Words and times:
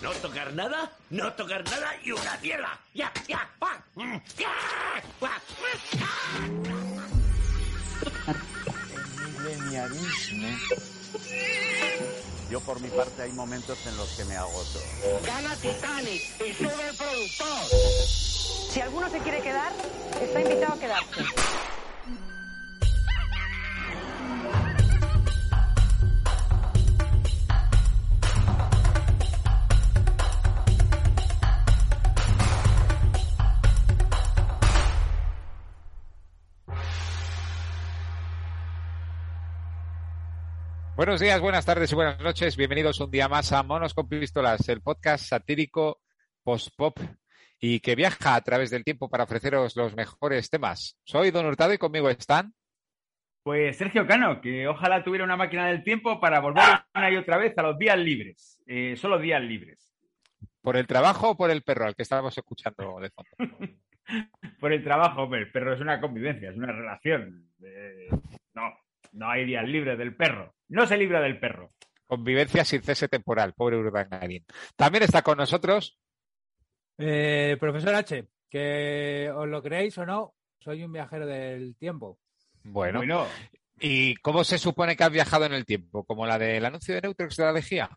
No 0.00 0.12
tocar 0.12 0.54
nada, 0.54 0.90
no 1.10 1.32
tocar 1.34 1.62
nada 1.64 1.94
y 2.02 2.12
una 2.12 2.38
tierra. 2.38 2.78
Ya, 2.94 3.12
ya, 3.28 3.46
pa. 3.58 3.82
Mm, 3.96 4.16
ya, 4.38 4.52
pa. 5.18 5.32
mileniarismo. 9.42 10.48
Yo 12.50 12.60
por 12.60 12.80
mi 12.80 12.88
parte 12.88 13.22
hay 13.22 13.32
momentos 13.32 13.78
en 13.86 13.96
los 13.98 14.08
que 14.12 14.24
me 14.24 14.36
agoto. 14.36 14.80
Gana 15.26 15.54
Titanic 15.56 16.22
y 16.40 16.54
sube 16.54 16.88
el 16.88 16.96
productor. 16.96 17.78
Si 18.70 18.80
alguno 18.80 19.10
se 19.10 19.18
quiere 19.18 19.42
quedar, 19.42 19.72
está 20.20 20.40
invitado 20.40 20.74
a 20.74 20.78
quedarse. 20.78 21.24
Buenos 41.00 41.18
días, 41.18 41.40
buenas 41.40 41.64
tardes 41.64 41.90
y 41.90 41.94
buenas 41.94 42.20
noches. 42.20 42.58
Bienvenidos 42.58 43.00
un 43.00 43.10
día 43.10 43.26
más 43.26 43.54
a 43.54 43.62
Monos 43.62 43.94
con 43.94 44.06
Pistolas, 44.06 44.68
el 44.68 44.82
podcast 44.82 45.24
satírico 45.24 46.02
post-pop 46.42 46.98
y 47.58 47.80
que 47.80 47.94
viaja 47.94 48.34
a 48.34 48.40
través 48.42 48.68
del 48.68 48.84
tiempo 48.84 49.08
para 49.08 49.24
ofreceros 49.24 49.74
los 49.76 49.96
mejores 49.96 50.50
temas. 50.50 50.98
Soy 51.04 51.30
Don 51.30 51.46
Hurtado 51.46 51.72
y 51.72 51.78
conmigo 51.78 52.10
están. 52.10 52.52
Pues 53.42 53.78
Sergio 53.78 54.06
Cano, 54.06 54.42
que 54.42 54.68
ojalá 54.68 55.02
tuviera 55.02 55.24
una 55.24 55.38
máquina 55.38 55.68
del 55.68 55.82
tiempo 55.82 56.20
para 56.20 56.38
volver 56.40 56.64
una 56.94 57.10
y 57.10 57.16
otra 57.16 57.38
vez 57.38 57.56
a 57.56 57.62
los 57.62 57.78
días 57.78 57.96
libres. 57.96 58.60
Eh, 58.66 58.94
solo 58.94 59.18
días 59.18 59.40
libres. 59.40 59.90
¿Por 60.60 60.76
el 60.76 60.86
trabajo 60.86 61.30
o 61.30 61.36
por 61.38 61.50
el 61.50 61.62
perro 61.62 61.86
al 61.86 61.96
que 61.96 62.02
estábamos 62.02 62.36
escuchando 62.36 63.00
de 63.00 63.08
fondo? 63.08 63.30
Por 64.60 64.72
el 64.72 64.82
trabajo, 64.84 65.22
hombre, 65.22 65.40
el 65.40 65.52
perro 65.52 65.72
es 65.72 65.80
una 65.80 66.00
convivencia, 66.00 66.50
es 66.50 66.56
una 66.56 66.72
relación. 66.72 67.48
Eh, 67.62 68.08
no, 69.12 69.28
hay 69.30 69.44
días 69.46 69.66
libres 69.66 69.98
del 69.98 70.14
perro. 70.16 70.54
No 70.68 70.86
se 70.86 70.96
libra 70.96 71.20
del 71.20 71.38
perro. 71.38 71.70
Convivencia 72.06 72.64
sin 72.64 72.82
cese 72.82 73.08
temporal, 73.08 73.52
pobre 73.54 73.76
Urbangarín. 73.76 74.44
También 74.76 75.04
está 75.04 75.22
con 75.22 75.38
nosotros. 75.38 75.98
Eh, 76.98 77.56
profesor 77.58 77.94
H, 77.94 78.26
que 78.48 79.30
os 79.34 79.48
lo 79.48 79.62
creéis 79.62 79.96
o 79.98 80.04
no, 80.06 80.34
soy 80.58 80.82
un 80.84 80.92
viajero 80.92 81.26
del 81.26 81.76
tiempo. 81.76 82.18
Bueno, 82.64 82.98
Bueno, 82.98 83.26
¿y 83.80 84.16
cómo 84.16 84.44
se 84.44 84.58
supone 84.58 84.96
que 84.96 85.04
has 85.04 85.10
viajado 85.12 85.46
en 85.46 85.54
el 85.54 85.64
tiempo? 85.64 86.04
¿Como 86.04 86.26
la 86.26 86.38
del 86.38 86.64
anuncio 86.64 86.94
de 86.94 87.00
Neutrex 87.00 87.36
de 87.36 87.44
la 87.44 87.52
lejía? 87.52 87.90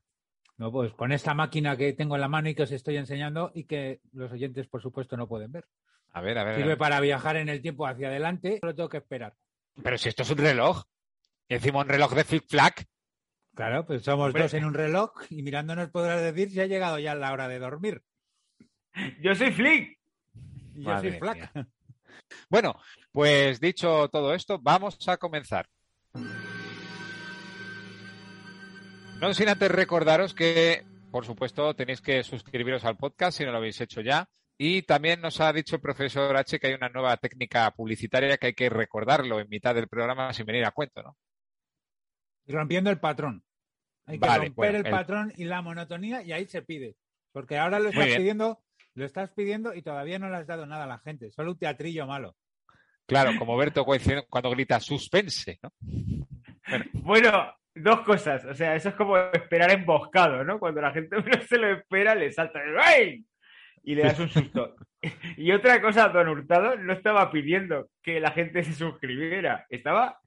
No, 0.58 0.72
pues 0.72 0.94
con 0.94 1.12
esta 1.12 1.34
máquina 1.34 1.76
que 1.76 1.94
tengo 1.94 2.16
en 2.16 2.22
la 2.22 2.28
mano 2.30 2.48
y 2.48 2.56
que 2.56 2.64
os 2.64 2.72
estoy 2.72 2.98
enseñando 2.98 3.52
y 3.54 3.66
que 3.66 4.00
los 4.14 4.32
oyentes, 4.32 4.68
por 4.68 4.82
supuesto, 4.82 5.18
no 5.18 5.28
pueden 5.28 5.52
ver. 5.52 5.66
A 6.12 6.22
ver, 6.22 6.38
a 6.38 6.44
ver. 6.44 6.54
a 6.54 6.58
Sirve 6.58 6.70
ver. 6.70 6.78
para 6.78 7.00
viajar 7.00 7.36
en 7.38 7.50
el 7.50 7.62
tiempo 7.62 7.88
hacia 7.88 8.08
adelante, 8.08 8.60
solo 8.62 8.76
tengo 8.76 8.90
que 8.90 8.98
esperar. 8.98 9.34
Pero 9.82 9.98
si 9.98 10.10
esto 10.10 10.22
es 10.22 10.30
un 10.30 10.38
reloj. 10.38 10.84
Y 11.48 11.56
encima 11.56 11.82
un 11.82 11.88
reloj 11.90 12.14
de 12.14 12.24
flick-flack. 12.24 12.86
Claro, 13.56 13.86
pues 13.86 14.04
somos 14.04 14.28
Hombre. 14.28 14.44
dos 14.44 14.54
en 14.56 14.66
un 14.66 14.74
reloj 14.74 15.12
y 15.30 15.44
mirándonos 15.44 15.90
podrás 15.90 16.22
decir 16.22 16.50
si 16.50 16.60
ha 16.60 16.66
llegado 16.66 16.98
ya 17.00 17.14
la 17.16 17.32
hora 17.32 17.48
de 17.48 17.60
dormir. 17.60 18.02
yo 19.22 19.36
soy 19.36 19.52
Flick. 19.52 20.00
Y 20.76 20.84
yo 20.84 21.00
soy 21.00 21.12
flaca. 21.12 21.52
mía. 21.54 21.68
Bueno, 22.50 22.76
pues 23.12 23.60
dicho 23.60 24.08
todo 24.10 24.34
esto, 24.34 24.58
vamos 24.60 24.98
a 25.08 25.18
comenzar. 25.18 25.68
No 29.20 29.34
sin 29.34 29.50
antes 29.50 29.70
recordaros 29.72 30.34
que, 30.34 30.84
por 31.12 31.26
supuesto, 31.26 31.76
tenéis 31.76 32.02
que 32.02 32.24
suscribiros 32.24 32.86
al 32.86 32.98
podcast 32.98 33.38
si 33.38 33.46
no 33.46 33.52
lo 33.52 33.58
habéis 33.58 33.80
hecho 33.82 34.02
ya. 34.02 34.28
Y 34.58 34.84
también 34.84 35.22
nos 35.22 35.42
ha 35.42 35.52
dicho 35.54 35.76
el 35.76 35.82
profesor 35.82 36.36
H 36.38 36.60
que 36.60 36.68
hay 36.68 36.74
una 36.74 36.90
nueva 36.90 37.18
técnica 37.18 37.72
publicitaria 37.72 38.38
que 38.38 38.48
hay 38.48 38.54
que 38.54 38.70
recordarlo 38.70 39.40
en 39.40 39.50
mitad 39.50 39.74
del 39.76 39.88
programa 39.88 40.32
sin 40.34 40.46
venir 40.46 40.66
a 40.66 40.72
cuento, 40.72 41.02
¿no? 41.04 41.18
Y 42.46 42.52
rompiendo 42.54 42.90
el 42.90 43.00
patrón. 43.00 43.44
Hay 44.06 44.20
que 44.20 44.28
Vale, 44.28 44.46
romper 44.48 44.54
bueno, 44.56 44.78
el, 44.80 44.86
el- 44.86 44.92
patrón 44.92 45.34
y 45.38 45.46
la 45.46 45.62
monotonía 45.62 46.22
y 46.24 46.32
ahí 46.34 46.46
se 46.46 46.62
pide. 46.62 46.96
Porque 47.32 47.58
ahora 47.58 47.80
lo 47.80 47.90
estás 47.90 48.08
pidiendo, 48.16 48.64
lo 48.96 49.06
estás 49.06 49.32
pidiendo 49.32 49.74
y 49.74 49.82
todavía 49.82 50.20
no 50.20 50.30
le 50.30 50.36
has 50.38 50.48
dado 50.48 50.66
nada 50.66 50.84
a 50.84 50.88
la 50.88 51.00
gente. 51.00 51.32
Solo 51.32 51.52
un 51.52 51.58
teatrillo 51.58 52.06
malo. 52.06 52.36
Claro, 53.06 53.32
como 53.38 53.58
Berto 53.58 53.86
cuando 53.86 54.50
grita 54.52 54.80
suspense, 54.80 55.60
¿no? 55.62 55.72
Bueno, 56.94 57.54
dos 57.76 58.02
cosas. 58.02 58.46
O 58.46 58.54
sea, 58.54 58.76
eso 58.76 58.90
es 58.90 58.96
como 58.96 59.18
esperar 59.18 59.72
emboscado, 59.72 60.44
¿no? 60.44 60.60
Cuando 60.60 60.80
la 60.82 60.92
gente 60.92 61.16
no 61.22 61.42
se 61.42 61.58
lo 61.58 61.68
espera, 61.74 62.16
le 62.16 62.32
salta 62.32 62.60
¡ay! 62.82 63.26
y 63.84 63.96
le 63.96 64.04
das 64.04 64.20
un 64.20 64.30
susto. 64.30 64.76
y 65.38 65.52
otra 65.52 65.82
cosa, 65.82 66.08
Don 66.10 66.30
Hurtado 66.30 66.78
no 66.78 66.94
estaba 66.94 67.30
pidiendo 67.32 67.90
que 68.02 68.20
la 68.20 68.32
gente 68.32 68.64
se 68.64 68.74
suscribiera. 68.74 69.66
Estaba. 69.70 70.20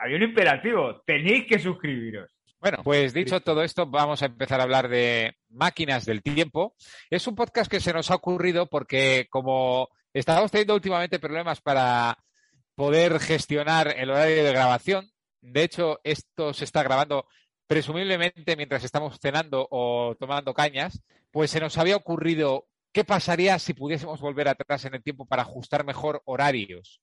Había 0.00 0.16
un 0.16 0.22
imperativo. 0.22 1.02
Tenéis 1.06 1.46
que 1.48 1.58
suscribiros. 1.58 2.30
Bueno, 2.62 2.78
pues 2.84 3.12
dicho 3.12 3.40
todo 3.40 3.64
esto, 3.64 3.86
vamos 3.86 4.22
a 4.22 4.26
empezar 4.26 4.60
a 4.60 4.62
hablar 4.62 4.88
de 4.88 5.34
máquinas 5.48 6.04
del 6.04 6.22
tiempo. 6.22 6.76
Es 7.10 7.26
un 7.26 7.34
podcast 7.34 7.68
que 7.68 7.80
se 7.80 7.92
nos 7.92 8.10
ha 8.12 8.14
ocurrido 8.14 8.66
porque 8.66 9.26
como 9.30 9.88
estábamos 10.14 10.52
teniendo 10.52 10.76
últimamente 10.76 11.18
problemas 11.18 11.60
para 11.60 12.16
poder 12.76 13.18
gestionar 13.18 13.92
el 13.98 14.10
horario 14.10 14.44
de 14.44 14.52
grabación, 14.52 15.10
de 15.40 15.64
hecho 15.64 15.98
esto 16.04 16.54
se 16.54 16.64
está 16.64 16.84
grabando 16.84 17.26
presumiblemente 17.66 18.54
mientras 18.54 18.84
estamos 18.84 19.18
cenando 19.20 19.66
o 19.68 20.14
tomando 20.20 20.54
cañas, 20.54 21.02
pues 21.32 21.50
se 21.50 21.58
nos 21.58 21.78
había 21.78 21.96
ocurrido 21.96 22.68
qué 22.92 23.04
pasaría 23.04 23.58
si 23.58 23.74
pudiésemos 23.74 24.20
volver 24.20 24.46
atrás 24.46 24.84
en 24.84 24.94
el 24.94 25.02
tiempo 25.02 25.26
para 25.26 25.42
ajustar 25.42 25.84
mejor 25.84 26.22
horarios. 26.26 27.00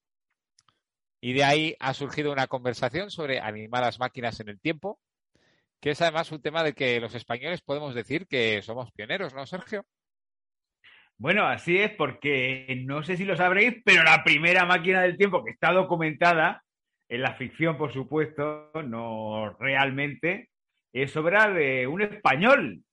Y 1.22 1.34
de 1.34 1.44
ahí 1.44 1.75
ha 1.80 1.94
surgido 1.94 2.31
una 2.31 2.47
conversación 2.47 3.12
sobre 3.12 3.40
animadas 3.40 4.00
máquinas 4.00 4.40
en 4.40 4.50
el 4.50 4.59
tiempo, 4.59 5.00
que 5.80 5.91
es 5.91 6.02
además 6.02 6.31
un 6.31 6.41
tema 6.41 6.63
de 6.63 6.74
que 6.74 7.00
los 7.00 7.16
españoles 7.16 7.62
podemos 7.62 7.94
decir 7.94 8.28
que 8.28 8.62
somos 8.62 8.91
pioneros, 8.91 9.34
¿no, 9.34 9.46
Sergio? 9.46 9.85
Bueno, 11.18 11.46
así 11.46 11.78
es, 11.78 11.91
porque 11.91 12.81
no 12.85 13.03
sé 13.03 13.18
si 13.18 13.25
lo 13.25 13.35
sabréis, 13.35 13.75
pero 13.84 14.03
la 14.03 14.24
primera 14.24 14.66
máquina 14.66 15.02
del 15.02 15.18
tiempo 15.18 15.44
que 15.44 15.52
está 15.52 15.74
documentada 15.74 16.63
en 17.09 17.22
la 17.22 17.34
ficción, 17.34 17.78
por 17.78 17.91
supuesto, 17.91 18.72
no 18.86 19.57
realmente, 19.59 20.50
es 20.94 21.16
obra 21.18 21.50
de 21.51 21.88
un 21.88 22.01
español. 22.03 22.84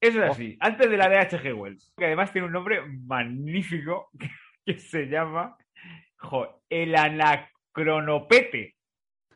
Eso 0.00 0.22
es 0.24 0.30
así, 0.30 0.56
antes 0.60 0.88
de 0.88 0.96
la 0.96 1.08
de 1.08 1.18
H.G. 1.18 1.54
Wells, 1.54 1.92
que 1.96 2.06
además 2.06 2.32
tiene 2.32 2.46
un 2.46 2.52
nombre 2.52 2.80
magnífico 2.86 4.10
que 4.64 4.78
se 4.78 5.06
llama 5.06 5.56
jo, 6.18 6.62
el 6.68 6.94
anacronopete. 6.96 8.74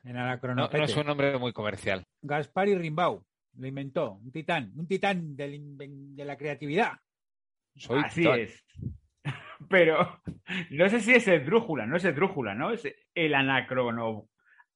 En 0.05 0.15
No, 0.15 0.21
Anacronopete. 0.21 0.79
no 0.79 0.85
es 0.85 0.97
un 0.97 1.07
nombre 1.07 1.39
muy 1.39 1.53
comercial. 1.53 2.05
Gaspari 2.23 2.75
Rimbaud 2.75 3.23
lo 3.59 3.67
inventó, 3.67 4.13
un 4.13 4.31
titán, 4.33 4.73
un 4.77 4.87
titán 4.87 5.37
del 5.37 5.77
de 6.17 6.25
la 6.25 6.37
creatividad. 6.37 6.93
Soy 7.77 8.01
Así 8.05 8.23
Titán. 8.23 8.41
es. 8.41 8.65
Pero 9.69 10.21
no 10.71 10.89
sé 10.89 11.01
si 11.01 11.13
es 11.13 11.29
el 11.29 11.45
drújula, 11.45 11.85
no 11.87 11.97
es 11.97 12.05
el 12.05 12.15
drújula, 12.15 12.55
¿no? 12.55 12.71
Es 12.71 12.89
el 13.15 13.35
anacrono, 13.35 14.29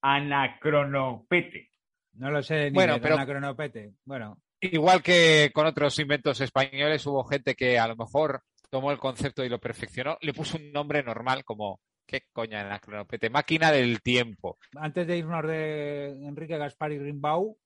anacronopete. 0.02 1.70
No 2.14 2.30
lo 2.30 2.42
sé 2.42 2.66
ni 2.70 2.74
Bueno, 2.74 3.00
pero- 3.00 3.14
Anacronopete. 3.16 3.92
Bueno, 4.04 4.38
Igual 4.60 5.02
que 5.02 5.50
con 5.52 5.66
otros 5.66 5.98
inventos 5.98 6.40
españoles, 6.40 7.04
hubo 7.06 7.22
gente 7.24 7.54
que 7.54 7.78
a 7.78 7.86
lo 7.86 7.96
mejor 7.96 8.42
tomó 8.70 8.90
el 8.92 8.98
concepto 8.98 9.44
y 9.44 9.48
lo 9.50 9.58
perfeccionó, 9.60 10.16
le 10.22 10.32
puso 10.32 10.56
un 10.56 10.72
nombre 10.72 11.02
normal 11.02 11.44
como, 11.44 11.80
¿qué 12.06 12.24
coña 12.32 12.60
en 12.60 12.68
la 12.68 12.78
cronopete? 12.80 13.30
Máquina 13.30 13.70
del 13.72 14.02
tiempo. 14.02 14.58
antes 14.76 15.06
de 15.06 15.18
irnos 15.18 15.46
de 15.46 16.26
Enrique 16.26 16.58
Gaspari 16.58 16.98
Rimbaud, 16.98 17.56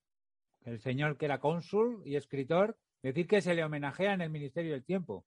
el 0.65 0.81
señor 0.81 1.17
que 1.17 1.25
era 1.27 1.39
cónsul 1.41 2.03
y 2.05 2.17
escritor, 2.17 2.77
decir 3.03 3.27
que 3.27 3.41
se 3.41 3.55
le 3.55 3.65
homenajea 3.65 4.13
en 4.15 4.21
el 4.23 4.31
Ministerio 4.31 4.73
del 4.73 4.85
Tiempo. 4.85 5.25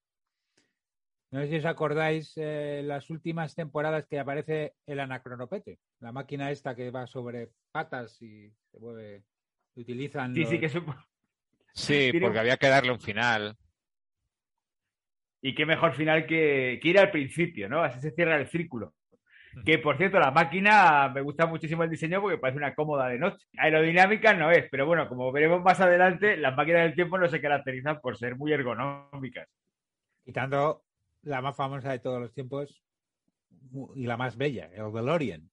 No 1.31 1.39
sé 1.41 1.47
si 1.47 1.55
os 1.57 1.65
acordáis 1.65 2.33
eh, 2.35 2.81
las 2.83 3.09
últimas 3.09 3.55
temporadas 3.55 4.05
que 4.05 4.19
aparece 4.19 4.73
el 4.85 4.99
anacronopete, 4.99 5.79
la 6.01 6.11
máquina 6.11 6.51
esta 6.51 6.75
que 6.75 6.91
va 6.91 7.07
sobre 7.07 7.49
patas 7.71 8.21
y 8.21 8.51
se 8.69 8.79
mueve, 8.79 9.23
utilizan 9.75 10.33
Sí, 10.35 10.41
los- 10.41 10.49
sí, 10.49 10.59
que 10.59 10.77
un- 10.77 10.95
Sí, 11.73 12.11
porque 12.19 12.39
había 12.39 12.57
que 12.57 12.67
darle 12.67 12.91
un 12.91 12.99
final. 12.99 13.55
Y 15.41 15.55
qué 15.55 15.65
mejor 15.65 15.93
final 15.95 16.27
que, 16.27 16.79
que 16.81 16.89
ir 16.89 16.99
al 16.99 17.09
principio, 17.11 17.69
¿no? 17.69 17.81
Así 17.81 17.99
se 18.01 18.11
cierra 18.11 18.35
el 18.39 18.47
círculo. 18.49 18.93
Que 19.65 19.79
por 19.79 19.97
cierto, 19.97 20.19
la 20.19 20.31
máquina 20.31 21.09
me 21.09 21.21
gusta 21.21 21.45
muchísimo 21.45 21.83
el 21.83 21.89
diseño 21.89 22.21
porque 22.21 22.37
parece 22.37 22.57
una 22.57 22.73
cómoda 22.73 23.07
de 23.07 23.19
noche. 23.19 23.45
Aerodinámica 23.57 24.33
no 24.33 24.51
es, 24.51 24.67
pero 24.69 24.85
bueno, 24.85 25.07
como 25.07 25.31
veremos 25.31 25.61
más 25.61 25.79
adelante, 25.79 26.37
las 26.37 26.55
máquinas 26.55 26.83
del 26.83 26.95
tiempo 26.95 27.17
no 27.17 27.27
se 27.27 27.41
caracterizan 27.41 27.99
por 27.99 28.17
ser 28.17 28.35
muy 28.35 28.53
ergonómicas. 28.53 29.47
quitando 30.23 30.83
la 31.23 31.41
más 31.41 31.55
famosa 31.55 31.91
de 31.91 31.99
todos 31.99 32.19
los 32.19 32.33
tiempos 32.33 32.81
y 33.95 34.05
la 34.05 34.17
más 34.17 34.37
bella, 34.37 34.69
el 34.73 34.91
DeLorean. 34.91 35.49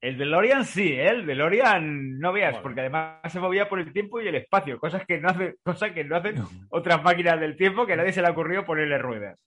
El 0.00 0.18
DeLorean 0.18 0.64
sí, 0.64 0.92
¿eh? 0.92 1.08
el 1.08 1.26
DeLorean 1.26 2.18
no 2.18 2.32
veas, 2.32 2.58
porque 2.58 2.80
además 2.80 3.20
se 3.32 3.40
movía 3.40 3.68
por 3.68 3.80
el 3.80 3.92
tiempo 3.92 4.20
y 4.20 4.28
el 4.28 4.34
espacio, 4.34 4.78
cosas 4.78 5.04
que 5.06 5.18
no 5.18 5.30
hacen, 5.30 5.56
cosas 5.62 5.92
que 5.92 6.04
no 6.04 6.16
hacen 6.16 6.36
otras 6.68 7.02
máquinas 7.02 7.40
del 7.40 7.56
tiempo 7.56 7.86
que 7.86 7.94
a 7.94 7.96
nadie 7.96 8.12
se 8.12 8.20
le 8.20 8.28
ha 8.28 8.32
ocurrido 8.32 8.64
ponerle 8.64 8.98
ruedas. 8.98 9.38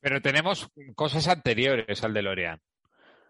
Pero 0.00 0.20
tenemos 0.22 0.68
cosas 0.94 1.28
anteriores 1.28 2.02
al 2.02 2.14
DeLorean. 2.14 2.60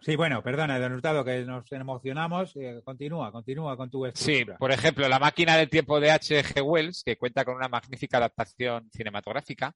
Sí, 0.03 0.17
bueno, 0.17 0.43
perdona, 0.43 0.79
don 0.79 0.95
Hurtado, 0.95 1.25
que 1.25 1.45
nos 1.45 1.71
emocionamos. 1.73 2.57
Eh, 2.57 2.81
continúa, 2.83 3.31
continúa 3.31 3.77
con 3.77 3.91
tu 3.91 4.11
Sí, 4.15 4.47
por 4.59 4.73
ejemplo, 4.73 5.07
La 5.09 5.19
máquina 5.19 5.59
del 5.59 5.69
tiempo 5.69 6.01
de 6.01 6.11
H.G. 6.11 6.63
Wells, 6.63 7.03
que 7.05 7.19
cuenta 7.19 7.45
con 7.45 7.57
una 7.57 7.69
magnífica 7.69 8.17
adaptación 8.17 8.89
cinematográfica, 8.91 9.75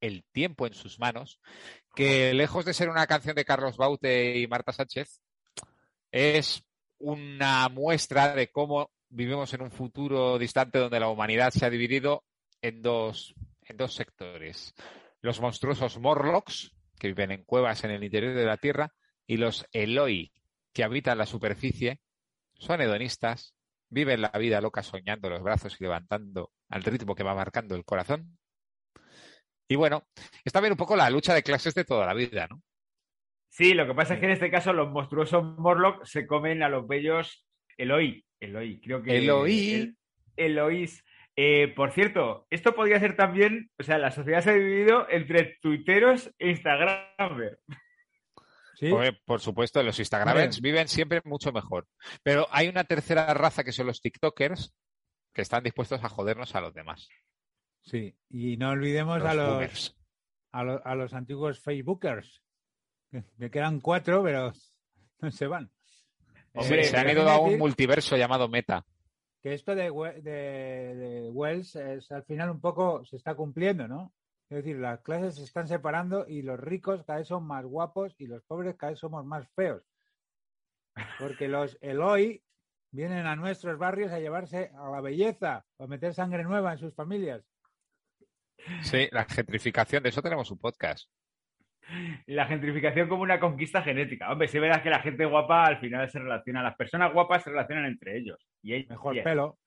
El 0.00 0.24
tiempo 0.32 0.66
en 0.66 0.72
sus 0.72 0.98
manos, 0.98 1.40
que 1.94 2.32
lejos 2.32 2.64
de 2.64 2.72
ser 2.72 2.88
una 2.88 3.06
canción 3.06 3.36
de 3.36 3.44
Carlos 3.44 3.76
Baute 3.76 4.38
y 4.38 4.46
Marta 4.46 4.72
Sánchez, 4.72 5.20
es 6.10 6.64
una 6.98 7.68
muestra 7.68 8.34
de 8.34 8.50
cómo 8.50 8.90
vivimos 9.10 9.52
en 9.52 9.60
un 9.60 9.70
futuro 9.70 10.38
distante 10.38 10.78
donde 10.78 11.00
la 11.00 11.08
humanidad 11.08 11.50
se 11.50 11.66
ha 11.66 11.70
dividido 11.70 12.24
en 12.62 12.80
dos, 12.80 13.34
en 13.62 13.76
dos 13.76 13.94
sectores. 13.94 14.74
Los 15.26 15.40
monstruosos 15.40 15.98
Morlocks, 15.98 16.70
que 17.00 17.08
viven 17.08 17.32
en 17.32 17.42
cuevas 17.42 17.82
en 17.82 17.90
el 17.90 18.04
interior 18.04 18.32
de 18.32 18.44
la 18.44 18.58
Tierra, 18.58 18.92
y 19.26 19.38
los 19.38 19.66
Eloi, 19.72 20.30
que 20.72 20.84
habitan 20.84 21.18
la 21.18 21.26
superficie, 21.26 21.98
son 22.54 22.80
hedonistas, 22.80 23.56
viven 23.88 24.22
la 24.22 24.30
vida 24.30 24.60
loca 24.60 24.84
soñando 24.84 25.28
los 25.28 25.42
brazos 25.42 25.80
y 25.80 25.82
levantando 25.82 26.52
al 26.68 26.84
ritmo 26.84 27.16
que 27.16 27.24
va 27.24 27.34
marcando 27.34 27.74
el 27.74 27.84
corazón. 27.84 28.38
Y 29.66 29.74
bueno, 29.74 30.06
es 30.44 30.52
también 30.52 30.74
un 30.74 30.76
poco 30.78 30.94
la 30.94 31.10
lucha 31.10 31.34
de 31.34 31.42
clases 31.42 31.74
de 31.74 31.84
toda 31.84 32.06
la 32.06 32.14
vida, 32.14 32.46
¿no? 32.46 32.62
Sí, 33.48 33.74
lo 33.74 33.84
que 33.84 33.94
pasa 33.94 34.14
es 34.14 34.20
que 34.20 34.26
en 34.26 34.32
este 34.32 34.48
caso 34.52 34.72
los 34.72 34.92
monstruosos 34.92 35.42
Morlock 35.58 36.04
se 36.04 36.24
comen 36.24 36.62
a 36.62 36.68
los 36.68 36.86
bellos 36.86 37.44
Eloi. 37.76 38.24
Eloi, 38.38 38.80
creo 38.80 39.02
que. 39.02 39.16
Eloi. 39.18 39.74
el- 39.74 39.96
Eloís. 40.36 41.02
Eh, 41.36 41.68
por 41.76 41.92
cierto, 41.92 42.46
esto 42.50 42.74
podría 42.74 42.98
ser 42.98 43.14
también, 43.14 43.70
o 43.78 43.82
sea, 43.82 43.98
la 43.98 44.10
sociedad 44.10 44.40
se 44.40 44.50
ha 44.50 44.54
dividido 44.54 45.06
entre 45.10 45.58
tuiteros 45.60 46.30
e 46.38 46.48
Instagramers. 46.50 47.58
Sí, 48.74 48.90
Por, 48.90 49.18
por 49.24 49.40
supuesto, 49.40 49.82
los 49.82 49.98
Instagramers 49.98 50.60
viven 50.60 50.88
siempre 50.88 51.20
mucho 51.24 51.52
mejor. 51.52 51.86
Pero 52.22 52.46
hay 52.50 52.68
una 52.68 52.84
tercera 52.84 53.32
raza 53.34 53.64
que 53.64 53.72
son 53.72 53.86
los 53.86 54.00
TikTokers, 54.00 54.74
que 55.32 55.42
están 55.42 55.62
dispuestos 55.64 56.02
a 56.04 56.08
jodernos 56.08 56.54
a 56.54 56.60
los 56.60 56.74
demás. 56.74 57.08
sí. 57.82 58.14
Y 58.30 58.56
no 58.58 58.70
olvidemos 58.70 59.18
Los 59.18 59.26
a 59.28 59.34
los, 59.34 59.96
a, 60.52 60.64
lo- 60.64 60.86
a 60.86 60.94
los 60.94 61.14
antiguos 61.14 61.60
Facebookers. 61.60 62.42
Que, 63.10 63.24
que 63.38 63.50
quedan 63.50 63.80
cuatro, 63.80 64.22
pero 64.22 64.52
no 65.20 65.30
se 65.30 65.46
van. 65.46 65.70
Hombre, 66.54 66.84
se, 66.84 66.90
se 66.90 66.96
han 66.96 67.10
ido 67.10 67.28
a 67.28 67.38
un 67.38 67.44
decir 67.46 67.58
multiverso 67.58 68.16
llamado 68.16 68.48
Meta. 68.48 68.84
Que 69.46 69.54
esto 69.54 69.76
de, 69.76 69.92
We- 69.92 70.22
de, 70.22 70.96
de 70.96 71.30
Wells 71.30 71.76
es, 71.76 72.10
al 72.10 72.24
final 72.24 72.50
un 72.50 72.60
poco 72.60 73.04
se 73.04 73.14
está 73.14 73.36
cumpliendo, 73.36 73.86
¿no? 73.86 74.12
Es 74.50 74.56
decir, 74.56 74.76
las 74.76 75.02
clases 75.02 75.36
se 75.36 75.44
están 75.44 75.68
separando 75.68 76.26
y 76.26 76.42
los 76.42 76.58
ricos 76.58 77.04
cada 77.04 77.20
vez 77.20 77.28
son 77.28 77.46
más 77.46 77.64
guapos 77.64 78.12
y 78.18 78.26
los 78.26 78.42
pobres 78.42 78.74
cada 78.74 78.90
vez 78.90 78.98
somos 78.98 79.24
más 79.24 79.48
feos. 79.54 79.84
Porque 81.20 81.46
los 81.46 81.78
Eloi 81.80 82.42
vienen 82.90 83.24
a 83.26 83.36
nuestros 83.36 83.78
barrios 83.78 84.10
a 84.10 84.18
llevarse 84.18 84.72
a 84.74 84.90
la 84.90 85.00
belleza, 85.00 85.64
a 85.78 85.86
meter 85.86 86.12
sangre 86.12 86.42
nueva 86.42 86.72
en 86.72 86.78
sus 86.78 86.92
familias. 86.96 87.44
Sí, 88.82 89.08
la 89.12 89.26
gentrificación, 89.26 90.02
de 90.02 90.08
eso 90.08 90.22
tenemos 90.22 90.50
un 90.50 90.58
podcast. 90.58 91.08
La 92.26 92.46
gentrificación 92.46 93.08
como 93.08 93.22
una 93.22 93.38
conquista 93.38 93.82
genética. 93.82 94.30
Hombre, 94.32 94.48
si 94.48 94.58
verás 94.58 94.82
que 94.82 94.90
la 94.90 95.00
gente 95.00 95.24
guapa 95.24 95.66
al 95.66 95.78
final 95.78 96.10
se 96.10 96.18
relaciona, 96.18 96.62
las 96.62 96.76
personas 96.76 97.12
guapas 97.12 97.44
se 97.44 97.50
relacionan 97.50 97.86
entre 97.86 98.16
ellos. 98.16 98.38
Y 98.62 98.74
ellos 98.74 98.90
Mejor 98.90 99.22
pelo, 99.22 99.58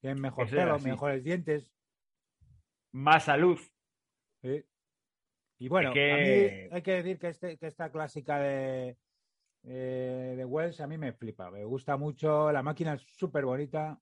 tienen 0.00 0.20
mejor 0.20 0.46
Eso 0.46 0.56
pelo, 0.56 0.78
mejores 0.80 1.22
dientes. 1.22 1.72
Más 2.92 3.24
salud. 3.24 3.58
Sí. 4.42 4.64
Y 5.60 5.68
bueno, 5.68 5.90
Es 5.90 5.94
que- 5.94 6.12
a 6.12 6.16
mí 6.16 6.74
hay 6.74 6.82
que 6.82 6.92
decir 6.92 7.18
que, 7.18 7.28
este, 7.28 7.56
que 7.58 7.66
esta 7.66 7.90
clásica 7.90 8.38
de, 8.38 8.96
eh, 9.64 10.34
de 10.36 10.44
Wells 10.44 10.80
a 10.80 10.86
mí 10.86 10.98
me 10.98 11.12
flipa. 11.12 11.50
Me 11.50 11.64
gusta 11.64 11.96
mucho, 11.96 12.50
la 12.50 12.62
máquina 12.62 12.94
es 12.94 13.02
súper 13.02 13.44
bonita. 13.44 13.98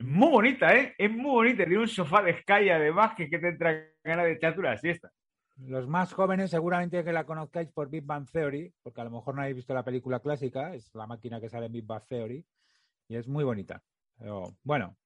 Muy 0.00 0.30
bonita, 0.30 0.74
¿eh? 0.76 0.94
Es 0.98 1.10
muy 1.10 1.30
bonita. 1.30 1.64
Tiene 1.64 1.78
un 1.78 1.88
sofá 1.88 2.22
de 2.22 2.38
Sky 2.40 2.70
además 2.70 3.14
que, 3.16 3.28
que 3.28 3.38
te 3.38 3.48
entra 3.48 3.88
ganas 4.02 4.24
de 4.26 4.32
echarte 4.32 4.60
una 4.60 4.76
siesta. 4.76 5.10
Los 5.66 5.86
más 5.86 6.12
jóvenes 6.12 6.50
seguramente 6.50 7.04
que 7.04 7.12
la 7.12 7.24
conozcáis 7.24 7.68
por 7.70 7.88
Big 7.88 8.04
Bang 8.04 8.28
Theory, 8.30 8.72
porque 8.82 9.00
a 9.00 9.04
lo 9.04 9.10
mejor 9.10 9.34
no 9.34 9.42
habéis 9.42 9.56
visto 9.56 9.74
la 9.74 9.84
película 9.84 10.20
clásica, 10.20 10.74
es 10.74 10.94
la 10.94 11.06
máquina 11.06 11.40
que 11.40 11.48
sale 11.48 11.66
en 11.66 11.72
Big 11.72 11.86
Bang 11.86 12.04
Theory, 12.08 12.44
y 13.08 13.16
es 13.16 13.28
muy 13.28 13.44
bonita. 13.44 13.82
Pero, 14.18 14.56
bueno, 14.62 14.96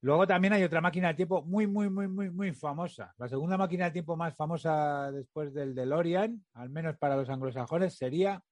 luego 0.00 0.26
también 0.26 0.52
hay 0.52 0.62
otra 0.62 0.80
máquina 0.80 1.08
del 1.08 1.16
tiempo 1.16 1.42
muy, 1.42 1.66
muy, 1.66 1.88
muy, 1.88 2.08
muy, 2.08 2.30
muy 2.30 2.52
famosa. 2.52 3.14
La 3.18 3.28
segunda 3.28 3.56
máquina 3.56 3.84
del 3.84 3.92
tiempo 3.92 4.16
más 4.16 4.34
famosa 4.36 5.10
después 5.12 5.52
del 5.54 5.74
DeLorean, 5.74 6.44
al 6.54 6.70
menos 6.70 6.96
para 6.96 7.16
los 7.16 7.28
anglosajones, 7.28 7.96
sería 7.96 8.42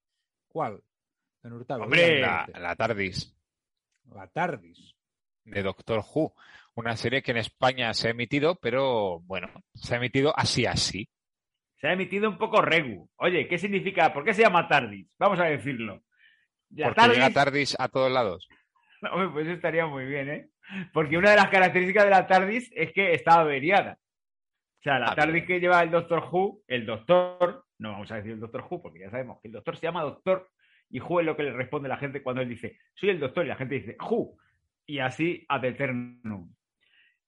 ¿cuál? 0.48 0.82
Don 1.42 1.52
Hurtado, 1.52 1.82
Hombre, 1.82 2.20
la 2.20 2.76
TARDIS 2.76 3.34
la 4.12 4.26
TARDIS. 4.26 4.94
de 5.44 5.62
Doctor 5.62 6.04
Who, 6.14 6.34
una 6.74 6.96
serie 6.96 7.22
que 7.22 7.30
en 7.32 7.38
España 7.38 7.92
se 7.94 8.08
ha 8.08 8.10
emitido, 8.10 8.56
pero 8.56 9.20
bueno, 9.20 9.48
se 9.74 9.94
ha 9.94 9.98
emitido 9.98 10.32
así 10.36 10.66
así. 10.66 11.08
Se 11.80 11.88
ha 11.88 11.92
emitido 11.92 12.28
un 12.30 12.38
poco 12.38 12.62
regu. 12.62 13.08
Oye, 13.16 13.46
¿qué 13.46 13.58
significa? 13.58 14.12
¿Por 14.12 14.24
qué 14.24 14.32
se 14.34 14.42
llama 14.42 14.66
TARDIS? 14.68 15.06
Vamos 15.18 15.38
a 15.40 15.44
decirlo. 15.44 16.02
Ya, 16.70 16.86
Porque 16.92 17.08
llega 17.14 17.30
TARDIS 17.30 17.76
a 17.78 17.88
todos 17.88 18.10
lados. 18.10 18.48
Hombre, 19.12 19.28
pues 19.30 19.46
estaría 19.48 19.86
muy 19.86 20.06
bien, 20.06 20.28
¿eh? 20.30 20.48
Porque 20.92 21.18
una 21.18 21.30
de 21.30 21.36
las 21.36 21.50
características 21.50 22.04
de 22.04 22.10
la 22.10 22.26
TARDIS 22.26 22.70
es 22.74 22.92
que 22.92 23.12
está 23.12 23.40
averiada. 23.40 23.98
O 24.80 24.82
sea, 24.82 24.98
la 24.98 25.12
Ah, 25.12 25.14
TARDIS 25.14 25.32
bien. 25.34 25.46
que 25.46 25.60
lleva 25.60 25.82
el 25.82 25.90
Doctor 25.90 26.26
Who, 26.32 26.62
el 26.66 26.86
Doctor, 26.86 27.64
no 27.78 27.92
vamos 27.92 28.10
a 28.10 28.16
decir 28.16 28.32
el 28.32 28.40
Doctor 28.40 28.66
Who, 28.68 28.80
porque 28.82 29.00
ya 29.00 29.10
sabemos 29.10 29.38
que 29.42 29.48
el 29.48 29.52
Doctor 29.52 29.76
se 29.76 29.82
llama 29.86 30.02
Doctor 30.02 30.48
y 30.90 31.00
Who 31.00 31.20
es 31.20 31.26
lo 31.26 31.36
que 31.36 31.42
le 31.42 31.52
responde 31.52 31.88
la 31.88 31.96
gente 31.98 32.22
cuando 32.22 32.40
él 32.42 32.48
dice, 32.48 32.78
soy 32.94 33.10
el 33.10 33.20
Doctor, 33.20 33.44
y 33.44 33.48
la 33.48 33.56
gente 33.56 33.74
dice, 33.76 33.96
Who. 34.00 34.36
Y 34.86 34.98
así 35.00 35.44
ad 35.48 35.64
eternum. 35.64 36.50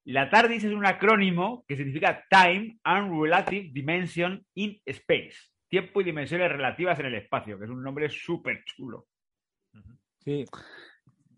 La 0.07 0.31
TARDIS 0.31 0.63
es 0.65 0.73
un 0.73 0.87
acrónimo 0.87 1.65
que 1.67 1.77
significa 1.77 2.25
Time 2.31 2.79
and 2.85 3.21
Relative 3.21 3.71
Dimension 3.73 4.45
in 4.55 4.81
Space. 4.87 5.35
Tiempo 5.69 6.01
y 6.01 6.05
dimensiones 6.05 6.49
relativas 6.49 6.99
en 7.01 7.07
el 7.07 7.17
espacio, 7.17 7.59
que 7.59 7.65
es 7.65 7.71
un 7.71 7.83
nombre 7.83 8.09
súper 8.09 8.63
chulo. 8.65 9.09
Sí, 10.21 10.45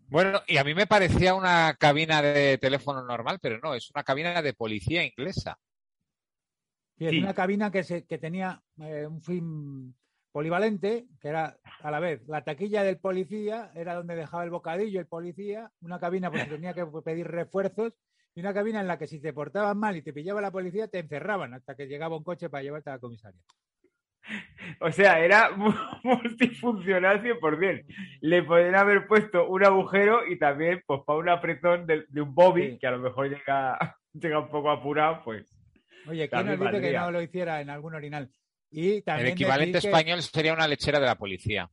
Bueno, 0.07 0.41
y 0.47 0.57
a 0.57 0.63
mí 0.63 0.73
me 0.75 0.85
parecía 0.87 1.33
una 1.33 1.75
cabina 1.79 2.21
de 2.21 2.57
teléfono 2.59 3.03
normal, 3.03 3.39
pero 3.41 3.59
no, 3.59 3.73
es 3.73 3.89
una 3.91 4.03
cabina 4.03 4.41
de 4.41 4.53
policía 4.53 5.03
inglesa. 5.03 5.57
Sí, 6.97 7.05
es 7.05 7.11
Sí. 7.11 7.19
una 7.19 7.33
cabina 7.33 7.71
que, 7.71 7.83
se, 7.83 8.05
que 8.05 8.17
tenía 8.19 8.61
eh, 8.81 9.07
un 9.07 9.21
fin 9.23 9.95
polivalente, 10.31 11.07
que 11.19 11.27
era 11.27 11.57
a 11.81 11.91
la 11.91 11.99
vez 11.99 12.21
la 12.27 12.43
taquilla 12.43 12.83
del 12.83 12.99
policía, 12.99 13.71
era 13.75 13.95
donde 13.95 14.15
dejaba 14.15 14.43
el 14.43 14.49
bocadillo 14.51 14.99
el 14.99 15.07
policía, 15.07 15.71
una 15.81 15.99
cabina 15.99 16.29
pues 16.29 16.47
tenía 16.47 16.73
que 16.75 16.85
pedir 17.03 17.27
refuerzos 17.27 17.93
y 18.35 18.39
una 18.41 18.53
cabina 18.53 18.79
en 18.81 18.87
la 18.87 18.97
que 18.97 19.07
si 19.07 19.19
te 19.19 19.33
portabas 19.33 19.75
mal 19.75 19.95
y 19.97 20.01
te 20.01 20.13
pillaba 20.13 20.41
la 20.41 20.51
policía 20.51 20.87
te 20.87 20.99
encerraban 20.99 21.53
hasta 21.53 21.75
que 21.75 21.87
llegaba 21.87 22.15
un 22.17 22.23
coche 22.23 22.49
para 22.49 22.63
llevarte 22.63 22.89
a 22.89 22.93
la 22.93 22.99
comisaria. 22.99 23.41
O 24.81 24.91
sea, 24.91 25.19
era 25.19 25.51
mu- 25.51 25.73
multifuncional 26.03 27.23
100%. 27.23 27.85
Le 28.21 28.43
podrían 28.43 28.75
haber 28.75 29.07
puesto 29.07 29.47
un 29.49 29.63
agujero 29.63 30.25
y 30.27 30.37
también, 30.37 30.83
pues, 30.85 31.01
para 31.05 31.19
un 31.19 31.29
apretón 31.29 31.85
de, 31.87 32.05
de 32.07 32.21
un 32.21 32.33
bobby, 32.35 32.71
Sí. 32.71 32.77
que 32.79 32.87
a 32.87 32.91
lo 32.91 32.99
mejor 32.99 33.29
llega, 33.29 33.77
llega 34.13 34.39
un 34.39 34.49
poco 34.49 34.69
apurado, 34.69 35.21
pues. 35.23 35.51
Oye, 36.07 36.29
¿quién 36.29 36.29
También 36.29 36.59
nos 36.59 36.71
dice 36.71 36.81
que 36.91 36.97
no 36.97 37.11
lo 37.11 37.21
hiciera 37.21 37.61
en 37.61 37.69
algún 37.69 37.95
orinal? 37.95 38.29
Y 38.71 39.03
El 39.05 39.27
equivalente 39.27 39.79
que- 39.81 39.87
español 39.87 40.21
sería 40.21 40.53
una 40.53 40.67
lechera 40.67 40.99
de 40.99 41.05
la 41.07 41.15
policía. 41.15 41.69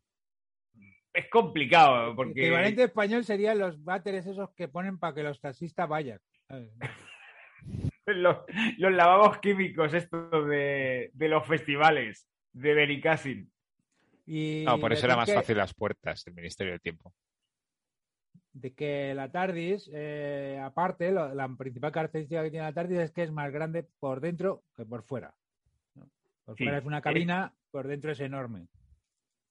Es 1.13 1.29
complicado, 1.31 2.11
El 2.11 2.17
porque 2.17 2.41
equivalente 2.43 2.83
español 2.85 3.25
serían 3.25 3.59
los 3.59 3.83
váteres 3.85 4.27
esos 4.27 4.51
que 4.55 4.69
ponen 4.69 4.99
para 4.99 5.15
que 5.15 5.23
los 5.23 5.41
taxistas 5.41 5.89
vayan. 5.89 6.19
los, 8.07 8.37
los 8.79 8.93
lavabos 8.93 9.39
químicos, 9.39 9.93
estos 9.95 10.47
de, 10.49 11.11
de 11.13 11.29
los 11.29 11.47
festivales 11.47 12.29
de 12.53 12.75
Benicassin. 12.75 13.51
Y 14.27 14.65
No, 14.67 14.79
por 14.81 14.93
eso 14.93 15.07
era 15.07 15.17
más 15.17 15.29
que- 15.29 15.35
fácil 15.35 15.57
las 15.57 15.75
puertas 15.75 16.25
del 16.25 16.35
Ministerio 16.35 16.73
del 16.73 16.81
Tiempo. 16.81 17.13
de 18.53 18.73
que 18.75 19.13
la 19.15 19.31
TARDIS, 19.31 19.91
eh, 19.93 20.59
aparte, 20.63 21.13
lo- 21.13 21.35
la 21.35 21.47
principal 21.57 21.93
característica 21.93 22.43
que 22.43 22.51
tiene 22.51 22.65
la 22.65 22.73
TARDIS 22.73 22.99
es 23.01 23.11
que 23.13 23.23
es 23.25 23.31
más 23.31 23.53
grande 23.53 23.87
por 24.01 24.21
dentro 24.23 24.65
que 24.75 24.87
por 24.87 25.03
fuera. 25.03 25.35
¿no? 25.95 26.09
Por 26.45 26.57
Sí. 26.57 26.65
fuera 26.65 26.79
es 26.79 26.85
una 26.87 27.03
cabina, 27.03 27.53
por 27.71 27.87
dentro 27.87 28.13
es 28.13 28.21
enorme. 28.21 28.67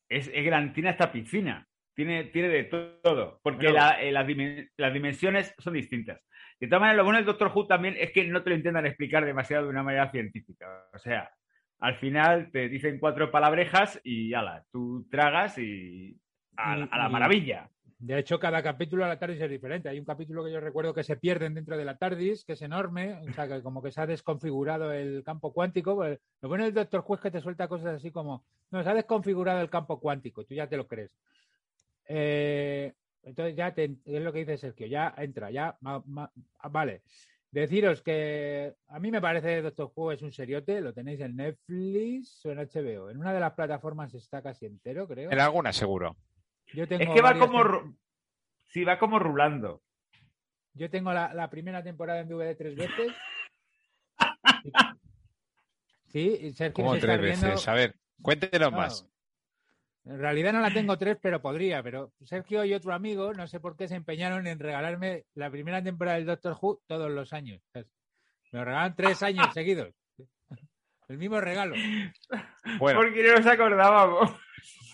Es, 0.10 0.28
es 0.34 0.44
gran, 0.46 0.74
tiene 0.74 0.90
hasta 0.90 1.12
piscina. 1.12 1.68
Tiene, 1.94 2.25
tiene 2.25 2.50
de 2.50 2.64
todo. 2.66 3.40
Porque 3.44 3.68
Bueno. 3.68 3.74
la- 3.80 4.02
eh, 4.02 4.12
las, 4.12 4.25
dimen- 4.28 4.70
las 4.75 4.92
dimensiones 4.94 5.54
son 5.60 5.74
distintas. 5.74 6.20
De 6.60 6.68
todas 6.68 6.82
maneras, 6.82 6.98
lo 6.98 7.04
bueno 7.04 7.18
del 7.18 7.26
Doctor 7.26 7.52
Who 7.54 7.68
también 7.68 7.96
es 8.00 8.12
que 8.12 8.24
no 8.26 8.42
te 8.42 8.50
lo 8.50 8.56
intentan 8.56 8.86
explicar 8.86 9.26
demasiado 9.26 9.66
de 9.66 9.70
una 9.70 9.84
manera 9.84 10.10
científica. 10.12 10.86
O 10.94 10.98
sea, 10.98 11.30
al 11.80 11.96
final 11.96 12.50
te 12.52 12.70
dicen 12.70 13.00
cuatro 13.00 13.30
palabrejas 13.32 14.00
y 14.04 14.34
ala, 14.34 14.64
tú 14.72 15.06
tragas 15.12 15.58
y, 15.58 16.18
a, 16.58 16.78
la 16.78 17.10
maravilla. 17.10 17.70
De 17.98 18.20
hecho, 18.20 18.40
cada 18.40 18.62
capítulo 18.62 19.06
a 19.06 19.08
la 19.08 19.18
TARDIS 19.18 19.42
es 19.42 19.50
diferente. 19.50 19.90
Hay 19.90 20.00
un 20.00 20.06
capítulo 20.06 20.44
que 20.44 20.52
yo 20.52 20.60
recuerdo 20.60 20.94
que 20.94 21.04
se 21.04 21.16
pierden 21.16 21.54
dentro 21.54 21.78
de 21.78 21.86
la 21.86 21.98
TARDIS, 21.98 22.44
que 22.44 22.54
es 22.54 22.62
enorme, 22.62 23.14
o 23.16 23.34
sea, 23.34 23.48
que 23.48 23.62
como 23.62 23.82
que 23.82 23.92
se 23.92 24.02
ha 24.02 24.06
desconfigurado 24.06 24.92
el 24.92 25.24
campo 25.24 25.54
cuántico. 25.54 25.96
Pues, 25.96 26.20
lo 26.42 26.50
bueno 26.50 26.66
del 26.66 26.74
Doctor 26.74 27.04
Who 27.06 27.16
es 27.16 27.22
que 27.22 27.32
te 27.32 27.42
suelta 27.42 27.68
cosas 27.68 27.96
así 27.96 28.12
como, 28.12 28.44
no, 28.72 28.84
se 28.84 28.90
ha 28.90 28.94
desconfigurado 28.94 29.62
el 29.62 29.70
campo 29.70 30.00
cuántico, 30.00 30.44
tú 30.44 30.54
ya 30.54 30.68
te 30.68 30.78
lo 30.78 30.88
crees. 30.88 31.12
Eh, 32.08 32.94
entonces 33.25 33.55
ya 33.55 33.74
te- 33.74 33.98
es 34.05 34.22
lo 34.22 34.32
que 34.32 34.39
dice 34.39 34.58
Sergio, 34.58 34.88
ya 34.88 35.13
entra, 35.17 35.51
ya, 35.51 35.75
ma- 35.82 36.01
ma- 36.05 36.32
ah, 36.60 36.70
vale. 36.70 37.01
Deciros 37.51 38.01
que 38.01 38.74
a 38.88 39.00
mí 39.00 39.12
me 39.12 39.22
parece 39.22 39.62
Doctor 39.62 39.91
Who 39.96 40.12
es 40.12 40.22
un 40.22 40.32
seriote, 40.34 40.82
lo 40.82 40.94
tenéis 40.94 41.20
en 41.22 41.36
Netflix 41.38 42.46
o 42.46 42.51
en 42.51 42.60
HBO. 42.60 43.10
En 43.10 43.17
una 43.17 43.34
de 43.34 43.39
las 43.39 43.53
plataformas 43.53 44.13
está 44.13 44.41
casi 44.41 44.65
entero, 44.65 45.08
creo. 45.08 45.32
En 45.32 45.39
alguna 45.39 45.72
seguro. 45.74 46.15
Yo 46.74 46.88
tengo 46.88 47.03
Es 47.03 47.10
que 47.10 47.22
va 47.22 47.38
como... 47.38 47.60
tem- 47.63 47.96
Sí, 48.67 48.84
va 48.84 48.98
como 49.00 49.20
rulando. 49.20 49.82
Yo 50.74 50.89
tengo 50.89 51.13
la, 51.13 51.34
la 51.34 51.50
primera 51.50 51.82
temporada 51.82 52.20
en 52.20 52.27
DVD 52.27 52.55
tres 52.55 52.75
veces. 52.75 53.13
Sí, 56.08 56.53
Sergio 56.53 56.94
está 56.96 57.08
tres 57.08 57.20
veces. 57.22 57.67
A 57.67 57.74
ver, 57.74 57.96
cuéntenos 58.22 58.72
No, 58.72 58.77
más. 58.77 59.05
En 60.06 60.20
realidad 60.20 60.54
no 60.54 60.62
la 60.62 60.72
tengo 60.72 60.98
tres, 60.98 61.18
pero 61.22 61.42
podría. 61.42 61.82
Pero 61.82 62.12
Sergio 62.24 62.64
y 62.64 62.74
otro 62.74 62.94
amigo, 62.94 63.34
no 63.34 63.48
sé 63.48 63.60
por 63.60 63.76
qué, 63.76 63.88
se 63.88 63.96
empeñaron 63.96 64.46
en 64.48 64.60
regalarme 64.60 65.26
la 65.34 65.50
primera 65.50 65.84
temporada 65.84 66.18
del 66.18 66.28
Doctor 66.28 66.58
Who 66.62 66.82
todos 66.88 67.10
los 67.10 67.34
años. 67.34 67.62
Me 67.74 67.86
lo 68.52 68.66
regalan 68.66 68.96
tres 68.96 69.24
años 69.24 69.48
seguidos. 69.54 69.94
El 71.08 71.18
mismo 71.18 71.40
regalo. 71.40 71.76
Bueno, 72.80 73.00
Porque 73.00 73.22
no 73.24 73.36
nos 73.36 73.46
acordábamos. 73.46 74.32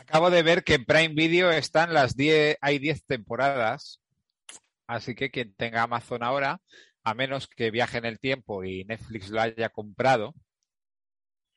acabo 0.01 0.29
de 0.29 0.43
ver 0.43 0.63
que 0.63 0.73
en 0.75 0.85
Prime 0.85 1.13
Video 1.13 1.51
están 1.51 1.93
las 1.93 2.15
10, 2.17 2.57
hay 2.59 2.79
10 2.79 3.05
temporadas. 3.05 4.01
Así 4.87 5.15
que 5.15 5.31
quien 5.31 5.53
tenga 5.55 5.83
Amazon 5.83 6.21
ahora, 6.23 6.59
a 7.03 7.13
menos 7.13 7.47
que 7.47 7.71
viaje 7.71 7.97
en 7.97 8.05
el 8.05 8.19
tiempo 8.19 8.63
y 8.65 8.83
Netflix 8.83 9.29
lo 9.29 9.41
haya 9.41 9.69
comprado, 9.69 10.33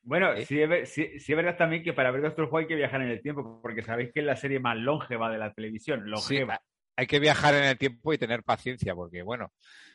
Bueno, 0.06 0.32
¿Eh? 0.34 0.44
sí, 0.44 0.60
es, 0.60 0.88
sí- 0.92 1.18
sí 1.18 1.32
es 1.32 1.36
verdad 1.36 1.56
también 1.56 1.82
que 1.82 1.92
para 1.92 2.10
ver 2.10 2.22
Doctor 2.22 2.48
Who 2.50 2.58
hay 2.58 2.66
que 2.66 2.74
viajar 2.74 3.00
en 3.02 3.08
el 3.08 3.22
tiempo, 3.22 3.60
porque 3.62 3.82
sabéis 3.82 4.12
que 4.12 4.20
es 4.20 4.26
la 4.26 4.36
serie 4.36 4.60
más 4.60 4.76
longeva 4.76 5.30
de 5.30 5.38
la 5.38 5.52
televisión. 5.54 6.00
sí, 6.04 6.10
Longeva. 6.10 6.60
hay 6.96 7.06
que 7.06 7.18
viajar 7.20 7.54
en 7.54 7.64
el 7.64 7.78
tiempo 7.78 8.12
y 8.12 8.18
tener 8.18 8.42
paciencia, 8.42 8.94
porque 8.94 9.22
bueno, 9.22 9.52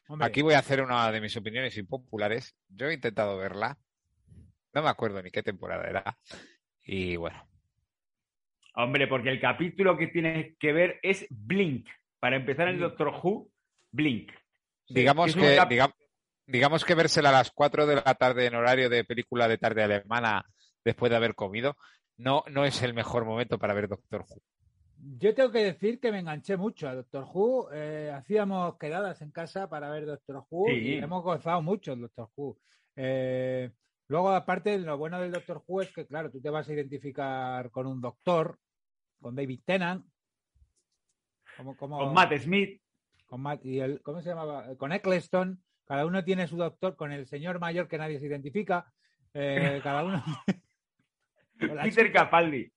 Hombre, 0.08 0.28
aquí 0.28 0.42
voy 0.42 0.56
a 0.56 0.60
hacer 0.60 0.82
una 0.82 1.12
de 1.12 1.22
mis 1.22 1.38
opiniones 1.38 1.78
impopulares. 1.78 2.56
Yo 2.68 2.88
he 2.88 2.94
intentado 2.94 3.38
verla, 3.38 3.78
no 4.74 4.82
me 4.82 4.90
acuerdo 4.90 5.22
ni 5.22 5.30
qué 5.32 5.44
temporada 5.44 5.88
era. 5.88 6.18
Y 6.84 7.16
bueno, 7.16 7.48
Hombre, 8.76 9.08
porque 9.08 9.30
el 9.30 9.40
capítulo 9.40 9.98
que 9.98 10.08
tienes 10.08 10.56
que 10.58 10.74
ver 10.74 11.00
es 11.04 11.28
Blink. 11.30 11.88
Para 12.20 12.36
empezar 12.36 12.68
en. 12.68 12.80
Doctor 12.80 13.14
Who, 13.22 13.50
Blink. 13.92 14.32
digamos 14.88 15.36
que, 15.36 15.60
digamos, 15.70 15.96
digamos 16.50 16.84
que 16.86 16.96
vérsela 16.96 17.30
a 17.30 17.34
las 17.34 17.52
4 17.52 17.86
de 17.86 17.96
la 17.96 18.16
tarde 18.16 18.46
en 18.48 18.56
horario 18.56 18.90
de 18.90 19.04
película 19.04 19.48
de 19.48 19.58
tarde 19.58 19.84
alemana 19.84 20.44
después 20.84 21.10
de 21.10 21.16
haber 21.16 21.36
comido, 21.36 21.76
no, 22.18 22.44
no 22.50 22.66
es 22.66 22.82
el 22.82 22.94
mejor 22.94 23.26
momento 23.26 23.58
para 23.60 23.74
ver 23.74 23.88
Doctor 23.88 24.26
Who. 24.28 24.42
Yo 25.18 25.34
tengo 25.34 25.52
que 25.52 25.64
decir 25.64 26.00
que 26.02 26.12
me 26.12 26.20
enganché 26.20 26.58
mucho 26.58 26.90
a 26.90 26.96
Doctor 26.96 27.26
Who. 27.34 27.70
Eh, 27.72 28.12
hacíamos 28.14 28.78
quedadas 28.78 29.22
en 29.22 29.32
casa 29.32 29.70
para 29.70 29.90
ver 29.90 30.06
Doctor 30.06 30.44
Who 30.50 30.66
Sí. 30.68 30.74
y 30.76 30.94
hemos 30.96 31.24
gozado 31.24 31.62
mucho 31.62 31.94
el 31.94 32.02
Doctor 32.02 32.30
Who. 32.36 32.58
Eh, 32.98 33.72
luego, 34.10 34.30
aparte, 34.32 34.78
lo 34.78 34.98
bueno 34.98 35.22
del 35.22 35.32
Doctor 35.32 35.64
Who 35.66 35.82
es 35.84 35.94
que, 35.94 36.06
claro, 36.06 36.30
tú 36.30 36.42
te 36.42 36.50
vas 36.50 36.68
a 36.68 36.74
identificar 36.74 37.72
con 37.72 37.88
un 37.88 38.02
doctor, 38.02 38.60
con 39.22 39.36
David 39.36 39.62
Tennant, 39.66 40.06
como, 41.58 41.76
como, 41.78 41.98
Con 42.00 42.14
Matt 42.14 42.34
Smith. 42.38 42.82
con 43.26 43.42
Matt- 43.42 43.66
y 43.66 43.80
el, 43.80 44.02
¿cómo 44.02 44.22
se 44.22 44.30
llamaba? 44.30 44.76
Con 44.78 44.92
Eccleston. 44.92 45.64
Cada 45.90 46.06
uno 46.06 46.24
tiene 46.24 46.46
su 46.48 46.56
doctor, 46.56 46.96
con 46.96 47.12
el 47.12 47.26
señor 47.26 47.60
mayor 47.60 47.88
que 47.88 47.98
nadie 47.98 48.20
se 48.20 48.28
identifica. 48.28 48.86
Eh, 49.34 49.80
cada 49.84 50.04
uno. 50.04 50.24
Peter. 51.84 52.12
Capaldi. 52.12 52.72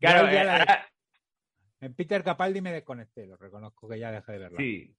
Claro, 0.00 0.26
Yo 0.26 0.32
ya 0.32 0.42
eh, 0.42 0.44
la- 0.46 0.56
ahora- 0.56 0.88
En 1.80 1.94
Peter 1.94 2.24
Capaldi 2.24 2.60
me 2.62 2.72
desconecté, 2.72 3.26
lo 3.26 3.36
reconozco 3.36 3.86
que 3.86 3.98
ya 3.98 4.10
dejé 4.10 4.32
de 4.32 4.38
verlo. 4.38 4.58
sí. 4.58 4.94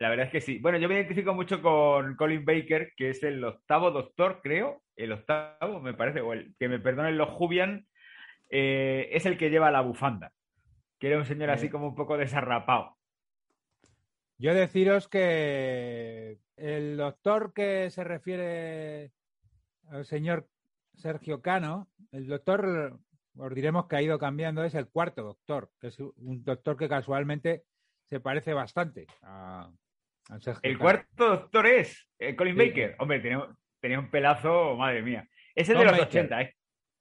La 0.00 0.08
verdad 0.08 0.26
es 0.26 0.32
que 0.32 0.40
sí. 0.40 0.58
Bueno, 0.58 0.78
yo 0.78 0.88
me 0.88 0.94
identifico 0.94 1.34
mucho 1.34 1.60
con 1.60 2.16
Colin 2.16 2.42
Baker, 2.42 2.94
que 2.96 3.10
es 3.10 3.22
el 3.22 3.44
octavo 3.44 3.90
doctor, 3.90 4.40
creo. 4.42 4.82
El 4.96 5.12
octavo, 5.12 5.78
me 5.78 5.92
parece, 5.92 6.22
o 6.22 6.32
el 6.32 6.54
que 6.58 6.70
me 6.70 6.78
perdonen 6.80 7.18
los 7.18 7.28
Jubian, 7.28 7.86
eh, 8.48 9.10
es 9.12 9.26
el 9.26 9.36
que 9.36 9.50
lleva 9.50 9.70
la 9.70 9.82
bufanda. 9.82 10.32
Que 10.98 11.08
era 11.08 11.18
un 11.18 11.26
señor 11.26 11.50
así 11.50 11.68
como 11.68 11.86
un 11.86 11.94
poco 11.94 12.16
desarrapado. 12.16 12.96
Yo 14.38 14.54
deciros 14.54 15.06
que 15.06 16.38
el 16.60 16.96
doctor 16.96 17.52
que 17.52 17.90
se 17.90 18.04
refiere 18.04 19.12
al 19.88 20.04
señor 20.04 20.48
Sergio 20.94 21.40
Cano, 21.40 21.88
el 22.12 22.26
doctor, 22.26 22.98
os 23.36 23.54
diremos 23.54 23.86
que 23.86 23.96
ha 23.96 24.02
ido 24.02 24.18
cambiando, 24.18 24.62
es 24.64 24.74
el 24.74 24.88
cuarto 24.88 25.22
doctor, 25.22 25.70
que 25.80 25.88
es 25.88 25.98
un 25.98 26.44
doctor 26.44 26.76
que 26.76 26.88
casualmente 26.88 27.64
se 28.04 28.20
parece 28.20 28.52
bastante 28.54 29.06
a, 29.22 29.70
a 30.28 30.40
Sergio 30.40 30.60
El 30.62 30.72
Cano. 30.78 30.80
cuarto 30.84 31.28
doctor 31.28 31.66
es 31.66 32.08
eh, 32.18 32.36
Colin 32.36 32.56
Sí. 32.56 32.68
Baker. 32.68 32.96
Hombre, 32.98 33.20
tenía, 33.20 33.48
tenía 33.80 33.98
un 33.98 34.10
pelazo, 34.10 34.76
madre 34.76 35.02
mía. 35.02 35.28
Es 35.54 35.68
el 35.68 35.78
de 35.78 35.84
Tom 35.84 35.90
los 35.92 35.98
Baker. 36.00 36.20
80, 36.22 36.42
¿eh? 36.42 36.56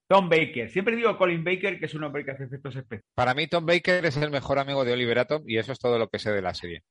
Tom 0.08 0.30
Baker. 0.30 0.70
Siempre 0.72 0.96
digo 0.96 1.18
Colin 1.18 1.44
Baker, 1.44 1.80
que 1.80 1.86
es 1.86 1.94
un 1.94 2.04
hombre 2.04 2.24
que 2.25 2.32
hace 2.32 2.46
efectos 2.46 2.75
especiales. 2.75 3.06
Para 3.13 3.34
mí 3.34 3.48
Tom 3.48 3.66
Baker 3.66 4.06
es 4.06 4.18
el 4.18 4.32
mejor 4.32 4.58
amigo 4.58 4.84
de 4.86 4.94
Oliver 4.94 5.20
Atom 5.20 5.44
y 5.46 5.58
eso 5.58 5.72
es 5.72 5.80
todo 5.80 6.00
lo 6.00 6.08
que 6.10 6.18
sé 6.20 6.32
de 6.32 6.42
la 6.42 6.54
serie. 6.54 6.84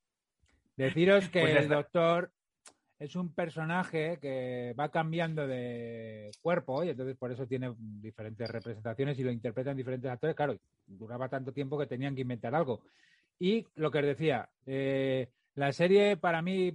Deciros 0.77 1.27
que 1.29 1.41
Pues 1.41 1.55
el 1.57 1.67
doctor 1.67 2.31
es 2.99 3.15
un 3.15 3.33
personaje 3.33 4.19
que 4.21 4.75
va 4.77 4.89
cambiando 4.89 5.47
de 5.47 6.31
cuerpo 6.41 6.83
y 6.83 6.89
entonces 6.89 7.15
por 7.15 7.31
eso 7.31 7.47
tiene 7.47 7.73
diferentes 7.77 8.49
representaciones 8.49 9.17
y 9.17 9.23
lo 9.23 9.31
interpretan 9.31 9.77
diferentes 9.77 10.11
actores. 10.11 10.35
Claro, 10.35 10.57
duraba 10.85 11.29
tanto 11.29 11.53
tiempo 11.53 11.79
que 11.79 11.87
tenían 11.87 12.13
que 12.13 12.21
inventar 12.21 12.53
algo. 12.53 12.81
Y 13.39 13.65
lo 13.75 13.89
que 13.89 13.99
os 13.99 14.05
decía, 14.05 14.49
eh, 14.65 15.29
la 15.55 15.71
serie 15.71 16.17
para 16.17 16.41
mí 16.41 16.73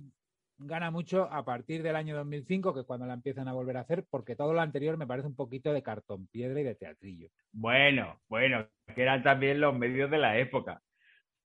gana 0.57 0.91
mucho 0.91 1.25
a 1.31 1.45
partir 1.45 1.83
del 1.83 1.97
año 1.97 2.17
2005, 2.17 2.73
que 2.73 2.81
es 2.81 2.87
cuando 2.87 3.07
la 3.07 3.15
empiezan 3.15 3.49
a 3.49 3.53
volver 3.53 3.77
a 3.77 3.81
hacer, 3.81 4.07
porque 4.09 4.35
todo 4.35 4.55
lo 4.55 4.63
anterior 4.63 4.97
me 4.97 5.07
parece 5.07 5.29
un 5.29 5.37
poquito 5.37 5.75
de 5.75 5.83
cartón 5.83 6.27
piedra 6.29 6.59
y 6.61 6.65
de 6.65 6.75
teatrillo. 6.75 7.29
Bueno, 7.53 8.21
bueno, 8.29 8.67
que 8.95 9.03
eran 9.03 9.23
también 9.23 9.61
los 9.61 9.77
medios 9.77 10.11
de 10.11 10.19
la 10.19 10.39
época. 10.39 10.81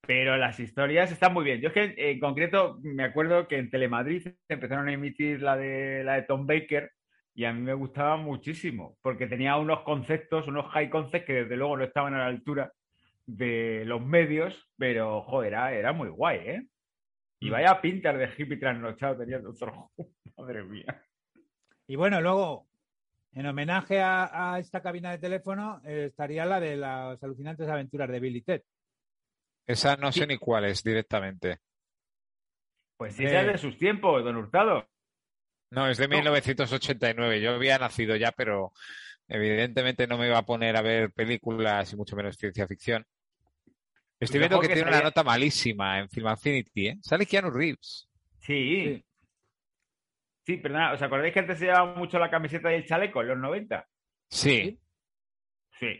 Pero 0.01 0.37
las 0.37 0.59
historias 0.59 1.11
están 1.11 1.33
muy 1.33 1.43
bien. 1.43 1.61
Yo 1.61 1.69
es 1.69 1.73
que 1.73 1.93
en 1.97 2.19
concreto 2.19 2.79
me 2.81 3.03
acuerdo 3.03 3.47
que 3.47 3.57
en 3.57 3.69
Telemadrid 3.69 4.27
empezaron 4.47 4.87
a 4.87 4.93
emitir 4.93 5.41
la 5.41 5.55
de 5.55 6.03
la 6.03 6.15
de 6.15 6.23
Tom 6.23 6.47
Baker 6.47 6.91
y 7.35 7.45
a 7.45 7.53
mí 7.53 7.61
me 7.61 7.73
gustaba 7.73 8.17
muchísimo 8.17 8.97
porque 9.01 9.27
tenía 9.27 9.55
unos 9.57 9.81
conceptos, 9.81 10.47
unos 10.47 10.65
high 10.71 10.89
concepts 10.89 11.25
que 11.25 11.33
desde 11.43 11.57
luego 11.57 11.77
no 11.77 11.83
estaban 11.83 12.13
a 12.13 12.19
la 12.19 12.25
altura 12.27 12.73
de 13.25 13.83
los 13.85 14.03
medios, 14.03 14.67
pero 14.77 15.21
joder, 15.21 15.53
era, 15.53 15.73
era 15.73 15.93
muy 15.93 16.09
guay, 16.09 16.37
¿eh? 16.39 16.67
Y 17.41 17.49
vaya 17.49 17.79
pintas 17.79 18.17
de 18.17 18.29
hippie 18.37 18.57
trasnochado 18.57 19.19
tenía 19.19 19.37
el 19.37 19.43
Doctor. 19.43 19.73
Madre 20.37 20.63
mía. 20.63 21.01
Y 21.87 21.95
bueno, 21.95 22.19
luego, 22.19 22.67
en 23.31 23.45
homenaje 23.45 24.01
a, 24.01 24.53
a 24.53 24.59
esta 24.59 24.81
cabina 24.81 25.11
de 25.11 25.19
teléfono, 25.19 25.81
eh, 25.85 26.07
estaría 26.09 26.45
la 26.45 26.59
de 26.59 26.75
las 26.75 27.23
alucinantes 27.23 27.69
aventuras 27.69 28.09
de 28.09 28.19
Billy 28.19 28.41
Ted. 28.41 28.63
Esa 29.69 29.95
no 29.97 30.11
sé 30.11 30.21
Sí. 30.21 30.25
ni 30.27 30.37
cuál 30.39 30.65
es 30.65 30.83
directamente. 30.83 31.59
Pues 32.97 33.15
sí, 33.15 33.23
Eh. 33.23 33.27
esa 33.27 33.41
es 33.41 33.47
de 33.47 33.57
sus 33.59 33.77
tiempos, 33.77 34.23
don 34.23 34.35
Hurtado. 34.35 34.89
No, 35.69 35.87
es 35.87 35.99
de 35.99 36.07
No. 36.07 36.15
1989. 36.15 37.39
Yo 37.39 37.51
había 37.51 37.77
nacido 37.77 38.15
ya, 38.15 38.31
pero 38.31 38.73
evidentemente 39.27 40.07
no 40.07 40.17
me 40.17 40.25
iba 40.27 40.39
a 40.39 40.45
poner 40.45 40.75
a 40.75 40.81
ver 40.81 41.11
películas 41.11 41.93
y 41.93 41.95
mucho 41.95 42.15
menos 42.15 42.35
ciencia 42.35 42.65
ficción. 42.67 43.05
Estoy 44.19 44.39
viendo 44.39 44.59
que 44.59 44.67
que 44.69 44.73
tiene 44.73 44.89
una 44.89 45.01
nota 45.03 45.23
malísima 45.23 45.99
en 45.99 46.09
Film 46.09 46.27
Affinity, 46.27 46.87
¿eh? 46.87 46.97
Sale 47.03 47.27
Keanu 47.27 47.51
Reeves. 47.51 48.09
Sí. 48.39 48.85
Sí. 48.95 49.05
Sí, 50.47 50.57
perdona, 50.57 50.93
¿os 50.93 51.01
acordáis 51.03 51.31
que 51.31 51.41
antes 51.41 51.59
se 51.59 51.65
llevaba 51.65 51.93
mucho 51.93 52.17
la 52.17 52.31
camiseta 52.31 52.71
y 52.71 52.75
el 52.77 52.87
chaleco 52.87 53.21
en 53.21 53.27
los 53.27 53.37
90? 53.37 53.87
Sí. 54.31 54.79
Sí. 55.79 55.99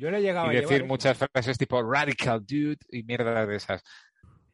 Yo 0.00 0.10
le 0.10 0.16
he 0.18 0.22
llegado 0.22 0.46
Y 0.46 0.56
a 0.56 0.60
decir 0.62 0.70
llevar 0.78 0.88
muchas 0.88 1.18
frases 1.18 1.58
tipo 1.58 1.82
radical 1.82 2.40
dude 2.40 2.78
y 2.88 3.02
mierda 3.02 3.44
de 3.44 3.56
esas. 3.56 3.82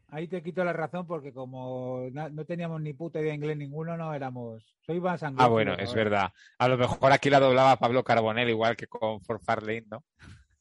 Ahí 0.08 0.26
te 0.26 0.42
quito 0.42 0.64
la 0.64 0.72
razón 0.72 1.06
porque 1.06 1.32
como 1.32 2.08
no 2.10 2.44
teníamos 2.44 2.80
ni 2.80 2.94
puta 2.94 3.20
idea 3.20 3.30
de 3.30 3.36
inglés 3.36 3.56
ninguno, 3.56 3.96
no 3.96 4.12
éramos... 4.12 4.64
Soy 4.84 5.00
más 5.00 5.22
Ah, 5.22 5.46
bueno, 5.46 5.74
es 5.74 5.88
ahora. 5.90 6.04
verdad. 6.04 6.32
A 6.58 6.68
lo 6.68 6.76
mejor 6.76 7.12
aquí 7.12 7.30
la 7.30 7.38
doblaba 7.40 7.76
Pablo 7.76 8.02
Carbonell, 8.02 8.48
igual 8.48 8.76
que 8.76 8.86
con 8.88 9.20
For 9.20 9.40
Farlane, 9.40 9.86
¿no? 9.88 10.04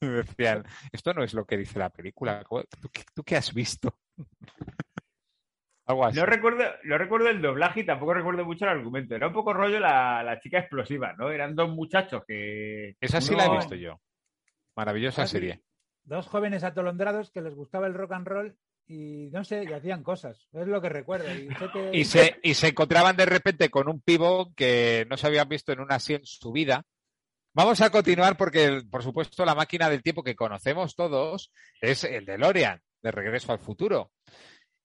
Decían, 0.00 0.64
esto 0.92 1.14
no 1.14 1.24
es 1.24 1.34
lo 1.34 1.44
que 1.44 1.56
dice 1.56 1.78
la 1.80 1.90
película. 1.90 2.44
¿Tú, 2.80 2.88
qué- 2.92 3.04
tú 3.12 3.24
qué 3.24 3.36
has 3.36 3.52
visto? 3.52 3.92
Algo 5.86 6.04
así. 6.04 6.18
No 6.18 6.26
recuerdo, 6.26 6.64
no 6.84 6.98
recuerdo 6.98 7.28
el 7.28 7.40
doblaje 7.40 7.80
y 7.80 7.86
tampoco 7.86 8.14
recuerdo 8.14 8.44
mucho 8.44 8.64
el 8.64 8.72
argumento. 8.72 9.14
Era 9.14 9.28
un 9.28 9.32
poco 9.32 9.52
rollo 9.52 9.78
la, 9.78 10.22
la 10.24 10.40
chica 10.40 10.58
explosiva, 10.58 11.12
¿no? 11.12 11.30
Eran 11.30 11.54
dos 11.54 11.70
muchachos 11.70 12.22
que. 12.26 12.96
Esa 13.00 13.20
sí 13.20 13.34
la 13.36 13.46
he 13.46 13.50
visto 13.56 13.76
yo. 13.76 14.00
Maravillosa 14.76 15.26
serie. 15.26 15.62
dos 16.04 16.26
jóvenes 16.28 16.62
atolondrados 16.62 17.30
que 17.30 17.40
les 17.42 17.54
gustaba 17.54 17.86
el 17.86 17.94
rock 17.94 18.12
and 18.12 18.26
roll 18.28 18.56
y 18.86 19.28
no 19.32 19.42
sé, 19.42 19.64
y 19.64 19.72
hacían 19.72 20.04
cosas. 20.04 20.46
Es 20.52 20.68
lo 20.68 20.80
que 20.80 20.88
recuerdo. 20.88 21.28
Y, 21.34 21.48
sé 21.48 21.70
que- 21.72 21.90
Y 21.92 22.04
se, 22.04 22.38
y 22.44 22.54
se 22.54 22.68
encontraban 22.68 23.16
de 23.16 23.26
repente 23.26 23.68
con 23.70 23.88
un 23.88 24.00
pivo 24.00 24.52
que 24.54 25.04
no 25.10 25.16
se 25.16 25.26
habían 25.26 25.48
visto 25.48 25.72
en 25.72 25.80
una 25.80 25.96
así 25.96 26.14
en 26.14 26.24
su 26.24 26.52
vida. 26.52 26.84
Vamos 27.52 27.80
a 27.80 27.90
continuar 27.90 28.36
porque, 28.36 28.82
por 28.88 29.02
supuesto, 29.02 29.44
la 29.44 29.54
máquina 29.56 29.88
del 29.90 30.02
tiempo 30.02 30.22
que 30.22 30.36
conocemos 30.36 30.94
todos 30.94 31.50
es 31.80 32.04
el 32.04 32.24
DeLorean, 32.26 32.80
de 33.02 33.10
Regreso 33.10 33.50
al 33.50 33.58
Futuro. 33.58 34.12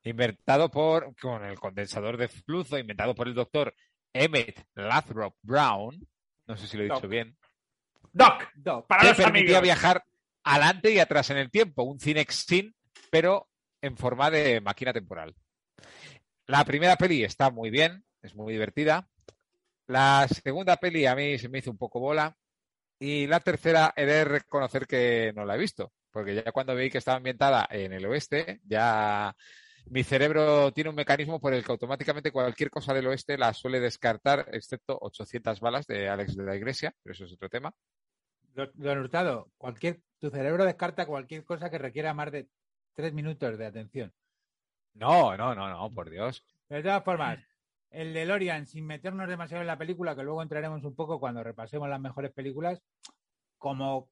Inventado 0.04 0.72
por, 0.72 1.14
con 1.20 1.44
el 1.44 1.60
condensador 1.60 2.18
de 2.18 2.28
flujo, 2.30 2.78
inventado 2.80 3.14
por 3.14 3.28
el 3.28 3.36
doctor 3.36 3.76
Emmett 4.14 4.66
Lathrop 4.74 5.36
Brown. 5.44 6.08
No 6.48 6.58
sé 6.58 6.66
si 6.66 6.78
lo 6.78 6.84
he 6.84 6.90
dicho 6.90 7.08
bien. 7.08 7.38
Doc, 8.12 8.50
Doc. 8.56 8.88
para 8.88 9.02
que 9.02 9.08
los 9.10 9.18
permitía 9.18 9.60
amigos. 9.60 9.64
viajar 9.64 10.04
adelante 10.44 10.92
y 10.92 11.00
atrás 11.00 11.30
en 11.30 11.38
el 11.38 11.52
tiempo, 11.52 11.84
un 11.84 12.00
Cinexin, 12.00 12.76
pero 13.10 13.48
en 13.82 13.98
forma 13.98 14.30
de 14.30 14.62
máquina 14.62 14.94
temporal. 14.94 15.36
La 16.48 16.66
primera 16.66 16.96
peli 16.98 17.24
está 17.24 17.50
muy 17.50 17.70
bien, 17.70 18.04
es 18.22 18.36
muy 18.36 18.54
divertida. 18.54 19.08
La 19.88 20.28
segunda 20.28 20.78
peli 20.78 21.06
a 21.06 21.16
mí 21.16 21.38
se 21.38 21.50
me 21.50 21.60
hizo 21.60 21.72
un 21.72 21.78
poco 21.78 22.00
bola. 22.00 22.36
Y 23.00 23.26
la 23.26 23.40
tercera 23.40 23.94
he 23.96 24.06
de 24.06 24.24
reconocer 24.24 24.86
que 24.86 25.34
no 25.36 25.44
la 25.44 25.56
he 25.56 25.58
visto, 25.58 25.92
porque 26.12 26.36
ya 26.36 26.52
cuando 26.52 26.76
vi 26.76 26.92
que 26.92 27.00
estaba 27.00 27.18
ambientada 27.18 27.68
en 27.72 27.94
el 27.94 28.06
oeste, 28.06 28.62
ya 28.64 29.36
mi 29.90 30.04
cerebro 30.04 30.72
tiene 30.72 30.90
un 30.90 30.96
mecanismo 30.96 31.40
por 31.40 31.54
el 31.54 31.64
que 31.64 31.72
automáticamente 31.72 32.32
cualquier 32.32 32.70
cosa 32.70 32.94
del 32.94 33.08
oeste 33.08 33.38
la 33.38 33.54
suele 33.54 33.80
descartar, 33.80 34.48
excepto 34.52 34.98
800 35.02 35.60
balas 35.60 35.88
de 35.88 36.10
Alex 36.10 36.36
de 36.36 36.44
la 36.44 36.56
Iglesia, 36.56 36.94
pero 37.04 37.14
eso 37.14 37.26
es 37.26 37.34
otro 37.34 37.50
tema. 37.50 37.74
Don 38.54 39.00
Hurtado, 39.00 39.50
cualquier, 39.58 40.02
tu 40.20 40.30
cerebro 40.30 40.66
descarta 40.66 41.06
cualquier 41.06 41.44
cosa 41.44 41.70
que 41.70 41.78
requiera 41.78 42.14
más 42.14 42.32
de 42.32 42.50
tres 42.94 43.14
minutos 43.14 43.58
de 43.58 43.66
atención. 43.66 44.14
No, 44.94 45.38
no, 45.38 45.56
no, 45.56 45.70
no, 45.70 45.90
por 45.92 46.10
Dios. 46.10 46.44
De 46.68 46.84
todas 46.84 47.04
formas, 47.04 47.40
el 47.90 48.14
de 48.14 48.26
Lorian, 48.26 48.66
sin 48.66 48.86
meternos 48.86 49.28
demasiado 49.28 49.62
en 49.62 49.68
la 49.68 49.78
película, 49.78 50.16
que 50.16 50.24
luego 50.24 50.42
entraremos 50.42 50.84
un 50.84 50.96
poco 50.96 51.20
cuando 51.20 51.44
repasemos 51.44 51.90
las 51.90 52.00
mejores 52.00 52.32
películas, 52.32 52.82
como 53.58 54.10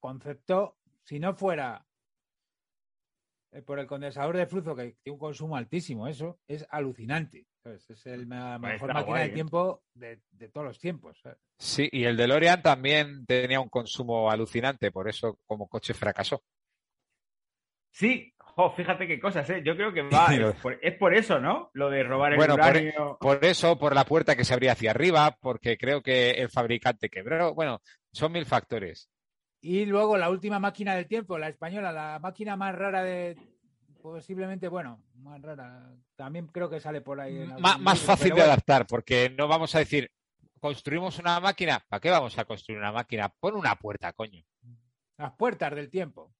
concepto, 0.00 0.76
si 1.04 1.18
no 1.18 1.34
fuera 1.34 1.86
por 3.64 3.78
el 3.78 3.86
condensador 3.86 4.36
de 4.36 4.46
flujo, 4.46 4.76
que 4.76 4.96
tiene 5.02 5.14
un 5.14 5.18
consumo 5.18 5.56
altísimo, 5.56 6.06
eso 6.06 6.38
es 6.46 6.66
alucinante. 6.70 7.46
¿sabes? 7.62 7.88
Es 7.90 8.06
el, 8.06 8.28
la 8.28 8.58
Pues 8.60 8.72
mejor 8.72 8.90
está 8.90 9.00
máquina 9.00 9.16
guay, 9.16 9.22
de 9.24 9.30
¿eh? 9.30 9.34
tiempo 9.34 9.82
de, 9.94 10.20
de 10.30 10.48
todos 10.48 10.66
los 10.66 10.78
tiempos. 10.78 11.18
¿sabes? 11.22 11.38
Sí, 11.58 11.88
y 11.90 12.04
el 12.04 12.16
DeLorean 12.16 12.62
también 12.62 13.26
tenía 13.26 13.60
un 13.60 13.68
consumo 13.68 14.30
alucinante, 14.30 14.90
por 14.90 15.08
eso 15.08 15.38
como 15.46 15.68
coche 15.68 15.94
fracasó. 15.94 16.42
Sí, 17.90 18.32
jo, 18.38 18.70
fíjate 18.70 19.06
qué 19.06 19.18
cosas, 19.18 19.48
¿eh? 19.50 19.62
Yo 19.64 19.76
creo 19.76 19.92
que 19.92 20.02
va. 20.14 20.34
Es, 20.34 20.54
por, 20.56 20.78
es 20.82 20.94
por 20.96 21.14
eso, 21.14 21.40
¿no? 21.40 21.70
Lo 21.72 21.90
de 21.90 22.02
robar 22.04 22.32
el 22.32 22.38
Bueno. 22.38 23.18
Por 23.20 23.44
eso, 23.44 23.78
por 23.78 23.94
la 23.94 24.04
puerta 24.04 24.36
que 24.36 24.44
se 24.44 24.54
abría 24.54 24.72
hacia 24.72 24.90
arriba, 24.90 25.36
porque 25.40 25.76
creo 25.76 26.02
que 26.02 26.32
el 26.32 26.50
fabricante 26.50 27.08
quebró. 27.08 27.54
Bueno, 27.54 27.80
son 28.12 28.32
mil 28.32 28.46
factores. 28.46 29.08
Y 29.60 29.86
luego 29.86 30.16
la 30.16 30.30
última 30.30 30.58
máquina 30.58 30.94
del 30.94 31.06
tiempo, 31.06 31.36
la 31.38 31.48
española, 31.48 31.90
la 31.92 32.18
máquina 32.20 32.56
más 32.56 32.74
rara 32.74 33.02
de. 33.02 33.36
Posiblemente, 34.00 34.68
bueno, 34.68 35.02
más 35.16 35.42
rara. 35.42 35.90
También 36.14 36.46
creo 36.46 36.70
que 36.70 36.80
sale 36.80 37.00
por 37.00 37.20
ahí. 37.20 37.36
en 37.36 37.50
algún 37.50 37.62
Má- 37.62 37.78
más 37.78 37.98
libro, 38.00 38.06
fácil 38.06 38.28
de 38.28 38.34
bueno. 38.34 38.46
adaptar, 38.46 38.86
porque 38.86 39.30
no 39.36 39.48
vamos 39.48 39.74
a 39.74 39.80
decir, 39.80 40.10
construimos 40.60 41.18
una 41.18 41.40
máquina. 41.40 41.84
¿Para 41.88 42.00
qué 42.00 42.10
vamos 42.10 42.38
a 42.38 42.44
construir 42.44 42.78
una 42.78 42.92
máquina? 42.92 43.28
Pon 43.28 43.54
una 43.56 43.74
puerta, 43.74 44.12
coño. 44.12 44.42
Las 45.16 45.32
puertas 45.32 45.74
del 45.74 45.90
tiempo. 45.90 46.32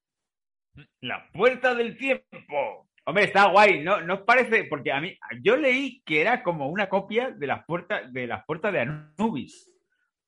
La 1.00 1.28
puerta 1.32 1.74
del 1.74 1.96
tiempo. 1.98 2.88
Hombre, 3.04 3.24
está 3.24 3.50
guay, 3.50 3.82
¿no? 3.82 4.00
¿No 4.02 4.14
os 4.14 4.20
parece? 4.20 4.64
Porque 4.64 4.92
a 4.92 5.00
mí, 5.00 5.18
yo 5.42 5.56
leí 5.56 6.00
que 6.04 6.20
era 6.20 6.42
como 6.44 6.68
una 6.68 6.88
copia 6.88 7.30
de 7.32 7.46
las 7.48 7.64
puertas 7.64 8.12
de 8.12 8.26
las 8.28 8.44
puertas 8.44 8.72
de 8.72 8.80
Anubis, 8.80 9.68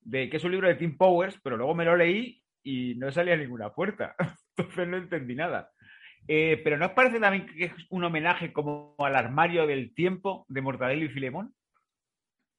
de 0.01 0.29
que 0.29 0.37
es 0.37 0.43
un 0.43 0.51
libro 0.51 0.67
de 0.67 0.75
Tim 0.75 0.97
Powers, 0.97 1.39
pero 1.41 1.55
luego 1.57 1.73
me 1.75 1.85
lo 1.85 1.95
leí 1.95 2.40
y 2.63 2.95
no 2.95 3.11
salía 3.11 3.35
ninguna 3.35 3.73
puerta. 3.73 4.15
Entonces 4.57 4.87
no 4.87 4.97
entendí 4.97 5.35
nada. 5.35 5.71
Eh, 6.27 6.61
pero 6.63 6.77
¿no 6.77 6.87
os 6.87 6.91
parece 6.91 7.19
también 7.19 7.47
que 7.47 7.65
es 7.65 7.73
un 7.89 8.03
homenaje 8.03 8.53
como 8.53 8.95
al 8.99 9.15
armario 9.15 9.65
del 9.65 9.93
tiempo 9.93 10.45
de 10.49 10.61
Mortadelo 10.61 11.05
y 11.05 11.09
Filemón? 11.09 11.55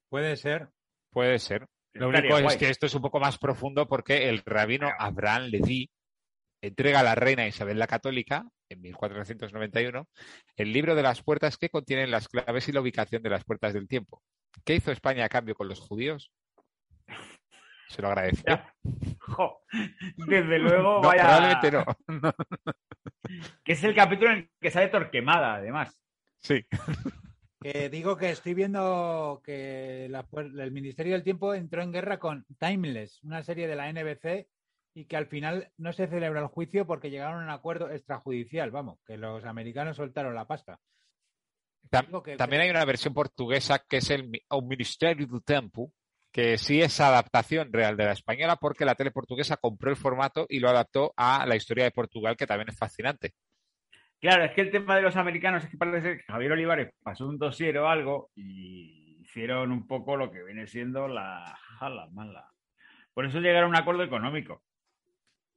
Puede 0.09 0.37
ser. 0.37 0.69
Puede 1.11 1.39
ser. 1.39 1.67
Lo 1.95 2.07
Estaría 2.07 2.31
único 2.31 2.43
guay. 2.43 2.55
es 2.55 2.57
que 2.57 2.71
esto 2.71 2.87
es 2.87 2.95
un 2.95 3.03
poco 3.03 3.21
más 3.21 3.39
profundo 3.39 3.87
porque 3.87 4.29
el 4.29 4.43
rabino. 4.45 4.91
Abraham 4.99 5.45
Leví 5.45 5.91
entrega 6.63 7.01
a 7.01 7.05
la 7.05 7.15
reina 7.15 7.47
Isabel 7.47 7.79
la 7.79 7.87
Católica, 7.87 8.47
en 8.69 8.81
1491, 8.81 10.09
el 10.57 10.73
libro 10.73 10.95
de 10.95 11.03
las 11.03 11.23
puertas 11.23 11.59
que 11.59 11.69
contienen 11.69 12.11
las 12.11 12.29
claves 12.29 12.69
y 12.69 12.73
la 12.73 12.81
ubicación 12.81 13.23
de 13.23 13.31
las 13.31 13.45
puertas 13.45 13.75
del 13.75 13.89
tiempo. 13.89 14.23
¿Qué 14.65 14.75
hizo 14.77 14.93
España 14.93 15.25
a 15.25 15.29
cambio 15.29 15.55
con 15.55 15.69
los 15.69 15.81
judíos? 15.81 16.31
Se 17.93 18.01
lo 18.03 18.09
agradeció. 18.09 18.45
Ya. 18.47 18.75
Jo, 19.21 19.61
desde 20.17 20.59
luego, 20.59 21.01
No, 21.03 21.09
vaya. 21.09 21.23
probablemente 21.23 21.71
no. 21.71 21.85
Que 23.65 23.73
es 23.73 23.85
el 23.85 23.95
capítulo 23.95 24.31
en 24.33 24.39
el 24.39 24.51
que 24.61 24.71
sale 24.71 24.89
Torquemada, 24.89 25.55
además. 25.55 25.99
Sí. 26.41 26.67
Que 27.61 27.89
digo 27.89 28.17
que 28.17 28.31
estoy 28.31 28.55
viendo 28.55 29.41
que 29.45 30.09
la 30.11 30.27
el 30.35 30.73
Ministerio 30.73 31.13
del 31.13 31.23
Tiempo 31.23 31.55
entró 31.55 31.83
en 31.83 31.93
guerra 31.93 32.19
con 32.19 32.45
Timeless, 32.59 33.23
una 33.23 33.43
serie 33.43 33.69
de 33.69 33.77
la 33.77 33.91
NBC, 33.93 34.49
y 34.95 35.05
que 35.07 35.17
al 35.17 35.27
final 35.27 35.71
no 35.79 35.93
se 35.93 36.09
celebra 36.09 36.41
el 36.41 36.49
juicio 36.49 36.87
porque 36.87 37.11
llegaron 37.11 37.41
a 37.43 37.45
un 37.45 37.51
acuerdo 37.51 37.91
extrajudicial. 37.91 38.71
Vamos, 38.71 38.99
que 39.07 39.17
los 39.17 39.45
americanos 39.45 39.97
soltaron 39.97 40.35
la 40.35 40.47
pasta. 40.47 40.79
Tam- 41.91 42.07
Digo 42.07 42.23
que- 42.23 42.37
También 42.37 42.63
hay 42.63 42.71
una 42.71 42.85
versión 42.85 43.15
portuguesa 43.15 43.85
que 43.89 43.99
es 43.99 44.11
el 44.11 44.31
o 44.49 44.63
Ministerio 44.63 45.27
do 45.27 45.41
Tempo, 45.41 45.93
que 46.33 46.57
sí 46.57 46.81
es 46.81 46.99
adaptación 47.01 47.73
real 47.73 47.97
de 47.97 48.07
la 48.07 48.13
española 48.13 48.57
porque 48.57 48.87
la 48.87 48.95
tele 48.95 49.11
portuguesa 49.11 49.59
compró 49.59 49.91
el 49.91 49.97
formato 49.97 50.47
y 50.49 50.61
lo 50.61 50.71
adaptó 50.71 51.13
a 51.17 51.45
la 51.47 51.57
historia 51.57 51.85
de 51.85 51.91
Portugal, 51.91 52.37
que 52.37 52.47
también 52.47 52.71
es 52.71 52.79
fascinante. 52.79 53.35
Claro, 54.19 54.45
es 54.45 54.53
que 54.53 54.63
el 54.63 54.71
tema 54.71 54.97
de 54.97 55.03
los 55.03 55.17
americanos 55.17 55.65
es 55.65 55.71
que 55.71 55.77
parece 55.77 56.19
que 56.19 56.23
Javier 56.23 56.53
Olivares 56.53 56.93
pasó 57.03 57.27
un 57.27 57.39
dossier 57.39 57.77
o 57.79 57.89
algo 57.89 58.31
y 58.35 59.19
hicieron 59.21 59.73
un 59.73 59.87
poco 59.87 60.17
lo 60.17 60.31
que 60.31 60.43
viene 60.43 60.67
siendo 60.67 61.09
la 61.09 61.57
jala 61.79 62.09
mala. 62.13 62.49
Por 63.13 63.27
eso 63.27 63.41
llegaron 63.41 63.75
a 63.75 63.79
un 63.79 63.83
acuerdo 63.83 64.03
económico. 64.03 64.63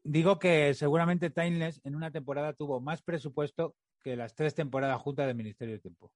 Digo 0.03 0.39
que 0.39 0.73
seguramente 0.73 1.29
Timeless 1.29 1.79
en 1.83 1.95
una 1.95 2.11
temporada 2.11 2.53
tuvo 2.53 2.81
más 2.81 3.01
presupuesto 3.01 3.75
que 4.03 4.15
las 4.15 4.35
tres 4.35 4.53
temporadas 4.53 5.01
juntas 5.01 5.25
del 5.27 5.35
Ministerio 5.35 5.73
del 5.73 5.81
Tiempo. 5.81 6.11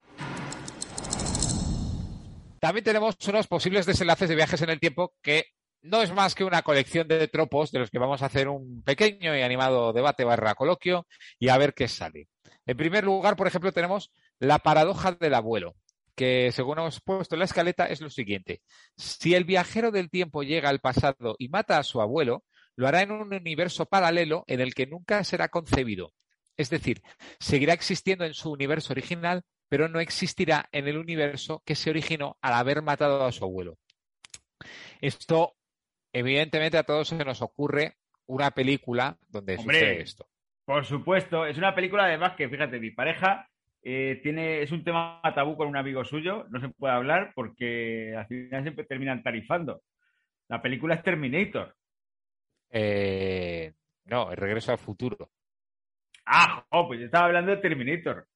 También 2.60 2.84
tenemos 2.84 3.15
unos 3.28 3.48
posibles 3.48 3.86
desenlaces 3.86 4.30
de 4.30 4.36
viajes 4.36 4.62
en 4.62 4.69
el 4.69 4.80
tiempo 4.80 5.13
que 5.22 5.45
no 5.82 6.02
es 6.02 6.13
más 6.13 6.36
que 6.36 6.43
una 6.43 6.62
colección 6.62 7.08
de 7.08 7.28
tropos 7.28 7.72
de 7.72 7.80
los 7.80 7.89
que 7.89 8.00
vamos 8.00 8.22
a 8.22 8.26
hacer 8.26 8.50
un 8.50 8.84
pequeño 8.84 9.36
y 9.36 9.41
animado 9.41 9.93
debate 9.93 10.26
barra 10.26 10.56
coloquio 10.56 11.08
y 11.39 11.50
a 11.50 11.58
ver 11.58 11.74
qué 11.74 11.88
sale. 11.88 12.28
En 12.65 12.78
primer 12.78 13.06
lugar, 13.06 13.36
por 13.36 13.48
ejemplo, 13.48 13.72
tenemos 13.72 14.12
la 14.39 14.60
paradoja 14.60 15.13
del 15.13 15.34
abuelo, 15.34 15.76
que 16.15 16.52
según 16.52 16.80
hemos 16.80 17.00
puesto 17.02 17.36
en 17.36 17.39
la 17.39 17.45
escaleta 17.45 17.86
es 17.86 18.02
lo 18.02 18.10
siguiente. 18.10 18.62
Si 18.98 19.36
el 19.36 19.45
viajero 19.45 19.91
del 19.91 20.10
tiempo 20.10 20.43
llega 20.43 20.69
al 20.69 20.80
pasado 20.80 21.36
y 21.39 21.48
mata 21.48 21.78
a 21.78 21.84
su 21.84 22.02
abuelo, 22.02 22.43
lo 22.76 22.88
hará 22.88 23.02
en 23.02 23.12
un 23.12 23.34
universo 23.34 23.86
paralelo 23.86 24.43
en 24.48 24.60
el 24.60 24.74
que 24.74 24.86
nunca 24.86 25.24
será 25.24 25.48
concebido. 25.48 26.13
Es 26.58 26.69
decir, 26.69 27.02
seguirá 27.39 27.74
existiendo 27.74 28.26
en 28.26 28.34
su 28.34 28.52
universo 28.52 28.91
original, 28.91 29.43
pero 29.69 29.88
no 29.88 29.99
existirá 29.99 30.67
en 30.71 30.88
el 30.88 30.97
universo 30.97 31.62
que 31.65 31.75
se 31.75 31.89
originó 31.89 32.38
al 32.41 32.53
haber 32.53 32.82
matado 32.82 33.23
a 33.23 33.32
su 33.32 33.45
abuelo. 33.45 33.77
Esto, 34.99 35.55
evidentemente, 36.12 36.77
a 36.77 36.84
todos 36.84 37.08
se 37.08 37.23
nos 37.23 37.41
ocurre 37.41 37.95
una 38.25 38.51
película 38.51 39.17
donde 39.29 39.55
Hombre. 39.55 39.79
sucede 39.79 40.01
esto. 40.01 40.27
Por 40.65 40.86
supuesto, 40.86 41.45
es 41.45 41.58
una 41.58 41.73
película 41.73 42.05
además 42.05 42.36
que, 42.36 42.49
fíjate, 42.49 42.79
mi 42.79 42.91
pareja 42.91 43.47
eh, 43.82 44.19
tiene, 44.21 44.62
es 44.62 44.71
un 44.71 44.84
tema 44.84 45.21
tabú 45.34 45.55
con 45.55 45.67
un 45.67 45.77
amigo 45.77 46.03
suyo, 46.03 46.45
no 46.49 46.60
se 46.60 46.69
puede 46.69 46.93
hablar 46.93 47.32
porque 47.34 48.13
al 48.15 48.27
final 48.27 48.63
siempre 48.63 48.86
terminan 48.86 49.23
tarifando. 49.23 49.82
La 50.47 50.62
película 50.62 50.95
es 50.95 51.03
Terminator. 51.03 51.75
Eh, 52.71 53.73
no, 54.05 54.32
el 54.32 54.38
regreso 54.38 54.71
al 54.71 54.77
futuro. 54.77 55.32
Ah, 56.25 56.65
jo, 56.69 56.88
pues 56.88 56.99
yo 56.99 57.05
estaba 57.05 57.25
hablando 57.25 57.51
de 57.51 57.58
Terminator. 57.58 58.27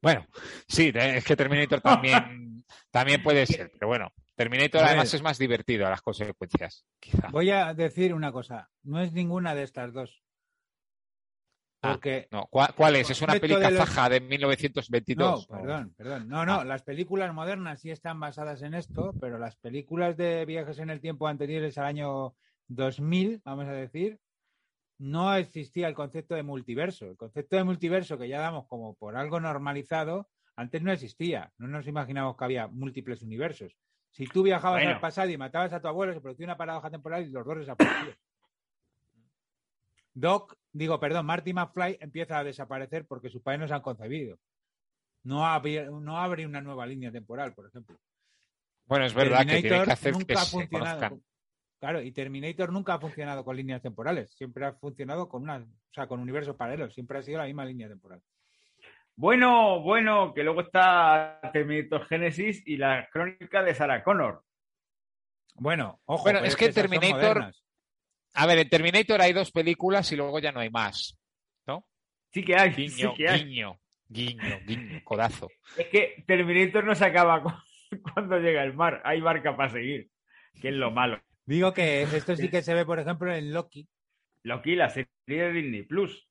Bueno, 0.00 0.26
sí, 0.68 0.92
es 0.94 1.24
que 1.24 1.36
Terminator 1.36 1.80
también, 1.80 2.64
también 2.90 3.22
puede 3.22 3.46
ser, 3.46 3.70
pero 3.72 3.88
bueno, 3.88 4.12
Terminator 4.36 4.82
además 4.84 5.12
es 5.12 5.22
más 5.22 5.38
divertido 5.38 5.86
a 5.86 5.90
las 5.90 6.02
consecuencias, 6.02 6.84
quizá. 7.00 7.28
Voy 7.30 7.50
a 7.50 7.74
decir 7.74 8.14
una 8.14 8.30
cosa, 8.30 8.68
no 8.84 9.00
es 9.00 9.12
ninguna 9.12 9.54
de 9.54 9.64
estas 9.64 9.92
dos. 9.92 10.22
Ah, 11.82 11.92
Porque 11.92 12.26
No, 12.32 12.46
¿cuál, 12.50 12.74
cuál 12.74 12.96
es? 12.96 13.08
Es 13.10 13.22
una 13.22 13.34
peli 13.34 13.54
de 13.54 13.60
los- 13.60 13.70
kazaja 13.78 14.08
de 14.08 14.20
No, 14.20 14.26
1922. 14.28 15.46
perdón, 15.46 15.94
perdón. 15.96 16.28
No, 16.28 16.44
no, 16.44 16.54
Ah. 16.60 16.64
las 16.64 16.82
películas 16.82 17.32
modernas 17.32 17.80
sí 17.80 17.90
están 17.92 18.18
basadas 18.18 18.62
en 18.62 18.74
esto, 18.74 19.14
pero 19.20 19.38
las 19.38 19.54
películas 19.56 20.16
de 20.16 20.44
viajes 20.44 20.78
en 20.80 20.90
el 20.90 21.00
tiempo 21.00 21.28
anteriores 21.28 21.78
al 21.78 21.84
año 21.86 22.34
2000, 22.66 23.40
vamos 23.44 23.66
a 23.66 23.72
decir, 23.72 24.18
no 24.98 25.34
existía 25.34 25.88
el 25.88 25.94
concepto 25.94 26.34
de 26.34 26.42
multiverso. 26.42 27.06
El 27.06 27.16
concepto 27.16 27.56
de 27.56 27.64
multiverso 27.64 28.18
que 28.18 28.28
ya 28.28 28.40
damos 28.40 28.66
como 28.66 28.94
por 28.94 29.16
algo 29.16 29.40
normalizado, 29.40 30.28
antes 30.56 30.82
no 30.82 30.92
existía. 30.92 31.52
No 31.56 31.68
nos 31.68 31.86
imaginamos 31.86 32.36
que 32.36 32.44
había 32.44 32.66
múltiples 32.66 33.22
universos. 33.22 33.76
Si 34.10 34.26
tú 34.26 34.42
viajabas 34.42 34.80
Bueno. 34.80 34.94
al 34.96 35.00
pasado 35.00 35.30
y 35.30 35.36
matabas 35.36 35.72
a 35.72 35.80
tu 35.80 35.88
abuelo, 35.88 36.12
se 36.14 36.20
producía 36.20 36.46
una 36.46 36.56
paradoja 36.56 36.90
temporal 36.90 37.24
y 37.24 37.30
los 37.30 37.46
dos 37.46 37.58
desaparecían. 37.58 38.16
Doc, 40.14 40.56
digo, 40.72 40.98
perdón, 40.98 41.26
Marty 41.26 41.52
McFly 41.52 41.98
empieza 42.00 42.38
a 42.38 42.44
desaparecer 42.44 43.06
porque 43.06 43.28
sus 43.28 43.40
padres 43.40 43.60
no 43.60 43.68
se 43.68 43.74
han 43.74 43.82
concebido. 43.82 44.38
No 45.22 45.46
abre, 45.46 45.86
no 45.86 46.18
abre 46.18 46.44
una 46.44 46.60
nueva 46.60 46.86
línea 46.86 47.12
temporal, 47.12 47.54
por 47.54 47.66
ejemplo. 47.66 47.96
Bueno, 48.86 49.04
es 49.04 49.14
verdad 49.14 49.46
que 49.46 49.60
tiene 49.60 49.84
que 49.84 49.92
hacer 49.92 50.14
que 50.26 50.36
se 50.36 50.68
conozcan. 50.68 51.22
Claro, 51.80 52.02
y 52.02 52.10
Terminator 52.12 52.72
nunca 52.72 52.94
ha 52.94 52.98
funcionado 53.00 53.44
con 53.44 53.56
líneas 53.56 53.80
temporales. 53.80 54.32
Siempre 54.32 54.66
ha 54.66 54.72
funcionado 54.72 55.28
con 55.28 55.42
una, 55.44 55.58
o 55.58 55.94
sea, 55.94 56.08
con 56.08 56.18
universos 56.20 56.56
paralelos. 56.56 56.92
Siempre 56.92 57.18
ha 57.18 57.22
sido 57.22 57.38
la 57.38 57.44
misma 57.44 57.64
línea 57.64 57.88
temporal. 57.88 58.20
Bueno, 59.14 59.80
bueno, 59.80 60.32
que 60.34 60.42
luego 60.44 60.60
está 60.62 61.40
Terminator 61.52 62.04
Genesis 62.06 62.62
y 62.66 62.76
la 62.76 63.08
crónica 63.12 63.62
de 63.62 63.74
Sarah 63.74 64.02
Connor. 64.02 64.42
Bueno, 65.54 66.00
ojo. 66.04 66.24
Bueno, 66.24 66.40
es 66.40 66.56
que 66.56 66.72
Terminator-. 66.72 67.52
A 68.34 68.46
ver, 68.46 68.58
en 68.58 68.68
Terminator 68.68 69.20
hay 69.20 69.32
dos 69.32 69.50
películas 69.50 70.10
y 70.12 70.16
luego 70.16 70.38
ya 70.38 70.52
no 70.52 70.60
hay 70.60 70.70
más. 70.70 71.18
¿No? 71.66 71.84
Sí 72.32 72.44
que 72.44 72.56
hay, 72.56 72.70
Guiño, 72.70 73.10
sí 73.10 73.16
que 73.16 73.28
hay. 73.28 73.44
guiño, 73.44 73.80
guiño, 74.08 74.60
guiño, 74.66 75.00
codazo. 75.04 75.48
Es 75.76 75.86
que 75.88 76.22
Terminator 76.26 76.84
no 76.84 76.94
se 76.94 77.04
acaba 77.04 77.42
cu- 77.42 77.52
cuando 78.12 78.38
llega 78.38 78.62
el 78.62 78.74
mar. 78.74 79.00
Hay 79.04 79.20
barca 79.20 79.56
para 79.56 79.70
seguir, 79.70 80.08
que 80.60 80.68
es 80.68 80.74
lo 80.74 80.90
malo. 80.92 81.20
Digo 81.48 81.72
que 81.72 82.02
esto 82.26 82.36
sí 82.36 82.50
que 82.50 82.60
se 82.62 82.74
ve, 82.74 82.84
por 82.84 82.98
ejemplo, 82.98 83.34
en 83.34 83.52
Loki, 83.52 83.88
Loki, 84.42 84.76
la 84.76 84.90
serie 84.90 85.08
de 85.26 85.52
Disney 85.52 85.82
Plus. 85.82 86.28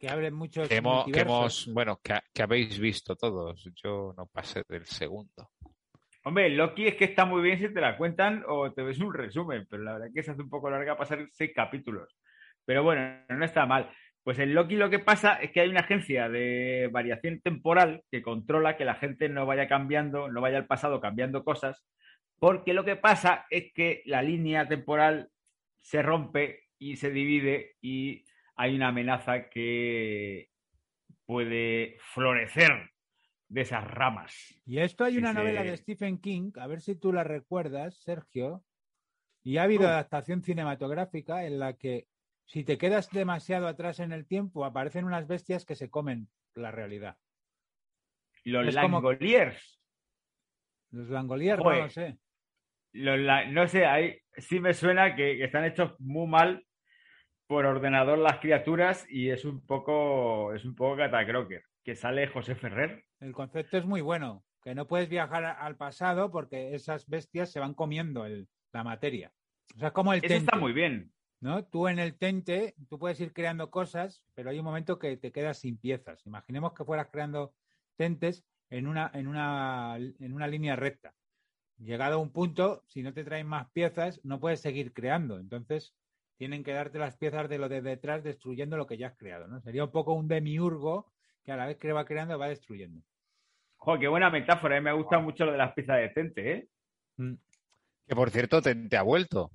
que 0.00 0.08
abre 0.08 0.30
muchos 0.30 0.68
Que 0.68 0.76
hemos, 0.76 1.04
que 1.06 1.20
hemos- 1.20 1.68
bueno, 1.72 2.00
que, 2.02 2.14
que 2.32 2.42
habéis 2.42 2.78
visto 2.78 3.16
todos. 3.16 3.68
Yo 3.82 4.14
no 4.16 4.26
pasé 4.26 4.62
del 4.68 4.86
segundo. 4.86 5.50
Hombre, 6.24 6.48
Loki 6.50 6.86
es 6.86 6.94
que 6.94 7.06
está 7.06 7.24
muy 7.24 7.42
bien 7.42 7.58
si 7.58 7.74
te 7.74 7.80
la 7.80 7.96
cuentan 7.96 8.44
o 8.46 8.72
te 8.72 8.82
ves 8.82 9.00
un 9.00 9.12
resumen, 9.12 9.66
pero 9.68 9.82
la 9.82 9.94
verdad 9.94 10.08
es 10.08 10.14
que 10.14 10.22
se 10.22 10.30
hace 10.30 10.42
un 10.42 10.48
poco 10.48 10.70
larga 10.70 10.96
pasar 10.96 11.26
seis 11.32 11.50
capítulos. 11.52 12.16
Pero 12.64 12.84
bueno, 12.84 13.24
no 13.28 13.44
está 13.44 13.66
mal. 13.66 13.90
Pues 14.22 14.38
en 14.38 14.54
Loki 14.54 14.76
lo 14.76 14.88
que 14.88 15.00
pasa 15.00 15.34
es 15.42 15.50
que 15.50 15.60
hay 15.60 15.68
una 15.70 15.80
agencia 15.80 16.28
de 16.28 16.88
variación 16.92 17.40
temporal 17.40 18.04
que 18.08 18.22
controla 18.22 18.76
que 18.76 18.84
la 18.84 18.94
gente 18.94 19.28
no 19.28 19.46
vaya 19.46 19.66
cambiando, 19.66 20.28
no 20.28 20.40
vaya 20.40 20.58
al 20.58 20.66
pasado 20.68 21.00
cambiando 21.00 21.42
cosas, 21.42 21.84
porque 22.42 22.74
lo 22.74 22.84
que 22.84 22.96
pasa 22.96 23.46
es 23.50 23.72
que 23.72 24.02
la 24.04 24.20
línea 24.20 24.66
temporal 24.66 25.30
se 25.80 26.02
rompe 26.02 26.64
y 26.76 26.96
se 26.96 27.10
divide 27.12 27.76
y 27.80 28.24
hay 28.56 28.74
una 28.74 28.88
amenaza 28.88 29.48
que 29.48 30.50
puede 31.24 31.98
florecer 32.00 32.90
de 33.48 33.60
esas 33.60 33.84
ramas. 33.88 34.60
Y 34.66 34.78
esto 34.80 35.04
hay 35.04 35.18
una 35.18 35.32
novela 35.32 35.62
de 35.62 35.76
Stephen 35.76 36.18
King, 36.18 36.50
a 36.56 36.66
ver 36.66 36.80
si 36.80 36.96
tú 36.96 37.12
la 37.12 37.22
recuerdas, 37.22 37.94
Sergio. 38.02 38.64
Y 39.44 39.58
ha 39.58 39.62
habido 39.62 39.84
Oh. 39.84 39.90
adaptación 39.90 40.42
cinematográfica 40.42 41.46
en 41.46 41.60
la 41.60 41.74
que 41.76 42.08
si 42.44 42.64
te 42.64 42.76
quedas 42.76 43.08
demasiado 43.10 43.68
atrás 43.68 44.00
en 44.00 44.10
el 44.10 44.26
tiempo, 44.26 44.64
aparecen 44.64 45.04
unas 45.04 45.28
bestias 45.28 45.64
que 45.64 45.76
se 45.76 45.90
comen 45.90 46.28
la 46.56 46.72
realidad. 46.72 47.18
Los 48.42 48.66
Es 48.66 48.74
como- 48.76 48.96
Langoliers. 49.00 49.80
Los 50.90 51.08
Langoliers, 51.08 51.62
no 51.62 51.70
lo 51.72 51.88
sé. 51.88 52.18
Los 52.92 53.18
la- 53.18 53.46
no 53.46 53.66
sé, 53.68 53.86
ahí 53.86 54.18
sí 54.36 54.60
me 54.60 54.74
suena 54.74 55.14
que, 55.16 55.36
que 55.38 55.44
están 55.44 55.64
hechos 55.64 55.94
muy 55.98 56.26
mal 56.26 56.64
por 57.46 57.64
ordenador 57.66 58.18
las 58.18 58.38
criaturas 58.38 59.06
y 59.08 59.30
es 59.30 59.44
un 59.44 59.64
poco 59.66 60.52
es 60.54 60.64
un 60.64 60.74
poco 60.74 60.96
catacroker. 60.96 61.62
Que 61.84 61.94
sale 61.96 62.26
José 62.28 62.54
Ferrer. 62.54 63.04
El 63.20 63.32
concepto 63.32 63.76
es 63.76 63.84
muy 63.86 64.00
bueno, 64.00 64.44
que 64.62 64.74
no 64.74 64.86
puedes 64.86 65.08
viajar 65.08 65.44
al 65.44 65.76
pasado 65.76 66.30
porque 66.30 66.74
esas 66.74 67.08
bestias 67.08 67.50
se 67.50 67.60
van 67.60 67.74
comiendo 67.74 68.24
el- 68.24 68.48
la 68.72 68.84
materia. 68.84 69.32
O 69.74 69.78
sea, 69.78 69.88
es 69.88 69.94
como 69.94 70.12
el 70.12 70.18
Eso 70.20 70.28
tente, 70.28 70.44
está 70.44 70.56
muy 70.56 70.72
bien. 70.72 71.12
¿no? 71.40 71.64
Tú 71.64 71.88
en 71.88 71.98
el 71.98 72.16
tente, 72.16 72.74
tú 72.88 72.98
puedes 73.00 73.20
ir 73.20 73.32
creando 73.32 73.68
cosas, 73.70 74.22
pero 74.34 74.50
hay 74.50 74.58
un 74.60 74.64
momento 74.64 74.98
que 74.98 75.16
te 75.16 75.32
quedas 75.32 75.58
sin 75.58 75.76
piezas. 75.76 76.24
Imaginemos 76.24 76.72
que 76.72 76.84
fueras 76.84 77.08
creando 77.10 77.52
tentes 77.96 78.44
en 78.70 78.86
una, 78.86 79.10
en 79.12 79.26
una, 79.26 79.96
en 79.98 80.32
una 80.32 80.46
línea 80.46 80.76
recta. 80.76 81.12
Llegado 81.78 82.14
a 82.16 82.18
un 82.18 82.30
punto, 82.30 82.82
si 82.86 83.02
no 83.02 83.12
te 83.12 83.24
traen 83.24 83.46
más 83.46 83.70
piezas, 83.72 84.20
no 84.24 84.38
puedes 84.40 84.60
seguir 84.60 84.92
creando. 84.92 85.38
Entonces, 85.38 85.94
tienen 86.36 86.62
que 86.64 86.72
darte 86.72 86.98
las 86.98 87.16
piezas 87.16 87.48
de 87.48 87.58
lo 87.58 87.68
de 87.68 87.82
detrás, 87.82 88.22
destruyendo 88.22 88.76
lo 88.76 88.86
que 88.86 88.96
ya 88.96 89.08
has 89.08 89.16
creado, 89.16 89.48
¿no? 89.48 89.60
Sería 89.60 89.84
un 89.84 89.90
poco 89.90 90.12
un 90.12 90.28
demiurgo 90.28 91.12
que 91.44 91.52
a 91.52 91.56
la 91.56 91.66
vez 91.66 91.76
que 91.78 91.92
va 91.92 92.04
creando 92.04 92.38
va 92.38 92.48
destruyendo. 92.48 93.02
Joder, 93.76 94.00
qué 94.00 94.08
buena 94.08 94.30
metáfora. 94.30 94.76
eh, 94.76 94.80
Me 94.80 94.92
gusta 94.92 95.18
mucho 95.18 95.44
lo 95.44 95.52
de 95.52 95.58
las 95.58 95.72
piezas 95.72 95.96
de 95.98 96.08
Tente, 96.10 96.52
¿eh? 96.52 96.68
Que 98.06 98.14
por 98.14 98.30
cierto, 98.30 98.62
Tente 98.62 98.96
ha 98.96 99.02
vuelto. 99.02 99.50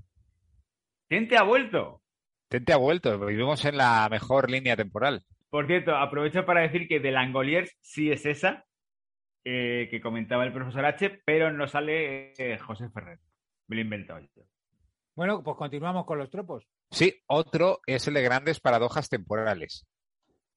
Tente 1.08 1.38
ha 1.38 1.44
vuelto. 1.44 2.02
Tente 2.50 2.74
ha 2.74 2.78
vuelto. 2.78 3.18
Vivimos 3.26 3.64
en 3.64 3.78
la 3.78 4.08
mejor 4.12 4.52
línea 4.52 4.76
temporal. 4.76 5.24
Por 5.50 5.66
cierto, 5.66 5.96
aprovecho 5.96 6.46
para 6.46 6.62
decir 6.62 6.90
que 6.90 7.00
de 7.00 7.12
Langoliers 7.12 7.78
sí 7.82 8.12
es 8.12 8.26
esa 8.26 8.66
eh, 9.50 9.88
que 9.90 10.02
comentaba 10.02 10.44
el 10.44 10.52
profesor 10.52 10.84
H, 10.84 11.22
pero 11.24 11.54
no 11.54 11.70
sale 11.70 12.34
eh, 12.38 12.58
José 12.58 12.90
Ferrer. 12.90 13.18
Me 13.68 13.78
lo 13.78 13.82
he 13.82 13.86
inventado 13.86 14.20
yo. 14.20 14.44
Bueno, 15.16 15.42
pues 15.42 15.56
continuamos 15.56 16.06
con 16.06 16.18
los 16.18 16.30
tropos. 16.30 16.66
Sí, 16.92 17.24
otro 17.28 17.80
es 17.86 18.06
el 18.10 18.16
de 18.16 18.24
grandes 18.24 18.60
paradojas 18.60 19.08
temporales. 19.08 19.88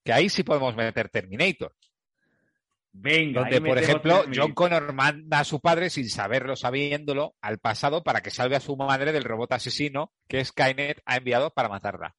Que 0.05 0.13
ahí 0.13 0.29
sí 0.29 0.43
podemos 0.43 0.75
meter 0.75 1.09
Terminator. 1.09 1.73
Venga, 2.91 3.43
Donde, 3.43 3.61
por 3.61 3.79
ejemplo, 3.79 4.23
Terminator. 4.23 4.45
John 4.45 4.55
Connor 4.55 4.93
manda 4.93 5.39
a 5.39 5.45
su 5.45 5.61
padre, 5.61 5.89
sin 5.89 6.09
saberlo, 6.09 6.57
sabiéndolo, 6.57 7.37
al 7.41 7.59
pasado 7.59 8.03
para 8.03 8.23
que 8.23 8.31
salve 8.31 8.57
a 8.57 8.61
su 8.61 8.77
madre 8.77 9.13
del 9.13 9.23
robot 9.23 9.53
asesino 9.53 10.13
que 10.27 10.45
Skynet 10.45 11.01
ha 11.07 11.17
enviado 11.17 11.51
para 11.51 11.69
matarla. 11.69 12.17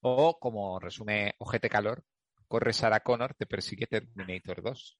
O, 0.00 0.38
como 0.38 0.80
resume 0.80 1.34
Ojete 1.36 1.68
Calor, 1.68 2.04
corre 2.48 2.72
Sarah 2.72 3.00
Connor, 3.00 3.34
te 3.34 3.44
persigue 3.44 3.86
Terminator 3.86 4.62
2. 4.62 4.98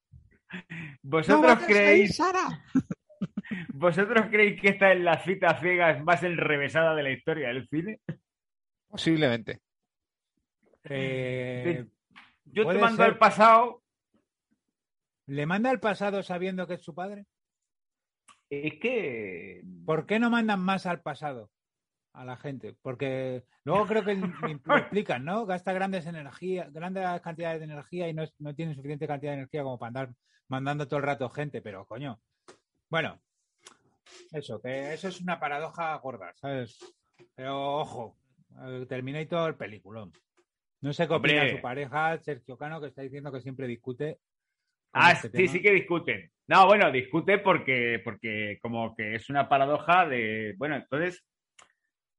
¿Vosotros 1.03 1.59
creéis, 1.67 2.21
¿Vosotros 3.75 4.27
creéis 4.31 4.61
que 4.61 4.69
esta 4.71 4.93
es 4.93 5.01
la 5.01 5.19
cita 5.23 5.59
ciega 5.61 5.99
más 6.03 6.23
enrevesada 6.23 6.95
de 6.95 7.03
la 7.03 7.11
historia 7.11 7.49
del 7.49 7.69
cine? 7.69 8.01
Posiblemente. 8.89 9.61
Eh, 10.85 11.85
Yo 12.45 12.67
te 12.69 12.79
mando 12.79 13.03
ser. 13.03 13.13
al 13.13 13.19
pasado. 13.19 13.83
¿Le 15.27 15.47
manda 15.47 15.71
al 15.71 15.81
pasado 15.81 16.23
sabiendo 16.23 16.67
que 16.67 16.75
es 16.75 16.83
su 16.83 16.95
padre? 16.95 17.27
Es 18.49 18.75
que. 18.79 19.63
¿Por 19.85 20.07
qué 20.07 20.19
no 20.21 20.31
mandan 20.31 20.61
más 20.61 20.87
al 20.87 21.03
pasado 21.03 21.51
a 22.13 22.25
la 22.25 22.37
gente? 22.37 22.77
Porque 22.81 23.45
luego 23.65 23.87
creo 23.87 24.05
que 24.05 24.15
lo 24.65 24.77
explican, 24.77 25.25
¿no? 25.25 25.45
Gasta 25.47 25.73
grandes 25.73 26.07
energías, 26.07 26.73
grandes 26.73 27.05
cantidades 27.23 27.59
de 27.59 27.65
energía 27.65 28.09
y 28.09 28.15
no, 28.15 28.23
es- 28.23 28.35
no 28.39 28.55
tiene 28.55 28.75
suficiente 28.75 29.09
cantidad 29.09 29.33
de 29.33 29.39
energía 29.39 29.63
como 29.65 29.79
para 29.79 29.89
andar 29.89 30.11
mandando 30.49 30.87
todo 30.87 30.99
el 30.99 31.07
rato 31.07 31.29
gente, 31.31 31.61
pero 31.63 31.85
coño. 31.87 32.21
Bueno, 32.89 33.21
eso, 34.33 34.61
que 34.61 34.93
eso 34.95 35.09
es 35.09 35.21
una 35.21 35.39
paradoja 35.41 35.95
gorda, 35.97 36.33
¿sabes? 36.35 36.79
Pero 37.35 37.79
ojo, 37.79 38.17
Terminator, 38.89 39.57
peliculón. 39.57 40.13
No 40.83 40.93
sé 40.93 41.09
qué 41.09 41.15
opina 41.15 41.41
Hombre. 41.43 41.57
su 41.57 41.63
pareja, 41.63 42.19
Sergio 42.19 42.57
Cano, 42.57 42.81
que 42.81 42.89
está 42.89 43.03
diciendo 43.03 43.33
que 43.33 43.41
siempre 43.41 43.67
discute. 43.67 44.19
Ah, 44.93 45.13
este 45.13 45.29
sí, 45.29 45.37
tema. 45.37 45.53
sí 45.53 45.63
que 45.63 45.73
discuten. 45.73 46.31
No, 46.47 46.67
bueno, 46.67 46.91
discute 46.93 47.39
porque, 47.39 48.01
porque 48.05 48.59
como 48.63 48.95
que 48.95 49.17
es 49.17 49.29
una 49.29 49.49
paradoja 49.49 50.07
de. 50.07 50.55
Bueno, 50.57 50.77
entonces, 50.77 51.25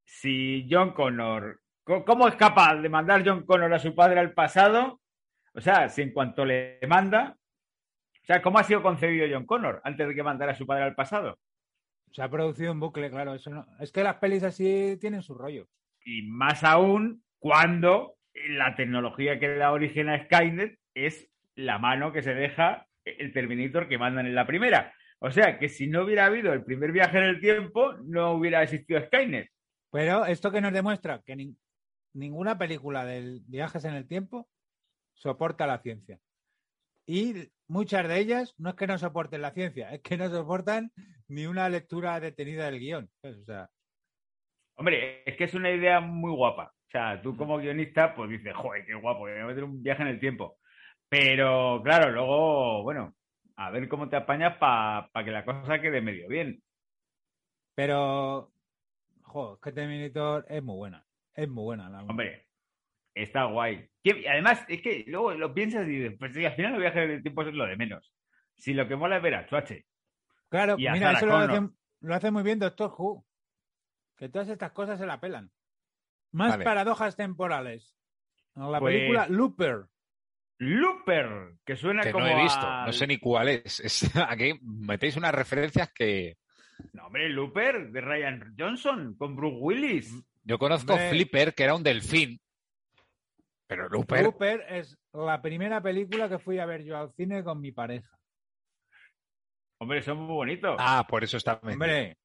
si 0.03 0.67
John 0.69 0.91
Connor. 0.93 1.61
co- 1.83 2.03
¿Cómo 2.03 2.27
es 2.27 2.35
capaz 2.35 2.75
de 2.75 2.89
mandar 2.89 3.23
John 3.25 3.45
Connor 3.45 3.73
a 3.73 3.79
su 3.79 3.95
padre 3.95 4.19
al 4.19 4.33
pasado? 4.33 4.99
O 5.53 5.61
sea, 5.61 5.89
si 5.89 6.01
en 6.01 6.11
cuanto 6.11 6.43
le 6.45 6.79
manda. 6.87 7.37
O 8.27 8.33
sea, 8.33 8.41
¿cómo 8.41 8.59
ha 8.59 8.63
sido 8.65 8.81
concebido 8.83 9.25
John 9.31 9.45
Connor 9.45 9.79
antes 9.85 10.05
de 10.05 10.13
que 10.13 10.21
mandara 10.21 10.51
a 10.51 10.55
su 10.55 10.67
padre 10.67 10.83
al 10.83 10.95
pasado? 10.95 11.39
Se 12.11 12.21
ha 12.21 12.29
producido 12.29 12.73
un 12.73 12.79
bucle, 12.81 13.09
claro. 13.09 13.33
Eso 13.33 13.49
no... 13.51 13.65
Es 13.79 13.93
que 13.93 14.03
las 14.03 14.15
pelis 14.17 14.43
así 14.43 14.97
tienen 14.99 15.21
su 15.21 15.33
rollo. 15.33 15.69
Y 16.03 16.23
más 16.23 16.65
aún 16.65 17.23
cuando 17.39 18.17
la 18.49 18.75
tecnología 18.75 19.39
que 19.39 19.55
da 19.55 19.71
origen 19.71 20.09
a 20.09 20.21
Skynet 20.25 20.77
es 20.93 21.29
la 21.55 21.79
mano 21.79 22.11
que 22.11 22.21
se 22.21 22.33
deja 22.33 22.85
el 23.05 23.31
Terminator 23.31 23.87
que 23.87 23.97
mandan 23.97 24.25
en 24.25 24.35
la 24.35 24.45
primera. 24.45 24.93
O 25.19 25.31
sea 25.31 25.57
que 25.57 25.69
si 25.69 25.87
no 25.87 26.03
hubiera 26.03 26.25
habido 26.25 26.51
el 26.51 26.65
primer 26.65 26.91
viaje 26.91 27.19
en 27.19 27.23
el 27.23 27.39
tiempo, 27.39 27.93
no 28.03 28.31
hubiera 28.33 28.61
existido 28.61 29.01
Skynet. 29.05 29.49
Pero 29.89 30.25
esto 30.25 30.51
que 30.51 30.59
nos 30.59 30.73
demuestra 30.73 31.21
que 31.25 31.37
nin- 31.37 31.55
ninguna 32.13 32.57
película 32.57 33.05
de 33.05 33.39
viajes 33.47 33.85
en 33.85 33.93
el 33.93 34.05
tiempo 34.05 34.49
soporta 35.13 35.65
la 35.65 35.79
ciencia. 35.79 36.19
Y 37.07 37.49
muchas 37.67 38.07
de 38.07 38.19
ellas 38.19 38.53
no 38.57 38.69
es 38.69 38.75
que 38.75 38.85
no 38.85 38.97
soporten 38.97 39.41
la 39.41 39.51
ciencia, 39.51 39.93
es 39.93 40.01
que 40.01 40.17
no 40.17 40.29
soportan 40.29 40.91
ni 41.27 41.47
una 41.47 41.69
lectura 41.69 42.19
detenida 42.19 42.65
del 42.65 42.79
guion. 42.79 43.09
¿sabes? 43.21 43.37
O 43.37 43.45
sea, 43.45 43.69
Hombre, 44.75 45.23
es 45.25 45.35
que 45.35 45.45
es 45.45 45.53
una 45.55 45.71
idea 45.71 45.99
muy 45.99 46.31
guapa. 46.31 46.73
O 46.87 46.89
sea, 46.91 47.19
tú 47.21 47.35
como 47.35 47.57
guionista, 47.57 48.13
pues 48.13 48.29
dices, 48.29 48.53
joder, 48.55 48.85
qué 48.85 48.93
guapo, 48.93 49.21
voy 49.21 49.31
a 49.31 49.45
meter 49.45 49.63
un 49.63 49.81
viaje 49.81 50.03
en 50.03 50.09
el 50.09 50.19
tiempo. 50.19 50.57
Pero, 51.09 51.81
claro, 51.83 52.11
luego, 52.11 52.83
bueno, 52.83 53.15
a 53.55 53.71
ver 53.71 53.89
cómo 53.89 54.07
te 54.07 54.17
apañas 54.17 54.57
para 54.57 55.09
que 55.25 55.31
la 55.31 55.43
cosa 55.43 55.81
quede 55.81 56.01
medio 56.01 56.27
bien. 56.27 56.61
Pero, 57.75 58.51
joder, 59.23 59.59
que 59.63 59.71
Terminator 59.71 60.45
es 60.47 60.61
muy 60.61 60.75
buena. 60.75 61.05
Es 61.33 61.49
muy 61.49 61.63
buena. 61.63 61.89
La... 61.89 62.03
Hombre, 62.03 62.45
está 63.15 63.45
guay. 63.45 63.89
Que- 64.13 64.29
además, 64.29 64.63
es 64.67 64.81
que 64.81 65.03
luego 65.07 65.33
lo 65.33 65.53
piensas 65.53 65.87
y 65.87 65.91
dices, 65.91 66.15
pues 66.19 66.33
sí, 66.33 66.45
al 66.45 66.55
final 66.55 66.75
el 66.75 66.81
viaje 66.81 67.03
en 67.03 67.11
el 67.11 67.21
tiempo 67.21 67.41
es 67.43 67.53
lo 67.53 67.65
de 67.65 67.75
menos. 67.77 68.13
Si 68.55 68.73
lo 68.73 68.87
que 68.87 68.95
mola 68.95 69.17
es 69.17 69.23
ver 69.23 69.35
a 69.35 69.45
Chuache. 69.47 69.85
Claro, 70.49 70.75
y 70.77 70.87
a 70.87 70.93
mira, 70.93 71.07
Sarah 71.07 71.17
eso 71.17 71.25
lo 71.27 71.37
hace, 71.37 71.69
lo 72.01 72.15
hace 72.15 72.31
muy 72.31 72.43
bien 72.43 72.59
Doctor 72.59 72.93
Who. 72.97 73.25
Que 74.17 74.29
todas 74.29 74.49
estas 74.49 74.71
cosas 74.71 74.97
se 74.99 75.05
la 75.05 75.19
pelan. 75.19 75.51
Más 76.31 76.51
Vale. 76.51 76.63
paradojas 76.65 77.15
temporales. 77.15 77.95
En 78.55 78.71
la 78.71 78.79
Pues- 78.79 78.95
película 78.95 79.27
Looper. 79.29 79.85
Looper, 80.59 81.53
que 81.65 81.75
suena 81.75 82.01
Que 82.01 82.11
como 82.11 82.25
no 82.25 82.31
he 82.31 82.41
visto, 82.41 82.65
al- 82.67 82.87
no 82.87 82.93
sé 82.93 83.05
ni 83.07 83.17
cuál 83.19 83.49
es. 83.49 83.79
Es- 83.79 84.11
Aquí 84.27 84.53
metéis 84.63 85.15
unas 85.17 85.33
referencias 85.35 85.91
que 85.93 86.37
No, 86.93 87.05
hombre, 87.07 87.29
Looper 87.29 87.91
de 87.91 88.01
Ryan 88.01 88.55
Johnson 88.57 89.15
con 89.17 89.35
Bruce 89.35 89.57
Willis. 89.59 90.23
yo 90.43 90.57
conozco 90.57 90.93
Hombre. 90.93 91.09
Flipper, 91.09 91.53
que 91.53 91.63
era 91.63 91.75
un 91.75 91.83
delfín. 91.83 92.39
Pero 93.67 93.89
Looper, 93.89 94.23
Looper 94.23 94.65
es 94.69 94.97
la 95.13 95.41
primera 95.41 95.81
película 95.81 96.29
que 96.29 96.39
fui 96.39 96.57
a 96.59 96.65
ver 96.65 96.83
yo 96.83 96.97
al 96.97 97.11
cine 97.13 97.43
con 97.43 97.59
mi 97.59 97.71
pareja. 97.71 98.17
Hombre, 99.79 100.01
son 100.01 100.17
muy 100.19 100.33
bonitos. 100.33 100.75
ah, 100.79 101.05
por 101.07 101.23
eso 101.23 101.37
está. 101.37 101.59
Hombre, 101.61 102.17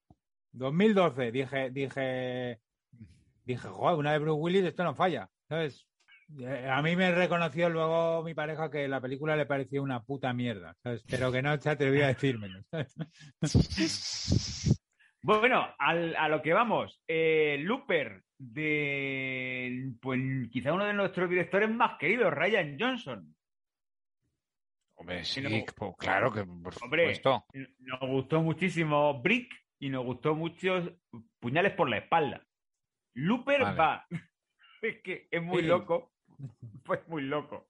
2012, 0.52 1.32
dije, 1.32 1.70
dije, 1.70 2.60
dije, 3.44 3.68
joder, 3.68 3.98
una 3.98 4.12
de 4.12 4.18
Bruce 4.20 4.40
Willis, 4.40 4.64
esto 4.64 4.84
no 4.84 4.94
falla, 4.94 5.28
¿sabes? 5.48 5.86
Eh, 6.40 6.68
A 6.70 6.80
mí 6.80 6.96
me 6.96 7.12
reconoció 7.12 7.68
luego 7.68 8.22
mi 8.22 8.32
pareja 8.32 8.70
que 8.70 8.88
la 8.88 9.00
película 9.02 9.36
le 9.36 9.44
parecía 9.44 9.82
una 9.82 10.02
puta 10.02 10.32
mierda, 10.32 10.74
¿sabes? 10.82 11.02
Pero 11.10 11.30
que 11.32 11.42
no 11.42 11.58
se 11.60 11.68
atrevió 11.70 12.04
a 12.04 12.08
decírmelo. 12.08 12.62
¿sabes? 12.70 12.94
Bueno, 15.24 15.68
al- 15.78 16.16
a 16.16 16.28
lo 16.28 16.42
que 16.42 16.52
vamos. 16.52 17.00
Eh, 17.06 17.56
Looper, 17.60 18.24
de 18.44 19.92
pues 20.00 20.20
quizá 20.50 20.72
uno 20.72 20.84
de 20.84 20.92
nuestros 20.94 21.30
directores 21.30 21.70
más 21.70 21.96
queridos, 21.98 22.32
Ryan 22.32 22.76
Johnson. 22.78 23.34
Hombre, 24.96 25.24
sí, 25.24 25.40
no- 25.40 25.48
pues 25.76 25.92
claro 25.98 26.32
que 26.32 26.44
por 26.44 26.74
Hombre, 26.82 27.14
supuesto. 27.14 27.44
nos 27.80 28.00
gustó 28.00 28.42
muchísimo 28.42 29.20
Brick 29.22 29.52
y 29.78 29.88
nos 29.90 30.04
gustó 30.04 30.34
mucho 30.34 30.96
Puñales 31.40 31.72
por 31.72 31.88
la 31.88 31.98
espalda. 31.98 32.44
Looper 33.14 33.62
Vale. 33.62 33.78
va. 33.78 34.06
Es 34.82 35.00
que 35.02 35.28
es 35.30 35.40
muy 35.42 35.62
Sí. 35.62 35.68
loco. 35.68 36.12
Pues 36.84 37.06
muy 37.08 37.22
loco. 37.22 37.68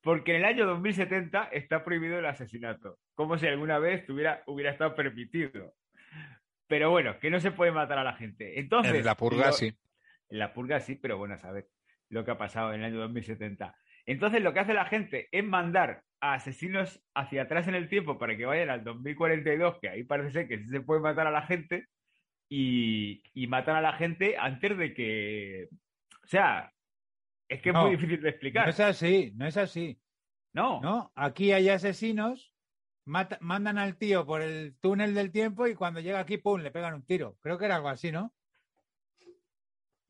Porque 0.00 0.30
en 0.32 0.36
el 0.38 0.44
año 0.44 0.66
2070 0.66 1.44
está 1.52 1.82
prohibido 1.84 2.18
el 2.18 2.26
asesinato. 2.26 2.98
Como 3.16 3.36
si 3.38 3.46
alguna 3.48 3.78
vez 3.80 4.06
tuviera, 4.06 4.42
hubiera 4.46 4.70
estado 4.70 4.94
permitido. 4.94 5.74
Pero 6.68 6.90
bueno, 6.90 7.18
que 7.18 7.30
no 7.30 7.40
se 7.40 7.50
puede 7.50 7.72
matar 7.72 7.98
a 7.98 8.04
la 8.04 8.12
gente. 8.14 8.60
Entonces, 8.60 8.94
En 8.94 9.04
la 9.04 9.16
purga 9.16 9.46
lo- 9.46 9.52
sí. 9.52 9.72
En 10.28 10.38
la 10.38 10.52
purga 10.54 10.80
sí, 10.80 10.96
pero 10.96 11.18
bueno, 11.18 11.34
a 11.34 11.38
saber 11.38 11.68
lo 12.08 12.24
que 12.24 12.30
ha 12.32 12.38
pasado 12.38 12.72
en 12.72 12.80
el 12.80 12.86
año 12.86 12.98
2070. 13.00 13.76
Entonces, 14.06 14.42
lo 14.42 14.52
que 14.54 14.60
hace 14.60 14.74
la 14.74 14.86
gente 14.86 15.28
es 15.32 15.44
mandar 15.44 16.02
a 16.20 16.34
asesinos 16.34 17.04
hacia 17.14 17.42
atrás 17.42 17.68
en 17.68 17.74
el 17.74 17.88
tiempo 17.88 18.18
para 18.18 18.36
que 18.36 18.46
vayan 18.46 18.70
al 18.70 18.84
2042, 18.84 19.78
que 19.80 19.88
ahí 19.88 20.04
parece 20.04 20.30
ser 20.32 20.48
que 20.48 20.58
sí 20.58 20.68
se 20.68 20.80
puede 20.80 21.00
matar 21.00 21.26
a 21.26 21.30
la 21.32 21.42
gente, 21.42 21.86
y, 22.48 23.22
y 23.34 23.46
matan 23.48 23.76
a 23.76 23.80
la 23.80 23.92
gente 23.94 24.36
antes 24.38 24.76
de 24.78 24.94
que. 24.94 25.68
O 26.24 26.26
sea, 26.28 26.72
es 27.48 27.60
que 27.62 27.70
es 27.70 27.74
No, 27.74 27.82
muy 27.82 27.90
difícil 27.96 28.18
de 28.20 28.22
No 28.24 28.30
explicar. 28.30 28.68
es 28.68 28.80
así, 28.80 29.32
no 29.36 29.46
es 29.46 29.56
así. 29.56 30.00
No, 30.52 30.80
¿no? 30.80 31.12
Aquí 31.16 31.52
hay 31.52 31.68
asesinos, 31.68 32.54
mata- 33.04 33.38
mandan 33.40 33.78
al 33.78 33.98
tío 33.98 34.24
por 34.26 34.42
el 34.42 34.76
túnel 34.80 35.14
del 35.14 35.32
tiempo 35.32 35.66
y 35.66 35.74
cuando 35.74 36.00
llega 36.00 36.20
aquí, 36.20 36.38
¡pum!, 36.38 36.60
le 36.60 36.70
pegan 36.70 36.94
un 36.94 37.04
tiro. 37.06 37.36
Creo 37.40 37.58
que 37.58 37.64
era 37.66 37.76
algo 37.76 37.88
así, 37.88 38.12
¿no? 38.12 38.32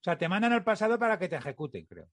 O 0.07 0.09
sea, 0.09 0.17
te 0.17 0.29
mandan 0.29 0.53
al 0.53 0.63
pasado 0.63 1.01
para 1.01 1.19
que 1.19 1.29
te 1.29 1.35
ejecuten, 1.35 1.85
creo. 1.85 2.07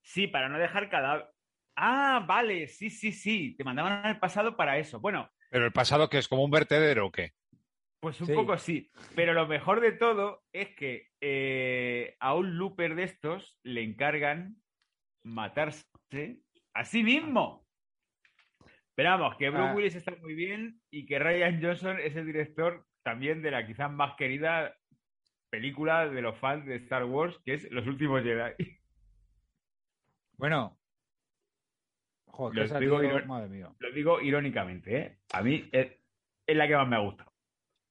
sí, 0.00 0.28
para 0.28 0.48
no 0.48 0.60
dejar 0.60 0.88
cada. 0.88 1.28
Ah, 1.76 2.24
vale, 2.24 2.68
sí, 2.68 2.88
sí, 2.88 3.10
sí. 3.10 3.56
Te 3.56 3.64
mandaban 3.64 4.06
al 4.06 4.20
pasado 4.20 4.56
para 4.56 4.78
eso. 4.78 5.00
Bueno, 5.00 5.28
Pero 5.50 5.64
el 5.66 5.72
pasado 5.72 6.08
que 6.08 6.18
es 6.18 6.28
como 6.28 6.44
un 6.44 6.52
vertedero 6.52 7.06
o 7.06 7.10
qué? 7.10 7.32
Pues 8.00 8.20
un 8.20 8.28
Sí. 8.28 8.32
poco 8.32 8.56
sí, 8.58 8.92
pero 9.16 9.32
lo 9.34 9.48
mejor 9.48 9.80
de 9.80 9.90
todo 9.90 10.44
es 10.52 10.68
que 10.76 11.08
eh, 11.20 12.14
a 12.20 12.34
un 12.36 12.56
looper 12.56 12.94
de 12.94 13.02
estos 13.02 13.58
le 13.64 13.82
encargan 13.82 14.54
matarse 15.24 15.84
a 16.74 16.84
sí 16.84 17.02
mismo. 17.02 17.66
Pero 18.94 19.10
vamos, 19.10 19.36
que 19.36 19.50
Bruce 19.50 19.70
Ah. 19.70 19.74
Willis 19.74 19.94
está 19.96 20.14
muy 20.20 20.34
bien 20.36 20.80
y 20.92 21.06
que 21.06 21.18
Ryan 21.18 21.60
Johnson 21.60 21.98
es 21.98 22.14
el 22.14 22.26
director 22.26 22.86
también 23.02 23.42
de 23.42 23.50
la 23.50 23.66
quizás 23.66 23.90
más 23.90 24.14
querida 24.14 24.77
película 25.50 26.06
de 26.08 26.22
los 26.22 26.38
fans 26.38 26.66
de 26.66 26.76
Star 26.76 27.04
Wars, 27.04 27.36
que 27.44 27.54
es 27.54 27.70
Los 27.70 27.86
Últimos 27.86 28.22
Jedi. 28.22 28.78
Bueno. 30.36 30.78
Joder, 32.26 32.70
Lo 32.70 32.78
digo 32.78 33.00
tío, 33.00 33.26
madre 33.26 33.48
mía. 33.48 33.72
Lo 33.78 33.90
digo 33.92 34.20
irónicamente, 34.20 34.96
¿eh? 34.96 35.18
A 35.32 35.42
mí 35.42 35.68
es, 35.72 35.88
es 36.46 36.56
la 36.56 36.68
que 36.68 36.76
más 36.76 36.86
me 36.88 36.96
ha 36.96 37.00
gustado. 37.00 37.32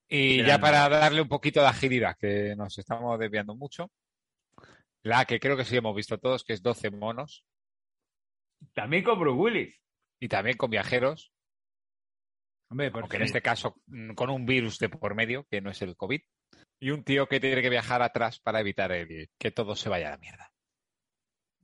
Y 0.08 0.42
ya 0.42 0.58
para 0.58 0.88
darle 0.88 1.20
un 1.20 1.28
poquito 1.28 1.60
de 1.60 1.66
agilidad, 1.66 2.16
que 2.18 2.54
nos 2.56 2.78
estamos 2.78 3.18
desviando 3.18 3.54
mucho. 3.54 3.90
La 5.02 5.26
que 5.26 5.38
creo 5.38 5.54
que 5.56 5.66
sí 5.66 5.76
hemos 5.76 5.94
visto 5.94 6.16
todos, 6.18 6.44
que 6.44 6.54
es 6.54 6.62
12 6.62 6.90
monos. 6.90 7.44
También 8.72 9.04
con 9.04 9.20
Bruce 9.20 9.38
Willis. 9.38 9.80
Y 10.18 10.28
también 10.28 10.56
con 10.56 10.70
viajeros, 10.70 11.30
Hombre, 12.70 12.90
por 12.90 13.02
aunque 13.02 13.16
si- 13.18 13.22
en 13.22 13.26
este 13.26 13.42
caso 13.42 13.76
mm, 13.86 14.14
con 14.14 14.30
un 14.30 14.46
virus 14.46 14.78
de 14.78 14.88
por 14.88 15.14
medio, 15.14 15.44
que 15.50 15.60
no 15.60 15.70
es 15.70 15.80
el 15.82 15.94
COVID. 15.96 16.20
Y 16.80 16.90
un 16.90 17.02
tío 17.02 17.26
que 17.26 17.40
tiene 17.40 17.60
que 17.62 17.70
viajar 17.70 18.02
atrás 18.02 18.38
para 18.38 18.60
evitar 18.60 18.92
el, 18.92 19.30
que 19.38 19.50
todo 19.50 19.74
se 19.74 19.88
vaya 19.88 20.08
a 20.08 20.10
la 20.12 20.18
mierda. 20.18 20.52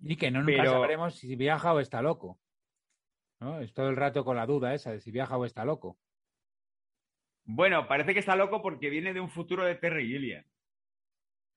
Y 0.03 0.17
que 0.17 0.31
no 0.31 0.41
nunca 0.41 0.59
Pero- 0.59 0.73
sabremos 0.73 1.17
si 1.17 1.37
viaja 1.37 1.73
o 1.73 1.81
está 1.81 2.03
loco. 2.03 2.41
¿no? 3.41 3.61
Es 3.61 3.73
todo 3.75 3.89
el 3.91 3.97
rato 3.97 4.25
con 4.25 4.37
la 4.37 4.47
duda 4.47 4.75
esa 4.75 4.91
de 4.93 5.01
si 5.01 5.11
viaja 5.11 5.37
o 5.37 5.45
está 5.45 5.65
loco. 5.65 5.99
Bueno, 7.45 7.87
parece 7.87 8.15
que 8.15 8.21
está 8.21 8.37
loco 8.37 8.63
porque 8.63 8.89
viene 8.91 9.13
de 9.13 9.21
un 9.21 9.29
futuro 9.29 9.65
de 9.65 9.75
Terry 9.75 10.07
Gilliam. 10.07 10.45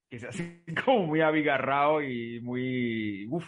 Que 0.09 0.17
es 0.17 0.23
así 0.23 0.63
como 0.85 1.07
muy 1.07 1.21
abigarrado 1.21 2.01
y 2.01 2.41
muy. 2.41 3.25
Uf. 3.29 3.45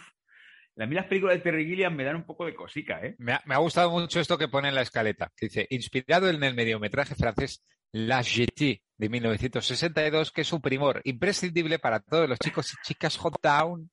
A 0.80 0.86
mí 0.86 0.96
las 0.96 1.06
películas 1.08 1.36
de 1.38 1.42
Terry 1.42 1.66
Gilliam 1.66 1.94
me 1.96 2.04
dan 2.06 2.16
un 2.16 2.24
poco 2.26 2.46
de 2.46 2.56
cosica, 2.56 3.00
¿eh? 3.06 3.16
Me 3.20 3.34
ha, 3.34 3.42
me 3.46 3.54
ha 3.56 3.58
gustado 3.58 3.92
mucho 3.92 4.20
esto 4.20 4.38
que 4.38 4.48
pone 4.48 4.70
en 4.70 4.76
la 4.76 4.82
escaleta, 4.82 5.32
que 5.36 5.48
dice, 5.48 5.68
inspirado 5.70 6.30
en 6.30 6.42
el 6.44 6.54
mediometraje 6.56 7.16
francés 7.16 7.62
La 7.92 8.24
Jetée 8.24 8.82
de 8.98 9.10
1962, 9.10 10.32
que 10.32 10.42
es 10.42 10.54
un 10.54 10.62
primor 10.62 11.02
imprescindible 11.04 11.80
para 11.80 12.00
todos 12.00 12.30
los 12.30 12.40
chicos 12.40 12.72
y 12.74 12.76
chicas 12.88 13.18
hot 13.18 13.42
down. 13.42 13.90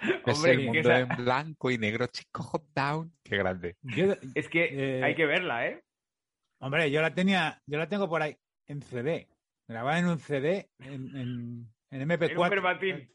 Es 0.26 0.36
Hombre, 0.36 0.52
el 0.52 0.64
mundo 0.66 0.78
esa- 0.80 1.00
en 1.00 1.08
blanco 1.24 1.70
y 1.72 1.78
negro, 1.78 2.06
chico 2.06 2.44
hot 2.44 2.64
down. 2.72 3.12
Qué 3.24 3.36
grande. 3.36 3.76
Yo- 3.82 4.14
Es 4.36 4.48
que 4.48 4.68
Eh, 5.00 5.02
hay 5.02 5.16
que 5.16 5.26
verla, 5.26 5.66
¿eh? 5.66 5.82
hombre, 6.60 6.88
yo 6.92 7.02
la 7.02 7.12
tenía, 7.14 7.60
yo 7.66 7.78
la 7.78 7.88
tengo 7.88 8.08
por 8.08 8.22
ahí 8.22 8.36
en 8.68 8.80
CD. 8.82 9.26
Grabada 9.66 9.98
en 9.98 10.06
un 10.06 10.20
CD 10.20 10.70
en, 10.78 11.16
en, 11.16 11.68
en 11.90 12.08
MP4. 12.08 12.30
En 12.30 12.38
un 12.38 12.48
verbatim. 12.50 13.08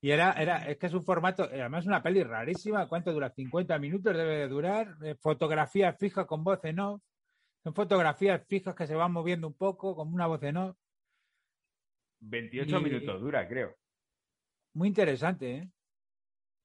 Y 0.00 0.10
era, 0.10 0.32
era, 0.32 0.68
es 0.68 0.78
que 0.78 0.86
es 0.86 0.94
un 0.94 1.04
formato, 1.04 1.42
además 1.44 1.80
es 1.82 1.86
una 1.88 2.02
peli 2.02 2.22
rarísima. 2.22 2.86
¿Cuánto 2.88 3.12
dura? 3.12 3.30
50 3.30 3.78
minutos 3.78 4.16
debe 4.16 4.36
de 4.38 4.48
durar. 4.48 4.96
Eh, 5.02 5.16
fotografía 5.20 5.92
fija 5.94 6.24
con 6.26 6.44
voz 6.44 6.64
en 6.64 6.78
off. 6.78 7.02
Son 7.64 7.74
fotografías 7.74 8.46
fijas 8.46 8.74
que 8.76 8.86
se 8.86 8.94
van 8.94 9.12
moviendo 9.12 9.48
un 9.48 9.54
poco, 9.54 9.96
como 9.96 10.14
una 10.14 10.26
voz 10.28 10.42
en 10.44 10.56
off. 10.56 10.76
28 12.20 12.78
Y- 12.78 12.82
minutos 12.84 13.20
dura, 13.20 13.46
creo. 13.48 13.74
Muy 14.74 14.88
interesante, 14.88 15.56
¿eh? 15.56 15.70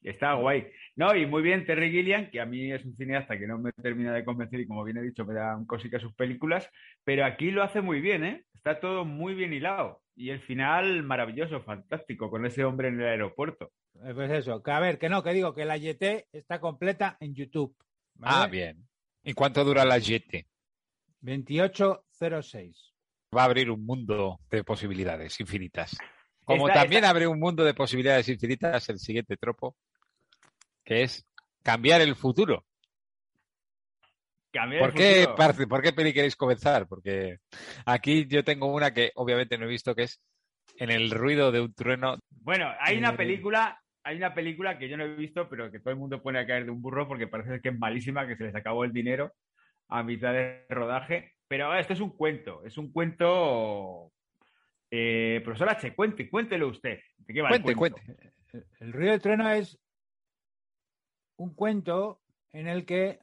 Está 0.03 0.33
guay. 0.33 0.67
No, 0.95 1.15
y 1.15 1.25
muy 1.25 1.41
bien 1.41 1.65
Terry 1.65 1.89
Gilliam, 1.91 2.29
que 2.29 2.39
a 2.41 2.45
mí 2.45 2.71
es 2.71 2.83
un 2.85 2.95
cineasta 2.95 3.37
que 3.39 3.47
no 3.47 3.57
me 3.57 3.71
termina 3.71 4.13
de 4.13 4.25
convencer 4.25 4.59
y 4.59 4.67
como 4.67 4.83
bien 4.83 4.97
he 4.97 5.01
dicho 5.01 5.25
me 5.25 5.33
dan 5.33 5.65
cosica 5.65 5.99
sus 5.99 6.13
películas, 6.13 6.69
pero 7.03 7.25
aquí 7.25 7.51
lo 7.51 7.63
hace 7.63 7.81
muy 7.81 8.01
bien, 8.01 8.23
¿eh? 8.23 8.43
Está 8.53 8.79
todo 8.79 9.05
muy 9.05 9.33
bien 9.33 9.53
hilado. 9.53 10.01
Y 10.15 10.29
el 10.29 10.41
final 10.41 11.03
maravilloso, 11.03 11.61
fantástico, 11.63 12.29
con 12.29 12.45
ese 12.45 12.63
hombre 12.63 12.89
en 12.89 12.99
el 13.01 13.07
aeropuerto. 13.07 13.71
Eh, 14.03 14.13
Pues 14.13 14.29
eso, 14.31 14.61
que 14.61 14.71
a 14.71 14.79
ver, 14.79 14.99
que 14.99 15.09
no, 15.09 15.23
que 15.23 15.33
digo 15.33 15.53
que 15.55 15.65
la 15.65 15.77
YT 15.77 16.27
está 16.31 16.59
completa 16.59 17.17
en 17.19 17.33
YouTube. 17.33 17.75
¿vale? 18.15 18.35
Ah, 18.37 18.47
bien. 18.47 18.87
¿Y 19.23 19.33
cuánto 19.33 19.63
dura 19.63 19.85
la 19.85 19.99
Jetée? 19.99 20.45
2806. 21.21 22.93
Va 23.35 23.41
a 23.41 23.45
abrir 23.45 23.71
un 23.71 23.85
mundo 23.85 24.39
de 24.51 24.63
posibilidades 24.63 25.39
infinitas. 25.39 25.97
Como 26.43 26.67
Está- 26.67 26.81
también 26.81 27.05
abre 27.05 27.25
un 27.27 27.39
mundo 27.39 27.63
de 27.63 27.73
posibilidades 27.73 28.27
infinitas 28.29 28.87
el 28.89 28.99
siguiente 28.99 29.37
tropo, 29.37 29.75
que 30.83 31.03
es 31.03 31.25
cambiar 31.63 32.01
el 32.01 32.15
futuro. 32.15 32.65
Cambiar 34.51 34.83
el 34.83 34.87
¿Por 34.89 34.97
qué, 34.97 35.15
futuro. 35.21 35.35
parce, 35.35 35.67
¿Por 35.67 35.81
qué 35.81 35.93
peli 35.93 36.13
queréis 36.13 36.35
comenzar? 36.35 36.87
Porque 36.87 37.37
aquí 37.85 38.27
yo 38.27 38.43
tengo 38.43 38.67
una 38.67 38.93
que 38.93 39.11
obviamente 39.15 39.57
no 39.57 39.65
he 39.65 39.69
visto, 39.69 39.95
que 39.95 40.03
es 40.03 40.21
en 40.77 40.91
el 40.91 41.09
ruido 41.11 41.51
de 41.51 41.61
un 41.61 41.73
trueno. 41.73 42.17
Bueno, 42.29 42.71
hay 42.79 42.97
una 42.97 43.11
Eh, 43.11 43.17
película, 43.17 43.79
hay 44.03 44.17
una 44.17 44.33
película 44.33 44.77
que 44.77 44.89
yo 44.89 44.97
no 44.97 45.05
he 45.05 45.15
visto, 45.15 45.49
pero 45.49 45.71
que 45.71 45.79
todo 45.79 45.91
el 45.91 45.99
mundo 45.99 46.21
pone 46.21 46.39
a 46.39 46.45
caer 46.45 46.65
de 46.65 46.71
un 46.71 46.81
burro 46.81 47.07
porque 47.07 47.27
parece 47.27 47.61
que 47.61 47.69
es 47.69 47.79
malísima, 47.79 48.27
que 48.27 48.35
se 48.35 48.43
les 48.43 48.55
acabó 48.55 48.83
el 48.83 48.93
dinero 48.93 49.33
a 49.89 50.03
mitad 50.03 50.33
de 50.33 50.65
rodaje. 50.69 51.33
Pero 51.47 51.73
esto 51.75 51.93
es 51.93 51.99
un 51.99 52.15
cuento, 52.15 52.63
es 52.65 52.77
un 52.77 52.91
cuento. 52.91 54.11
Eh, 54.91 55.41
profesor 55.43 55.69
H, 55.69 55.95
cuente, 55.95 56.29
cuéntelo 56.29 56.67
usted. 56.67 56.99
¿De 57.17 57.33
qué 57.33 57.41
va 57.41 57.49
el 57.49 57.61
Cuente, 57.61 57.75
cuento? 57.75 58.01
cuente. 58.05 58.33
El 58.79 58.93
ruido 58.93 59.11
del 59.11 59.21
trueno 59.21 59.49
es 59.49 59.79
un 61.37 61.53
cuento 61.53 62.21
en 62.51 62.67
el 62.67 62.85
que 62.85 63.19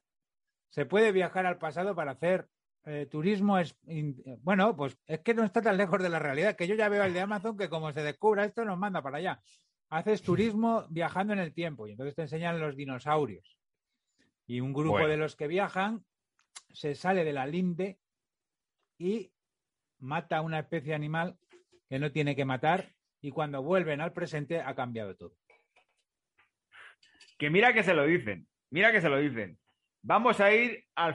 se 0.70 0.86
puede 0.86 1.12
viajar 1.12 1.46
al 1.46 1.58
pasado 1.58 1.94
para 1.94 2.12
hacer 2.12 2.48
eh, 2.84 3.06
turismo. 3.10 3.58
Es, 3.58 3.76
in- 3.86 4.22
bueno, 4.42 4.76
pues 4.76 4.96
es 5.06 5.20
que 5.20 5.34
no 5.34 5.44
está 5.44 5.62
tan 5.62 5.76
lejos 5.76 6.02
de 6.02 6.08
la 6.08 6.18
realidad, 6.18 6.56
que 6.56 6.66
yo 6.66 6.74
ya 6.74 6.88
veo 6.88 7.04
el 7.04 7.12
de 7.14 7.20
Amazon 7.20 7.56
que 7.56 7.68
como 7.68 7.92
se 7.92 8.02
descubra 8.02 8.44
esto 8.44 8.64
nos 8.64 8.78
manda 8.78 9.02
para 9.02 9.18
allá. 9.18 9.42
Haces 9.88 10.22
turismo 10.22 10.86
viajando 10.88 11.32
en 11.32 11.40
el 11.40 11.52
tiempo 11.52 11.86
y 11.86 11.92
entonces 11.92 12.14
te 12.14 12.22
enseñan 12.22 12.60
los 12.60 12.76
dinosaurios. 12.76 13.58
Y 14.46 14.60
un 14.60 14.72
grupo 14.72 14.92
Bueno. 14.92 15.08
de 15.08 15.16
los 15.16 15.34
que 15.36 15.48
viajan 15.48 16.04
se 16.72 16.94
sale 16.94 17.24
de 17.24 17.32
la 17.32 17.46
linde 17.46 17.98
y 18.98 19.32
mata 19.98 20.38
a 20.38 20.42
una 20.42 20.60
especie 20.60 20.94
animal 20.94 21.36
que 21.88 21.98
no 21.98 22.12
tiene 22.12 22.36
que 22.36 22.44
matar 22.44 22.94
y 23.20 23.32
cuando 23.32 23.62
vuelven 23.62 24.00
al 24.00 24.12
presente 24.12 24.60
ha 24.60 24.74
cambiado 24.74 25.16
todo. 25.16 25.34
Que 27.40 27.48
mira 27.48 27.72
que 27.72 27.82
se 27.82 27.94
lo 27.94 28.04
dicen, 28.04 28.46
mira 28.70 28.92
que 28.92 29.00
se 29.00 29.08
lo 29.08 29.16
dicen. 29.16 29.58
Vamos 30.02 30.40
a 30.40 30.52
ir 30.52 30.84
al, 30.94 31.14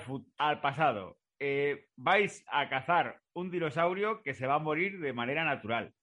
pasado. 0.60 1.20
Eh, 1.40 1.86
vais 1.96 2.44
a 2.48 2.68
cazar 2.68 3.22
un 3.34 3.52
dinosaurio 3.52 4.24
que 4.24 4.34
se 4.34 4.48
va 4.48 4.56
a 4.56 4.60
morir 4.60 5.00
de 5.00 5.14
manera 5.14 5.46
natural. 5.46 5.94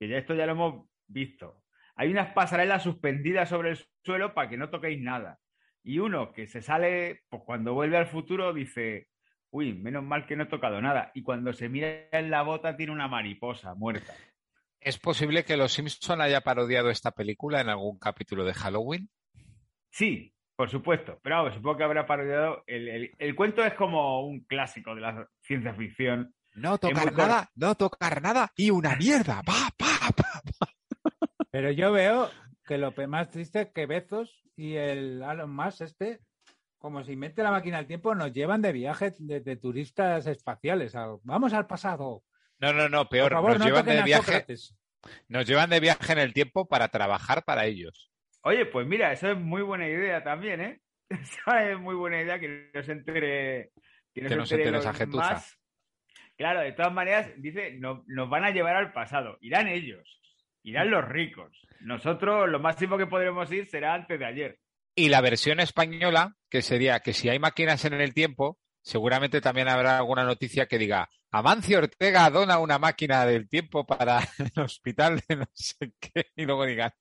Que 0.00 0.08
ya 0.08 0.16
esto 0.16 0.34
ya 0.34 0.46
lo 0.46 0.52
hemos 0.52 0.86
visto. 1.06 1.62
Hay 1.96 2.10
unas 2.10 2.32
pasarelas 2.32 2.82
suspendidas 2.82 3.50
sobre 3.50 3.72
el 3.72 3.78
suelo 4.02 4.32
para 4.32 4.48
que 4.48 4.56
no 4.56 4.70
toquéis 4.70 5.02
nada. 5.02 5.38
Y 5.84 5.98
uno 5.98 6.32
que 6.32 6.46
se 6.46 6.62
sale, 6.62 7.20
pues 7.28 7.42
cuando 7.44 7.74
vuelve 7.74 7.98
al 7.98 8.06
futuro 8.06 8.54
dice, 8.54 9.08
uy, 9.50 9.74
menos 9.74 10.02
mal 10.02 10.24
que 10.24 10.34
no 10.34 10.44
he 10.44 10.46
tocado 10.46 10.80
nada. 10.80 11.10
Y 11.12 11.22
cuando 11.22 11.52
se 11.52 11.68
mira 11.68 12.08
en 12.10 12.30
la 12.30 12.40
bota 12.40 12.74
tiene 12.74 12.92
una 12.92 13.06
mariposa 13.06 13.74
muerta. 13.74 14.14
¿Es 14.80 14.98
posible 14.98 15.44
que 15.44 15.58
Los 15.58 15.74
Simpson 15.74 16.22
haya 16.22 16.40
parodiado 16.40 16.88
esta 16.88 17.10
película 17.10 17.60
en 17.60 17.68
algún 17.68 17.98
capítulo 17.98 18.46
de 18.46 18.54
Halloween? 18.54 19.10
Sí, 19.92 20.34
por 20.56 20.70
supuesto, 20.70 21.20
pero 21.22 21.36
vamos, 21.36 21.54
supongo 21.54 21.76
que 21.78 21.84
habrá 21.84 22.06
parodiado. 22.06 22.64
El, 22.66 22.88
el- 22.88 23.10
el 23.18 23.34
cuento 23.36 23.62
es 23.64 23.74
como 23.74 24.26
un 24.26 24.40
clásico 24.40 24.94
de 24.94 25.00
la 25.02 25.28
ciencia 25.42 25.74
ficción. 25.74 26.34
No 26.54 26.78
tocar 26.78 27.12
nada, 27.14 27.50
no 27.54 27.74
tocar 27.76 28.20
nada 28.22 28.50
y 28.56 28.70
una 28.70 28.96
mierda. 28.96 29.42
Pa, 29.42 29.70
pa, 29.76 30.10
pa. 30.14 30.68
Pero 31.50 31.70
yo 31.70 31.92
veo 31.92 32.30
que 32.64 32.78
lo 32.78 32.92
más 33.08 33.30
triste 33.30 33.62
es 33.62 33.68
que 33.72 33.86
Bezos 33.86 34.42
y 34.56 34.74
el 34.76 35.22
Elon 35.22 35.54
Musk 35.54 35.82
este, 35.82 36.20
como 36.78 37.02
si 37.04 37.16
mete 37.16 37.42
la 37.42 37.50
máquina 37.50 37.78
al 37.78 37.86
tiempo, 37.86 38.14
nos 38.14 38.32
llevan 38.32 38.60
de 38.62 38.72
viaje 38.72 39.12
de, 39.18 39.40
de 39.40 39.56
turistas 39.56 40.26
espaciales. 40.26 40.94
a- 40.94 41.16
Vamos 41.22 41.52
al 41.54 41.66
pasado. 41.66 42.22
No, 42.58 42.72
no, 42.72 42.88
no, 42.88 43.08
peor. 43.08 43.32
favor, 43.32 43.50
nos 43.52 43.58
no 43.60 43.64
llevan 43.66 43.86
de 43.86 44.02
viaje, 44.02 44.46
nos 45.28 45.46
llevan 45.46 45.70
de 45.70 45.80
viaje 45.80 46.12
en 46.12 46.18
el 46.18 46.32
tiempo 46.32 46.68
para 46.68 46.88
trabajar 46.88 47.44
para 47.44 47.64
ellos. 47.66 48.11
Oye, 48.42 48.66
pues 48.66 48.86
mira, 48.86 49.12
eso 49.12 49.30
es 49.32 49.38
muy 49.38 49.62
buena 49.62 49.88
idea 49.88 50.22
también, 50.22 50.60
¿eh? 50.60 50.80
Esa 51.08 51.70
es 51.70 51.78
muy 51.78 51.94
buena 51.94 52.20
idea 52.20 52.38
que 52.38 52.70
no 52.74 52.82
se 52.82 52.92
entere. 52.92 53.70
Que 54.14 54.22
no 54.22 54.28
Que 54.28 54.34
entere 54.34 54.78
esa 54.78 55.06
más. 55.06 55.58
Claro, 56.36 56.60
de 56.60 56.72
todas 56.72 56.92
maneras, 56.92 57.30
dice, 57.36 57.72
no- 57.78 58.04
nos 58.06 58.28
van 58.28 58.44
a 58.44 58.50
llevar 58.50 58.76
al 58.76 58.92
pasado. 58.92 59.38
Irán 59.40 59.68
ellos, 59.68 60.20
irán 60.62 60.90
los 60.90 61.06
ricos. 61.06 61.52
Nosotros, 61.80 62.48
lo 62.48 62.58
máximo 62.58 62.98
que 62.98 63.06
podremos 63.06 63.50
ir 63.52 63.68
será 63.68 63.94
antes 63.94 64.18
de 64.18 64.24
ayer. 64.26 64.58
Y 64.94 65.08
la 65.08 65.20
versión 65.20 65.60
española, 65.60 66.34
que 66.50 66.62
sería 66.62 67.00
que 67.00 67.12
si 67.12 67.28
hay 67.28 67.38
máquinas 67.38 67.84
en 67.84 67.94
el 67.94 68.12
tiempo, 68.12 68.58
seguramente 68.82 69.40
también 69.40 69.68
habrá 69.68 69.98
alguna 69.98 70.24
noticia 70.24 70.66
que 70.66 70.78
diga 70.78 71.08
Amancio 71.30 71.78
Ortega 71.78 72.28
dona 72.30 72.58
una 72.58 72.78
máquina 72.78 73.24
del 73.24 73.48
tiempo 73.48 73.86
para 73.86 74.18
el 74.38 74.62
hospital 74.62 75.22
de 75.28 75.36
no 75.36 75.46
sé 75.54 75.94
qué, 75.98 76.30
y 76.36 76.44
luego 76.44 76.64
digan, 76.66 76.92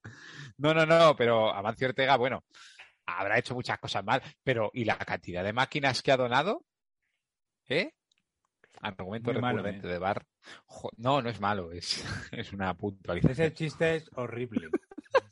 no, 0.58 0.74
no, 0.74 0.86
no, 0.86 1.16
pero 1.16 1.54
Amancio 1.54 1.88
Ortega, 1.90 2.16
bueno, 2.18 2.46
habrá 3.06 3.38
hecho 3.40 3.56
muchas 3.56 3.80
cosas 3.80 4.04
mal, 4.06 4.22
pero 4.44 4.72
¿y 4.74 4.86
la 4.86 4.98
cantidad 4.98 5.44
de 5.44 5.54
máquinas 5.54 6.02
que 6.02 6.12
ha 6.12 6.18
donado? 6.18 6.64
¿Eh? 7.68 7.94
Argumento 8.82 9.32
Muy 9.34 9.42
malo, 9.42 9.58
recurrente 9.58 9.88
¿eh? 9.88 9.92
de 9.92 9.98
bar. 10.00 10.26
Jo- 10.66 10.92
no, 10.98 11.22
no 11.22 11.30
es 11.30 11.40
malo, 11.40 11.72
es, 11.72 12.04
es 12.32 12.54
una 12.54 12.74
puntualización. 12.76 13.48
Ese 13.48 13.54
chiste 13.54 13.96
es 13.96 14.10
horrible. 14.16 14.70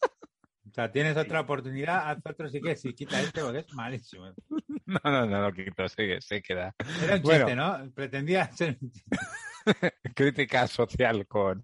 O 0.69 0.73
sea, 0.73 0.91
tienes 0.91 1.17
otra 1.17 1.41
oportunidad, 1.41 2.09
haz 2.09 2.19
otro 2.23 2.47
si 2.49 2.61
quieres, 2.61 2.81
si 2.81 2.93
quita 2.93 3.19
este 3.21 3.41
porque 3.41 3.59
es 3.59 3.73
malísimo. 3.73 4.33
No, 4.89 4.99
no, 5.11 5.25
no 5.27 5.41
lo 5.43 5.53
quito, 5.53 5.87
se, 5.87 6.19
se 6.19 6.41
queda. 6.41 6.73
Era 7.03 7.17
un 7.17 7.21
Bueno. 7.21 7.45
chiste, 7.45 7.55
¿no? 7.55 7.91
Pretendía 7.93 8.51
ser 8.51 8.75
un 8.81 8.91
chiste. 8.91 9.17
Crítica 10.15 10.65
social 10.67 11.27
con, 11.27 11.63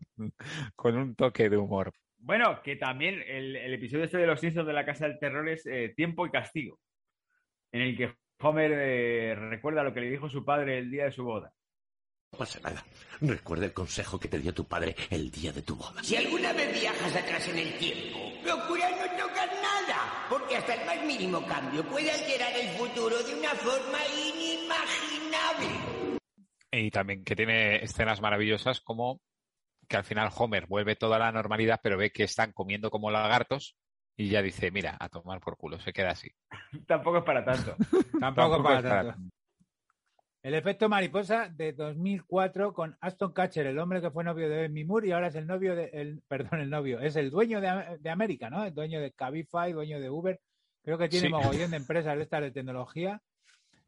con 0.76 0.96
un 0.96 1.16
toque 1.16 1.50
de 1.50 1.58
humor. 1.58 1.92
Bueno, 2.20 2.62
que 2.62 2.76
también 2.76 3.24
el, 3.28 3.56
el 3.56 3.74
episodio 3.74 4.04
este 4.04 4.20
de 4.20 4.28
los 4.28 4.40
Simpsons 4.40 4.68
de 4.68 4.74
la 4.74 4.86
Casa 4.86 5.08
del 5.08 5.18
Terror 5.18 5.50
es 5.50 5.66
eh, 5.66 5.92
Tiempo 5.96 6.28
y 6.28 6.32
Castigo, 6.32 6.80
en 7.72 7.82
el 7.82 7.98
que 7.98 8.14
Homer 8.42 8.72
eh, 8.74 9.34
recuerda 9.36 9.82
lo 9.84 9.92
que 9.94 10.02
le 10.02 10.12
dijo 10.12 10.30
su 10.30 10.46
padre 10.46 10.78
el 10.78 10.92
día 10.92 11.06
de 11.06 11.12
su 11.12 11.24
boda. 11.24 11.52
No 12.32 12.38
pasa 12.40 12.60
nada. 12.60 12.84
Recuerda 13.22 13.66
el 13.66 13.74
consejo 13.74 14.20
que 14.20 14.28
te 14.28 14.38
dio 14.38 14.54
tu 14.54 14.68
padre 14.68 14.96
el 15.10 15.32
día 15.32 15.52
de 15.52 15.64
tu 15.64 15.76
boda. 15.76 16.04
Si 16.04 16.16
alguna 16.16 16.54
vez 16.54 16.80
viajas 16.80 17.16
atrás 17.16 17.48
en 17.48 17.58
el 17.58 17.74
tiempo, 17.80 18.25
procura 18.46 18.90
no 18.92 19.24
tocar 19.24 19.50
nada, 19.62 20.28
porque 20.30 20.58
hasta 20.58 20.76
el 20.76 20.86
más 20.86 21.04
mínimo 21.04 21.46
cambio 21.48 21.84
puede 21.84 22.12
alterar 22.12 22.54
el 22.56 22.68
futuro 22.78 23.18
de 23.24 23.34
una 23.34 23.50
forma 23.50 23.98
inimaginable. 24.06 26.20
Y 26.72 26.92
también 26.92 27.24
que 27.24 27.36
tiene 27.36 27.84
escenas 27.84 28.22
maravillosas 28.22 28.82
como 28.82 29.20
que 29.88 29.98
al 29.98 30.04
final 30.04 30.30
Homer 30.36 30.68
vuelve 30.68 30.96
toda 30.96 31.18
la 31.18 31.32
normalidad, 31.32 31.80
pero 31.82 31.98
ve 31.98 32.12
que 32.12 32.24
están 32.24 32.52
comiendo 32.52 32.92
como 32.92 33.10
lagartos 33.10 33.76
y 34.16 34.30
ya 34.30 34.42
dice, 34.42 34.72
mira, 34.72 34.96
a 35.00 35.10
tomar 35.10 35.40
por 35.40 35.58
culo, 35.58 35.80
se 35.80 35.92
queda 35.92 36.12
así. 36.12 36.30
Tampoco 36.88 37.20
es 37.20 37.24
para 37.24 37.44
tanto. 37.44 37.76
Tampoco, 38.20 38.20
Tampoco 38.20 38.64
para 38.64 38.80
es 38.80 38.84
para 38.84 39.14
tanto. 39.14 39.35
El 40.46 40.54
efecto 40.54 40.88
mariposa 40.88 41.50
de 41.50 41.74
2004 41.74 42.72
con 42.72 42.96
Aston 43.02 43.34
Catcher, 43.34 43.66
el 43.66 43.80
hombre 43.80 44.00
que 44.00 44.12
fue 44.12 44.24
novio 44.24 44.48
de 44.48 44.58
Demi 44.58 44.84
Moore 44.84 45.08
y 45.08 45.12
ahora 45.12 45.28
es 45.30 45.36
el 45.36 45.48
novio 45.48 45.76
de, 45.76 45.86
el, 45.92 46.22
perdón, 46.28 46.62
el 46.62 46.70
novio, 46.70 47.00
es 47.00 47.16
el 47.16 47.32
dueño 47.32 47.60
de, 47.60 47.98
de 48.00 48.10
América, 48.12 48.52
¿no? 48.52 48.64
El 48.64 48.74
dueño 48.76 49.02
de 49.02 49.12
Cabify, 49.12 49.72
dueño 49.72 50.00
de 50.00 50.08
Uber. 50.12 50.40
Creo 50.84 51.00
que 51.00 51.10
tiene 51.10 51.28
Sí. 51.30 51.34
mogollón 51.34 51.72
de 51.72 51.78
empresas 51.78 52.16
de 52.16 52.22
estas 52.22 52.42
de 52.44 52.52
tecnología 52.52 53.20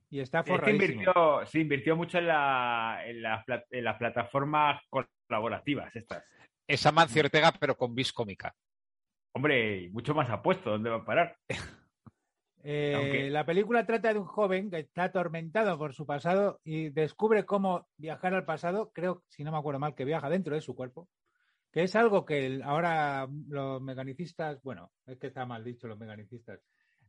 y 0.09 0.19
está 0.19 0.39
Este 0.39 0.51
forradísimo. 0.51 0.83
invirtió, 0.93 1.45
sí, 1.45 1.59
invirtió 1.59 1.95
mucho 1.95 2.17
en, 2.17 2.25
la, 2.25 3.01
en, 3.05 3.21
las 3.21 3.45
pla- 3.45 3.63
en 3.69 3.83
las 3.83 3.97
plataformas 3.97 4.81
colaborativas 4.89 5.95
estas. 5.95 6.23
Es 6.67 6.83
Amancio 6.87 7.21
Ortega, 7.21 7.53
pero 7.59 7.75
con 7.77 7.93
vis 7.93 8.11
cómica. 8.11 8.55
Hombre, 9.35 9.83
y 9.83 9.89
mucho 9.89 10.15
más 10.15 10.27
apuesto, 10.31 10.71
¿dónde 10.71 10.89
va 10.89 10.95
a 10.97 11.05
parar? 11.05 11.37
Eh, 12.63 12.93
Aunque- 12.95 13.29
La 13.29 13.45
película 13.45 13.85
trata 13.85 14.11
de 14.13 14.19
un 14.19 14.25
joven 14.25 14.69
que 14.69 14.79
está 14.79 15.05
atormentado 15.05 15.77
por 15.77 15.93
su 15.93 16.05
pasado 16.05 16.59
y 16.63 16.89
descubre 16.89 17.45
cómo 17.45 17.87
viajar 17.97 18.33
al 18.33 18.45
pasado. 18.45 18.91
Creo, 18.93 19.23
si 19.29 19.43
no 19.43 19.51
me 19.51 19.57
acuerdo 19.57 19.79
mal, 19.79 19.95
que 19.95 20.05
viaja 20.05 20.29
dentro 20.29 20.55
de 20.55 20.61
su 20.61 20.75
cuerpo. 20.75 21.07
Que 21.71 21.83
es 21.83 21.95
algo 21.95 22.25
que 22.25 22.45
el- 22.45 22.63
ahora 22.63 23.27
los 23.49 23.81
mecanicistas, 23.81 24.61
bueno, 24.63 24.91
es 25.05 25.17
que 25.17 25.27
está 25.27 25.45
mal 25.45 25.63
dicho 25.63 25.87
los 25.87 25.97
mecanicistas. 25.99 26.59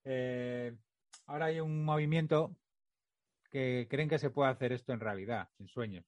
Eh, 0.04 0.74
ahora 1.26 1.46
hay 1.46 1.60
un 1.60 1.84
movimiento 1.84 2.54
que 3.50 3.86
creen 3.88 4.08
que 4.08 4.18
se 4.18 4.30
puede 4.30 4.50
hacer 4.50 4.72
esto 4.72 4.92
en 4.92 5.00
realidad, 5.00 5.48
en 5.58 5.68
sueños. 5.68 6.04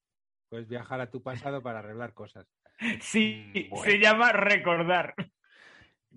Puedes 0.49 0.69
viajar 0.69 1.01
a 1.01 1.11
tu 1.11 1.23
pasado 1.23 1.63
para 1.63 1.79
arreglar 1.79 2.13
cosas. 2.13 2.47
Sí, 3.03 3.53
Mm, 3.55 3.71
bueno. 3.71 3.85
se 3.91 3.99
llama 3.99 4.33
recordar. 4.33 5.15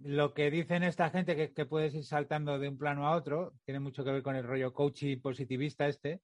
Lo 0.01 0.33
que 0.33 0.49
dicen 0.49 0.83
esta 0.83 1.09
gente 1.11 1.35
que, 1.35 1.53
que 1.53 1.65
puedes 1.65 1.93
ir 1.93 2.03
saltando 2.03 2.57
de 2.59 2.67
un 2.67 2.77
plano 2.77 3.07
a 3.07 3.15
otro, 3.15 3.53
tiene 3.65 3.79
mucho 3.79 4.03
que 4.03 4.11
ver 4.11 4.23
con 4.23 4.35
el 4.35 4.43
rollo 4.43 4.73
coaching 4.73 5.19
positivista 5.21 5.87
este. 5.87 6.21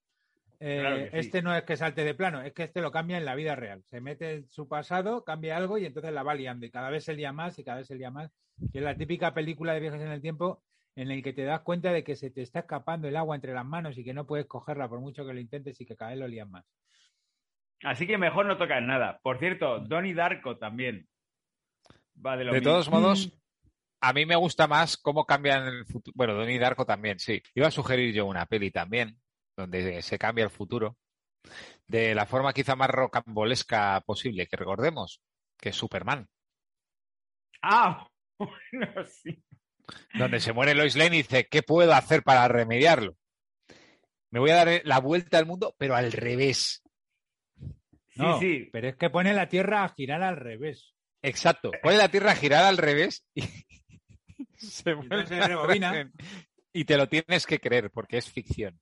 Eh, 0.58 0.80
Claro 0.80 0.96
que 0.96 1.10
sí. 1.10 1.16
Este 1.18 1.42
no 1.42 1.54
es 1.54 1.62
que 1.62 1.76
salte 1.76 2.04
de 2.04 2.14
plano, 2.14 2.42
es 2.42 2.52
que 2.52 2.64
este 2.64 2.82
lo 2.82 2.90
cambia 2.90 3.16
en 3.16 3.24
la 3.24 3.34
vida 3.34 3.54
real. 3.56 3.82
Se 3.84 4.00
mete 4.00 4.34
en 4.34 4.48
su 4.50 4.68
pasado, 4.68 5.24
cambia 5.24 5.56
algo 5.56 5.78
y 5.78 5.86
entonces 5.86 6.12
la 6.12 6.22
va 6.22 6.34
liando. 6.34 6.66
Y 6.66 6.70
cada 6.70 6.90
vez 6.90 7.04
se 7.04 7.14
lía 7.14 7.32
más 7.32 7.58
y 7.58 7.64
cada 7.64 7.78
vez 7.78 7.86
se 7.86 7.94
lía 7.94 8.10
más. 8.10 8.30
Y 8.72 8.78
es 8.78 8.84
la 8.84 8.96
típica 8.96 9.32
película 9.32 9.72
de 9.72 9.80
viajes 9.80 10.02
en 10.02 10.10
el 10.10 10.20
tiempo 10.20 10.62
en 10.96 11.10
el 11.10 11.22
que 11.22 11.32
te 11.32 11.44
das 11.44 11.60
cuenta 11.60 11.92
de 11.92 12.04
que 12.04 12.16
se 12.16 12.30
te 12.30 12.42
está 12.42 12.58
escapando 12.58 13.08
el 13.08 13.16
agua 13.16 13.36
entre 13.36 13.54
las 13.54 13.64
manos 13.64 13.96
y 13.96 14.04
que 14.04 14.12
no 14.12 14.26
puedes 14.26 14.46
cogerla 14.46 14.88
por 14.88 15.00
mucho 15.00 15.24
que 15.24 15.32
lo 15.32 15.40
intentes 15.40 15.80
y 15.80 15.86
que 15.86 15.96
cada 15.96 16.10
vez 16.10 16.20
lo 16.20 16.28
lían 16.28 16.50
más. 16.50 16.66
Así 17.84 18.06
que 18.06 18.18
mejor 18.18 18.44
no 18.44 18.58
tocar 18.58 18.82
nada. 18.82 19.20
Por 19.22 19.38
cierto, 19.38 19.78
Donnie 19.78 20.12
Darko 20.12 20.58
también. 20.58 21.08
Va 22.24 22.36
de 22.36 22.44
lo 22.44 22.52
De 22.52 22.58
mismo. 22.60 22.72
todos 22.72 22.90
modos, 22.90 23.32
a 24.00 24.12
mí 24.12 24.26
me 24.26 24.36
gusta 24.36 24.66
más 24.66 24.96
cómo 24.96 25.24
cambian 25.26 25.66
el 25.66 25.86
futuro. 25.86 26.12
Bueno, 26.16 26.34
Donnie 26.34 26.58
Darko 26.58 26.86
también, 26.86 27.18
sí. 27.18 27.42
Iba 27.54 27.68
a 27.68 27.70
sugerir 27.72 28.14
yo 28.14 28.26
una 28.26 28.46
peli 28.46 28.70
también, 28.70 29.20
donde 29.56 30.00
se 30.02 30.18
cambia 30.18 30.44
el 30.44 30.50
futuro, 30.50 30.96
de 31.86 32.14
la 32.14 32.26
forma 32.26 32.52
quizá 32.52 32.76
más 32.76 32.90
rocambolesca 32.90 34.00
posible, 34.06 34.46
que 34.46 34.56
recordemos. 34.56 35.20
que 35.58 35.68
es 35.70 35.76
Superman, 35.76 36.26
Ah, 37.62 38.08
bueno, 38.38 39.06
sí. 39.06 39.42
donde 40.14 40.40
se 40.40 40.52
muere 40.52 40.74
Lois 40.74 40.96
Lane 40.96 41.16
y 41.16 41.22
dice, 41.22 41.46
¿qué 41.46 41.62
puedo 41.62 41.92
hacer 41.92 42.22
para 42.22 42.48
remediarlo? 42.48 43.16
Me 44.30 44.40
voy 44.40 44.50
a 44.50 44.64
dar 44.64 44.80
la 44.84 45.00
vuelta 45.00 45.36
al 45.38 45.46
mundo, 45.46 45.74
pero 45.76 45.94
al 45.96 46.12
revés. 46.12 46.82
Sí, 48.08 48.22
No, 48.22 48.38
sí. 48.40 48.68
pero 48.72 48.88
es 48.88 48.96
que 48.96 49.10
pone 49.10 49.32
la 49.34 49.48
Tierra 49.48 49.84
a 49.84 49.88
girar 49.90 50.22
al 50.22 50.36
revés. 50.36 50.94
Exacto. 51.22 51.70
Pone 51.82 51.96
la 51.98 52.08
Tierra 52.08 52.32
a 52.32 52.36
girar 52.36 52.64
al 52.64 52.78
revés 52.78 53.26
y 53.34 53.42
se 54.68 54.94
vuelve 54.94 55.46
rebobina. 55.46 56.10
Y 56.72 56.84
te 56.84 56.96
lo 56.96 57.08
tienes 57.08 57.46
que 57.46 57.58
creer 57.58 57.90
porque 57.90 58.18
es 58.18 58.30
ficción. 58.30 58.80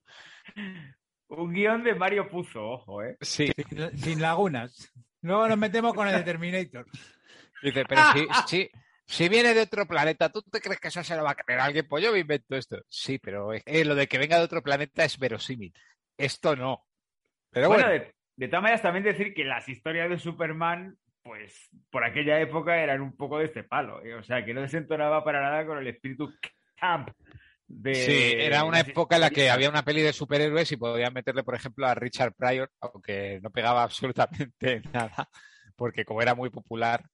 Un 1.29 1.53
guion 1.53 1.85
de 1.85 1.95
Mario 1.95 2.29
Puzo, 2.29 2.62
ojo, 2.62 3.03
¿eh? 3.03 3.16
Sí. 3.20 3.51
Sin, 3.68 3.99
sin 3.99 4.20
lagunas. 4.20 4.93
Luego 5.22 5.49
nos 5.49 5.59
metemos 5.59 5.95
con 5.95 6.09
el 6.09 6.14
de 6.14 6.22
Terminator. 6.22 6.87
Dice, 7.62 7.85
pero 7.87 8.01
si, 8.12 8.26
si, 8.47 8.70
si 9.07 9.29
viene 9.29 9.55
de 9.55 9.62
otro 9.62 9.87
planeta, 9.87 10.31
¿tú 10.31 10.43
te 10.43 10.61
crees 10.61 10.81
que 10.81 10.89
eso 10.89 11.03
se 11.03 11.16
lo 11.16 11.24
va 11.24 11.33
a 11.33 11.35
creer 11.35 11.61
alguien? 11.61 11.89
Pues 11.89 12.05
yo 12.05 12.12
me 12.12 12.20
invento 12.20 12.57
esto. 12.57 12.83
Sí, 12.89 13.18
pero 13.18 13.53
eh, 13.53 13.85
lo 13.85 13.95
de 13.95 14.07
que 14.07 14.18
venga 14.18 14.39
de 14.39 14.45
otro 14.45 14.62
planeta 14.62 15.05
es 15.05 15.18
verosímil. 15.18 15.72
Esto 16.16 16.55
no. 16.55 16.87
Pero 17.51 17.68
bueno, 17.68 17.85
bueno, 17.85 18.05
de, 18.05 18.14
de 18.37 18.49
todas 18.49 18.62
maneras, 18.62 18.83
también 18.83 19.05
decir 19.05 19.35
que 19.35 19.45
las 19.45 19.68
historias 19.68 20.11
de 20.11 20.18
Superman, 20.18 20.97
pues 21.29 21.68
por 21.91 22.05
aquella 22.05 22.41
época 22.41 22.79
eran 22.83 23.03
un 23.03 23.14
poco 23.14 23.39
de 23.39 23.45
este 23.45 23.62
palo. 23.62 24.03
¿eh? 24.03 24.14
O 24.14 24.22
sea, 24.22 24.43
que 24.47 24.55
no 24.55 24.62
desentonaba 24.62 25.22
para 25.22 25.43
nada 25.43 25.66
con 25.66 25.76
el 25.76 25.87
espíritu 25.87 26.33
camp. 26.74 27.11
De, 27.66 27.95
sí, 27.95 28.33
era 28.39 28.64
una 28.64 28.81
época 28.81 29.16
en 29.16 29.20
la 29.20 29.29
que 29.31 29.51
había 29.51 29.68
una 29.68 29.85
peli 29.85 30.01
de 30.01 30.14
superhéroes 30.14 30.72
y 30.72 30.79
podían 30.79 31.12
meterle, 31.12 31.43
por 31.45 31.55
ejemplo, 31.55 31.87
a 31.87 31.95
Richard 31.95 32.33
Pryor, 32.33 32.70
aunque 32.81 33.41
no 33.43 33.51
pegaba 33.51 33.83
absolutamente 34.62 34.81
nada, 34.91 35.29
porque 35.76 36.07
como 36.07 36.22
era 36.22 36.35
muy 36.35 36.49
popular. 36.49 37.05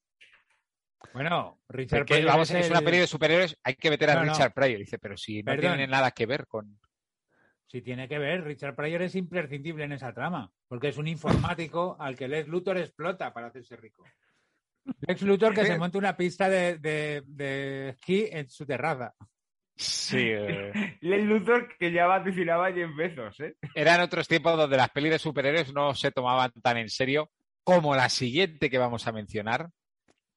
Bueno, 1.13 1.59
Richard 1.69 1.99
Porque, 2.01 2.15
Pryor 2.15 2.29
vamos, 2.31 2.51
es 2.53 2.67
el- 2.67 2.71
una 2.71 2.83
peli 2.83 2.99
de 2.99 3.07
superhéroes, 3.09 3.59
hay 3.65 3.75
que 3.75 3.91
meter 3.91 4.11
a 4.11 4.15
No, 4.15 4.25
no. 4.27 4.33
Richard 4.33 4.53
Pryor. 4.55 4.79
Dice, 4.79 4.99
pero 5.01 5.17
si 5.17 5.43
no 5.43 5.47
Perdón. 5.53 5.73
tiene 5.73 5.87
nada 5.89 6.13
que 6.13 6.27
ver 6.27 6.47
con. 6.47 6.79
Si 7.75 7.83
tiene 7.83 8.07
que 8.07 8.21
ver, 8.21 8.45
Richard 8.45 8.77
Pryor 8.77 9.03
es 9.03 9.17
imprescindible 9.17 9.83
en 9.83 9.91
esa 9.91 10.13
trama, 10.15 10.49
porque 10.69 10.87
es 10.91 10.97
un 10.97 11.09
informático 11.09 11.97
al 11.99 12.15
que 12.15 12.29
Lex 12.29 12.47
Luthor 12.47 12.79
explota 12.79 13.33
para 13.35 13.49
hacerse 13.49 13.75
rico. 13.75 14.05
Lex 15.09 15.23
Luthor 15.23 15.53
que 15.53 15.67
se 15.67 15.77
monta 15.77 15.99
una 15.99 16.17
pista 16.17 16.49
de, 16.49 16.79
de- 16.79 17.25
de 17.27 17.89
esquí 17.89 18.29
en 18.31 18.49
su 18.49 18.65
terraza. 18.65 19.13
Sí, 19.75 20.19
eh, 20.21 20.99
Lex 21.01 21.25
Luthor 21.25 21.77
que 21.77 21.91
ya 21.91 22.07
vaticinaba 22.07 22.69
a 22.69 22.73
Jeff 22.73 22.95
Bezos, 22.95 23.41
¿eh? 23.41 23.57
eran 23.75 24.03
otros 24.03 24.29
tiempos 24.29 24.57
donde 24.57 24.77
las 24.77 24.91
pelis 24.91 25.11
de 25.11 25.19
superhéroes 25.19 25.75
no 25.75 25.97
se 25.97 26.13
tomaban 26.13 26.53
tan 26.63 26.77
en 26.77 26.89
serio 26.89 27.33
como 27.65 27.97
la 27.97 28.09
siguiente 28.09 28.71
que 28.71 28.79
vamos 28.79 29.09
a 29.09 29.13
mencionar, 29.13 29.69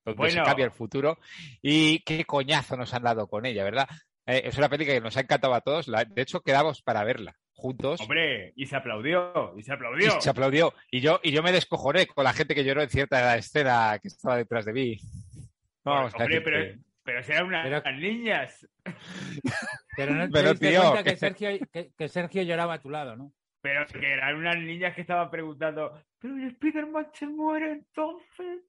donde 0.04 0.32
se 0.32 0.42
cambia 0.42 0.66
el 0.66 0.72
futuro. 0.72 1.20
Y 1.62 2.00
qué 2.00 2.26
coñazo 2.26 2.76
nos 2.78 2.96
han 2.96 3.04
dado 3.04 3.28
con 3.28 3.46
ella, 3.46 3.64
¿verdad? 3.64 3.88
Eh, 4.28 4.42
es 4.46 4.58
una 4.58 4.70
peli 4.70 4.86
que 4.86 5.02
nos 5.02 5.16
ha 5.18 5.22
encantado 5.22 5.54
a 5.54 5.62
todos. 5.62 5.88
La- 5.88 6.06
de 6.06 6.22
hecho, 6.22 6.42
quedamos 6.42 6.82
para 6.84 7.04
verla 7.04 7.36
juntos. 7.54 8.00
Hombre, 8.02 8.54
y 8.56 8.66
se 8.68 8.76
aplaudió, 8.76 9.54
y 9.58 9.64
se 9.64 9.74
aplaudió. 9.74 10.18
Y 10.18 10.22
se 10.22 10.30
aplaudió. 10.30 10.74
Y 10.92 11.00
yo, 11.02 11.20
y 11.24 11.32
yo 11.32 11.42
me 11.42 11.52
descojoné 11.52 12.06
con 12.06 12.24
la 12.24 12.34
gente 12.34 12.54
que 12.54 12.64
lloró 12.64 12.84
en 12.84 12.90
cierta 12.90 13.36
escena 13.36 13.98
que 14.00 14.10
estaba 14.10 14.38
detrás 14.38 14.66
de 14.66 14.74
mí. 14.74 14.98
No 15.84 15.94
vamos 15.94 16.14
a 16.14 16.18
Hombre, 16.18 16.42
pero, 16.42 16.58
que- 16.64 16.80
pero 17.04 17.24
si 17.24 17.32
eran 17.32 17.46
unas 17.48 17.64
Pero- 17.66 17.92
niñas. 17.98 18.68
Pero 19.98 20.14
no 20.14 20.26
te 20.26 20.32
Pero, 20.32 20.50
diste 20.52 20.70
tío, 20.70 20.82
cuenta 20.82 21.04
que 21.04 21.10
que- 21.12 21.16
Sergio, 21.18 21.50
que, 21.74 21.92
que 21.98 22.08
Sergio 22.10 22.44
lloraba 22.44 22.76
a 22.76 22.82
tu 22.82 22.90
lado, 22.92 23.16
¿no? 23.16 23.34
Pero 23.62 23.86
que 23.88 24.14
eran 24.14 24.36
unas 24.36 24.58
niñas 24.58 24.94
que 24.94 25.02
estaban 25.02 25.32
preguntando, 25.32 26.00
¿pero 26.20 26.36
el 26.36 26.48
Spider-Man 26.50 27.08
se 27.14 27.26
muere 27.28 27.72
entonces? 27.72 28.62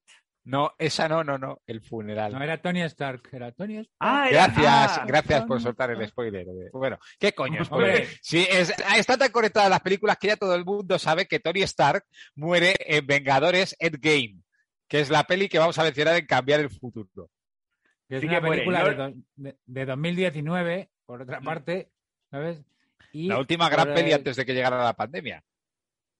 No, 0.50 0.72
esa 0.78 1.08
no, 1.10 1.22
no, 1.24 1.36
no. 1.36 1.60
El 1.66 1.82
funeral. 1.82 2.32
No 2.32 2.42
era 2.42 2.56
Tony 2.62 2.80
Stark, 2.84 3.28
era 3.32 3.52
Tony 3.52 3.76
Stark. 3.80 3.96
Ah, 4.00 4.28
Gracias, 4.30 4.98
ah, 4.98 5.04
gracias 5.06 5.44
por 5.44 5.60
soltar 5.60 5.90
el 5.90 6.08
spoiler. 6.08 6.46
de- 6.46 6.70
Bueno, 6.72 6.98
¿qué 7.18 7.32
coño? 7.34 7.62
Spoiler? 7.66 8.06
Sí, 8.22 8.46
es, 8.50 8.72
está 8.96 9.18
tan 9.18 9.30
conectada 9.30 9.68
las 9.68 9.80
películas 9.82 10.16
que 10.16 10.28
ya 10.28 10.36
todo 10.36 10.54
el 10.54 10.64
mundo 10.64 10.98
sabe 10.98 11.26
que 11.26 11.38
Tony 11.38 11.60
Stark 11.62 12.04
muere 12.34 12.74
en 12.80 13.06
Vengadores 13.06 13.76
Endgame, 13.78 14.40
que 14.88 15.00
es 15.00 15.10
la 15.10 15.24
peli 15.24 15.50
que 15.50 15.58
vamos 15.58 15.78
a 15.78 15.82
mencionar 15.82 16.16
en 16.16 16.24
Cambiar 16.26 16.60
el 16.60 16.70
Futuro. 16.70 17.28
Que 18.08 18.14
es 18.16 18.20
Sí 18.22 18.26
una 18.26 18.40
que 18.40 18.48
película 18.48 18.84
de, 18.88 18.94
do- 18.94 19.12
de- 19.36 19.58
de 19.66 19.84
2019, 19.84 20.90
por 21.04 21.20
otra 21.20 21.40
parte, 21.42 21.90
¿sabes? 22.30 22.64
Y, 23.12 23.28
La 23.28 23.38
última 23.38 23.68
gran 23.68 23.92
peli 23.92 24.12
eh, 24.12 24.14
antes 24.14 24.34
de 24.36 24.46
que 24.46 24.54
llegara 24.54 24.82
la 24.82 24.94
pandemia. 24.94 25.42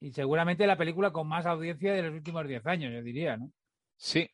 y 0.01 0.13
seguramente 0.13 0.67
la 0.67 0.77
película 0.77 1.13
con 1.13 1.27
más 1.27 1.47
audiencia 1.47 1.95
de 1.95 2.03
los 2.03 2.13
últimos 2.13 2.47
10 2.47 2.67
años, 2.67 2.93
yo 2.93 3.03
diría, 3.03 3.39
¿no? 3.39 3.51
Sí. 3.99 4.31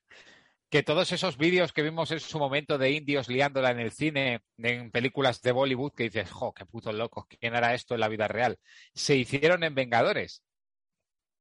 Que 0.70 0.82
todos 0.82 1.10
esos 1.12 1.36
vídeos 1.36 1.72
que 1.72 1.82
vimos 1.82 2.10
en 2.10 2.20
su 2.20 2.38
momento 2.38 2.78
de 2.78 2.90
indios 2.90 3.28
liándola 3.28 3.70
en 3.70 3.80
el 3.80 3.92
cine, 3.92 4.40
en 4.58 4.90
películas 4.90 5.40
de 5.40 5.52
Bollywood, 5.52 5.92
que 5.94 6.04
dices, 6.04 6.30
jo, 6.30 6.52
qué 6.52 6.66
putos 6.66 6.94
locos, 6.94 7.26
¿quién 7.28 7.54
hará 7.54 7.74
esto 7.74 7.94
en 7.94 8.00
la 8.00 8.08
vida 8.08 8.28
real? 8.28 8.58
Se 8.92 9.14
hicieron 9.16 9.62
en 9.64 9.74
Vengadores. 9.74 10.42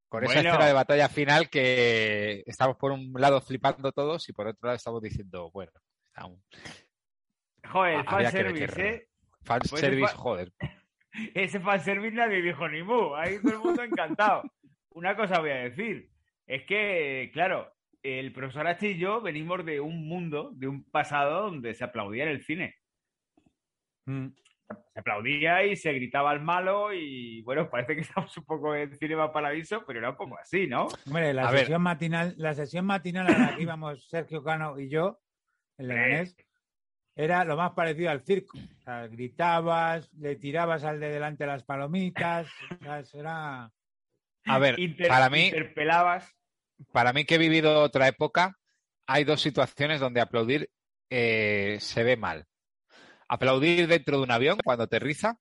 Con 0.07 0.23
esa 0.23 0.39
escena 0.41 0.67
de 0.67 0.73
batalla 0.73 1.09
final 1.09 1.49
que 1.49 2.43
estamos 2.45 2.77
por 2.77 2.91
un 2.91 3.11
lado 3.17 3.41
flipando 3.41 3.91
todos 3.91 4.29
y 4.29 4.33
por 4.33 4.45
otro 4.47 4.67
lado 4.67 4.75
estamos 4.75 5.01
diciendo, 5.01 5.49
bueno, 5.51 5.71
está 6.07 6.27
un 6.27 6.43
Joder, 7.67 8.03
que 8.03 8.09
fanservice, 8.11 8.87
¿eh? 8.87 9.07
fanservice, 9.41 10.11
fa- 10.11 10.17
joder. 10.17 10.53
Ese 11.33 11.59
fanservice 11.59 12.15
nadie 12.15 12.41
dijo 12.43 12.67
ni 12.69 12.83
mu. 12.83 13.15
Ahí 13.15 13.41
todo 13.41 13.53
el 13.53 13.59
mundo 13.59 13.83
encantado. 13.83 14.43
Una 14.91 15.15
cosa 15.15 15.39
voy 15.39 15.49
a 15.51 15.55
decir. 15.69 16.09
Es 16.45 16.63
que, 16.67 17.31
claro, 17.33 17.73
el 18.03 18.33
profesor 18.33 18.67
H 18.67 18.87
y 18.89 18.97
yo 18.97 19.21
venimos 19.21 19.65
de 19.65 19.79
un 19.79 20.07
mundo, 20.07 20.51
de 20.53 20.67
un 20.67 20.83
pasado 20.83 21.43
donde 21.43 21.73
se 21.73 21.83
aplaudía 21.83 22.23
en 22.23 22.29
el 22.29 22.43
cine. 22.43 22.75
Mm. 24.05 24.27
Se 24.93 24.99
aplaudía 24.99 25.63
y 25.65 25.75
se 25.75 25.93
gritaba 25.93 26.31
al 26.31 26.41
malo 26.41 26.93
y, 26.93 27.41
bueno, 27.43 27.69
parece 27.71 27.95
que 27.95 28.01
estamos 28.01 28.35
un 28.37 28.43
poco 28.45 28.75
en 28.75 28.95
Cinema 28.97 29.31
Paradiso, 29.31 29.83
pero 29.85 29.99
era 29.99 30.09
un 30.11 30.17
poco 30.17 30.37
así, 30.37 30.67
¿no? 30.67 30.87
Hombre, 31.07 31.33
la 31.33 31.47
A 31.47 31.51
ver. 31.51 31.61
sesión 31.61 31.81
matinal, 31.81 32.33
la 32.37 32.53
sesión 32.53 32.85
matinal 32.85 33.27
a 33.27 33.37
la 33.37 33.55
que 33.55 33.63
íbamos 33.63 34.07
Sergio 34.09 34.43
Cano 34.43 34.79
y 34.79 34.89
yo, 34.89 35.19
en 35.77 35.87
Leganés, 35.87 36.35
era 37.15 37.45
lo 37.45 37.55
más 37.55 37.71
parecido 37.71 38.09
al 38.09 38.21
circo. 38.23 38.57
O 38.57 38.81
sea, 38.81 39.07
gritabas, 39.07 40.11
le 40.13 40.35
tirabas 40.35 40.83
al 40.83 40.99
de 40.99 41.09
delante 41.09 41.45
las 41.45 41.63
palomitas, 41.63 42.47
o 42.71 42.83
sea, 42.83 43.03
era... 43.13 43.71
A 44.45 44.59
ver, 44.59 44.77
Inter- 44.79 45.07
para 45.07 45.29
mí, 45.29 45.45
Interpelabas. 45.45 46.35
Para 46.91 47.13
mí 47.13 47.25
que 47.25 47.35
he 47.35 47.39
vivido 47.39 47.81
otra 47.81 48.07
época, 48.07 48.57
hay 49.07 49.23
dos 49.23 49.41
situaciones 49.41 49.99
donde 49.99 50.21
aplaudir 50.21 50.69
eh, 51.09 51.77
se 51.79 52.03
ve 52.03 52.17
mal. 52.17 52.45
Aplaudir 53.27 53.87
dentro 53.87 54.17
de 54.17 54.23
un 54.23 54.31
avión 54.31 54.57
cuando 54.63 54.83
aterriza 54.85 55.37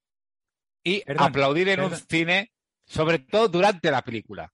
y 0.84 1.02
Perdón, 1.04 1.26
aplaudir 1.28 1.68
en 1.68 1.80
un 1.80 1.96
cine, 1.96 2.52
sobre 2.86 3.18
todo 3.20 3.48
durante 3.48 3.90
la 3.90 4.02
película. 4.02 4.52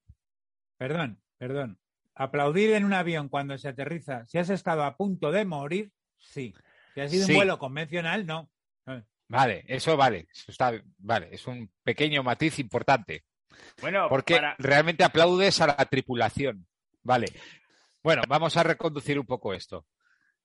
Perdón, 0.76 1.20
perdón. 1.38 1.78
Aplaudir 2.14 2.72
en 2.72 2.84
un 2.84 2.92
avión 2.92 3.28
cuando 3.28 3.56
se 3.58 3.68
aterriza, 3.68 4.26
si 4.26 4.38
has 4.38 4.50
estado 4.50 4.84
a 4.84 4.96
punto 4.96 5.30
de 5.30 5.44
morir, 5.44 5.92
sí. 6.18 6.54
Si 6.94 7.00
ha 7.00 7.08
sido 7.08 7.26
Sí. 7.26 7.32
un 7.32 7.38
vuelo 7.38 7.58
convencional, 7.58 8.26
no. 8.26 8.50
Vale, 9.30 9.64
eso 9.68 9.96
vale, 9.96 10.26
eso 10.32 10.50
está 10.50 10.72
vale, 10.98 11.28
es 11.32 11.46
un 11.46 11.70
pequeño 11.82 12.22
matiz 12.22 12.58
importante, 12.58 13.24
Bueno, 13.82 14.06
porque 14.08 14.36
para- 14.36 14.56
realmente 14.58 15.04
aplaudes 15.04 15.60
a 15.60 15.66
la 15.66 15.76
tripulación. 15.84 16.66
Vale. 17.08 17.26
Bueno, 18.02 18.22
vamos 18.28 18.56
a 18.56 18.62
reconducir 18.62 19.18
un 19.18 19.26
poco 19.26 19.52
esto. 19.54 19.86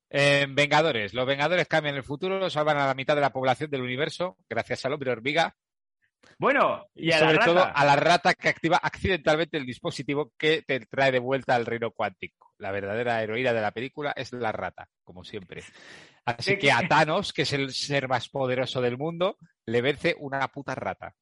En 0.10 0.56
Vengadores, 0.56 1.14
los 1.14 1.26
Vengadores 1.26 1.68
cambian 1.68 1.96
el 1.96 2.04
futuro, 2.04 2.50
salvan 2.50 2.78
a 2.78 2.88
la 2.88 2.94
mitad 2.94 3.16
de 3.16 3.22
la 3.22 3.32
población 3.34 3.70
del 3.70 3.82
universo 3.82 4.38
gracias 4.50 4.86
al 4.86 4.94
hombre 4.94 5.12
hormiga 5.12 5.56
bueno, 6.40 6.88
y, 6.96 7.10
y, 7.10 7.12
a 7.12 7.20
sobre 7.20 7.34
la 7.36 7.46
todo 7.46 7.56
rata. 7.56 7.72
a 7.72 7.86
la 7.86 7.96
rata 7.98 8.34
que 8.34 8.48
activa 8.48 8.78
accidentalmente 8.82 9.58
el 9.58 9.66
dispositivo 9.66 10.32
que 10.38 10.62
te 10.62 10.80
trae 10.86 11.12
de 11.12 11.20
vuelta 11.20 11.54
al 11.56 11.66
reino 11.66 11.92
cuántico. 11.92 12.54
La 12.60 12.72
verdadera 12.72 13.22
heroína 13.22 13.52
de 13.52 13.60
la 13.62 13.72
película 13.72 14.14
es 14.16 14.32
la 14.32 14.52
rata, 14.54 14.88
como 15.04 15.24
siempre. 15.26 15.64
Así 16.24 16.52
Sí, 16.52 16.58
que 16.58 16.72
a 16.72 16.88
Thanos, 16.88 17.34
que 17.34 17.42
es 17.42 17.52
el 17.52 17.74
ser 17.74 18.08
más 18.08 18.30
poderoso 18.30 18.80
del 18.82 18.98
mundo, 18.98 19.38
le 19.66 19.82
vence 19.82 20.16
una 20.18 20.48
puta 20.48 20.76
rata. 20.76 21.14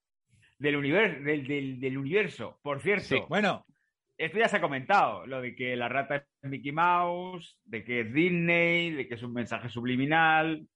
del, 0.60 0.76
universo, 0.76 1.24
del, 1.24 1.48
del- 1.48 1.80
del 1.80 1.98
universo. 1.98 2.60
Por 2.62 2.80
cierto, 2.82 3.06
Sí. 3.06 3.20
Bueno, 3.28 3.66
esto 4.26 4.38
ya 4.38 4.48
se 4.48 4.58
ha 4.58 4.62
comentado, 4.62 5.26
lo 5.26 5.42
de 5.42 5.56
que 5.56 5.76
la 5.76 5.90
rata 5.90 6.16
es 6.18 6.24
Mickey 6.44 6.72
Mouse, 6.72 7.58
de 7.64 7.84
que 7.84 8.02
es 8.02 8.14
Disney, 8.14 8.92
de 8.92 9.08
que 9.08 9.16
es 9.16 9.24
un 9.24 9.34
mensaje 9.34 9.70
subliminal. 9.70 10.68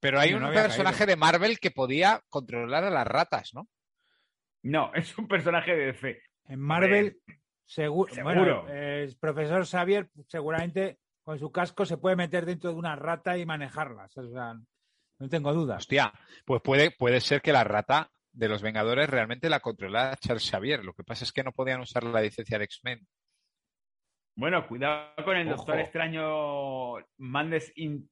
Pero 0.00 0.18
hay 0.18 0.32
un 0.32 0.48
personaje 0.52 1.04
de 1.06 1.16
Marvel 1.16 1.58
que 1.58 1.70
podía 1.70 2.22
controlar 2.28 2.84
a 2.84 2.90
las 2.90 3.06
ratas, 3.06 3.52
¿no? 3.52 3.68
No, 4.62 4.92
es 4.94 5.16
un 5.18 5.28
personaje 5.28 5.76
de 5.76 5.92
DC. 5.92 6.22
en 6.46 6.60
Marvel, 6.60 7.20
seguro. 7.66 8.14
seguro. 8.14 8.62
Bueno, 8.62 8.68
el 8.68 9.16
profesor 9.18 9.66
Xavier 9.66 10.08
seguramente 10.26 10.98
con 11.22 11.38
su 11.38 11.52
casco 11.52 11.84
se 11.84 11.98
puede 11.98 12.16
meter 12.16 12.46
dentro 12.46 12.70
de 12.70 12.76
una 12.76 12.96
rata 12.96 13.36
y 13.36 13.44
manejarlas. 13.44 14.16
O 14.16 14.30
sea, 14.30 14.54
no 15.18 15.28
tengo 15.28 15.52
dudas. 15.52 15.78
Hostia, 15.78 16.12
pues 16.46 16.62
puede, 16.62 16.90
puede 16.90 17.20
ser 17.20 17.42
que 17.42 17.52
la 17.52 17.64
rata 17.64 18.10
de 18.32 18.48
los 18.48 18.62
Vengadores 18.62 19.08
realmente 19.10 19.48
la 19.50 19.60
controlara 19.60 20.16
Charles 20.16 20.48
Xavier. 20.50 20.84
Lo 20.84 20.92
que 20.94 21.04
pasa 21.04 21.24
es 21.24 21.32
que 21.32 21.42
no 21.42 21.52
podían 21.52 21.80
usar 21.80 22.04
la 22.04 22.20
licencia 22.20 22.58
de 22.58 22.64
X-Men. 22.64 23.06
Bueno, 24.36 24.66
cuidado 24.68 25.12
con 25.24 25.36
el 25.36 25.48
Ojo. 25.48 25.56
Doctor 25.56 25.80
Extraño 25.80 26.94
Mandes 27.18 27.72
in- 27.76 28.08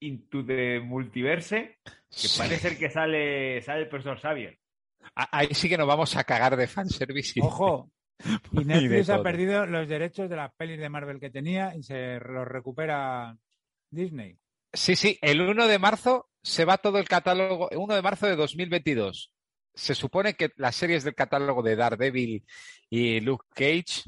into 0.00 0.44
the 0.44 0.80
Multiverse, 0.80 1.78
que 1.84 2.28
parece 2.38 2.68
ser 2.68 2.78
que 2.78 2.90
sale, 2.90 3.60
sale 3.62 3.82
el 3.82 3.88
profesor 3.88 4.20
Xavier. 4.20 4.58
Ahí 5.14 5.48
sí 5.52 5.68
que 5.68 5.76
nos 5.76 5.86
vamos 5.86 6.16
a 6.16 6.24
cagar 6.24 6.56
de 6.56 6.66
fanservice. 6.66 7.40
Ojo. 7.42 7.90
Y 8.52 8.64
Netflix 8.64 9.10
ha 9.10 9.22
perdido 9.24 9.66
los 9.66 9.88
derechos 9.88 10.30
de 10.30 10.36
las 10.36 10.54
pelis 10.54 10.78
de 10.78 10.88
Marvel 10.88 11.18
que 11.18 11.30
tenía 11.30 11.74
y 11.74 11.82
se 11.82 12.20
los 12.20 12.46
recupera 12.46 13.36
Disney. 13.90 14.38
Sí, 14.72 14.94
sí, 14.94 15.18
el 15.20 15.40
1 15.40 15.66
de 15.66 15.78
marzo 15.80 16.30
se 16.40 16.64
va 16.64 16.78
todo 16.78 16.98
el 16.98 17.08
catálogo, 17.08 17.68
1 17.76 17.94
de 17.94 18.02
marzo 18.02 18.26
de 18.28 18.36
2022. 18.36 19.32
Se 19.74 19.94
supone 19.94 20.34
que 20.34 20.50
las 20.56 20.76
series 20.76 21.04
del 21.04 21.14
catálogo 21.14 21.62
de 21.62 21.76
Daredevil 21.76 22.44
y 22.88 23.20
Luke 23.20 23.46
Cage 23.54 24.04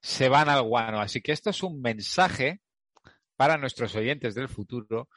se 0.00 0.28
van 0.28 0.48
al 0.48 0.62
guano. 0.62 1.00
Así 1.00 1.20
que 1.20 1.32
esto 1.32 1.50
es 1.50 1.62
un 1.62 1.80
mensaje 1.80 2.60
para 3.36 3.56
nuestros 3.56 3.94
oyentes 3.94 4.34
del 4.34 4.48
futuro 4.48 5.08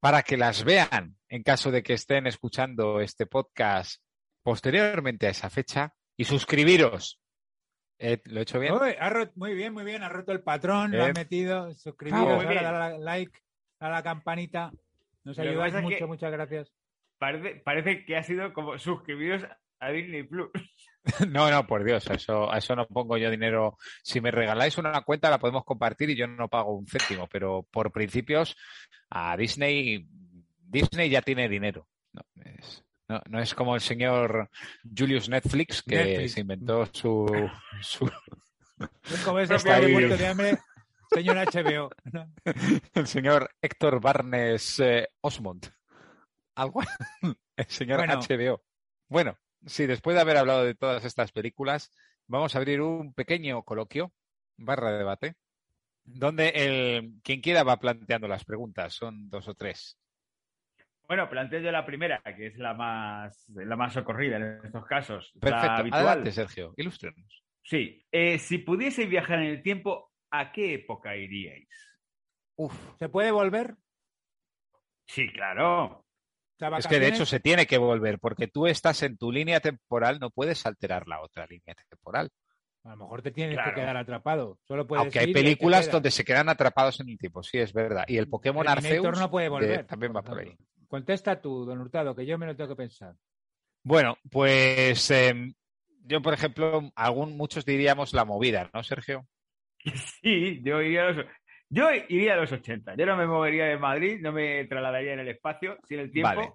para 0.00 0.22
que 0.22 0.36
las 0.36 0.62
vean 0.64 1.16
en 1.28 1.42
caso 1.42 1.70
de 1.70 1.82
que 1.82 1.94
estén 1.94 2.26
escuchando 2.26 3.00
este 3.00 3.26
podcast 3.26 4.00
posteriormente 4.42 5.26
a 5.26 5.30
esa 5.30 5.50
fecha 5.50 5.92
y 6.16 6.24
suscribiros. 6.24 7.20
Eh, 7.98 8.20
¿Lo 8.26 8.38
he 8.38 8.42
hecho 8.44 8.60
bien? 8.60 8.74
Uy, 8.74 8.94
ha 9.00 9.10
rot- 9.10 9.32
muy 9.34 9.54
bien, 9.54 9.72
muy 9.72 9.82
bien. 9.84 10.04
Ha 10.04 10.08
roto 10.08 10.30
el 10.30 10.40
patrón, 10.42 10.92
lo 10.92 10.98
Bien. 10.98 11.10
ha 11.10 11.12
metido. 11.12 11.74
Suscribiros, 11.74 12.24
Bravo. 12.24 12.36
Muy 12.36 12.46
ahora 12.46 12.60
bien. 12.60 12.72
dale 12.72 12.94
a 12.94 12.98
like, 12.98 13.38
a 13.80 13.90
la 13.90 14.02
campanita. 14.04 14.70
Nos 15.24 15.36
Lo 15.36 15.42
ayudáis 15.42 15.74
mucho, 15.82 15.96
que- 15.98 16.06
muchas 16.06 16.30
gracias. 16.30 16.72
Parece, 17.18 17.56
parece 17.56 18.04
que 18.04 18.16
ha 18.16 18.22
sido 18.22 18.52
como 18.52 18.78
suscribiros 18.78 19.44
a 19.80 19.90
Disney 19.90 20.22
Plus. 20.22 20.50
No, 21.30 21.50
no, 21.50 21.66
por 21.66 21.84
Dios, 21.84 22.10
a 22.10 22.14
eso, 22.14 22.52
a 22.52 22.58
eso 22.58 22.76
no 22.76 22.86
pongo 22.86 23.16
yo 23.16 23.30
dinero. 23.30 23.78
Si 24.02 24.20
me 24.20 24.30
regaláis 24.30 24.76
una 24.76 25.00
cuenta, 25.00 25.30
la 25.30 25.38
podemos 25.38 25.64
compartir 25.64 26.10
y 26.10 26.16
yo 26.16 26.26
no 26.26 26.48
pago 26.48 26.74
un 26.76 26.86
céntimo, 26.86 27.26
pero 27.28 27.66
por 27.70 27.90
principios, 27.92 28.56
a 29.08 29.34
Disney, 29.36 30.06
Disney 30.58 31.08
ya 31.08 31.22
tiene 31.22 31.48
dinero. 31.48 31.86
No 32.12 32.22
es, 32.44 32.84
no, 33.08 33.22
no 33.26 33.40
es 33.40 33.54
como 33.54 33.74
el 33.74 33.80
señor 33.80 34.50
Julius 34.84 35.30
Netflix, 35.30 35.82
que 35.82 35.96
Netflix. 35.96 36.32
se 36.32 36.40
inventó 36.40 36.84
su, 36.92 37.50
su- 37.80 38.10
Es 39.10 39.20
como 39.24 39.38
ese 39.38 39.54
de 39.56 40.26
hambre, 40.26 40.58
señor 41.10 41.36
HBO. 41.38 41.90
¿no? 42.12 42.30
el 42.94 43.06
señor 43.06 43.50
Héctor 43.62 44.00
Barnes 44.00 44.78
eh, 44.80 45.08
Osmond. 45.22 45.72
Algo, 46.58 46.80
el 47.56 47.66
señor 47.66 47.98
Bueno. 47.98 48.20
HBO. 48.20 48.62
Bueno, 49.08 49.38
sí, 49.64 49.86
después 49.86 50.16
de 50.16 50.22
haber 50.22 50.36
hablado 50.36 50.64
de 50.64 50.74
todas 50.74 51.04
estas 51.04 51.30
películas, 51.30 51.92
vamos 52.26 52.54
a 52.54 52.58
abrir 52.58 52.80
un 52.80 53.14
pequeño 53.14 53.62
coloquio, 53.62 54.12
barra 54.56 54.90
de 54.90 54.98
debate, 54.98 55.36
donde 56.04 56.48
el, 56.48 57.20
quien 57.22 57.40
quiera 57.40 57.62
va 57.62 57.78
planteando 57.78 58.26
las 58.26 58.44
preguntas, 58.44 58.92
son 58.92 59.30
dos 59.30 59.46
o 59.46 59.54
tres. 59.54 59.98
Bueno, 61.06 61.28
planteo 61.30 61.60
yo 61.60 61.70
la 61.70 61.86
primera, 61.86 62.20
que 62.36 62.48
es 62.48 62.58
la 62.58 62.74
más, 62.74 63.48
la 63.48 63.76
más 63.76 63.92
socorrida 63.92 64.36
en 64.36 64.60
estos 64.64 64.84
casos. 64.84 65.30
La 65.34 65.40
Perfecto, 65.40 65.74
habitual. 65.76 66.06
adelante 66.06 66.32
Sergio, 66.32 66.74
ilústrenos. 66.76 67.44
Sí. 67.62 68.04
Eh, 68.10 68.38
si 68.38 68.58
pudieseis 68.58 69.08
viajar 69.08 69.38
en 69.38 69.46
el 69.46 69.62
tiempo, 69.62 70.12
¿a 70.30 70.50
qué 70.50 70.74
época 70.74 71.16
iríais? 71.16 71.68
Uf, 72.56 72.74
¿Se 72.98 73.08
puede 73.08 73.30
volver? 73.30 73.76
Sí, 75.06 75.32
claro. 75.32 76.04
Es 76.78 76.86
que 76.88 76.98
de 76.98 77.08
hecho 77.08 77.24
se 77.26 77.40
tiene 77.40 77.66
que 77.66 77.78
volver, 77.78 78.18
porque 78.18 78.48
tú 78.48 78.66
estás 78.66 79.02
en 79.02 79.16
tu 79.16 79.30
línea 79.30 79.60
temporal, 79.60 80.18
no 80.20 80.30
puedes 80.30 80.66
alterar 80.66 81.06
la 81.06 81.20
otra 81.20 81.46
línea 81.46 81.74
temporal. 81.88 82.30
A 82.84 82.90
lo 82.90 82.96
mejor 82.96 83.22
te 83.22 83.30
tienes 83.32 83.54
Claro. 83.56 83.70
que 83.74 83.80
quedar 83.80 83.96
atrapado. 83.96 84.58
Solo 84.66 84.86
puedes 84.86 85.02
Aunque 85.02 85.18
hay 85.20 85.26
te 85.26 85.32
películas 85.32 85.90
donde 85.90 86.10
se 86.10 86.24
quedan 86.24 86.48
atrapados 86.48 86.98
en 87.00 87.08
el 87.10 87.18
tiempo, 87.18 87.42
sí, 87.42 87.58
es 87.58 87.72
verdad. 87.72 88.04
Y 88.08 88.16
el 88.16 88.28
Pokémon 88.28 88.66
Arceus 88.68 89.18
no 89.18 89.30
puede 89.30 89.44
de- 89.46 89.50
volver. 89.50 89.86
también 89.86 90.14
va 90.14 90.22
por 90.22 90.38
ahí. 90.38 90.56
Contesta 90.88 91.40
tú, 91.40 91.64
don 91.64 91.80
Hurtado, 91.80 92.14
que 92.16 92.24
yo 92.24 92.38
me 92.38 92.46
lo 92.46 92.56
tengo 92.56 92.70
que 92.70 92.76
pensar. 92.76 93.14
Bueno, 93.82 94.16
pues 94.30 95.10
em, 95.10 95.52
yo, 96.04 96.22
por 96.22 96.32
ejemplo, 96.34 96.90
algún, 96.96 97.36
muchos 97.36 97.64
diríamos 97.66 98.14
la 98.14 98.24
movida, 98.24 98.70
¿no, 98.72 98.82
Sergio? 98.82 99.26
Sí, 100.22 100.60
yo 100.64 100.80
iría 100.82 101.08
a 101.08 101.10
los, 101.12 101.26
yo 101.70 101.88
iría 102.08 102.34
a 102.34 102.36
los 102.36 102.52
80. 102.52 102.94
Yo 102.96 103.06
no 103.06 103.16
me 103.16 103.26
movería 103.26 103.66
de 103.66 103.78
Madrid, 103.78 104.20
no 104.20 104.32
me 104.32 104.64
trasladaría 104.66 105.12
en 105.14 105.20
el 105.20 105.28
espacio, 105.28 105.78
sin 105.84 106.00
el 106.00 106.10
tiempo. 106.10 106.34
Vale. 106.36 106.52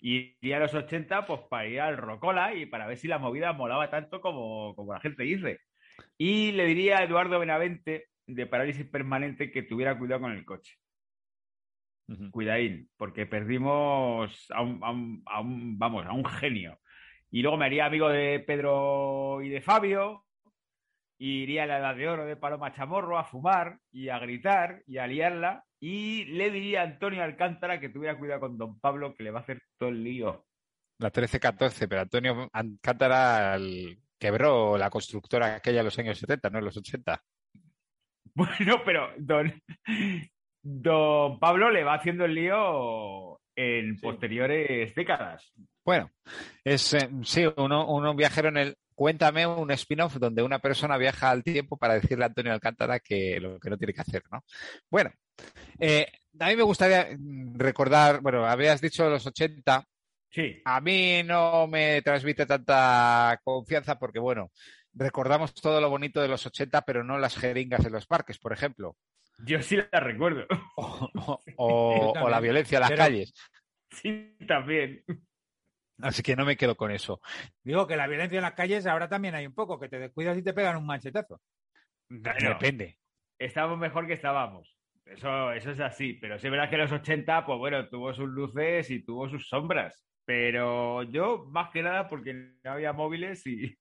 Y 0.00 0.36
iría 0.40 0.56
a 0.56 0.60
los 0.60 0.74
80 0.74 1.26
pues 1.26 1.40
para 1.50 1.66
ir 1.66 1.80
al 1.80 1.96
Rocola 1.96 2.54
y 2.54 2.66
para 2.66 2.86
ver 2.86 2.96
si 2.96 3.06
la 3.08 3.18
movida 3.18 3.52
molaba 3.52 3.90
tanto 3.90 4.20
como, 4.20 4.74
como 4.74 4.92
la 4.94 5.00
gente 5.00 5.22
dice. 5.24 5.60
Y 6.16 6.52
le 6.52 6.64
diría 6.64 6.98
a 6.98 7.04
Eduardo 7.04 7.38
Benavente 7.38 8.06
de 8.26 8.46
Parálisis 8.46 8.86
Permanente 8.86 9.50
que 9.50 9.62
tuviera 9.62 9.98
cuidado 9.98 10.22
con 10.22 10.32
el 10.32 10.44
coche. 10.44 10.76
Cuidadín, 12.32 12.90
porque 12.96 13.24
perdimos 13.26 14.46
a 14.50 14.62
un, 14.62 14.80
a 14.82 14.90
un- 14.90 15.22
a 15.26 15.40
un- 15.40 15.78
vamos, 15.78 16.04
a 16.06 16.12
un 16.12 16.24
genio. 16.24 16.80
Y 17.30 17.42
luego 17.42 17.56
me 17.56 17.66
haría 17.66 17.86
amigo 17.86 18.08
de 18.08 18.40
Pedro 18.40 19.40
y 19.42 19.48
de 19.48 19.60
Fabio, 19.60 20.24
y 21.22 21.42
iría 21.42 21.64
a 21.64 21.66
la 21.66 21.78
edad 21.80 21.94
de 21.96 22.08
oro 22.08 22.24
de 22.24 22.34
Paloma 22.36 22.72
Chamorro 22.74 23.18
a 23.18 23.24
fumar 23.24 23.78
y 23.92 24.08
a 24.08 24.18
gritar 24.18 24.82
y 24.86 24.96
a 24.96 25.06
liarla. 25.06 25.64
Y 25.78 26.24
le 26.24 26.50
diría 26.50 26.80
a 26.80 26.84
Antonio 26.84 27.22
Alcántara 27.22 27.78
que 27.78 27.90
tuviera 27.90 28.18
cuidado 28.18 28.40
con 28.40 28.56
don 28.56 28.80
Pablo, 28.80 29.14
que 29.14 29.22
le 29.24 29.30
va 29.30 29.40
a 29.40 29.42
hacer 29.42 29.60
todo 29.78 29.90
el 29.90 30.02
lío. 30.02 30.46
La 30.98 31.12
13-14, 31.12 31.86
pero 31.88 32.00
Antonio 32.00 32.48
Alcántara 32.50 33.58
quebró 34.18 34.78
la 34.78 34.88
constructora 34.88 35.56
aquella 35.56 35.80
en 35.80 35.84
los 35.84 35.98
años 35.98 36.18
70, 36.18 36.48
no 36.48 36.58
en 36.58 36.64
los 36.64 36.76
80. 36.78 37.22
Bueno, 38.34 38.80
pero 38.84 39.10
don, 39.18 39.52
don 40.62 41.38
Pablo 41.38 41.68
le 41.70 41.84
va 41.84 41.94
haciendo 41.94 42.24
el 42.24 42.34
lío 42.34 43.40
en 43.56 43.96
Sí. 43.96 44.02
posteriores 44.02 44.94
décadas. 44.94 45.52
Bueno, 45.84 46.10
es 46.64 46.94
eh, 46.94 47.10
sí, 47.24 47.44
uno, 47.56 47.86
uno 47.88 48.14
viajero 48.14 48.48
en 48.50 48.56
el. 48.56 48.76
Cuéntame 49.04 49.46
un 49.46 49.70
spin-off 49.70 50.16
donde 50.16 50.42
una 50.42 50.58
persona 50.58 50.98
viaja 50.98 51.30
al 51.30 51.42
tiempo 51.42 51.78
para 51.78 51.94
decirle 51.94 52.24
a 52.24 52.26
Antonio 52.26 52.52
Alcántara 52.52 53.00
que 53.00 53.40
lo 53.40 53.58
que 53.58 53.70
no 53.70 53.78
tiene 53.78 53.94
que 53.94 54.02
hacer, 54.02 54.22
¿no? 54.30 54.44
Bueno, 54.90 55.10
eh, 55.78 56.06
a 56.38 56.48
mí 56.48 56.56
me 56.56 56.62
gustaría 56.64 57.08
recordar, 57.54 58.20
bueno, 58.20 58.44
habías 58.44 58.78
dicho 58.82 59.08
los 59.08 59.26
80, 59.26 59.86
Sí, 60.28 60.60
a 60.66 60.82
mí 60.82 61.22
no 61.24 61.66
me 61.66 62.02
transmite 62.02 62.44
tanta 62.44 63.40
confianza 63.42 63.98
porque, 63.98 64.18
bueno, 64.18 64.50
recordamos 64.92 65.54
todo 65.54 65.80
lo 65.80 65.88
bonito 65.88 66.20
de 66.20 66.28
los 66.28 66.44
80, 66.44 66.82
pero 66.82 67.02
no 67.02 67.16
las 67.18 67.38
jeringas 67.38 67.86
en 67.86 67.92
los 67.92 68.06
parques, 68.06 68.38
por 68.38 68.52
ejemplo, 68.52 68.96
yo 69.46 69.62
sí 69.62 69.78
la 69.90 70.00
recuerdo. 70.00 70.44
o, 70.76 71.08
o- 71.56 72.14
Yo 72.14 72.22
o 72.22 72.28
la 72.28 72.40
violencia 72.40 72.76
en 72.76 72.80
las 72.82 72.90
Pero- 72.90 73.02
calles. 73.02 73.32
Sí, 73.92 74.36
también. 74.46 75.02
Así 76.02 76.22
que 76.22 76.36
no 76.36 76.44
me 76.44 76.56
quedo 76.56 76.76
con 76.76 76.90
eso. 76.90 77.20
Digo 77.62 77.86
que 77.86 77.96
la 77.96 78.06
violencia 78.06 78.36
en 78.36 78.42
las 78.42 78.54
calles 78.54 78.86
ahora 78.86 79.08
también 79.08 79.34
hay 79.34 79.46
un 79.46 79.54
poco, 79.54 79.78
que 79.78 79.88
te 79.88 79.98
descuidas 79.98 80.36
y 80.38 80.42
te 80.42 80.52
pegan 80.52 80.76
un 80.76 80.86
machetazo. 80.86 81.40
Bueno, 82.08 82.48
Depende. 82.50 82.98
estábamos 83.38 83.78
mejor 83.78 84.06
que 84.06 84.14
estábamos. 84.14 84.76
Eso, 85.06 85.52
eso 85.52 85.70
es 85.70 85.80
así. 85.80 86.14
Pero 86.14 86.38
sí 86.38 86.46
es 86.46 86.50
verdad 86.50 86.70
que 86.70 86.76
los 86.76 86.92
80, 86.92 87.46
pues 87.46 87.58
bueno, 87.58 87.88
tuvo 87.88 88.12
sus 88.14 88.28
luces 88.28 88.90
y 88.90 89.04
tuvo 89.04 89.28
sus 89.28 89.48
sombras. 89.48 90.04
Pero 90.24 91.02
yo, 91.04 91.46
más 91.50 91.70
que 91.70 91.82
nada, 91.82 92.08
porque 92.08 92.32
no 92.34 92.70
había 92.70 92.92
móviles 92.92 93.46
y, 93.46 93.76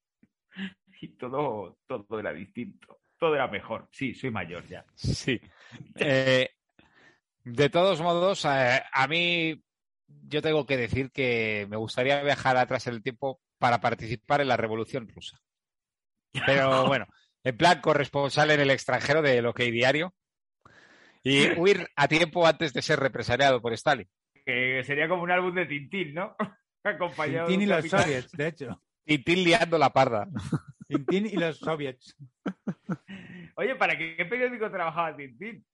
y 1.01 1.07
todo, 1.17 1.77
todo 1.87 2.19
era 2.19 2.33
distinto. 2.33 2.99
Todo 3.17 3.35
era 3.35 3.47
mejor. 3.47 3.87
Sí, 3.91 4.13
soy 4.13 4.31
mayor 4.31 4.65
ya. 4.67 4.85
Sí. 4.95 5.39
Eh, 5.99 6.49
de 7.43 7.69
todos 7.69 8.01
modos, 8.01 8.43
eh, 8.45 8.81
a 8.91 9.07
mí 9.07 9.61
yo 10.27 10.41
tengo 10.41 10.65
que 10.65 10.77
decir 10.77 11.11
que 11.11 11.67
me 11.69 11.77
gustaría 11.77 12.21
viajar 12.23 12.57
atrás 12.57 12.87
en 12.87 12.95
el 12.95 13.03
tiempo 13.03 13.39
para 13.57 13.81
participar 13.81 14.41
en 14.41 14.47
la 14.47 14.57
Revolución 14.57 15.07
Rusa. 15.07 15.39
Pero 16.45 16.85
bueno, 16.87 17.05
en 17.43 17.57
plan 17.57 17.81
corresponsal 17.81 18.51
en 18.51 18.61
el 18.61 18.71
extranjero 18.71 19.21
de 19.21 19.41
lo 19.41 19.53
que 19.53 19.63
hay 19.63 19.71
diario 19.71 20.13
y 21.23 21.51
huir 21.59 21.87
a 21.95 22.07
tiempo 22.07 22.45
antes 22.47 22.73
de 22.73 22.81
ser 22.81 22.99
represaliado 22.99 23.61
por 23.61 23.73
Stalin. 23.73 24.07
Que 24.45 24.83
sería 24.83 25.07
como 25.07 25.23
un 25.23 25.31
álbum 25.31 25.53
de 25.53 25.65
Tintín, 25.65 26.13
¿no? 26.13 26.35
Acompañado 26.83 27.47
de 27.47 27.53
Tintín 27.53 27.61
y 27.61 27.65
los 27.69 27.77
capitán. 27.77 28.01
soviets, 28.03 28.31
de 28.31 28.47
hecho. 28.47 28.83
Tintín 29.03 29.43
liando 29.43 29.77
la 29.77 29.89
parda. 29.89 30.27
Tintín 30.87 31.25
y 31.25 31.35
los 31.35 31.57
soviets. 31.57 32.15
Oye, 33.55 33.75
¿para 33.75 33.97
qué, 33.97 34.15
qué 34.15 34.25
periódico 34.25 34.71
trabajaba 34.71 35.15
Tintín? 35.15 35.65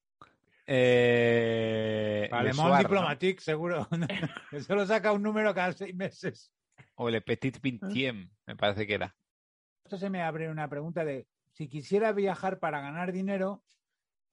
Eh, 0.68 2.28
Le 2.32 2.38
Alemán 2.38 2.68
Soir, 2.68 2.84
¿no? 2.84 2.90
Diplomatique, 2.90 3.42
seguro. 3.42 3.88
solo 4.68 4.86
saca 4.86 5.12
un 5.12 5.24
número 5.24 5.54
cada 5.54 5.74
seis 5.74 5.96
meses. 5.96 6.52
O 6.96 7.10
Le 7.10 7.22
Petit 7.22 7.60
Vingtième, 7.62 8.30
me 8.46 8.56
parece 8.56 8.88
que 8.88 8.96
era. 8.96 9.16
Esto 9.84 9.98
se 9.98 10.10
me 10.10 10.24
abre 10.24 10.50
una 10.50 10.68
pregunta 10.68 11.06
de 11.06 11.28
si 11.52 11.68
quisiera 11.68 12.12
viajar 12.12 12.60
para 12.60 12.82
ganar 12.82 13.12
dinero, 13.12 13.64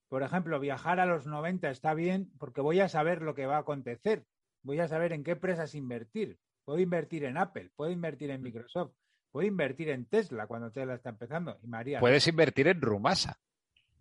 por 0.08 0.22
ejemplo, 0.22 0.58
viajar 0.60 1.00
a 1.00 1.06
los 1.06 1.26
90 1.26 1.70
está 1.70 1.94
bien 1.94 2.30
porque 2.38 2.60
voy 2.60 2.80
a 2.80 2.88
saber 2.88 3.22
lo 3.22 3.34
que 3.34 3.46
va 3.46 3.56
a 3.56 3.60
acontecer. 3.60 4.24
Voy 4.62 4.80
a 4.80 4.88
saber 4.88 5.12
en 5.12 5.24
qué 5.24 5.32
empresas 5.32 5.74
invertir. 5.74 6.38
Puedo 6.64 6.78
invertir 6.78 7.24
en 7.24 7.36
Apple, 7.36 7.70
puedo 7.74 7.90
invertir 7.90 8.30
en 8.30 8.42
Microsoft, 8.42 8.92
puedo 9.32 9.46
invertir 9.46 9.88
en 9.88 10.06
Tesla 10.06 10.46
cuando 10.46 10.70
Tesla 10.70 10.94
está 10.94 11.10
empezando. 11.10 11.58
Y 11.62 11.66
María, 11.66 12.00
Puedes 12.00 12.26
invertir 12.28 12.68
en 12.68 12.80
Rumasa. 12.80 13.40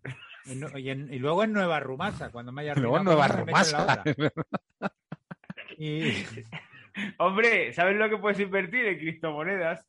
En 0.46 0.80
y, 0.80 0.90
en- 0.90 1.14
y 1.14 1.20
luego 1.20 1.44
en 1.44 1.54
Nueva 1.54 1.80
Rumasa, 1.80 2.32
cuando 2.32 2.52
me 2.52 2.62
haya 2.64 2.76
Luego 2.76 2.98
en 2.98 3.04
Nueva 3.06 3.28
Rumasa. 3.28 4.04
Y 5.78 6.12
Hombre, 7.18 7.74
¿sabes 7.74 7.96
lo 7.98 8.10
que 8.10 8.18
puedes 8.18 8.40
invertir 8.40 8.86
en 8.86 8.98
criptomonedas? 9.00 9.88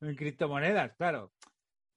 en 0.00 0.14
criptomonedas, 0.16 0.94
claro. 0.96 1.32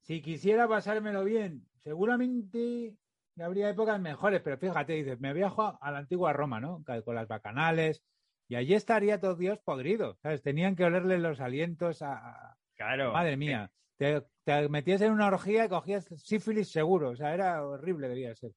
Si 0.02 0.22
quisiera 0.22 0.68
pasármelo 0.68 1.24
bien, 1.24 1.66
seguramente 1.84 2.96
habría 3.40 3.70
épocas 3.70 4.00
mejores, 4.00 4.42
pero 4.42 4.58
fíjate, 4.58 4.94
dices, 4.94 5.20
me 5.20 5.34
viajo 5.34 5.78
a- 5.82 5.92
la 5.92 6.00
antigua 6.00 6.34
Roma, 6.34 6.60
¿no? 6.60 6.84
Con 7.06 7.16
las 7.16 7.28
bacanales, 7.28 8.04
y 8.50 8.56
allí 8.56 8.74
estaría 8.74 9.20
todo 9.22 9.36
Dios 9.36 9.60
podrido, 9.64 10.18
¿sabes? 10.22 10.42
Tenían 10.44 10.76
que 10.76 10.84
olerle 10.84 11.18
los 11.18 11.40
alientos 11.40 12.02
a, 12.02 12.14
a- 12.18 12.58
Claro. 12.76 13.14
Madre 13.14 13.38
mía, 13.38 13.72
te, 13.98 14.24
te 14.60 14.70
metías 14.70 15.02
en 15.02 15.12
una 15.14 15.28
orgía 15.28 15.66
y 15.66 15.70
cogías 15.70 16.06
sífilis 16.18 16.72
seguro, 16.72 17.10
o 17.12 17.16
sea, 17.16 17.34
era 17.34 17.64
horrible, 17.66 18.08
debía 18.10 18.36
ser. 18.36 18.52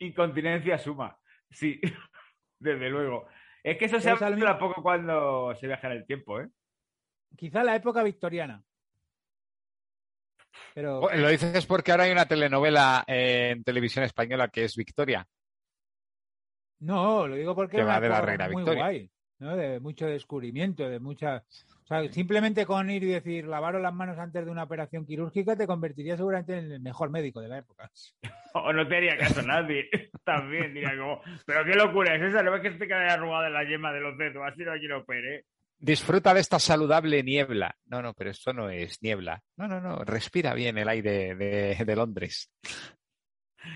Incontinencia 0.00 0.78
suma. 0.78 1.18
Sí, 1.50 1.80
desde 2.58 2.88
luego. 2.90 3.26
Es 3.62 3.78
que 3.78 3.86
eso 3.86 3.98
se 4.00 4.10
habla 4.10 4.30
mismo- 4.30 4.58
poco 4.58 4.82
cuando 4.82 5.54
se 5.56 5.66
viaja 5.66 5.86
en 5.88 5.92
el 5.94 6.06
tiempo, 6.06 6.40
¿eh? 6.40 6.48
Quizá 7.36 7.64
la 7.64 7.74
época 7.76 8.02
victoriana. 8.02 8.62
Pero 10.74 11.00
Oh, 11.00 11.10
Lo 11.14 11.28
dices 11.28 11.66
porque 11.66 11.90
ahora 11.90 12.04
hay 12.04 12.12
una 12.12 12.26
telenovela 12.26 13.04
eh, 13.06 13.50
en 13.52 13.64
televisión 13.64 14.04
española 14.04 14.48
que 14.48 14.64
es 14.64 14.76
Victoria. 14.76 15.26
no, 16.80 17.26
lo 17.26 17.34
digo 17.34 17.54
porque 17.54 17.78
Que 17.78 17.82
va 17.84 18.00
de 18.00 18.08
la 18.08 18.20
reina 18.20 18.46
muy 18.48 18.56
Victoria. 18.56 18.82
guay, 18.82 19.10
¿no? 19.38 19.56
De 19.56 19.80
mucho 19.80 20.06
descubrimiento, 20.06 20.88
de 20.88 21.00
mucha... 21.00 21.44
O 21.82 21.86
sea, 21.86 22.10
simplemente 22.10 22.64
con 22.64 22.88
ir 22.88 23.02
y 23.04 23.08
decir, 23.08 23.46
lavaros 23.46 23.82
las 23.82 23.92
manos 23.92 24.18
antes 24.18 24.44
de 24.44 24.50
una 24.50 24.62
operación 24.62 25.04
quirúrgica 25.04 25.54
te 25.54 25.66
convertiría 25.66 26.16
seguramente 26.16 26.56
en 26.56 26.72
el 26.72 26.80
mejor 26.80 27.10
médico 27.10 27.40
de 27.40 27.48
la 27.48 27.58
época. 27.58 27.90
O 28.56 28.72
no 28.72 28.86
te 28.86 28.96
haría 28.96 29.18
caso 29.18 29.42
nadie. 29.42 29.90
También 30.24 30.72
diría 30.72 30.96
como, 30.96 31.20
pero 31.44 31.64
qué 31.64 31.74
locura 31.74 32.14
es 32.14 32.22
esa, 32.22 32.40
¿no 32.42 32.52
ves 32.52 32.62
que 32.62 32.70
te 32.70 32.86
queda 32.86 33.12
arrugada 33.12 33.48
en 33.48 33.52
la 33.52 33.64
yema 33.64 33.92
de 33.92 34.00
los 34.00 34.16
dedos? 34.16 34.44
Así 34.46 34.62
no 34.62 34.72
quiero 34.78 35.00
opere. 35.00 35.44
Disfruta 35.76 36.32
de 36.32 36.40
esta 36.40 36.60
saludable 36.60 37.22
niebla. 37.24 37.74
No, 37.86 38.00
no, 38.00 38.14
pero 38.14 38.30
esto 38.30 38.52
no 38.52 38.70
es 38.70 39.02
niebla. 39.02 39.42
No, 39.56 39.66
no, 39.66 39.80
no. 39.80 40.04
Respira 40.04 40.54
bien 40.54 40.78
el 40.78 40.88
aire 40.88 41.34
de, 41.34 41.84
de 41.84 41.96
Londres. 41.96 42.50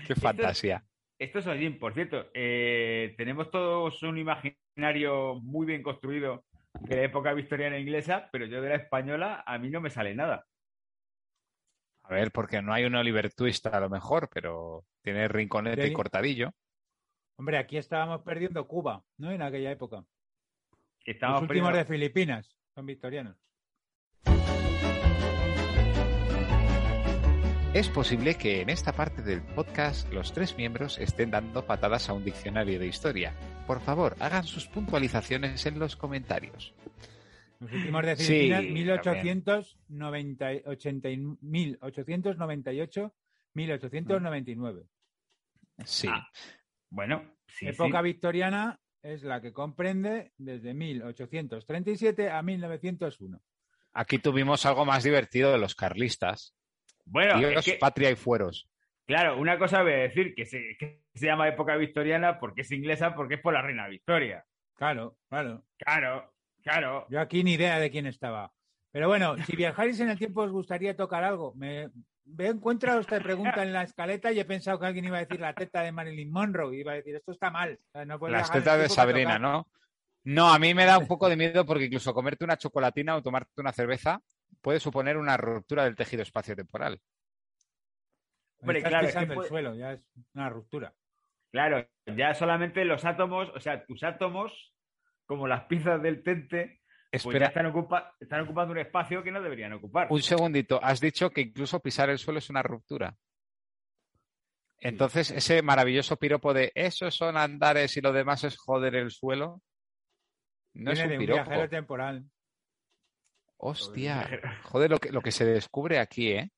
Qué 0.07 0.15
fantasía. 0.15 0.77
Esto 0.77 0.98
es 1.19 1.47
Ojin, 1.47 1.77
por 1.79 1.93
cierto. 1.93 2.29
eh, 2.33 3.13
tenemos 3.17 3.51
todos 3.51 4.01
un 4.03 4.17
imaginario 4.17 5.35
muy 5.41 5.65
bien 5.65 5.83
construido 5.83 6.45
de 6.81 6.95
la 6.95 7.03
época 7.03 7.33
victoriana 7.33 7.77
inglesa, 7.77 8.29
pero 8.31 8.45
yo 8.45 8.61
de 8.61 8.69
la 8.69 8.75
española 8.75 9.43
a 9.45 9.57
mí 9.57 9.69
no 9.69 9.81
me 9.81 9.89
sale 9.89 10.15
nada. 10.15 10.45
A 12.03 12.13
ver, 12.13 12.31
porque 12.31 12.61
no 12.61 12.73
hay 12.73 12.85
un 12.85 12.95
Oliver 12.95 13.31
Twist 13.33 13.67
a 13.67 13.79
lo 13.79 13.89
mejor, 13.89 14.29
pero 14.33 14.85
tiene 15.03 15.27
rinconete 15.27 15.87
y 15.87 15.93
cortadillo. 15.93 16.51
Hombre, 17.37 17.57
aquí 17.57 17.77
estábamos 17.77 18.21
perdiendo 18.21 18.67
Cuba, 18.67 19.03
¿no? 19.17 19.31
En 19.31 19.41
aquella 19.41 19.71
época. 19.71 20.03
Estamos 21.05 21.41
Los 21.41 21.49
últimos 21.49 21.69
perdiendo- 21.69 21.77
de 21.89 21.97
Filipinas 21.97 22.57
son 22.73 22.85
victorianos. 22.85 23.37
Es 27.73 27.87
posible 27.87 28.35
que 28.35 28.61
en 28.61 28.69
esta 28.69 28.93
parte 28.93 29.21
del 29.21 29.41
podcast 29.43 30.11
los 30.11 30.33
tres 30.33 30.57
miembros 30.57 30.97
estén 30.97 31.29
dando 31.31 31.65
patadas 31.65 32.09
a 32.09 32.13
un 32.13 32.23
diccionario 32.25 32.79
de 32.79 32.87
historia. 32.87 33.35
Por 33.67 33.79
favor, 33.79 34.15
hagan 34.19 34.43
sus 34.43 34.67
puntualizaciones 34.67 35.63
en 35.67 35.77
los 35.77 35.95
comentarios. 35.95 36.73
Los 37.59 37.71
últimos 37.71 38.05
de 38.05 38.15
Sí, 38.15 38.23
Filipinas, 38.25 39.01
también. 39.03 39.23
1890 39.93 40.53
y- 40.53 40.61
80 40.65 41.09
y- 41.09 41.17
1898, 41.41 43.13
1899. 43.53 44.83
Sí. 45.85 46.07
Ah, 46.09 46.27
Bueno, 46.89 47.35
sí, 47.47 47.67
Época 47.67 47.99
sí. 47.99 48.03
victoriana 48.03 48.79
es 49.03 49.21
la 49.23 49.41
que 49.41 49.53
comprende 49.53 50.31
desde 50.37 50.73
1837 50.73 52.31
a 52.31 52.41
1901. 52.41 53.39
Aquí 53.93 54.17
tuvimos 54.17 54.65
algo 54.65 54.85
más 54.85 55.03
divertido 55.03 55.51
de 55.51 55.59
los 55.59 55.75
carlistas. 55.75 56.55
Bueno, 57.09 57.37
Dios, 57.39 57.53
es 57.57 57.65
que, 57.65 57.77
patria 57.79 58.11
y 58.11 58.15
fueros. 58.15 58.69
claro, 59.05 59.39
una 59.39 59.57
cosa 59.57 59.81
voy 59.81 59.93
a 59.93 59.97
decir, 59.97 60.35
que 60.35 60.45
se, 60.45 60.77
que 60.77 61.01
se 61.13 61.25
llama 61.25 61.47
época 61.47 61.75
victoriana 61.75 62.39
porque 62.39 62.61
es 62.61 62.71
inglesa, 62.71 63.15
porque 63.15 63.35
es 63.35 63.41
por 63.41 63.53
la 63.53 63.61
reina 63.61 63.87
Victoria. 63.87 64.45
Claro, 64.75 65.17
claro. 65.27 65.63
Claro, 65.77 66.33
claro. 66.63 67.05
Yo 67.09 67.19
aquí 67.19 67.43
ni 67.43 67.53
idea 67.53 67.79
de 67.79 67.91
quién 67.91 68.05
estaba. 68.05 68.51
Pero 68.91 69.07
bueno, 69.07 69.35
si 69.45 69.55
viajáis 69.55 69.99
en 69.99 70.09
el 70.09 70.17
tiempo 70.17 70.41
os 70.41 70.51
gustaría 70.51 70.95
tocar 70.95 71.23
algo. 71.23 71.53
Me 71.55 71.89
veo 72.25 72.51
encuentro 72.51 72.99
esta 72.99 73.19
pregunta 73.19 73.63
en 73.63 73.73
la 73.73 73.83
escaleta 73.83 74.31
y 74.31 74.39
he 74.39 74.45
pensado 74.45 74.79
que 74.79 74.85
alguien 74.85 75.05
iba 75.05 75.17
a 75.17 75.25
decir 75.25 75.39
la 75.39 75.53
teta 75.53 75.81
de 75.81 75.91
Marilyn 75.91 76.31
Monroe. 76.31 76.75
y 76.75 76.79
Iba 76.79 76.93
a 76.93 76.95
decir, 76.95 77.15
esto 77.15 77.31
está 77.31 77.49
mal. 77.51 77.77
O 77.79 77.91
sea, 77.91 78.05
no 78.05 78.17
puedes 78.17 78.37
Las 78.37 78.51
tetas 78.51 78.79
de 78.79 78.89
Sabrina. 78.89 79.37
¿no? 79.37 79.67
No, 80.23 80.51
a 80.51 80.59
mí 80.59 80.73
me 80.73 80.85
da 80.85 80.97
un 80.97 81.07
poco 81.07 81.29
de 81.29 81.35
miedo 81.35 81.65
porque 81.65 81.85
incluso 81.85 82.13
comerte 82.13 82.43
una 82.43 82.57
chocolatina 82.57 83.15
o 83.15 83.21
tomarte 83.21 83.59
una 83.59 83.71
cerveza 83.71 84.21
puede 84.61 84.79
suponer 84.79 85.17
una 85.17 85.37
ruptura 85.37 85.83
del 85.85 85.95
tejido 85.95 86.23
espacio-temporal. 86.23 86.99
Hombre, 88.61 88.79
Estás 88.79 88.89
claro, 88.91 89.07
es 89.07 89.13
que 89.13 89.19
pisando 89.21 89.41
el 89.41 89.47
suelo, 89.47 89.75
ya 89.75 89.93
es 89.93 90.01
una 90.33 90.49
ruptura. 90.49 90.93
Claro, 91.51 91.87
ya 92.05 92.33
solamente 92.33 92.83
los 92.85 93.05
átomos, 93.05 93.49
o 93.55 93.59
sea, 93.59 93.85
tus 93.85 94.03
átomos, 94.03 94.73
como 95.25 95.47
las 95.47 95.63
piezas 95.65 96.01
del 96.01 96.21
tente, 96.23 96.81
pues 97.23 97.39
ya 97.39 97.45
están, 97.47 97.65
ocupa- 97.67 98.13
están 98.19 98.41
ocupando 98.41 98.71
un 98.73 98.79
espacio 98.79 99.23
que 99.23 99.31
no 99.31 99.41
deberían 99.41 99.73
ocupar. 99.73 100.07
un 100.11 100.21
segundito. 100.21 100.79
Has 100.83 100.99
dicho 100.99 101.29
que 101.31 101.41
incluso 101.41 101.79
pisar 101.79 102.09
el 102.09 102.19
suelo 102.19 102.39
es 102.39 102.49
una 102.49 102.61
ruptura. 102.61 103.15
Entonces, 104.81 105.31
ese 105.31 105.61
maravilloso 105.61 106.17
piropo 106.17 106.53
de 106.53 106.71
esos 106.75 107.15
son 107.15 107.35
andares 107.37 107.97
y 107.97 108.01
lo 108.01 108.13
demás 108.13 108.43
es 108.43 108.57
joder 108.57 108.95
el 108.95 109.11
suelo, 109.11 109.61
no 110.73 110.91
es 110.91 110.99
un 111.01 111.07
de 111.09 111.13
un 111.15 111.19
piropo. 111.19 111.43
viajero 111.43 111.69
temporal. 111.69 112.23
Hostia, 113.61 114.25
joder, 114.63 114.89
lo 114.89 114.97
que, 114.99 115.11
lo 115.11 115.21
que 115.21 115.31
se 115.31 115.43
descubre 115.45 115.99
aquí, 115.99 116.31
¿eh? 116.31 116.49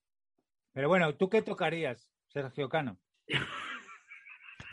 Pero 0.72 0.88
bueno, 0.88 1.14
¿tú 1.16 1.28
qué 1.28 1.42
tocarías, 1.42 2.08
Sergio 2.28 2.68
Cano? 2.68 2.98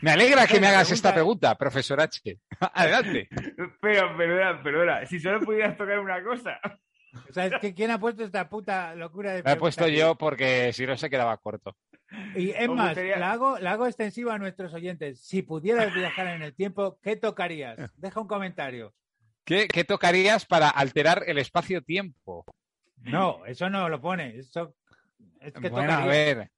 Me 0.02 0.12
alegra 0.12 0.46
que 0.46 0.58
me 0.60 0.66
hagas 0.68 0.88
pregunta- 0.88 0.94
esta 0.94 1.12
pregunta, 1.14 1.54
profesor 1.58 2.00
H. 2.00 2.38
Adelante. 2.72 3.28
Pero, 3.82 4.16
perdona, 4.16 4.62
perdona, 4.62 5.04
si 5.06 5.20
solo 5.20 5.40
pudieras 5.40 5.76
tocar 5.76 5.98
una 5.98 6.24
cosa. 6.24 6.58
O 7.28 7.32
sea, 7.32 7.46
es 7.46 7.54
que 7.60 7.74
¿quién 7.74 7.90
ha 7.90 7.98
puesto 7.98 8.24
esta 8.24 8.48
puta 8.48 8.94
locura 8.94 9.32
de 9.34 9.42
Me 9.42 9.52
he 9.52 9.56
puesto 9.56 9.86
yo 9.88 10.14
porque 10.14 10.72
si 10.72 10.86
no 10.86 10.96
se 10.96 11.10
quedaba 11.10 11.36
corto. 11.36 11.76
Y 12.34 12.50
es 12.50 12.66
más, 12.70 12.88
gustaría- 12.90 13.18
la 13.18 13.32
hago, 13.32 13.58
la 13.58 13.72
hago 13.72 13.86
extensiva 13.86 14.34
a 14.34 14.38
nuestros 14.38 14.72
oyentes. 14.72 15.20
Si 15.20 15.42
pudieras 15.42 15.92
viajar 15.92 16.28
en 16.28 16.42
el 16.42 16.54
tiempo, 16.54 16.98
¿qué 17.02 17.16
tocarías? 17.16 17.76
Deja 17.96 18.20
un 18.20 18.28
comentario. 18.28 18.94
¿Qué, 19.44 19.68
qué 19.68 19.84
tocarías 19.84 20.46
para 20.46 20.68
alterar 20.68 21.24
el 21.26 21.38
espacio-tiempo? 21.38 22.44
No, 23.02 23.44
eso 23.46 23.68
no 23.70 23.88
lo 23.88 24.00
pone. 24.00 24.36
Eso 24.38 24.74
es 25.40 25.52
que 25.54 25.68
Bueno, 25.68 25.92
a 25.92 26.06
ver, 26.06 26.50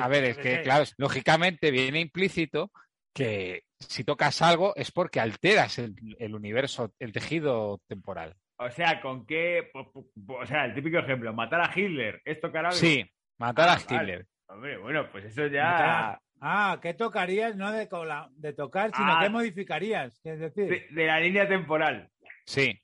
a 0.00 0.08
ver, 0.08 0.24
es 0.24 0.38
que, 0.38 0.62
claro, 0.62 0.84
lógicamente 0.96 1.70
viene 1.70 2.00
implícito 2.00 2.70
que 3.12 3.64
si 3.78 4.04
tocas 4.04 4.42
algo 4.42 4.74
es 4.76 4.90
porque 4.92 5.20
alteras 5.20 5.78
el, 5.78 5.94
el 6.18 6.34
universo, 6.34 6.92
el 6.98 7.12
tejido 7.12 7.80
temporal. 7.86 8.34
O 8.58 8.70
sea, 8.70 9.00
¿con 9.00 9.26
qué? 9.26 9.70
O 9.74 10.46
sea, 10.46 10.64
el 10.64 10.74
típico 10.74 10.98
ejemplo, 10.98 11.32
matar 11.34 11.60
a 11.60 11.70
Hitler, 11.74 12.22
¿es 12.24 12.40
tocar 12.40 12.66
algo? 12.66 12.76
Sí, 12.76 13.04
matar 13.38 13.68
Ah, 13.68 13.72
a 13.72 13.76
vale. 13.76 14.02
Hitler. 14.12 14.26
Hombre, 14.48 14.78
bueno, 14.78 15.10
pues 15.10 15.24
eso 15.24 15.46
ya... 15.48 16.18
Ah, 16.40 16.78
¿qué 16.82 16.94
tocarías? 16.94 17.56
No 17.56 17.72
de, 17.72 17.88
cola- 17.88 18.28
de 18.36 18.52
tocar, 18.52 18.90
sino 18.94 19.12
Ah. 19.16 19.20
¿qué 19.22 19.30
modificarías? 19.30 20.20
Es 20.24 20.38
decir, 20.38 20.68
De, 20.68 20.86
de 20.90 21.06
la 21.06 21.18
línea 21.20 21.48
temporal. 21.48 22.10
Sí. 22.44 22.80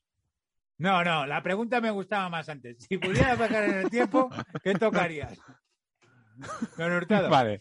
no, 0.79 1.05
no, 1.05 1.27
la 1.27 1.43
pregunta 1.43 1.81
me 1.81 1.91
gustaba 1.91 2.29
más 2.29 2.49
antes. 2.49 2.79
Si 2.89 2.99
pudieras 2.99 3.39
viajar 3.39 3.65
en 3.65 3.75
el 3.79 3.91
tiempo, 3.91 4.31
¿qué 4.65 4.75
tocarías? 4.75 5.39
Don 6.77 6.93
Hurtado, 6.93 7.29
Vale. 7.31 7.61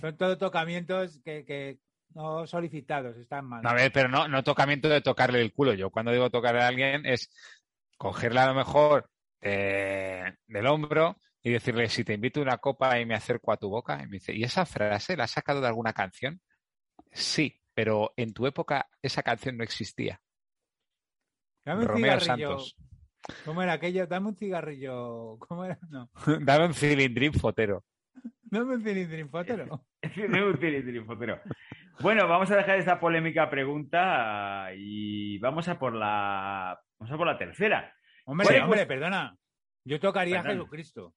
son 0.00 0.16
todos 0.16 0.38
tocamientos 0.38 1.20
que, 1.24 1.44
que 1.44 1.78
no 2.14 2.46
solicitados, 2.46 3.16
están 3.16 3.44
mal. 3.46 3.66
A 3.66 3.74
ver, 3.74 3.92
pero 3.92 4.08
no, 4.08 4.28
no 4.28 4.42
tocamiento 4.42 4.88
de 4.88 5.00
tocarle 5.00 5.40
el 5.40 5.52
culo. 5.52 5.74
Yo 5.74 5.90
cuando 5.90 6.12
digo 6.12 6.30
tocarle 6.30 6.62
a 6.62 6.68
alguien 6.68 7.04
es 7.04 7.30
cogerle 7.98 8.40
a 8.40 8.46
lo 8.46 8.54
mejor 8.54 9.10
eh, 9.42 10.34
del 10.46 10.66
hombro 10.66 11.16
y 11.42 11.50
decirle, 11.50 11.88
si 11.88 12.04
te 12.04 12.14
invito 12.14 12.40
a 12.40 12.42
una 12.42 12.58
copa 12.58 12.98
y 12.98 13.06
me 13.06 13.14
acerco 13.14 13.52
a 13.52 13.56
tu 13.56 13.68
boca, 13.68 13.98
y 14.02 14.06
me 14.06 14.18
dice, 14.18 14.34
¿y 14.34 14.44
esa 14.44 14.66
frase 14.66 15.16
la 15.16 15.24
has 15.24 15.30
sacado 15.30 15.60
de 15.60 15.68
alguna 15.68 15.92
canción? 15.92 16.40
Sí, 17.12 17.60
pero 17.74 18.12
en 18.16 18.32
tu 18.32 18.46
época 18.46 18.88
esa 19.02 19.22
canción 19.22 19.56
no 19.56 19.64
existía. 19.64 20.20
Dame 21.64 21.82
un 21.82 21.88
Romeo 21.88 22.20
cigarrillo. 22.20 22.48
Santos. 22.48 22.76
¿Cómo 23.44 23.62
era 23.62 23.74
aquello? 23.74 24.06
Dame 24.06 24.28
un 24.28 24.36
cigarrillo. 24.36 25.38
¿Cómo 25.38 25.64
era? 25.64 25.78
No. 25.88 26.10
Dame 26.40 26.66
un 26.66 26.74
cilindrín 26.74 27.32
fotero. 27.32 27.84
Dame 28.42 28.74
un 28.74 28.82
cilindrín 28.82 29.28
fótero. 29.28 29.86
De 30.02 30.42
un 30.42 30.58
tilindrifotero. 30.58 31.40
Bueno, 32.00 32.26
vamos 32.26 32.50
a 32.50 32.56
dejar 32.56 32.78
esta 32.78 32.98
polémica 32.98 33.50
pregunta 33.50 34.70
y 34.74 35.38
vamos 35.38 35.68
a 35.68 35.78
por 35.78 35.94
la 35.94 36.80
vamos 36.98 37.12
a 37.12 37.16
por 37.16 37.26
la 37.26 37.36
tercera. 37.36 37.94
Hombre, 38.24 38.60
hombre, 38.62 38.78
pues- 38.78 38.86
perdona. 38.86 39.36
Yo 39.84 40.00
tocaría 40.00 40.40
a. 40.40 40.42
Jesucristo. 40.42 41.14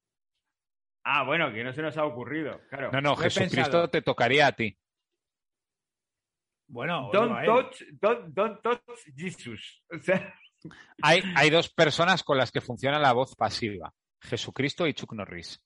Ah, 1.03 1.23
bueno, 1.23 1.51
que 1.51 1.63
no 1.63 1.73
se 1.73 1.81
nos 1.81 1.97
ha 1.97 2.05
ocurrido, 2.05 2.61
claro. 2.69 2.91
No, 2.91 3.01
no, 3.01 3.15
Jesucristo 3.15 3.89
te 3.89 4.01
tocaría 4.01 4.47
a 4.47 4.51
ti. 4.53 4.77
Bueno, 6.67 7.09
Don't 7.11 7.45
touch, 7.45 7.81
don't, 7.99 8.33
don't 8.33 8.61
touch 8.61 8.79
Jesus. 9.15 9.83
O 9.91 9.99
sea, 9.99 10.33
Hay, 11.01 11.21
hay 11.35 11.49
dos 11.49 11.69
personas 11.69 12.23
con 12.23 12.37
las 12.37 12.51
que 12.51 12.61
funciona 12.61 12.97
la 12.99 13.11
voz 13.13 13.35
pasiva, 13.35 13.93
Jesucristo 14.21 14.87
y 14.87 14.93
Chuck 14.93 15.13
Norris. 15.13 15.61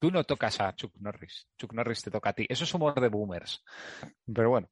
Tú 0.00 0.10
no 0.10 0.24
tocas 0.24 0.60
a 0.60 0.74
Chuck 0.74 0.94
Norris, 1.00 1.48
Chuck 1.58 1.72
Norris 1.74 2.02
te 2.02 2.10
toca 2.10 2.30
a 2.30 2.32
ti. 2.32 2.46
Eso 2.48 2.64
es 2.64 2.74
humor 2.74 3.00
de 3.00 3.08
boomers. 3.08 3.62
Pero 4.34 4.50
bueno, 4.50 4.68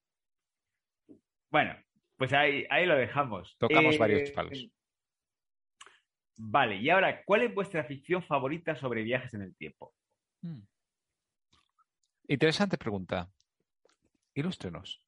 bueno, 1.50 1.76
pues 2.16 2.32
ahí, 2.32 2.66
ahí 2.70 2.86
lo 2.86 2.96
dejamos. 2.96 3.54
Tocamos 3.58 3.94
Eh, 3.94 3.98
varios 3.98 4.30
palos. 4.30 4.66
Vale, 6.44 6.74
y 6.76 6.90
ahora, 6.90 7.22
¿cuál 7.24 7.42
es 7.42 7.54
vuestra 7.54 7.84
ficción 7.84 8.20
favorita 8.20 8.74
sobre 8.74 9.04
viajes 9.04 9.32
en 9.34 9.42
el 9.42 9.54
tiempo? 9.54 9.94
interesante 12.26 12.76
pregunta. 12.76 13.28
Ilústrenos. 14.34 15.06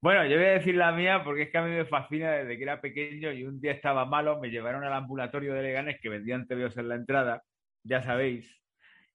Bueno, 0.00 0.24
yo 0.26 0.36
voy 0.36 0.44
a 0.46 0.50
decir 0.50 0.76
la 0.76 0.92
mía 0.92 1.24
porque 1.24 1.42
es 1.42 1.50
que 1.50 1.58
a 1.58 1.62
mí 1.62 1.70
me 1.70 1.86
fascina 1.86 2.30
desde 2.30 2.56
que 2.56 2.62
era 2.62 2.80
pequeño 2.80 3.32
y 3.32 3.42
un 3.44 3.60
día 3.60 3.72
estaba 3.72 4.04
malo, 4.04 4.38
me 4.38 4.48
llevaron 4.50 4.84
al 4.84 4.92
ambulatorio 4.92 5.54
de 5.54 5.62
Leganés 5.62 6.00
que 6.00 6.08
vendían 6.08 6.46
TVOs 6.46 6.76
en 6.76 6.88
la 6.88 6.94
entrada, 6.94 7.42
ya 7.82 8.00
sabéis, 8.04 8.62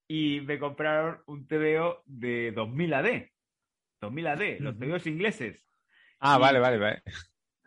y 0.10 0.42
me 0.42 0.60
compraron 0.60 1.22
un 1.28 1.48
TVO 1.48 2.04
de 2.06 2.52
2000 2.52 2.94
AD. 2.94 3.30
2000 4.02 4.28
AD, 4.28 4.60
los 4.60 4.76
Ujú. 4.76 4.84
TVOs 4.84 5.08
ingleses. 5.08 5.66
Ah, 6.20 6.36
Y- 6.38 6.42
vale, 6.42 6.60
vale, 6.60 6.78
vale. 6.80 7.02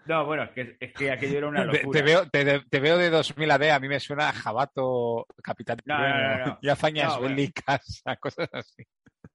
No, 0.08 0.24
bueno, 0.24 0.44
es 0.44 0.50
que, 0.50 0.76
es 0.80 0.92
que 0.92 1.10
aquello 1.10 1.38
era 1.38 1.48
una 1.48 1.64
locura. 1.64 1.98
te 1.98 2.02
veo, 2.02 2.28
te, 2.30 2.60
te 2.60 2.80
veo 2.80 2.96
de 2.98 3.10
2000 3.10 3.50
AD, 3.50 3.62
a 3.70 3.80
mí 3.80 3.88
me 3.88 4.00
suena 4.00 4.28
a 4.28 4.32
Jabato, 4.32 5.26
Capitán 5.42 5.78
No, 5.84 5.98
no, 5.98 6.38
no, 6.38 6.46
no. 6.46 6.58
y 6.62 6.68
hazañas 6.68 7.14
No, 7.14 7.20
bueno. 7.20 7.34
bélicas, 7.36 8.02
cosas 8.20 8.48
así. 8.52 8.84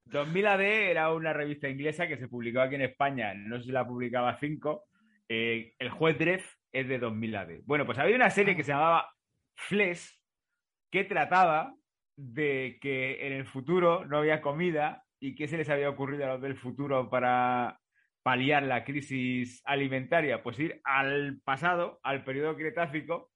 2000 0.05 0.47
AD 0.47 0.61
era 0.61 1.13
una 1.13 1.33
revista 1.33 1.69
inglesa 1.69 2.07
que 2.07 2.17
se 2.17 2.27
publicó 2.27 2.61
aquí 2.61 2.75
en 2.75 2.81
España, 2.83 3.33
no 3.33 3.57
sé 3.59 3.65
si 3.65 3.71
la 3.71 3.85
publicaba 3.87 4.37
5. 4.39 4.85
el 5.29 5.89
juez 5.89 6.17
Dredd 6.17 6.41
es 6.73 6.87
de 6.87 6.99
2000 6.99 7.35
AD. 7.35 7.49
Bueno, 7.65 7.85
pues 7.85 7.97
había 7.97 8.15
una 8.15 8.29
serie 8.29 8.55
que 8.55 8.63
se 8.63 8.71
llamaba 8.71 9.09
Flesh 9.55 10.19
que 10.91 11.03
trataba 11.05 11.73
de 12.17 12.77
que 12.81 13.25
en 13.27 13.33
el 13.33 13.45
futuro 13.45 14.05
no 14.05 14.17
había 14.17 14.41
comida 14.41 15.03
y 15.19 15.35
qué 15.35 15.47
se 15.47 15.57
les 15.57 15.69
había 15.69 15.89
ocurrido 15.89 16.25
a 16.25 16.33
los 16.33 16.41
del 16.41 16.57
futuro 16.57 17.09
para 17.09 17.79
paliar 18.23 18.63
la 18.63 18.83
crisis 18.83 19.61
alimentaria. 19.65 20.43
Pues 20.43 20.59
ir 20.59 20.81
al 20.83 21.39
pasado, 21.43 21.99
al 22.03 22.23
periodo 22.23 22.55
cretácico, 22.55 23.31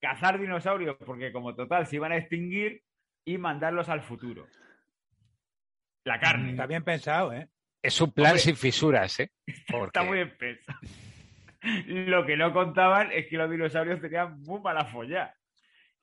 cazar 0.00 0.40
dinosaurios 0.40 0.96
porque 1.04 1.32
como 1.32 1.54
total 1.54 1.86
se 1.86 1.96
iban 1.96 2.12
a 2.12 2.16
extinguir 2.16 2.82
y 3.24 3.38
mandarlos 3.38 3.88
al 3.88 4.02
futuro. 4.02 4.46
La 6.04 6.18
carne. 6.18 6.50
Está 6.50 6.66
bien 6.66 6.82
pensado, 6.82 7.32
¿eh? 7.32 7.48
Es 7.82 8.00
un 8.00 8.12
plan 8.12 8.32
Hombre. 8.32 8.42
sin 8.42 8.56
fisuras, 8.56 9.20
¿eh? 9.20 9.30
Está 9.46 10.02
muy 10.02 10.18
bien 10.18 10.36
pensado. 10.36 10.78
Lo 11.86 12.24
que 12.24 12.36
no 12.36 12.52
contaban 12.52 13.12
es 13.12 13.26
que 13.26 13.36
los 13.36 13.50
dinosaurios 13.50 14.00
tenían 14.00 14.40
muy 14.40 14.60
mala 14.60 14.86
folla. 14.86 15.34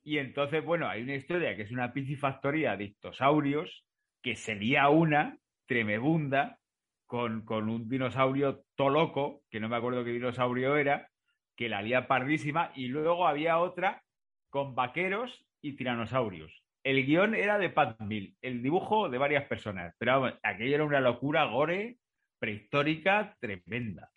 Y 0.03 0.19
entonces, 0.19 0.63
bueno, 0.63 0.87
hay 0.87 1.01
una 1.01 1.15
historia 1.15 1.55
que 1.55 1.63
es 1.63 1.71
una 1.71 1.91
piscifactoría 1.91 2.77
de 2.77 2.85
ictosaurios 2.85 3.83
que 4.21 4.35
se 4.35 4.55
lía 4.55 4.87
una 4.89 5.37
tremebunda 5.65 6.59
con, 7.07 7.43
con 7.43 7.69
un 7.69 7.89
dinosaurio 7.89 8.63
toloco, 8.75 9.41
que 9.49 9.59
no 9.59 9.69
me 9.69 9.77
acuerdo 9.77 10.03
qué 10.03 10.11
dinosaurio 10.11 10.77
era, 10.77 11.09
que 11.55 11.69
la 11.69 11.81
lía 11.81 12.07
pardísima, 12.07 12.71
y 12.75 12.87
luego 12.87 13.27
había 13.27 13.57
otra 13.57 14.03
con 14.49 14.75
vaqueros 14.75 15.45
y 15.61 15.75
tiranosaurios. 15.75 16.63
El 16.83 17.05
guion 17.05 17.35
era 17.35 17.57
de 17.57 17.69
Pat 17.69 17.99
Mill, 17.99 18.37
el 18.41 18.61
dibujo 18.61 19.09
de 19.09 19.17
varias 19.17 19.45
personas, 19.45 19.93
pero 19.97 20.19
vamos, 20.19 20.39
aquello 20.43 20.75
era 20.75 20.85
una 20.85 21.01
locura 21.01 21.45
gore 21.45 21.97
prehistórica 22.39 23.35
tremenda. 23.39 24.09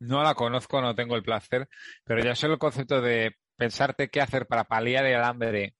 No 0.00 0.22
la 0.22 0.34
conozco, 0.34 0.80
no 0.80 0.94
tengo 0.94 1.16
el 1.16 1.22
placer, 1.22 1.68
pero 2.04 2.22
ya 2.22 2.34
solo 2.34 2.54
el 2.54 2.58
concepto 2.58 3.00
de 3.00 3.36
pensarte 3.56 4.08
qué 4.08 4.20
hacer 4.20 4.46
para 4.46 4.64
paliar 4.64 5.04
el 5.06 5.22
hambre 5.22 5.74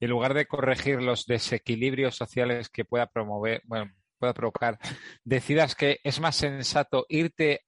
y 0.00 0.04
en 0.04 0.10
lugar 0.10 0.34
de 0.34 0.46
corregir 0.46 1.02
los 1.02 1.26
desequilibrios 1.26 2.16
sociales 2.16 2.68
que 2.68 2.84
pueda 2.84 3.06
promover, 3.06 3.62
bueno, 3.64 3.92
pueda 4.18 4.34
provocar, 4.34 4.78
decidas 5.24 5.74
que 5.74 5.98
es 6.02 6.20
más 6.20 6.36
sensato 6.36 7.06
irte 7.08 7.62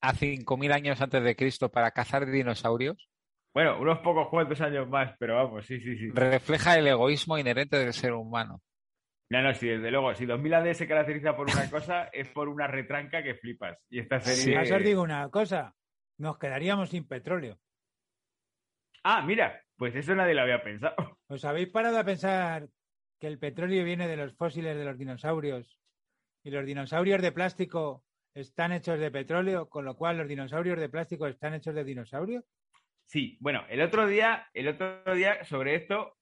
a 0.00 0.12
5.000 0.14 0.72
años 0.72 1.00
antes 1.00 1.22
de 1.22 1.36
Cristo 1.36 1.70
para 1.70 1.90
cazar 1.90 2.26
dinosaurios, 2.26 3.08
Bueno, 3.52 3.80
unos 3.80 3.98
pocos 3.98 4.28
cuantos 4.28 4.60
años 4.60 4.88
más, 4.88 5.14
pero 5.18 5.36
vamos, 5.36 5.66
sí, 5.66 5.80
sí, 5.80 5.96
sí. 5.98 6.10
refleja 6.14 6.78
el 6.78 6.86
egoísmo 6.86 7.36
inherente 7.38 7.76
del 7.78 7.92
ser 7.92 8.12
humano. 8.12 8.62
No, 9.32 9.42
no, 9.42 9.54
sí, 9.54 9.68
desde 9.68 9.92
luego. 9.92 10.12
Si 10.14 10.26
2000 10.26 10.54
AD 10.54 10.72
se 10.72 10.88
caracteriza 10.88 11.36
por 11.36 11.48
una 11.48 11.70
cosa, 11.70 12.08
es 12.12 12.28
por 12.30 12.48
una 12.48 12.66
retranca 12.66 13.22
que 13.22 13.36
flipas. 13.36 13.78
Y 13.88 14.00
esta 14.00 14.20
serie. 14.20 14.56
Además, 14.56 14.80
os 14.80 14.84
digo 14.84 15.02
una 15.02 15.28
cosa. 15.30 15.72
Nos 16.18 16.36
quedaríamos 16.36 16.90
sin 16.90 17.06
petróleo. 17.06 17.56
Ah, 19.04 19.22
mira, 19.22 19.62
pues 19.80 19.96
eso 19.96 20.14
nadie 20.14 20.34
lo 20.34 20.42
había 20.42 20.62
pensado. 20.62 20.94
¿Os 21.28 21.42
habéis 21.46 21.70
parado 21.70 21.98
a 21.98 22.04
pensar 22.04 22.68
que 23.18 23.26
el 23.26 23.38
petróleo 23.38 23.82
viene 23.82 24.08
de 24.08 24.18
los 24.18 24.36
fósiles 24.36 24.76
de 24.76 24.84
los 24.84 24.98
dinosaurios 24.98 25.80
y 26.44 26.50
los 26.50 26.66
dinosaurios 26.66 27.22
de 27.22 27.32
plástico 27.32 28.04
están 28.34 28.72
hechos 28.72 29.00
de 29.00 29.10
petróleo, 29.10 29.70
con 29.70 29.86
lo 29.86 29.96
cual 29.96 30.18
los 30.18 30.28
dinosaurios 30.28 30.78
de 30.78 30.90
plástico 30.90 31.26
están 31.26 31.54
hechos 31.54 31.74
de 31.74 31.84
dinosaurios? 31.84 32.44
Sí, 33.06 33.38
bueno, 33.40 33.64
el 33.70 33.80
otro 33.80 34.06
día, 34.06 34.50
el 34.52 34.68
otro 34.68 35.14
día 35.14 35.42
sobre 35.44 35.76
esto 35.76 36.14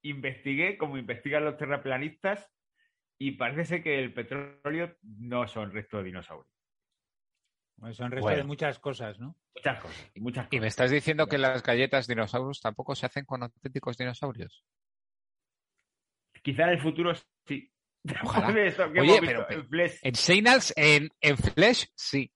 investigué 0.00 0.78
como 0.78 0.96
investigan 0.96 1.44
los 1.44 1.58
terraplanistas 1.58 2.50
y 3.18 3.32
parece 3.32 3.66
ser 3.66 3.82
que 3.82 3.98
el 3.98 4.14
petróleo 4.14 4.96
no 5.02 5.46
son 5.46 5.72
restos 5.72 6.00
de 6.00 6.06
dinosaurios. 6.06 6.53
Pues 7.78 7.96
son 7.96 8.10
restos 8.10 8.22
Bueno. 8.22 8.38
de 8.38 8.44
muchas 8.44 8.78
cosas, 8.78 9.18
¿no? 9.18 9.36
Muchas 9.54 9.80
cosas, 9.80 10.10
y 10.50 10.60
me 10.60 10.66
estás 10.68 10.90
diciendo 10.90 11.26
que 11.26 11.38
las 11.38 11.62
galletas 11.62 12.06
dinosaurios 12.06 12.60
tampoco 12.60 12.94
se 12.94 13.06
hacen 13.06 13.24
con 13.24 13.42
auténticos 13.42 13.96
dinosaurios. 13.96 14.64
Quizá 16.42 16.64
en 16.64 16.70
el 16.70 16.80
futuro 16.80 17.12
sí. 17.46 17.70
Ojalá. 18.22 18.48
Oye, 19.00 19.20
pero- 19.20 19.46
pero- 19.48 19.60
en 19.60 19.68
Flesh. 19.68 19.98
En 20.02 20.14
Seinals, 20.14 20.72
en, 20.76 21.08
en 21.20 21.36
Flesh, 21.36 21.88
sí. 21.94 22.30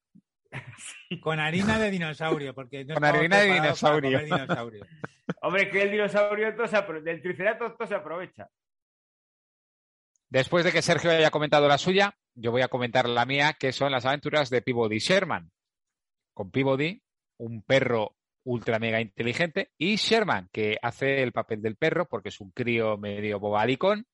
Con 1.21 1.39
harina 1.41 1.79
de 1.79 1.91
dinosaurio, 1.91 2.55
porque 2.55 2.85
no 2.85 2.95
Con 2.95 3.05
harina 3.05 3.39
de 3.41 3.53
dinosaurio. 3.53 4.19
Hombre, 5.43 5.71
que 5.71 5.83
el 5.83 5.91
dinosaurio 5.91 6.55
todo 6.57 6.67
se 6.67 6.81
del 7.03 7.21
triceratops 7.21 7.77
todo 7.77 7.87
se 7.87 7.95
aprovecha. 7.95 8.49
Después 10.31 10.65
de 10.65 10.73
que 10.73 10.83
Sergio 10.83 11.11
haya 11.11 11.31
comentado 11.31 11.69
la 11.69 11.79
suya, 11.79 12.15
yo 12.35 12.51
voy 12.51 12.63
a 12.63 12.69
comentar 12.69 13.09
la 13.09 13.25
mía, 13.25 13.55
que 13.59 13.73
son 13.73 13.91
las 13.93 14.05
aventuras 14.05 14.51
de 14.51 14.63
Peabody 14.63 14.99
Sherman. 14.99 15.51
Con 16.35 16.51
Peabody, 16.51 17.03
un 17.39 17.63
perro 17.63 18.15
ultra 18.45 18.79
mega 18.79 19.01
inteligente, 19.01 19.73
y 19.77 19.97
Sherman, 19.97 20.49
que 20.53 20.79
hace 20.81 21.23
el 21.23 21.33
papel 21.33 21.61
del 21.61 21.77
perro 21.77 22.07
porque 22.09 22.29
es 22.31 22.41
un 22.41 22.51
crío 22.51 22.97
medio 22.97 23.39
bobalicón, 23.41 24.07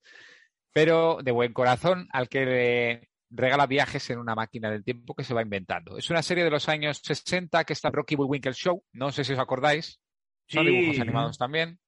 pero 0.73 1.19
de 1.23 1.31
buen 1.31 1.53
corazón, 1.53 2.09
al 2.13 2.29
que 2.29 2.45
le 2.45 3.09
regala 3.31 3.67
viajes 3.67 4.11
en 4.11 4.19
una 4.19 4.35
máquina 4.35 4.71
del 4.71 4.83
tiempo 4.85 5.15
que 5.15 5.25
se 5.25 5.35
va 5.35 5.43
inventando. 5.43 5.99
Es 5.99 6.11
una 6.11 6.23
serie 6.23 6.43
de 6.45 6.51
los 6.51 6.69
años 6.69 7.01
60 7.05 7.65
que 7.65 7.73
está 7.75 7.91
Rocky 7.91 8.17
Bullwinkle 8.17 8.53
Show, 8.55 8.83
no 8.93 9.13
sé 9.13 9.23
si 9.25 9.33
os 9.35 9.39
acordáis, 9.39 10.01
son 10.49 10.65
Sí. 10.67 10.71
dibujos 10.73 11.01
animados 11.01 11.39
también. 11.39 11.79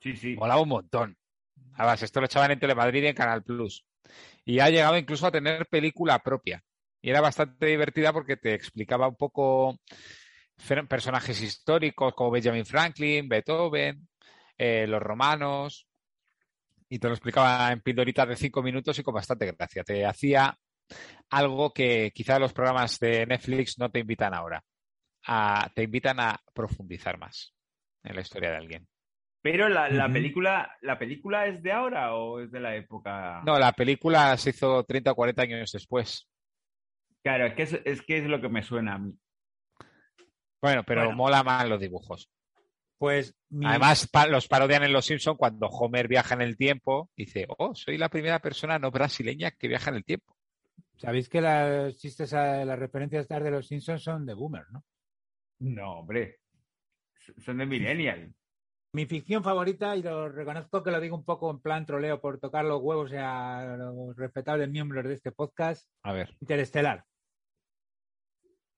Sí, 0.00 0.16
sí. 0.16 0.34
Molaba 0.36 0.60
un 0.62 0.68
montón. 0.68 1.16
Además, 1.78 2.02
esto 2.04 2.20
lo 2.20 2.26
echaban 2.26 2.52
en 2.52 2.60
Telemadrid 2.60 3.04
y 3.04 3.08
en 3.08 3.16
Canal 3.16 3.44
Plus. 3.44 3.86
Y 4.44 4.60
ha 4.60 4.70
llegado 4.70 4.98
incluso 4.98 5.26
a 5.26 5.32
tener 5.32 5.66
película 5.68 6.20
propia. 6.20 6.62
Y 7.02 7.10
era 7.10 7.22
bastante 7.22 7.66
divertida 7.66 8.12
porque 8.12 8.36
te 8.36 8.54
explicaba 8.54 9.08
un 9.08 9.16
poco 9.16 9.78
personajes 10.88 11.40
históricos 11.42 12.14
como 12.14 12.30
Benjamin 12.30 12.66
Franklin, 12.66 13.28
Beethoven, 13.28 14.08
eh, 14.56 14.86
los 14.86 15.02
romanos. 15.02 15.86
Y 16.88 16.98
te 16.98 17.08
lo 17.08 17.14
explicaba 17.14 17.70
en 17.72 17.82
pildoritas 17.82 18.28
de 18.28 18.36
cinco 18.36 18.62
minutos 18.62 18.98
y 18.98 19.02
con 19.02 19.14
bastante 19.14 19.46
gracia. 19.52 19.84
Te 19.84 20.06
hacía 20.06 20.56
algo 21.30 21.72
que 21.72 22.12
quizá 22.14 22.38
los 22.38 22.52
programas 22.54 22.98
de 23.00 23.26
Netflix 23.26 23.78
no 23.78 23.90
te 23.90 24.00
invitan 24.00 24.34
ahora. 24.34 24.62
A- 25.26 25.70
te 25.74 25.84
invitan 25.84 26.20
a 26.20 26.40
profundizar 26.54 27.18
más 27.18 27.54
en 28.04 28.16
la 28.16 28.22
historia 28.22 28.50
de 28.52 28.56
alguien. 28.58 28.88
Pero 29.40 29.68
la, 29.68 29.88
película, 30.12 30.70
¿la 30.82 30.98
película 30.98 31.46
es 31.46 31.62
de 31.62 31.72
ahora 31.72 32.14
o 32.14 32.40
es 32.40 32.50
de 32.50 32.60
la 32.60 32.74
época? 32.74 33.40
No, 33.46 33.58
la 33.58 33.72
película 33.72 34.36
se 34.36 34.50
hizo 34.50 34.82
30 34.84 35.12
o 35.12 35.14
40 35.14 35.42
años 35.42 35.70
después. 35.72 36.28
Claro, 37.22 37.46
es 37.46 37.54
que 37.54 37.62
es, 37.62 37.80
es 37.84 38.02
que 38.02 38.18
es 38.18 38.24
lo 38.24 38.40
que 38.40 38.48
me 38.48 38.62
suena 38.62 38.94
a 38.94 38.98
mí. 38.98 39.14
Bueno, 40.60 40.82
pero 40.84 41.02
Bueno. 41.02 41.16
mola 41.16 41.42
más 41.44 41.68
los 41.68 41.80
dibujos. 41.80 42.30
Pues 42.98 43.36
mi- 43.50 43.64
Además, 43.64 44.08
pa- 44.08 44.26
los 44.26 44.48
parodian 44.48 44.82
en 44.82 44.92
Los 44.92 45.06
Simpson 45.06 45.36
cuando 45.36 45.68
Homer 45.68 46.08
viaja 46.08 46.34
en 46.34 46.42
el 46.42 46.56
tiempo. 46.56 47.10
Dice, 47.16 47.46
oh, 47.58 47.74
soy 47.76 47.96
la 47.96 48.08
primera 48.08 48.40
persona 48.40 48.78
no 48.80 48.90
brasileña 48.90 49.52
que 49.52 49.68
viaja 49.68 49.90
en 49.90 49.96
el 49.96 50.04
tiempo. 50.04 50.36
sabéis 50.96 51.28
que 51.28 51.40
las 51.40 51.96
chistes, 51.96 52.34
a- 52.34 52.64
las 52.64 52.76
referencias 52.78 53.28
de 53.28 53.50
los 53.52 53.68
Simpsons 53.68 54.02
son 54.02 54.26
de 54.26 54.34
Boomer, 54.34 54.64
¿no? 54.72 54.84
No, 55.60 56.00
hombre. 56.00 56.40
Son 57.44 57.56
de 57.58 57.66
Millennial. 57.66 58.34
Mi 58.98 59.06
ficción 59.06 59.44
favorita, 59.44 59.94
y 59.94 60.02
lo 60.02 60.28
reconozco 60.28 60.82
que 60.82 60.90
lo 60.90 60.98
digo 60.98 61.14
un 61.14 61.24
poco 61.24 61.52
en 61.52 61.60
plan 61.60 61.86
troleo 61.86 62.20
por 62.20 62.40
tocar 62.40 62.64
los 62.64 62.82
huevos 62.82 63.12
a 63.16 63.76
los 63.78 64.16
respetables 64.16 64.68
miembros 64.68 65.04
de 65.04 65.14
este 65.14 65.30
podcast, 65.30 65.88
A 66.02 66.10
ver. 66.10 66.34
Interestelar. 66.40 67.04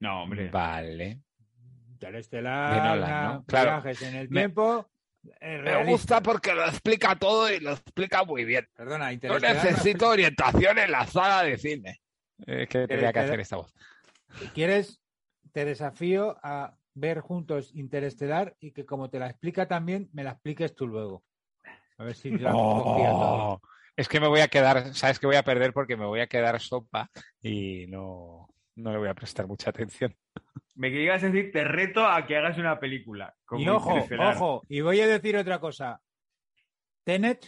No, 0.00 0.24
hombre. 0.24 0.50
Vale. 0.50 1.22
Interestelar, 1.92 2.96
Nolan, 2.98 3.24
¿no? 3.32 3.44
Claro. 3.46 3.70
viajes 3.80 4.02
en 4.02 4.14
el 4.14 4.28
Me- 4.28 4.40
tiempo. 4.42 4.90
eh, 5.40 5.58
Me 5.64 5.86
gusta 5.86 6.20
porque 6.22 6.52
lo 6.54 6.66
explica 6.66 7.16
todo 7.16 7.50
y 7.50 7.58
lo 7.60 7.70
explica 7.70 8.22
muy 8.22 8.44
bien. 8.44 8.68
Perdona, 8.74 9.10
No 9.22 9.38
necesito 9.38 10.06
orientación 10.10 10.76
en 10.80 10.90
la 10.92 11.06
sala 11.06 11.44
de 11.44 11.56
cine. 11.56 11.98
Es 12.46 12.68
que 12.68 12.86
tenía 12.86 13.10
que 13.10 13.20
hacer 13.20 13.40
esta 13.40 13.56
voz. 13.56 13.72
Si 14.38 14.48
quieres, 14.48 15.00
te 15.52 15.64
desafío 15.64 16.36
a 16.42 16.76
ver 16.94 17.20
juntos 17.20 17.70
Interestelar 17.74 18.56
y 18.60 18.72
que 18.72 18.84
como 18.86 19.10
te 19.10 19.18
la 19.18 19.28
explica 19.28 19.68
también, 19.68 20.08
me 20.12 20.24
la 20.24 20.32
expliques 20.32 20.74
tú 20.74 20.86
luego. 20.86 21.24
A 21.98 22.04
ver 22.04 22.14
si 22.14 22.30
la. 22.30 22.52
Oh, 22.54 23.60
es 23.96 24.08
que 24.08 24.20
me 24.20 24.28
voy 24.28 24.40
a 24.40 24.48
quedar, 24.48 24.94
sabes 24.94 25.18
que 25.18 25.26
voy 25.26 25.36
a 25.36 25.42
perder 25.42 25.72
porque 25.72 25.96
me 25.96 26.06
voy 26.06 26.20
a 26.20 26.26
quedar 26.26 26.58
sopa 26.60 27.10
y 27.42 27.86
no, 27.88 28.48
no 28.76 28.92
le 28.92 28.98
voy 28.98 29.08
a 29.08 29.14
prestar 29.14 29.46
mucha 29.46 29.70
atención. 29.70 30.16
Me 30.74 30.90
querías 30.90 31.20
decir, 31.20 31.52
te 31.52 31.64
reto 31.64 32.06
a 32.06 32.26
que 32.26 32.36
hagas 32.36 32.56
una 32.56 32.80
película. 32.80 33.34
Y 33.52 33.68
ojo, 33.68 33.98
ojo, 34.18 34.62
y 34.68 34.80
voy 34.80 35.00
a 35.00 35.06
decir 35.06 35.36
otra 35.36 35.58
cosa. 35.60 36.00
Tenet 37.04 37.46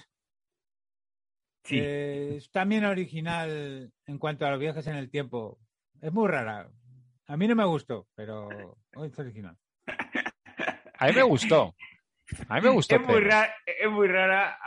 Sí. 1.64 1.78
eh, 1.80 2.34
es 2.38 2.50
también 2.50 2.84
original 2.84 3.92
en 4.06 4.18
cuanto 4.18 4.44
a 4.44 4.50
los 4.50 4.58
viajes 4.58 4.86
en 4.88 4.96
el 4.96 5.10
tiempo. 5.10 5.60
Es 6.00 6.12
muy 6.12 6.28
rara. 6.28 6.68
A 7.28 7.36
mí 7.36 7.46
no 7.46 7.54
me 7.54 7.64
gustó, 7.64 8.08
pero 8.16 8.76
es 8.92 9.18
original. 9.18 9.56
A 10.98 11.06
mí 11.06 11.12
me 11.14 11.22
gustó. 11.22 11.74
A 12.48 12.54
mí 12.56 12.60
me 12.62 12.70
gustó. 12.70 12.96
es, 12.96 13.02
muy 13.02 13.20
rara, 13.20 13.54
es 13.66 13.90
muy 13.90 14.08
rara. 14.08 14.58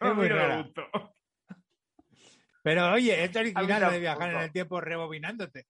Muy 0.00 0.28
gustó. 0.62 1.14
Pero 2.62 2.92
oye, 2.92 3.24
es 3.24 3.36
original 3.36 3.92
de 3.92 4.00
viajar 4.00 4.30
en 4.32 4.40
el 4.40 4.52
tiempo 4.52 4.80
rebobinándote. 4.80 5.66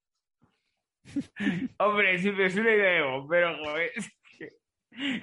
Hombre, 1.78 2.18
si 2.18 2.30
me 2.30 2.50
suena 2.50 2.70
idea 2.70 3.04
pero 3.28 3.56
joder. 3.58 3.90
es 3.94 4.10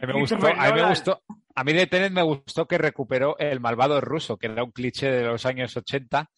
A 0.01 0.05
mí 0.07 0.13
me 0.13 0.19
gustó, 0.19 0.35
a 0.35 0.39
mí 0.39 0.55
me 0.55 0.69
Nolan. 0.69 0.89
gustó, 0.89 1.23
a 1.55 1.63
mí 1.63 1.73
de 1.73 1.87
Tenet 1.87 2.11
me 2.11 2.23
gustó 2.23 2.67
que 2.67 2.77
recuperó 2.77 3.37
el 3.37 3.59
malvado 3.59 4.01
ruso, 4.01 4.37
que 4.37 4.47
era 4.47 4.63
un 4.63 4.71
cliché 4.71 5.11
de 5.11 5.23
los 5.23 5.45
años 5.45 5.75
80 5.75 6.29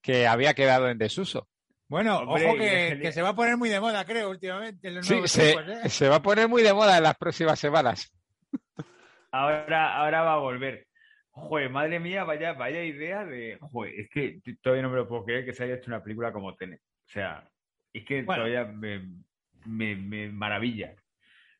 que 0.00 0.26
había 0.26 0.54
quedado 0.54 0.88
en 0.88 0.98
desuso. 0.98 1.48
Bueno, 1.88 2.18
Hombre, 2.18 2.46
ojo 2.46 2.56
que, 2.58 2.98
que 3.00 3.12
se 3.12 3.22
va 3.22 3.30
a 3.30 3.34
poner 3.34 3.56
muy 3.56 3.70
de 3.70 3.80
moda, 3.80 4.04
creo, 4.04 4.28
últimamente. 4.30 4.88
En 4.88 4.96
los 4.96 5.06
Sí, 5.06 5.14
nuevos 5.14 5.30
se, 5.30 5.52
tiempos, 5.54 5.84
¿eh? 5.84 5.88
se 5.88 6.08
va 6.08 6.16
a 6.16 6.22
poner 6.22 6.46
muy 6.48 6.62
de 6.62 6.74
moda 6.74 6.98
en 6.98 7.02
las 7.02 7.16
próximas 7.16 7.58
semanas. 7.58 8.12
Ahora, 9.30 9.96
ahora 9.96 10.22
va 10.22 10.34
a 10.34 10.38
volver. 10.38 10.86
Joder, 11.30 11.70
madre 11.70 12.00
mía, 12.00 12.24
vaya, 12.24 12.52
vaya 12.54 12.82
idea 12.82 13.24
de. 13.24 13.58
Joder, 13.60 13.94
es 14.00 14.10
que 14.10 14.40
todavía 14.60 14.82
no 14.82 14.90
me 14.90 14.96
lo 14.96 15.08
puedo 15.08 15.24
creer 15.24 15.44
que 15.44 15.52
se 15.52 15.64
haya 15.64 15.74
hecho 15.74 15.90
una 15.90 16.02
película 16.02 16.32
como 16.32 16.54
Tenet. 16.54 16.80
O 16.80 17.10
sea, 17.10 17.48
es 17.92 18.04
que 18.04 18.22
Bueno. 18.22 18.42
todavía 18.44 18.64
me, 18.64 19.08
me, 19.66 19.94
me 19.96 20.28
maravilla. 20.30 20.94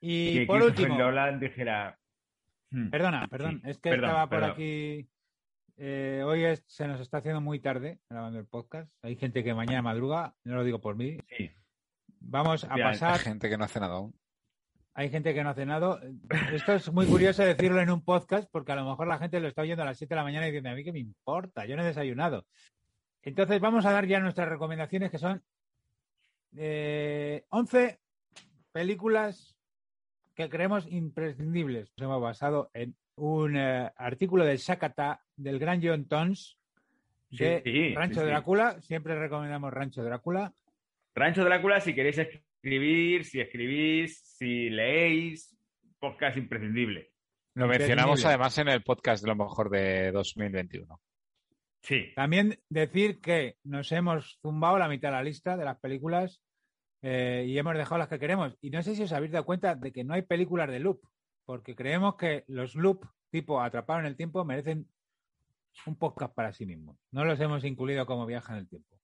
Y 0.01 0.41
que 0.41 0.47
por 0.47 0.63
último, 0.63 0.97
Nolan 0.99 1.39
dijera. 1.41 1.97
"Hmm, 2.71 2.91
perdona, 2.91 3.27
perdón, 3.29 3.61
Sí, 3.65 3.71
es 3.71 3.79
que 3.79 3.91
perdón, 3.91 4.05
estaba 4.11 4.27
por 4.29 4.39
perdón. 4.41 4.51
aquí. 4.53 5.09
Eh, 5.79 6.23
hoy 6.27 6.45
es- 6.45 6.65
se 6.67 6.87
nos 6.87 7.01
está 7.01 7.19
haciendo 7.19 7.41
muy 7.41 7.61
tarde 7.61 7.99
grabando 8.11 8.39
el 8.39 8.47
podcast. 8.47 8.91
Hay 9.03 9.17
gente 9.17 9.43
que 9.43 9.55
mañana 9.55 9.81
madruga, 9.83 10.35
no 10.45 10.57
lo 10.57 10.65
digo 10.65 10.81
por 10.81 10.97
mí. 10.97 11.19
Sí. 11.37 11.51
Vamos 12.21 12.65
a 12.65 12.75
pasar 12.77 13.13
Hay 13.15 13.19
gente 13.21 13.49
que 13.49 13.57
no 13.57 13.65
hace 13.65 13.81
nada 13.81 13.95
aún. 13.95 14.15
Hay 14.95 15.11
gente 15.11 15.33
que 15.33 15.45
no 15.45 15.51
ha 15.51 15.55
cenado. 15.55 16.01
Esto 16.53 16.73
es 16.73 16.93
muy 16.93 17.07
curioso 17.07 17.45
decirlo 17.45 17.81
en 17.81 17.91
un 17.91 18.05
podcast 18.05 18.49
porque 18.51 18.73
a 18.73 18.77
lo 18.77 18.85
mejor 18.85 19.07
la 19.07 19.19
gente 19.19 19.39
lo 19.39 19.47
está 19.47 19.63
oyendo 19.63 19.85
a 19.85 19.87
las 19.87 19.97
7 19.97 20.13
de 20.13 20.17
la 20.17 20.25
mañana 20.25 20.47
y 20.47 20.51
diciendo, 20.51 20.71
a 20.71 20.75
mí 20.75 20.83
qué 20.83 20.91
me 20.93 20.99
importa, 20.99 21.65
yo 21.67 21.77
no 21.77 21.83
he 21.83 21.87
desayunado. 21.87 22.45
Entonces 23.23 23.61
vamos 23.61 23.87
a 23.87 23.93
dar 23.93 24.07
ya 24.07 24.19
nuestras 24.19 24.49
recomendaciones 24.49 25.13
que 25.13 25.19
son 25.19 25.41
eh, 26.57 27.45
11 27.51 28.01
películas 28.73 29.57
que 30.35 30.49
creemos 30.49 30.87
imprescindibles. 30.91 31.93
Nos 31.97 32.05
hemos 32.07 32.21
basado 32.21 32.71
en 32.75 32.97
un 33.17 33.57
eh, 33.57 33.93
artículo 33.97 34.45
del 34.45 34.59
Sakata 34.59 35.21
del 35.39 35.59
gran 35.59 35.81
John 35.83 36.07
Tons 36.07 36.59
de 37.31 37.63
Sí, 37.65 37.71
sí, 37.71 37.95
Rancho 37.95 38.15
sí, 38.15 38.21
sí. 38.21 38.27
Drácula. 38.27 38.81
Siempre 38.81 39.19
recomendamos 39.19 39.73
Rancho 39.73 40.03
Drácula. 40.03 40.53
Rancho 41.15 41.45
Drácula, 41.45 41.81
si 41.81 41.95
queréis 41.95 42.19
escribir, 42.19 43.25
si 43.25 43.41
escribís, 43.41 44.19
si 44.21 44.71
leéis, 44.71 45.57
podcast 45.99 46.37
imprescindible. 46.37 47.13
Lo 47.55 47.67
mencionamos 47.67 48.25
además 48.25 48.57
en 48.59 48.69
el 48.69 48.83
podcast 48.83 49.23
de 49.23 49.29
lo 49.29 49.37
mejor 49.37 49.69
de 49.69 50.13
2021. 50.13 51.01
Sí. 51.83 52.13
También 52.15 52.59
decir 52.69 53.21
que 53.21 53.57
nos 53.65 53.91
hemos 53.93 54.39
zumbado 54.41 54.79
la 54.79 54.89
mitad 54.89 55.09
de 55.09 55.17
la 55.17 55.23
lista 55.23 55.57
de 55.57 55.65
las 55.65 55.79
películas 55.79 56.41
eh, 57.03 57.45
y 57.47 57.59
hemos 57.59 57.77
dejado 57.77 57.99
las 57.99 58.09
que 58.09 58.19
queremos. 58.19 58.57
Y 58.61 58.71
no 58.71 58.83
sé 58.83 58.95
si 58.95 59.03
os 59.03 59.13
habéis 59.13 59.33
dado 59.33 59.45
cuenta 59.45 59.75
de 59.75 59.93
que 59.93 60.05
no 60.05 60.15
hay 60.15 60.23
películas 60.23 60.71
de 60.71 60.81
loop, 60.81 61.01
porque 61.45 61.75
creemos 61.75 62.17
que 62.17 62.45
los 62.47 62.75
loop 62.75 63.05
tipo 63.31 63.61
Atrapado 63.61 64.01
en 64.01 64.07
el 64.07 64.17
tiempo 64.17 64.45
merecen 64.45 64.87
un 65.87 65.97
podcast 65.97 66.35
para 66.35 66.53
sí 66.53 66.67
mismos. 66.67 66.97
No 67.11 67.25
los 67.25 67.41
hemos 67.41 67.65
incluido 67.65 68.07
como 68.07 68.27
viaje 68.27 68.53
en 68.53 68.59
el 68.59 68.69
tiempo. 68.69 68.97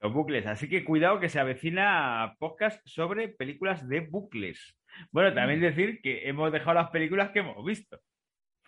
Los 0.00 0.12
bucles. 0.12 0.46
Así 0.46 0.68
que 0.68 0.84
cuidado 0.84 1.20
que 1.20 1.28
se 1.28 1.40
avecina 1.40 2.36
podcast 2.38 2.80
sobre 2.86 3.28
películas 3.28 3.88
de 3.88 4.00
bucles. 4.00 4.76
Bueno, 5.10 5.32
también 5.34 5.60
decir 5.60 6.00
que 6.02 6.28
hemos 6.28 6.52
dejado 6.52 6.74
las 6.74 6.90
películas 6.90 7.30
que 7.30 7.38
hemos 7.40 7.64
visto. 7.64 7.98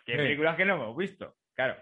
Que 0.04 0.12
Sí. 0.12 0.18
películas 0.18 0.56
que 0.56 0.64
no 0.64 0.74
hemos 0.76 0.96
visto. 0.96 1.36
Claro. 1.54 1.76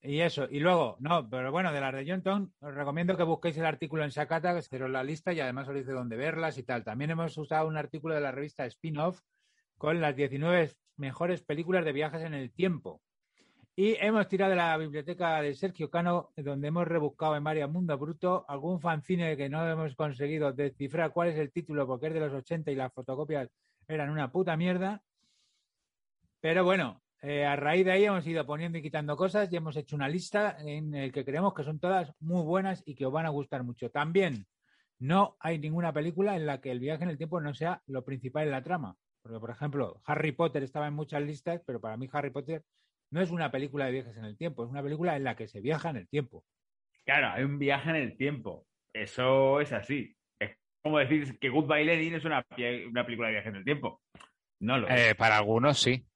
Y 0.00 0.20
eso, 0.20 0.48
y 0.50 0.58
luego, 0.60 0.96
no, 1.00 1.28
pero 1.28 1.52
bueno, 1.52 1.70
de 1.70 1.80
las 1.82 1.92
de 1.94 2.20
John 2.24 2.50
os 2.60 2.74
recomiendo 2.74 3.14
que 3.16 3.22
busquéis 3.24 3.58
el 3.58 3.66
artículo 3.66 4.02
en 4.04 4.10
Sakata, 4.10 4.52
que 4.54 4.60
haceros 4.60 4.88
la 4.90 5.04
lista 5.04 5.34
y 5.34 5.40
además 5.40 5.68
os 5.68 5.74
dice 5.74 5.92
dónde 5.92 6.16
verlas 6.16 6.56
y 6.56 6.62
tal. 6.62 6.82
También 6.82 7.10
hemos 7.10 7.36
usado 7.36 7.68
un 7.68 7.76
artículo 7.76 8.14
de 8.14 8.22
la 8.22 8.32
revista 8.32 8.64
Spin-Off 8.64 9.20
con 9.76 10.00
las 10.00 10.16
19 10.16 10.70
mejores 10.96 11.42
películas 11.42 11.84
de 11.84 11.92
viajes 11.92 12.22
en 12.22 12.32
el 12.32 12.50
tiempo. 12.52 13.02
Y 13.82 13.96
hemos 13.98 14.28
tirado 14.28 14.50
de 14.50 14.56
la 14.56 14.76
biblioteca 14.76 15.40
de 15.40 15.54
Sergio 15.54 15.88
Cano, 15.88 16.32
donde 16.36 16.68
hemos 16.68 16.86
rebuscado 16.86 17.34
en 17.34 17.42
varias 17.42 17.70
Mundo 17.70 17.96
Bruto 17.96 18.44
algún 18.46 18.78
fanzine 18.78 19.38
que 19.38 19.48
no 19.48 19.66
hemos 19.66 19.94
conseguido 19.94 20.52
descifrar 20.52 21.14
cuál 21.14 21.28
es 21.28 21.38
el 21.38 21.50
título 21.50 21.86
porque 21.86 22.08
es 22.08 22.12
de 22.12 22.20
los 22.20 22.34
80 22.34 22.70
y 22.70 22.74
las 22.74 22.92
fotocopias 22.92 23.48
eran 23.88 24.10
una 24.10 24.30
puta 24.30 24.54
mierda. 24.54 25.02
Pero 26.42 26.62
bueno, 26.62 27.00
eh, 27.22 27.46
a 27.46 27.56
raíz 27.56 27.86
de 27.86 27.92
ahí 27.92 28.04
hemos 28.04 28.26
ido 28.26 28.44
poniendo 28.44 28.76
y 28.76 28.82
quitando 28.82 29.16
cosas 29.16 29.50
y 29.50 29.56
hemos 29.56 29.74
hecho 29.78 29.96
una 29.96 30.10
lista 30.10 30.58
en 30.60 30.94
el 30.94 31.10
que 31.10 31.24
creemos 31.24 31.54
que 31.54 31.64
son 31.64 31.80
todas 31.80 32.12
muy 32.20 32.42
buenas 32.42 32.82
y 32.84 32.94
que 32.94 33.06
os 33.06 33.12
van 33.14 33.24
a 33.24 33.30
gustar 33.30 33.62
mucho. 33.62 33.88
También 33.88 34.46
no 34.98 35.38
hay 35.40 35.58
ninguna 35.58 35.90
película 35.90 36.36
en 36.36 36.44
la 36.44 36.60
que 36.60 36.70
el 36.70 36.80
viaje 36.80 37.04
en 37.04 37.08
el 37.08 37.16
tiempo 37.16 37.40
no 37.40 37.54
sea 37.54 37.80
lo 37.86 38.04
principal 38.04 38.44
en 38.44 38.50
la 38.50 38.62
trama. 38.62 38.94
Porque, 39.22 39.40
por 39.40 39.48
ejemplo, 39.48 40.02
Harry 40.04 40.32
Potter 40.32 40.64
estaba 40.64 40.86
en 40.86 40.92
muchas 40.92 41.22
listas, 41.22 41.62
pero 41.64 41.80
para 41.80 41.96
mí 41.96 42.10
Harry 42.12 42.28
Potter 42.28 42.62
no 43.10 43.20
es 43.20 43.30
una 43.30 43.50
película 43.50 43.86
de 43.86 43.92
viajes 43.92 44.16
en 44.16 44.24
el 44.24 44.36
tiempo, 44.36 44.64
es 44.64 44.70
una 44.70 44.82
película 44.82 45.16
en 45.16 45.24
la 45.24 45.36
que 45.36 45.48
se 45.48 45.60
viaja 45.60 45.90
en 45.90 45.96
el 45.96 46.08
tiempo. 46.08 46.44
Claro, 47.04 47.28
hay 47.30 47.44
un 47.44 47.58
viaje 47.58 47.90
en 47.90 47.96
el 47.96 48.16
tiempo. 48.16 48.66
Eso 48.94 49.60
es 49.60 49.72
así. 49.72 50.16
Es 50.40 50.56
como 50.82 50.98
decir 50.98 51.38
que 51.38 51.48
Goodbye 51.48 51.84
Lenin 51.84 52.14
es 52.14 52.24
una, 52.24 52.44
una 52.88 53.04
película 53.04 53.28
de 53.28 53.34
viaje 53.34 53.48
en 53.48 53.56
el 53.56 53.64
tiempo. 53.64 54.02
No 54.60 54.78
lo 54.78 54.88
es. 54.88 55.00
Eh, 55.10 55.14
para 55.14 55.38
algunos 55.38 55.78
sí, 55.80 56.06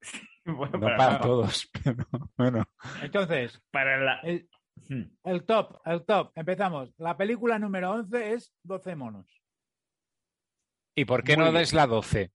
Bueno, 0.44 0.78
no 0.78 0.80
para, 0.80 0.96
para 0.96 1.12
no. 1.18 1.20
todos. 1.20 1.70
Pero 1.84 2.06
bueno, 2.36 2.64
Entonces, 3.02 3.60
Para 3.70 3.98
la... 3.98 4.20
el, 4.20 4.48
Hmm. 4.88 5.02
el 5.24 5.44
top, 5.44 5.78
el 5.84 6.04
top, 6.06 6.32
empezamos. 6.34 6.90
La 6.96 7.14
película 7.16 7.58
número 7.58 7.90
11 7.92 8.32
es 8.32 8.54
12 8.64 8.96
monos. 8.96 9.26
¿y 10.96 11.04
por 11.04 11.22
qué 11.22 11.36
Muy 11.36 11.44
no 11.44 11.50
bien. 11.52 11.60
des 11.62 11.74
la 11.74 11.86
12? 11.86 12.32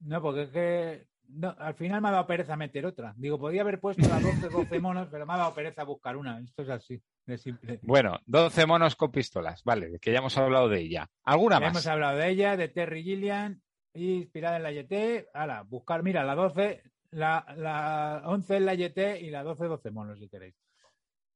No, 0.00 0.20
porque 0.20 0.42
es 0.42 0.50
que 0.50 1.06
no, 1.32 1.54
al 1.58 1.74
final 1.74 2.00
me 2.00 2.08
ha 2.08 2.12
dado 2.12 2.26
pereza 2.26 2.56
meter 2.56 2.86
otra. 2.86 3.14
Digo, 3.16 3.38
podía 3.38 3.62
haber 3.62 3.80
puesto 3.80 4.08
las 4.08 4.22
12, 4.22 4.48
12 4.48 4.80
monos, 4.80 5.08
pero 5.10 5.26
me 5.26 5.32
ha 5.34 5.38
dado 5.38 5.54
pereza 5.54 5.84
buscar 5.84 6.16
una. 6.16 6.38
Esto 6.40 6.62
es 6.62 6.68
así, 6.68 7.02
de 7.26 7.38
simple. 7.38 7.78
Bueno, 7.82 8.18
12 8.26 8.66
monos 8.66 8.96
con 8.96 9.10
pistolas, 9.12 9.62
vale, 9.64 9.98
que 10.00 10.12
ya 10.12 10.18
hemos 10.18 10.36
hablado 10.38 10.68
de 10.68 10.80
ella. 10.80 11.08
¿Alguna 11.24 11.56
Ya 11.56 11.60
más? 11.60 11.70
hemos 11.72 11.86
hablado 11.86 12.18
de 12.18 12.28
ella, 12.28 12.56
de 12.56 12.68
Terry 12.68 13.02
Gilliam, 13.02 13.60
y 13.92 14.14
inspirada 14.18 14.56
en 14.56 14.62
la 14.62 14.72
YT. 14.72 15.28
Ahora, 15.34 15.62
buscar, 15.62 16.02
mira, 16.02 16.22
la 16.24 16.34
12, 16.34 16.82
la, 17.10 17.44
la 17.56 18.22
11 18.26 18.56
es 18.56 18.62
la 18.62 18.74
YT 18.74 18.98
y 19.22 19.30
la 19.30 19.42
12, 19.42 19.64
12 19.64 19.90
monos, 19.90 20.18
si 20.18 20.28
queréis. 20.28 20.54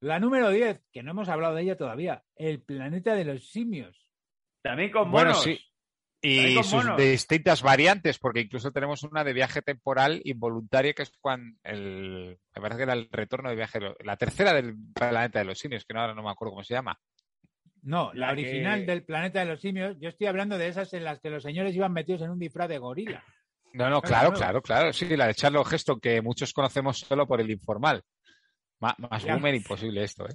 La 0.00 0.18
número 0.20 0.50
10, 0.50 0.82
que 0.92 1.02
no 1.02 1.12
hemos 1.12 1.28
hablado 1.28 1.54
de 1.54 1.62
ella 1.62 1.76
todavía, 1.78 2.22
El 2.36 2.60
planeta 2.62 3.14
de 3.14 3.24
los 3.24 3.48
simios. 3.50 4.10
También 4.62 4.90
con 4.90 5.10
Bueno, 5.10 5.30
monos. 5.30 5.42
sí. 5.42 5.58
Y 6.26 6.54
sus 6.62 6.72
monos. 6.72 6.96
distintas 6.96 7.62
variantes, 7.62 8.18
porque 8.18 8.40
incluso 8.40 8.72
tenemos 8.72 9.02
una 9.02 9.22
de 9.24 9.32
viaje 9.32 9.62
temporal 9.62 10.20
involuntario, 10.24 10.94
que 10.94 11.02
es 11.02 11.12
cuando 11.20 11.56
el, 11.64 12.38
me 12.54 12.60
parece 12.62 12.78
que 12.78 12.82
era 12.84 12.92
el 12.94 13.08
retorno 13.10 13.50
de 13.50 13.56
viaje, 13.56 13.78
la 14.02 14.16
tercera 14.16 14.52
del 14.52 14.74
planeta 14.94 15.38
de 15.40 15.44
los 15.44 15.58
simios, 15.58 15.84
que 15.84 15.94
no, 15.94 16.00
ahora 16.00 16.14
no 16.14 16.22
me 16.22 16.30
acuerdo 16.30 16.52
cómo 16.52 16.64
se 16.64 16.74
llama. 16.74 16.98
No, 17.82 18.12
la, 18.14 18.28
La 18.28 18.32
original 18.32 18.80
que- 18.80 18.86
del 18.86 19.04
planeta 19.04 19.40
de 19.40 19.46
los 19.46 19.60
simios. 19.60 19.96
Yo 20.00 20.08
estoy 20.08 20.26
hablando 20.26 20.56
de 20.56 20.68
esas 20.68 20.92
en 20.94 21.04
las 21.04 21.20
que 21.20 21.28
los 21.30 21.42
señores 21.42 21.74
iban 21.76 21.92
metidos 21.92 22.22
en 22.22 22.30
un 22.30 22.38
disfraz 22.38 22.68
de 22.68 22.78
gorila. 22.78 23.22
No, 23.74 23.90
no, 23.90 24.00
claro, 24.00 24.32
claro, 24.32 24.62
claro. 24.62 24.92
Sí, 24.92 25.16
la 25.16 25.26
de 25.26 25.34
Charles 25.34 25.70
Heston, 25.70 26.00
que 26.00 26.22
muchos 26.22 26.52
conocemos 26.52 27.00
solo 27.00 27.26
por 27.26 27.40
el 27.40 27.50
informal. 27.50 28.02
Más 28.80 29.24
Ya. 29.24 29.34
boomer 29.34 29.54
imposible 29.54 30.02
esto, 30.04 30.28
¿eh? 30.28 30.34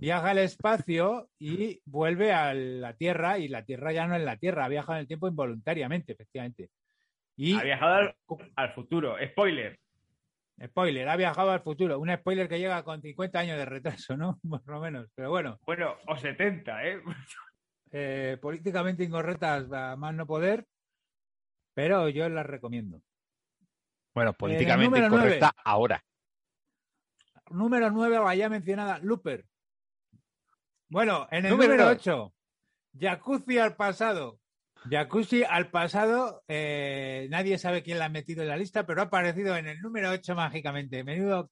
Viaja 0.00 0.30
al 0.30 0.38
espacio 0.38 1.30
y 1.38 1.80
vuelve 1.86 2.32
a 2.32 2.52
la 2.52 2.92
Tierra 2.94 3.38
y 3.38 3.48
la 3.48 3.64
Tierra 3.64 3.92
ya 3.92 4.06
no 4.06 4.16
es 4.16 4.22
la 4.22 4.36
Tierra, 4.36 4.64
ha 4.64 4.68
viajado 4.68 4.94
en 4.94 5.00
el 5.02 5.06
tiempo 5.06 5.28
involuntariamente, 5.28 6.12
efectivamente. 6.12 6.70
Y, 7.36 7.54
Ha 7.54 7.62
viajado 7.62 7.94
al, 7.94 8.16
al 8.56 8.72
futuro. 8.74 9.16
Spoiler. 9.24 9.78
spoiler, 10.66 11.08
ha 11.08 11.16
viajado 11.16 11.50
al 11.50 11.60
futuro. 11.62 11.98
Un 12.00 12.14
spoiler 12.14 12.48
que 12.48 12.58
llega 12.58 12.82
con 12.82 13.00
50 13.02 13.38
años 13.38 13.58
de 13.58 13.64
retraso, 13.66 14.16
¿no? 14.16 14.38
Por 14.48 14.66
lo 14.66 14.80
menos. 14.80 15.08
Pero 15.14 15.30
bueno, 15.30 15.58
Bueno, 15.66 15.96
o 16.06 16.16
70, 16.16 16.84
¿eh? 16.86 17.02
eh, 17.92 18.38
políticamente 18.40 19.04
incorrectas 19.04 19.70
a 19.72 19.96
más 19.96 20.14
no 20.14 20.26
poder, 20.26 20.66
pero 21.74 22.08
yo 22.08 22.28
las 22.28 22.46
recomiendo. 22.46 23.00
Bueno, 24.14 24.32
políticamente 24.32 24.98
incorrecta 24.98 25.52
ahora. 25.62 26.02
Número 27.50 27.90
9, 27.90 28.18
la 28.24 28.34
ya 28.34 28.48
mencionada, 28.48 28.98
Looper. 28.98 29.44
Bueno, 30.88 31.26
en 31.30 31.44
el 31.46 31.50
Número 31.50 31.72
número 31.72 31.88
dos. 31.90 31.98
8, 31.98 32.34
Jacuzzi 33.00 33.58
al 33.58 33.76
pasado. 33.76 34.38
Jacuzzi 34.88 35.42
al 35.42 35.70
pasado, 35.70 36.42
eh, 36.48 37.26
nadie 37.30 37.58
sabe 37.58 37.82
quién 37.82 37.98
la 37.98 38.04
ha 38.06 38.08
metido 38.08 38.42
en 38.42 38.48
la 38.48 38.56
lista, 38.56 38.86
pero 38.86 39.00
ha 39.00 39.04
aparecido 39.04 39.56
en 39.56 39.66
el 39.66 39.80
número 39.80 40.10
8 40.10 40.34
mágicamente. 40.34 41.02
Menudo. 41.02 41.50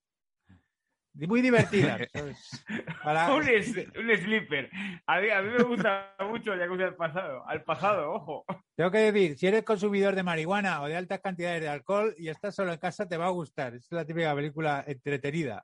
Muy 1.14 1.42
divertida. 1.42 1.96
Para- 3.04 3.32
un, 3.34 3.42
un 3.42 4.16
sleeper. 4.16 4.68
A 5.06 5.20
mí, 5.20 5.30
a 5.30 5.42
mí 5.42 5.50
me 5.56 5.62
gusta 5.62 6.14
mucho 6.28 6.52
el 6.52 6.60
Yakuza 6.60 6.84
del 6.84 6.96
pasado. 6.96 7.46
Al 7.46 7.62
pasado, 7.62 8.12
ojo. 8.12 8.44
Tengo 8.76 8.90
que 8.90 9.12
decir, 9.12 9.38
si 9.38 9.46
eres 9.46 9.62
consumidor 9.62 10.16
de 10.16 10.24
marihuana 10.24 10.82
o 10.82 10.88
de 10.88 10.96
altas 10.96 11.20
cantidades 11.20 11.60
de 11.62 11.68
alcohol 11.68 12.14
y 12.18 12.28
estás 12.28 12.54
solo 12.56 12.72
en 12.72 12.78
casa, 12.80 13.08
te 13.08 13.16
va 13.16 13.26
a 13.26 13.30
gustar. 13.30 13.74
Es 13.76 13.86
la 13.92 14.04
típica 14.04 14.34
película 14.34 14.82
entretenida. 14.86 15.62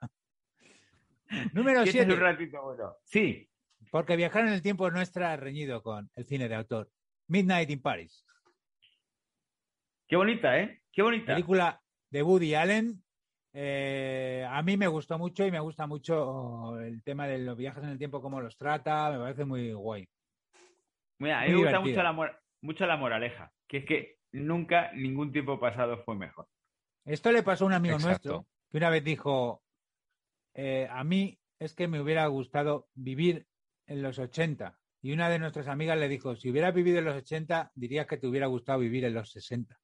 Número 1.52 1.80
Y 1.84 1.88
este 1.88 2.00
es 2.00 2.06
7. 2.06 2.14
un 2.14 2.20
ratito 2.20 2.62
bueno. 2.62 2.96
Sí. 3.04 3.48
Porque 3.90 4.16
viajar 4.16 4.46
en 4.46 4.52
el 4.52 4.62
tiempo 4.62 4.90
no 4.90 5.00
está 5.00 5.36
reñido 5.36 5.82
con 5.82 6.10
el 6.14 6.26
cine 6.26 6.48
de 6.48 6.54
autor. 6.54 6.90
Midnight 7.28 7.70
in 7.70 7.80
Paris. 7.80 8.24
Qué 10.06 10.16
bonita, 10.16 10.58
¿eh? 10.58 10.82
Qué 10.92 11.02
bonita. 11.02 11.34
Película 11.34 11.80
de 12.10 12.22
Woody 12.22 12.54
Allen. 12.54 13.02
Eh, 13.52 14.46
a 14.48 14.62
mí 14.62 14.76
me 14.76 14.86
gustó 14.86 15.18
mucho 15.18 15.44
y 15.46 15.50
me 15.50 15.60
gusta 15.60 15.86
mucho 15.86 16.78
el 16.80 17.02
tema 17.02 17.26
de 17.26 17.38
los 17.38 17.56
viajes 17.56 17.82
en 17.82 17.90
el 17.90 17.98
tiempo, 17.98 18.20
cómo 18.20 18.40
los 18.40 18.56
trata. 18.56 19.10
Me 19.10 19.18
parece 19.18 19.44
muy 19.44 19.72
guay. 19.72 20.08
Mira, 21.18 21.42
a 21.42 21.44
mí 21.44 21.52
me 21.52 21.58
gusta 21.58 21.80
mucho 21.80 22.02
la, 22.02 22.40
mucho 22.62 22.86
la 22.86 22.96
moraleja, 22.96 23.52
que 23.68 23.78
es 23.78 23.84
que 23.84 24.18
nunca 24.32 24.92
ningún 24.92 25.32
tiempo 25.32 25.58
pasado 25.58 26.02
fue 26.04 26.16
mejor. 26.16 26.46
Esto 27.04 27.32
le 27.32 27.42
pasó 27.42 27.64
a 27.64 27.68
un 27.68 27.72
amigo 27.74 27.96
Exacto. 27.96 28.28
nuestro 28.28 28.46
que 28.70 28.78
una 28.78 28.90
vez 28.90 29.02
dijo, 29.02 29.62
eh, 30.54 30.88
a 30.90 31.04
mí 31.04 31.38
es 31.58 31.74
que 31.74 31.88
me 31.88 32.00
hubiera 32.00 32.26
gustado 32.26 32.88
vivir 32.94 33.46
en 33.86 34.02
los 34.02 34.18
80. 34.18 34.78
Y 35.02 35.12
una 35.12 35.28
de 35.30 35.38
nuestras 35.38 35.68
amigas 35.68 35.98
le 35.98 36.08
dijo, 36.08 36.36
si 36.36 36.50
hubieras 36.50 36.74
vivido 36.74 36.98
en 36.98 37.06
los 37.06 37.16
80, 37.16 37.72
dirías 37.74 38.06
que 38.06 38.16
te 38.18 38.26
hubiera 38.26 38.46
gustado 38.46 38.78
vivir 38.80 39.04
en 39.04 39.14
los 39.14 39.30
60. 39.30 39.78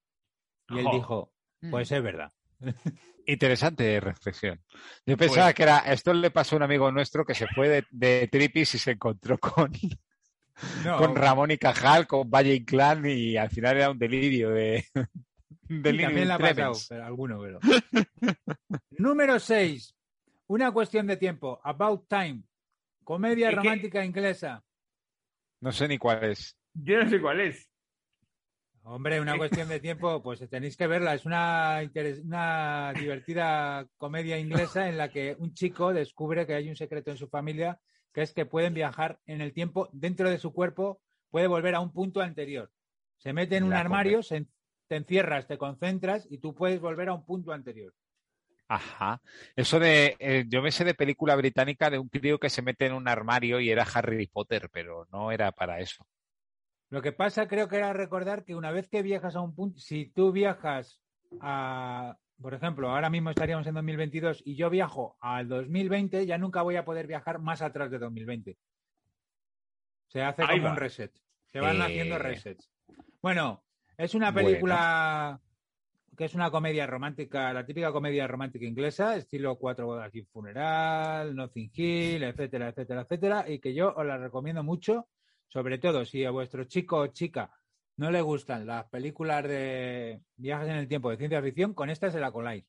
Y 0.70 0.78
él 0.78 0.84
Jo. 0.86 0.92
dijo, 0.94 1.32
pues 1.70 1.90
es 1.92 2.02
verdad. 2.02 2.32
Interesante 3.26 3.98
reflexión. 4.00 4.62
Yo 5.04 5.16
pensaba 5.16 5.46
Pues- 5.46 5.54
que 5.54 5.62
era, 5.64 5.78
esto 5.78 6.12
le 6.12 6.30
pasó 6.30 6.56
a 6.56 6.58
un 6.58 6.62
amigo 6.64 6.90
nuestro 6.92 7.24
que 7.24 7.34
se 7.34 7.46
fue 7.48 7.68
de, 7.68 7.84
de 7.90 8.28
Tripis 8.30 8.74
y 8.74 8.78
se 8.78 8.92
encontró 8.92 9.38
con, 9.38 9.72
No, 10.84 10.96
con 10.98 11.16
Ramón 11.16 11.50
y 11.50 11.58
Cajal, 11.58 12.06
con 12.06 12.30
Valle 12.30 12.54
Inclán 12.54 13.04
y 13.06 13.36
al 13.36 13.50
final 13.50 13.76
era 13.76 13.90
un 13.90 13.98
delirio 13.98 14.50
de... 14.50 14.84
también 15.68 16.28
la 16.28 16.36
ha 16.36 16.38
pasado, 16.38 16.74
pero 16.88 17.04
alguno, 17.04 17.40
pero. 17.40 17.58
Número 18.98 19.38
6. 19.40 19.95
Una 20.48 20.70
cuestión 20.72 21.06
de 21.06 21.16
tiempo. 21.16 21.60
About 21.64 22.06
Time. 22.08 22.42
Comedia 23.04 23.48
Es 23.48 23.54
que- 23.54 23.62
romántica 23.62 24.04
inglesa. 24.04 24.64
No 25.60 25.72
sé 25.72 25.88
ni 25.88 25.98
cuál 25.98 26.24
es. 26.24 26.56
Yo 26.74 27.02
no 27.02 27.08
sé 27.08 27.20
cuál 27.20 27.40
es. 27.40 27.68
Hombre, 28.82 29.20
una 29.20 29.36
cuestión 29.36 29.68
de 29.68 29.80
tiempo, 29.80 30.22
pues 30.22 30.48
tenéis 30.48 30.76
que 30.76 30.86
verla. 30.86 31.14
Es 31.14 31.26
una, 31.26 31.82
interes- 31.82 32.22
una 32.24 32.92
divertida 32.96 33.84
comedia 33.96 34.38
inglesa 34.38 34.88
en 34.88 34.96
la 34.96 35.08
que 35.08 35.34
un 35.40 35.54
chico 35.54 35.92
descubre 35.92 36.46
que 36.46 36.54
hay 36.54 36.68
un 36.68 36.76
secreto 36.76 37.10
en 37.10 37.16
su 37.16 37.28
familia, 37.28 37.80
que 38.12 38.22
es 38.22 38.32
que 38.32 38.46
pueden 38.46 38.74
viajar 38.74 39.18
en 39.26 39.40
el 39.40 39.52
tiempo 39.52 39.88
dentro 39.92 40.30
de 40.30 40.38
su 40.38 40.52
cuerpo, 40.52 41.00
puede 41.30 41.48
volver 41.48 41.74
a 41.74 41.80
un 41.80 41.92
punto 41.92 42.20
anterior. 42.20 42.70
Se 43.16 43.32
mete 43.32 43.56
en 43.56 43.64
un 43.64 43.70
La 43.70 43.80
armario, 43.80 44.22
se 44.22 44.46
te 44.86 44.96
encierras, 44.96 45.48
te 45.48 45.58
concentras 45.58 46.26
y 46.30 46.38
tú 46.38 46.54
puedes 46.54 46.80
volver 46.80 47.08
a 47.08 47.14
un 47.14 47.24
punto 47.26 47.52
anterior. 47.52 47.92
Ajá. 48.68 49.20
Eso 49.54 49.78
de, 49.78 50.16
eh, 50.18 50.44
yo 50.48 50.60
me 50.60 50.72
sé 50.72 50.84
de 50.84 50.94
película 50.94 51.36
británica 51.36 51.88
de 51.88 51.98
un 51.98 52.08
crío 52.08 52.38
que 52.38 52.50
se 52.50 52.62
mete 52.62 52.86
en 52.86 52.94
un 52.94 53.06
armario 53.08 53.60
y 53.60 53.70
era 53.70 53.86
Harry 53.94 54.26
Potter, 54.26 54.68
pero 54.72 55.06
no 55.12 55.30
era 55.30 55.52
para 55.52 55.78
eso. 55.80 56.04
Lo 56.90 57.00
que 57.02 57.12
pasa, 57.12 57.46
creo 57.48 57.68
que 57.68 57.76
era 57.76 57.92
recordar 57.92 58.44
que 58.44 58.54
una 58.54 58.70
vez 58.72 58.88
que 58.88 59.02
viajas 59.02 59.36
a 59.36 59.40
un 59.40 59.54
punto, 59.54 59.78
si 59.78 60.06
tú 60.06 60.32
viajas 60.32 61.00
a, 61.40 62.16
por 62.40 62.54
ejemplo, 62.54 62.90
ahora 62.90 63.10
mismo 63.10 63.30
estaríamos 63.30 63.66
en 63.66 63.74
2022 63.74 64.42
y 64.44 64.56
yo 64.56 64.68
viajo 64.70 65.16
al 65.20 65.48
2020, 65.48 66.26
ya 66.26 66.38
nunca 66.38 66.62
voy 66.62 66.76
a 66.76 66.84
poder 66.84 67.06
viajar 67.06 67.40
más 67.40 67.62
atrás 67.62 67.90
de 67.90 67.98
2020. 67.98 68.56
Se 70.08 70.22
hace 70.22 70.42
Ahí 70.42 70.56
como 70.58 70.64
va. 70.66 70.70
un 70.72 70.76
reset. 70.76 71.12
Se 71.46 71.60
van 71.60 71.76
Eh. 71.78 71.82
haciendo 71.84 72.18
resets. 72.18 72.70
Bueno, 73.20 73.64
es 73.96 74.14
una 74.14 74.30
Bueno. 74.30 74.48
Que 76.16 76.24
es 76.24 76.34
una 76.34 76.50
comedia 76.50 76.86
romántica, 76.86 77.52
la 77.52 77.64
típica 77.64 77.92
comedia 77.92 78.26
romántica 78.26 78.64
inglesa, 78.64 79.16
estilo 79.16 79.56
Cuatro 79.56 79.86
bodas 79.86 80.14
y 80.14 80.20
un 80.20 80.26
funeral, 80.26 81.36
Nothing 81.36 81.70
Hill, 81.74 82.22
etcétera, 82.24 82.70
etcétera, 82.70 83.02
etcétera, 83.02 83.44
y 83.48 83.58
que 83.58 83.74
yo 83.74 83.94
os 83.94 84.06
la 84.06 84.16
recomiendo 84.16 84.62
mucho, 84.62 85.08
sobre 85.48 85.78
todo 85.78 86.04
si 86.04 86.24
a 86.24 86.30
vuestro 86.30 86.64
chico 86.64 86.98
o 86.98 87.06
chica 87.08 87.50
no 87.98 88.10
le 88.10 88.20
gustan 88.20 88.66
las 88.66 88.86
películas 88.88 89.44
de 89.44 90.20
viajes 90.36 90.68
en 90.68 90.76
el 90.76 90.88
tiempo 90.88 91.10
de 91.10 91.16
ciencia 91.16 91.42
ficción, 91.42 91.74
con 91.74 91.90
esta 91.90 92.10
se 92.10 92.20
la 92.20 92.30
coláis. 92.30 92.64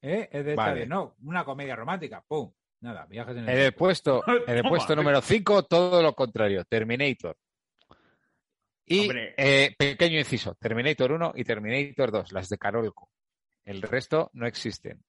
¿Eh? 0.00 0.28
Es 0.30 0.44
de 0.44 0.50
esta 0.52 0.66
Vale. 0.66 0.80
de, 0.80 0.86
no, 0.86 1.16
una 1.22 1.44
comedia 1.44 1.76
romántica, 1.76 2.22
¡pum! 2.26 2.52
Nada, 2.80 3.06
viajes 3.06 3.36
en 3.36 3.44
el 3.44 3.48
En 3.48 3.56
el 3.56 3.62
tiempo. 3.62 3.78
puesto, 3.78 4.22
en 4.46 4.56
el 4.58 4.62
puesto 4.64 4.94
número 4.94 5.22
5, 5.22 5.62
todo 5.64 6.02
lo 6.02 6.14
contrario, 6.14 6.64
Terminator. 6.64 7.36
Y 8.86 9.00
Hombre. 9.00 9.34
eh, 9.38 9.74
pequeño 9.78 10.18
inciso, 10.18 10.54
Terminator 10.56 11.12
1 11.12 11.32
y 11.36 11.44
Terminator 11.44 12.10
2, 12.12 12.32
las 12.32 12.48
de 12.48 12.58
Carolco. 12.58 13.08
El 13.64 13.80
resto 13.82 14.30
no 14.34 14.46
existen. 14.46 15.02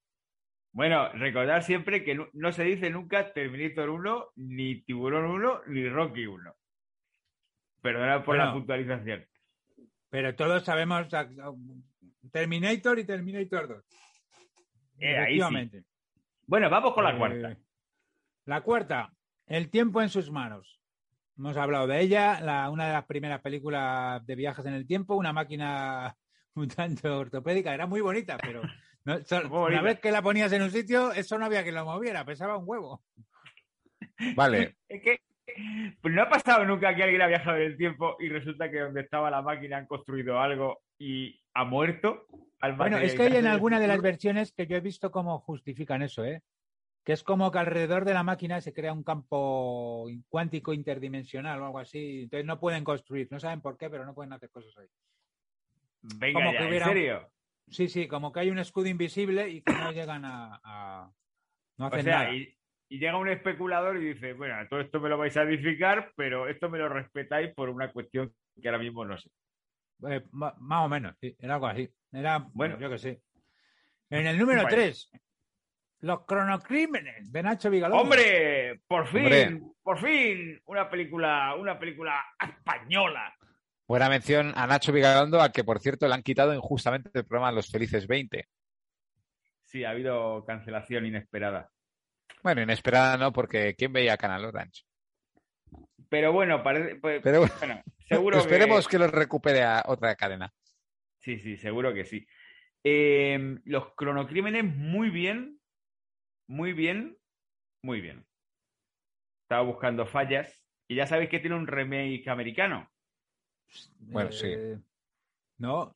Bueno, 0.72 1.10
recordar 1.14 1.64
siempre 1.64 2.04
que 2.04 2.16
no, 2.16 2.28
no 2.34 2.52
se 2.52 2.64
dice 2.64 2.90
nunca 2.90 3.34
Terminator 3.34 3.90
1, 3.90 4.32
ni 4.38 4.82
Tiburón 4.82 5.26
1, 5.26 5.62
ni 5.68 5.88
Rocky 5.90 6.26
1. 6.26 6.56
Perdona 7.82 8.24
por 8.24 8.38
la 8.38 8.46
Bueno. 8.46 8.60
puntualización. 8.60 9.26
Pero 10.10 10.36
todos 10.36 10.64
sabemos 10.64 11.08
Terminator 12.32 13.00
y 13.00 13.04
Terminator 13.06 13.68
2. 13.68 13.86
Eh, 15.00 15.18
ahí 15.18 15.34
sí. 15.34 15.40
Efectivamente. 15.40 15.84
Bueno, 16.48 16.70
vamos 16.70 16.94
con 16.94 17.04
la 17.04 17.12
Eh, 17.14 17.18
cuarta. 17.18 17.58
La 18.46 18.62
cuarta, 18.62 19.12
El 19.48 19.70
tiempo 19.70 20.02
en 20.02 20.10
sus 20.10 20.32
manos. 20.32 20.80
Hemos 21.38 21.58
hablado 21.58 21.88
de 21.88 22.00
ella, 22.02 22.40
la- 22.40 22.70
una 22.70 22.88
de 22.88 22.94
las 22.94 23.06
primeras 23.06 23.42
películas 23.42 24.26
de 24.26 24.36
viajes 24.36 24.66
en 24.66 24.74
el 24.74 24.88
tiempo, 24.88 25.16
una 25.16 25.34
máquina 25.34 26.16
un 26.56 26.68
tanto 26.70 27.20
ortopédica, 27.20 27.74
era 27.74 27.86
muy 27.88 28.02
bonita, 28.02 28.38
pero 28.38 28.62
no- 29.04 29.20
so- 29.26 29.42
Muy 29.42 29.50
bonita. 29.50 29.82
una 29.82 29.82
vez 29.82 30.00
que 30.00 30.12
la 30.12 30.22
ponías 30.22 30.52
en 30.54 30.62
un 30.62 30.72
sitio, 30.72 31.12
eso 31.12 31.38
no 31.38 31.46
había 31.46 31.64
que 31.64 31.72
lo 31.72 31.84
moviera, 31.86 32.24
pesaba 32.26 32.58
un 32.58 32.64
huevo. 32.68 33.04
Vale, 34.36 34.78
Es 34.90 35.02
que 35.02 35.20
pues 36.02 36.14
no 36.14 36.22
ha 36.24 36.30
pasado 36.30 36.66
nunca 36.66 36.94
que 36.96 37.04
alguien 37.04 37.22
ha 37.22 37.28
viajado 37.28 37.58
en 37.58 37.64
el 37.64 37.78
tiempo 37.78 38.18
y 38.20 38.28
resulta 38.30 38.70
que 38.70 38.80
donde 38.80 39.02
estaba 39.02 39.30
la 39.30 39.42
máquina 39.42 39.78
han 39.78 39.86
construido 39.86 40.40
algo 40.40 40.82
y 40.98 41.40
ha 41.54 41.64
muerto. 41.64 42.26
Al 42.60 42.74
Bueno, 42.74 42.98
es 42.98 43.14
que 43.14 43.24
hay 43.24 43.36
en 43.38 43.48
alguna 43.48 43.80
de 43.80 43.88
las 43.88 44.02
versiones 44.02 44.52
que 44.54 44.66
yo 44.68 44.76
he 44.76 44.82
visto 44.82 45.12
cómo 45.12 45.40
justifican 45.40 46.02
eso, 46.02 46.26
¿eh? 46.26 46.42
Que 47.06 47.14
es 47.14 47.24
como 47.24 47.52
que 47.52 47.60
alrededor 47.60 48.04
de 48.04 48.14
la 48.16 48.24
máquina 48.24 48.60
se 48.62 48.74
crea 48.74 48.92
un 48.92 49.04
campo 49.04 50.08
cuántico 50.28 50.74
interdimensional 50.74 51.62
o 51.62 51.66
algo 51.68 51.80
así. 51.80 52.24
Entonces 52.24 52.46
no 52.46 52.60
pueden 52.60 52.84
construir, 52.84 53.28
no 53.32 53.40
saben 53.40 53.62
por 53.62 53.78
qué, 53.78 53.90
pero 53.90 54.06
no 54.06 54.14
pueden 54.16 54.34
hacer 54.34 54.50
cosas 54.50 54.76
ahí. 54.78 54.88
Venga, 56.02 56.40
como 56.40 56.52
ya, 56.52 56.58
que 56.58 56.64
¿en 56.64 56.70
hubiera- 56.70 56.86
serio? 56.88 57.32
Sí, 57.70 57.88
sí, 57.90 58.08
como 58.08 58.32
que 58.32 58.40
hay 58.42 58.50
un 58.50 58.60
escudo 58.60 58.88
invisible 58.88 59.50
y 59.50 59.62
que 59.62 59.72
no 59.74 59.92
llegan 59.92 60.26
a. 60.26 60.60
a- 60.64 61.12
no 61.78 61.86
O 61.86 61.88
hacen 61.90 62.04
sea, 62.04 62.20
nada. 62.24 62.36
y, 62.36 62.56
y 62.90 63.00
llega 63.00 63.18
un 63.18 63.28
especulador 63.30 63.98
y 63.98 64.14
dice, 64.14 64.34
bueno, 64.34 64.56
todo 64.70 64.80
esto 64.82 65.00
me 65.00 65.10
lo 65.10 65.18
vais 65.18 65.36
a 65.38 65.44
edificar, 65.44 66.12
pero 66.16 66.48
esto 66.48 66.70
me 66.70 66.78
lo 66.78 66.90
respetáis 66.90 67.54
por 67.54 67.70
una 67.70 67.92
cuestión 67.92 68.34
que 68.62 68.68
ahora 68.68 68.80
mismo 68.80 69.04
no 69.06 69.18
sé. 69.18 69.30
Eh, 70.10 70.24
más 70.32 70.54
o 70.86 70.90
menos, 70.90 71.16
sí, 71.20 71.36
era 71.40 71.56
algo 71.56 71.68
así. 71.68 71.90
Era, 72.12 72.40
Bueno. 72.54 72.80
yo 72.80 72.90
que 72.90 72.98
sé. 72.98 73.22
En 74.10 74.28
el 74.28 74.38
número 74.38 74.64
Vale. 74.64 74.76
3, 74.76 75.12
Los 76.06 76.24
cronocrímenes 76.28 77.32
de 77.32 77.42
Nacho 77.42 77.72
Vigalondo. 77.72 78.04
¡Hombre! 78.04 78.80
Por 78.88 79.08
fin, 79.08 79.24
Hombre. 79.24 79.62
por 79.82 79.98
fin, 79.98 80.62
una 80.66 80.88
película, 80.88 81.56
una 81.56 81.80
película 81.80 82.24
española 82.40 83.34
Buena 83.88 84.08
mención 84.08 84.54
a 84.56 84.68
Nacho 84.68 84.92
Vigalondo, 84.92 85.42
al 85.42 85.52
que 85.52 85.64
por 85.64 85.80
cierto 85.80 86.08
le 86.08 86.14
han 86.14 86.22
quitado 86.22 86.54
injustamente 86.54 87.10
el 87.12 87.26
programa 87.26 87.52
Los 87.52 87.72
Felices 87.72 88.06
20. 88.06 88.48
Sí, 89.64 89.84
ha 89.84 89.90
habido 89.90 90.46
cancelación 90.46 91.08
inesperada. 91.08 91.72
Bueno, 92.44 92.62
inesperada 92.62 93.18
no, 93.18 93.34
porque 93.34 93.74
¿quién 93.76 93.92
veía 93.92 94.16
Canal 94.16 94.46
Orange? 94.46 94.84
Pero 96.08 96.32
bueno, 96.34 96.62
parece. 96.62 96.98
pues, 96.98 97.20
Pero 97.24 97.40
bueno, 97.40 97.56
bueno, 97.58 97.84
seguro 98.08 98.38
Esperemos 98.42 98.88
que... 98.88 98.92
que 98.92 99.00
lo 99.00 99.08
recupere 99.08 99.64
a 99.64 99.84
otra 99.88 100.16
cadena. 100.16 100.54
Sí, 101.18 101.40
sí, 101.40 101.58
seguro 101.58 101.96
que 101.96 102.06
sí. 102.06 102.28
Eh, 102.84 103.58
los 103.66 103.96
cronocrímenes, 103.96 104.64
muy 104.66 105.10
bien. 105.10 105.60
Muy 106.48 106.74
bien. 106.74 107.18
Muy 107.82 108.02
bien. 108.02 108.26
Estaba 109.44 109.62
buscando 109.64 110.06
fallas. 110.06 110.64
Y 110.88 110.96
ya 110.96 111.08
sabéis 111.08 111.30
que 111.30 111.40
tiene 111.40 111.56
un 111.56 111.68
remake 111.68 112.28
americano. 112.28 112.90
Bueno, 114.00 114.32
sí. 114.32 114.48
Eh, 114.48 114.78
No, 115.58 115.96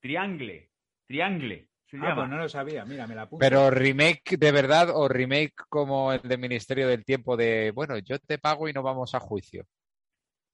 Triangle. 0.00 0.70
Triangle. 1.06 1.68
Se 1.86 1.96
ah, 1.98 2.00
llama. 2.00 2.14
pues 2.16 2.28
no 2.30 2.36
lo 2.38 2.48
sabía. 2.48 2.84
Mira, 2.84 3.06
me 3.06 3.14
la 3.14 3.22
apunto. 3.22 3.40
Pero 3.40 3.70
remake 3.70 4.36
de 4.36 4.52
verdad 4.52 4.90
o 4.92 5.08
remake 5.08 5.54
como 5.68 6.12
el 6.12 6.20
del 6.22 6.38
Ministerio 6.40 6.88
del 6.88 7.04
Tiempo 7.04 7.36
de, 7.36 7.70
bueno, 7.70 7.96
yo 7.98 8.18
te 8.18 8.38
pago 8.38 8.68
y 8.68 8.72
no 8.72 8.82
vamos 8.82 9.14
a 9.14 9.20
juicio. 9.20 9.64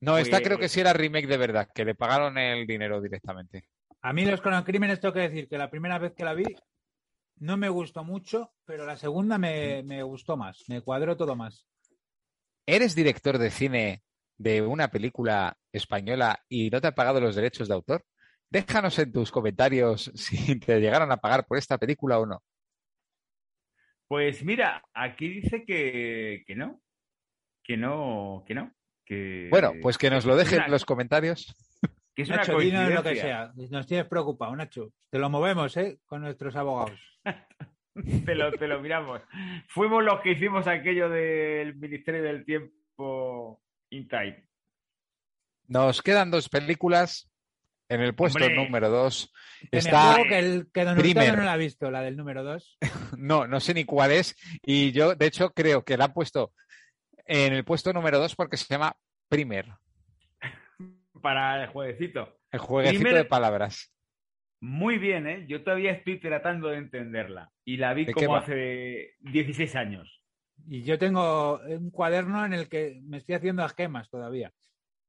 No, 0.00 0.18
esta 0.18 0.38
Pues- 0.38 0.46
creo 0.48 0.58
que 0.58 0.68
sí 0.68 0.80
era 0.80 0.92
remake 0.92 1.26
de 1.26 1.36
verdad, 1.36 1.68
que 1.74 1.84
le 1.84 1.94
pagaron 1.94 2.36
el 2.36 2.66
dinero 2.66 3.00
directamente. 3.00 3.64
A 4.02 4.12
mí 4.12 4.24
los 4.26 4.40
cronocrímenes 4.40 5.00
tengo 5.00 5.14
que 5.14 5.20
decir 5.20 5.48
que 5.48 5.56
la 5.56 5.70
primera 5.70 5.98
vez 5.98 6.12
que 6.14 6.24
la 6.24 6.34
vi 6.34 6.44
no 7.36 7.56
me 7.56 7.68
gustó 7.68 8.04
mucho, 8.04 8.52
pero 8.64 8.86
la 8.86 8.96
segunda 8.96 9.38
me, 9.38 9.82
me 9.82 10.02
gustó 10.02 10.36
más, 10.36 10.64
me 10.68 10.80
cuadró 10.80 11.16
todo 11.16 11.36
más. 11.36 11.66
¿Eres 12.66 12.94
director 12.94 13.38
de 13.38 13.50
cine 13.50 14.02
de 14.38 14.62
una 14.62 14.88
película 14.88 15.56
española 15.72 16.44
y 16.48 16.70
no 16.70 16.80
te 16.80 16.88
ha 16.88 16.94
pagado 16.94 17.20
los 17.20 17.34
derechos 17.34 17.68
de 17.68 17.74
autor? 17.74 18.04
Déjanos 18.50 18.98
en 18.98 19.12
tus 19.12 19.30
comentarios 19.30 20.12
si 20.14 20.58
te 20.58 20.80
llegaron 20.80 21.10
a 21.10 21.16
pagar 21.16 21.46
por 21.46 21.58
esta 21.58 21.78
película 21.78 22.18
o 22.18 22.26
no. 22.26 22.42
Pues 24.06 24.44
mira, 24.44 24.82
aquí 24.92 25.28
dice 25.28 25.64
que, 25.64 26.44
que 26.46 26.54
no. 26.54 26.82
Que 27.64 27.76
no, 27.76 28.44
que 28.46 28.54
no. 28.54 28.72
Que, 29.06 29.48
Bueno, 29.50 29.72
pues 29.80 29.96
que 29.96 30.10
nos 30.10 30.26
lo 30.26 30.36
dejen 30.36 30.62
en 30.62 30.70
los 30.70 30.84
comentarios. 30.84 31.56
Que 32.14 32.22
es 32.22 32.28
una 32.28 32.38
Nacho, 32.38 32.58
dinos 32.58 32.90
lo 32.90 33.02
que 33.02 33.16
sea. 33.16 33.52
Nos 33.70 33.86
tienes 33.86 34.06
preocupado, 34.06 34.54
Nacho. 34.54 34.92
Te 35.10 35.18
lo 35.18 35.30
movemos, 35.30 35.76
¿eh? 35.76 35.98
Con 36.06 36.22
nuestros 36.22 36.54
abogados. 36.56 36.98
Te 38.24 38.34
lo, 38.34 38.50
te 38.52 38.66
lo 38.66 38.80
miramos. 38.80 39.20
Fuimos 39.68 40.02
los 40.02 40.22
que 40.22 40.32
hicimos 40.32 40.66
aquello 40.66 41.10
del 41.10 41.74
Ministerio 41.76 42.22
del 42.22 42.42
Tiempo 42.42 43.60
in 43.90 44.08
time. 44.08 44.48
Nos 45.68 46.00
quedan 46.00 46.30
dos 46.30 46.48
películas. 46.48 47.28
En 47.90 48.00
el 48.00 48.14
puesto 48.14 48.42
Hombre. 48.42 48.56
número 48.56 48.88
dos 48.88 49.30
Que 49.60 49.68
me 49.72 49.78
está... 49.80 50.14
juego 50.14 50.28
que, 50.30 50.38
el, 50.38 50.70
que 50.72 50.84
Don 50.86 50.96
Primer. 50.96 51.36
no 51.36 51.44
la 51.44 51.52
ha 51.52 51.56
visto, 51.58 51.90
la 51.90 52.00
del 52.00 52.16
número 52.16 52.42
2. 52.42 52.78
No, 53.18 53.46
no 53.46 53.60
sé 53.60 53.74
ni 53.74 53.84
cuál 53.84 54.12
es. 54.12 54.34
Y 54.62 54.92
yo, 54.92 55.14
de 55.14 55.26
hecho, 55.26 55.50
creo 55.52 55.84
que 55.84 55.98
la 55.98 56.06
han 56.06 56.14
puesto 56.14 56.54
en 57.26 57.52
el 57.52 57.64
puesto 57.64 57.92
número 57.92 58.18
dos 58.18 58.34
porque 58.34 58.56
se 58.56 58.64
llama 58.70 58.96
Primer, 59.28 59.66
Para 61.22 61.62
el 61.62 61.68
jueguecito. 61.70 62.36
el 62.50 62.58
jueguecito 62.58 63.14
de 63.14 63.24
palabras. 63.24 63.94
Muy 64.60 64.98
bien, 64.98 65.26
¿eh? 65.26 65.44
Yo 65.48 65.64
todavía 65.64 65.92
estoy 65.92 66.20
tratando 66.20 66.68
de 66.68 66.76
entenderla. 66.78 67.50
Y 67.64 67.78
la 67.78 67.94
vi 67.94 68.04
¿De 68.04 68.14
qué 68.14 68.26
como 68.26 68.36
hace 68.36 69.14
16 69.20 69.74
años. 69.76 70.22
Y 70.68 70.82
yo 70.82 70.98
tengo 70.98 71.58
un 71.66 71.90
cuaderno 71.90 72.44
en 72.46 72.52
el 72.52 72.68
que 72.68 73.00
me 73.04 73.16
estoy 73.18 73.34
haciendo 73.34 73.64
esquemas 73.64 74.08
todavía. 74.10 74.52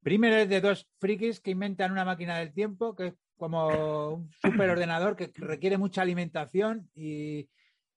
Primero 0.02 0.34
es 0.36 0.48
de 0.48 0.60
dos 0.60 0.88
frikis 0.98 1.40
que 1.40 1.52
inventan 1.52 1.92
una 1.92 2.04
máquina 2.04 2.38
del 2.38 2.52
tiempo, 2.52 2.96
que 2.96 3.06
es 3.08 3.14
como 3.36 4.14
un 4.14 4.30
superordenador 4.32 5.14
que 5.16 5.30
requiere 5.36 5.78
mucha 5.78 6.02
alimentación 6.02 6.90
y, 6.94 7.48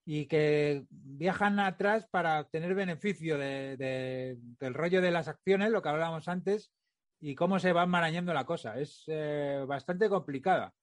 y 0.05 0.27
que 0.27 0.83
viajan 0.89 1.59
atrás 1.59 2.07
para 2.11 2.39
obtener 2.41 2.75
beneficio 2.75 3.37
de- 3.39 3.77
de- 3.77 4.37
del 4.59 4.73
rollo 4.75 5.01
de 5.01 5.11
las 5.11 5.27
acciones, 5.27 5.71
lo 5.71 5.81
que 5.81 5.89
hablábamos 5.89 6.27
antes, 6.27 6.71
y 7.19 7.35
cómo 7.35 7.59
se 7.59 7.73
va 7.73 7.83
enmarañando 7.83 8.33
la 8.33 8.45
cosa. 8.45 8.79
Es 8.79 9.03
eh, 9.07 9.63
bastante 9.67 10.09
complicada. 10.09 10.73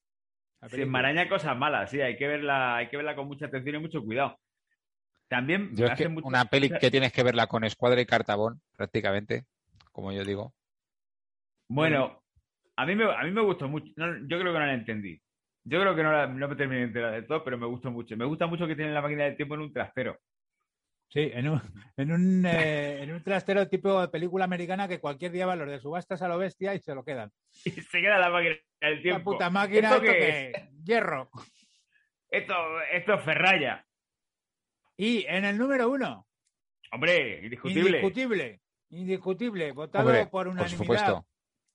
Se 0.69 0.83
enmaraña 0.83 1.29
cosas 1.29 1.57
malas, 1.57 1.91
sí, 1.91 2.01
hay 2.01 2.17
que 2.17 2.27
verla, 2.27 2.77
hay 2.77 2.89
que 2.89 2.97
verla 2.97 3.15
con 3.15 3.27
mucha 3.27 3.47
atención 3.47 3.77
y 3.77 3.79
mucho 3.81 4.03
cuidado. 4.03 4.39
También 5.29 5.75
Yo 5.77 5.87
es 5.87 5.93
hace 5.93 6.05
que 6.05 6.09
mucho- 6.09 6.27
una 6.27 6.47
peli 6.47 6.71
que 6.71 6.91
tienes 6.91 7.13
que 7.13 7.23
verla 7.23 7.47
con 7.47 7.65
Escuadra 7.65 8.01
y 8.01 8.07
Cartabón, 8.07 8.63
prácticamente, 8.77 9.45
como 9.93 10.11
yo 10.13 10.25
digo. 10.25 10.55
Bueno, 11.69 12.23
a 12.77 12.87
mí 12.87 12.95
me, 12.95 13.05
a 13.05 13.23
mí 13.25 13.31
me 13.31 13.41
gustó 13.43 13.69
mucho. 13.69 13.93
No, 13.97 14.07
yo 14.27 14.39
creo 14.39 14.53
que 14.53 14.59
no 14.59 14.67
la 14.67 14.75
entendí. 14.75 15.21
Yo 15.65 15.81
creo 15.81 15.95
que 15.95 16.03
no, 16.03 16.13
la- 16.13 16.27
no 16.27 16.49
me 16.49 16.57
terminé 16.57 16.81
de 16.81 16.87
enterar 16.87 17.13
de 17.13 17.23
todo, 17.23 17.43
pero 17.45 17.59
me 17.59 17.67
gustó 17.67 17.91
mucho. 17.91 18.17
Me 18.17 18.25
gusta 18.25 18.47
mucho 18.47 18.67
que 18.67 18.77
tienen 18.77 18.95
la 18.95 19.03
máquina 19.03 19.25
del 19.25 19.37
tiempo 19.37 19.55
en 19.55 19.63
un 19.63 19.73
trastero. 19.73 20.19
Sí, 21.15 21.31
en 21.33 21.49
un, 21.49 21.63
en 21.97 22.11
un, 22.11 22.45
eh, 22.45 23.01
en 23.05 23.13
un 23.13 23.23
trastero 23.23 23.69
tipo 23.69 24.01
de 24.01 24.09
película 24.09 24.47
americana 24.47 24.89
que 24.89 24.99
cualquier 24.99 25.31
día 25.31 25.47
va 25.47 25.55
los 25.55 25.69
de 25.71 25.79
subastas 25.79 26.21
a 26.23 26.27
lo 26.29 26.39
bestia 26.39 26.75
y 26.75 26.81
se 26.81 26.93
lo 26.93 27.05
quedan. 27.05 27.31
Y 27.65 27.71
se 27.71 28.01
queda 28.01 28.19
la 28.19 28.31
máquina 28.31 28.57
del 28.81 28.97
La 28.97 29.03
tiempo. 29.03 29.31
puta 29.33 29.49
máquina, 29.49 29.95
¿Esto 29.95 30.03
esto 30.03 30.13
qué 30.13 30.19
que 30.53 30.69
hierro. 30.83 31.31
Esto, 32.29 32.55
esto 32.93 33.15
es 33.15 33.23
Ferraya. 33.25 33.87
Y 34.97 35.25
en 35.29 35.45
el 35.45 35.57
número 35.57 35.89
uno, 35.89 36.27
Hombre, 36.91 37.45
indiscutible. 37.45 37.99
indiscutible, 37.99 38.61
indiscutible, 38.91 39.71
votado 39.73 40.07
Hombre, 40.09 40.23
por 40.27 40.31
por 40.31 40.49
unanimidad, 40.49 40.79
supuesto. 40.79 41.27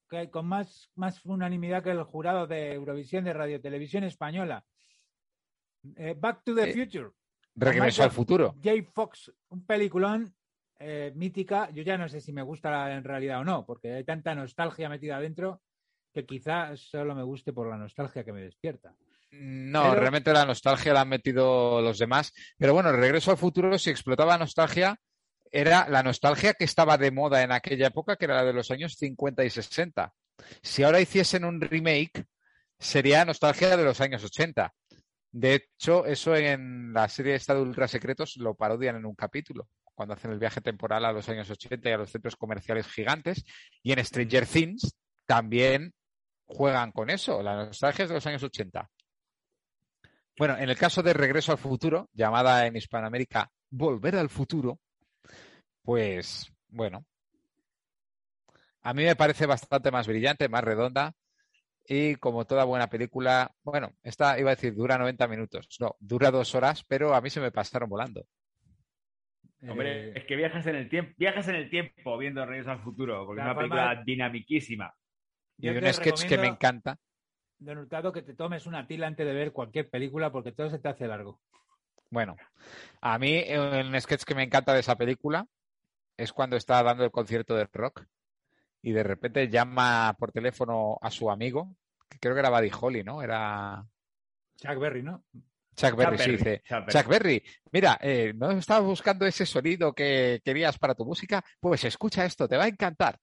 que- 0.10 0.30
con 0.30 0.48
más, 0.48 0.92
más 0.96 1.26
unanimidad 1.26 1.82
que 1.82 1.92
el 1.92 2.04
jurado 2.04 2.46
de 2.46 2.74
Eurovisión 2.74 3.24
de 3.24 3.32
Radio 3.34 3.62
Televisión 3.62 4.04
Española. 4.04 4.66
Eh, 5.96 6.14
Back 6.18 6.44
to 6.44 6.54
the 6.56 6.70
Eh, 6.70 6.74
Future. 6.74 7.12
Regreso 7.60 8.04
al 8.04 8.12
futuro. 8.12 8.56
J. 8.64 8.84
Fox, 8.94 9.32
un 9.50 9.66
peliculón 9.66 10.34
eh, 10.80 11.12
mítica. 11.16 11.70
Yo 11.72 11.84
ya 11.84 11.98
no 11.98 12.08
sé 12.08 12.22
si 12.22 12.32
me 12.32 12.42
gusta 12.42 12.94
en 12.94 13.04
realidad 13.04 13.42
o 13.42 13.44
no, 13.44 13.66
porque 13.66 13.94
hay 13.94 14.04
tanta 14.04 14.34
nostalgia 14.36 14.90
metida 14.90 15.18
adentro 15.18 15.62
que 16.14 16.26
quizá 16.26 16.76
solo 16.76 17.14
me 17.16 17.24
guste 17.24 17.54
por 17.54 17.70
la 17.70 17.78
nostalgia 17.78 18.24
que 18.24 18.34
me 18.34 18.42
despierta. 18.42 18.96
No, 19.32 19.84
Pero- 19.90 20.00
realmente 20.00 20.34
la 20.34 20.46
nostalgia 20.46 20.94
la 20.94 21.02
han 21.02 21.10
metido 21.10 21.82
los 21.82 22.00
demás. 22.00 22.34
Pero 22.58 22.74
bueno, 22.74 22.92
Regreso 22.92 23.32
al 23.32 23.38
futuro, 23.38 23.78
si 23.78 23.90
explotaba 23.90 24.38
nostalgia, 24.38 24.96
era 25.52 25.88
la 25.90 26.04
nostalgia 26.04 26.54
que 26.54 26.66
estaba 26.66 26.98
de 26.98 27.12
moda 27.12 27.44
en 27.44 27.52
aquella 27.52 27.88
época, 27.88 28.16
que 28.16 28.26
era 28.26 28.36
la 28.36 28.46
de 28.46 28.54
los 28.54 28.72
años 28.72 28.96
50 28.96 29.44
y 29.44 29.50
60. 29.50 30.14
Si 30.62 30.84
ahora 30.84 31.02
hiciesen 31.02 31.44
un 31.46 31.60
remake, 31.62 32.26
sería 32.78 33.26
nostalgia 33.26 33.76
de 33.76 33.84
los 33.84 34.00
años 34.02 34.24
80. 34.24 34.74
De 35.32 35.54
hecho, 35.54 36.06
eso 36.06 36.36
en 36.36 36.92
la 36.94 37.08
serie 37.08 37.36
esta 37.36 37.54
de 37.54 37.62
Ultra 37.62 37.88
Secretos 37.88 38.38
lo 38.38 38.56
parodian 38.56 38.96
en 38.96 39.06
un 39.06 39.16
capítulo, 39.16 39.68
cuando 39.94 40.16
hacen 40.16 40.32
el 40.32 40.40
viaje 40.40 40.62
temporal 40.62 41.06
a 41.06 41.12
los 41.12 41.30
años 41.30 41.50
80 41.50 41.90
y 41.90 41.92
a 41.92 41.98
los 41.98 42.10
centros 42.10 42.36
comerciales 42.36 42.88
gigantes. 42.88 43.46
Y 43.84 43.92
en 43.92 44.04
Stranger 44.04 44.48
Things 44.48 44.96
también 45.26 45.94
juegan 46.46 46.92
con 46.92 47.10
eso, 47.10 47.44
la 47.44 47.66
nostalgia 47.66 48.04
es 48.04 48.10
de 48.10 48.16
los 48.16 48.26
años 48.26 48.44
80. 48.44 48.90
Bueno, 50.38 50.58
en 50.58 50.70
el 50.70 50.78
caso 50.78 51.04
de 51.04 51.14
Regreso 51.14 51.52
al 51.52 51.58
Futuro, 51.58 52.10
llamada 52.14 52.66
en 52.66 52.76
Hispanoamérica 52.76 53.52
Volver 53.70 54.16
al 54.16 54.30
Futuro, 54.30 54.80
pues 55.84 56.52
bueno, 56.70 57.06
a 58.82 58.94
mí 58.94 59.04
me 59.04 59.16
parece 59.16 59.46
bastante 59.46 59.92
más 59.92 60.08
brillante, 60.08 60.50
más 60.50 60.64
redonda 60.64 61.14
y 61.92 62.16
como 62.18 62.46
toda 62.46 62.66
buena 62.66 62.88
película, 62.88 63.52
bueno, 63.64 63.94
esta 64.04 64.40
iba 64.40 64.52
a 64.52 64.56
decir 64.56 64.76
dura 64.76 65.00
90 65.00 65.28
minutos, 65.28 65.68
no, 65.80 65.96
dura 66.00 66.30
dos 66.30 66.54
horas, 66.54 66.84
pero 66.88 67.16
a 67.16 67.22
mí 67.22 67.32
se 67.32 67.42
me 67.42 67.52
pasaron 67.52 67.90
volando. 67.90 68.28
Hombre, 69.68 70.10
Eh, 70.10 70.14
es 70.18 70.26
que 70.26 70.36
viajas 70.36 70.68
en 70.68 70.76
el 70.76 70.88
tiempo, 70.88 71.14
viajas 71.18 71.48
en 71.48 71.56
el 71.56 71.68
tiempo 71.68 72.16
viendo 72.20 72.46
Regreso 72.46 72.70
al 72.70 72.84
Futuro, 72.84 73.26
porque 73.26 73.42
es 73.42 73.46
una 73.46 73.58
película 73.58 74.04
dinamiquísima. 74.06 74.94
Y 75.58 75.70
un 75.70 75.92
sketch 75.92 76.28
que 76.28 76.38
me 76.38 76.48
encanta. 76.48 76.96
Don 77.58 77.80
Hurtado, 77.80 78.14
que 78.14 78.22
te 78.22 78.36
tomes 78.36 78.68
una 78.68 78.86
tila 78.88 79.08
antes 79.08 79.26
de 79.26 79.34
ver 79.34 79.52
cualquier 79.52 79.90
película 79.90 80.32
porque 80.32 80.52
todo 80.52 80.70
se 80.70 80.78
te 80.78 80.90
hace 80.90 81.08
largo. 81.08 81.42
Bueno, 82.12 82.38
a 83.02 83.18
mí 83.18 83.34
eh, 83.34 83.60
un 83.60 84.00
sketch 84.00 84.24
que 84.26 84.36
me 84.36 84.44
encanta 84.44 84.74
de 84.74 84.82
esa 84.82 84.96
película 84.96 85.48
es 86.16 86.32
cuando 86.34 86.56
está 86.56 86.84
dando 86.84 87.04
el 87.04 87.12
concierto 87.12 87.56
de 87.56 87.68
rock 87.74 88.06
y 88.82 88.92
de 88.92 89.04
repente 89.04 89.50
llama 89.50 90.16
por 90.18 90.32
teléfono 90.32 90.98
a 91.02 91.12
su 91.12 91.30
amigo, 91.30 91.76
creo 92.20 92.34
que 92.34 92.40
era 92.40 92.50
Buddy 92.50 92.72
Holly, 92.80 93.04
¿no? 93.04 93.22
Era 93.22 93.86
Chuck 94.58 94.78
Berry, 94.80 95.04
¿no? 95.04 95.24
Chuck 95.76 95.96
Berry, 95.96 96.18
sí, 96.18 96.24
Berry, 96.24 96.38
dice. 96.38 96.62
Chuck 96.66 96.80
Berry. 96.86 96.92
Chuck 96.92 97.08
Berry, 97.08 97.44
mira, 97.72 97.98
eh, 98.02 98.34
¿no 98.36 98.52
estabas 98.52 98.84
buscando 98.86 99.26
ese 99.26 99.46
sonido 99.46 99.94
que 99.94 100.42
querías 100.44 100.78
para 100.78 100.96
tu 100.96 101.06
música? 101.06 101.44
Pues 101.60 101.84
escucha 101.86 102.26
esto, 102.26 102.48
te 102.48 102.58
va 102.58 102.66
a 102.66 102.70
encantar. 102.70 103.18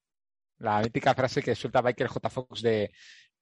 La 0.58 0.80
mítica 0.80 1.14
frase 1.14 1.42
que 1.42 1.54
suelta 1.54 1.82
Michael 1.82 2.08
J. 2.08 2.30
Fox 2.30 2.62
de, 2.62 2.90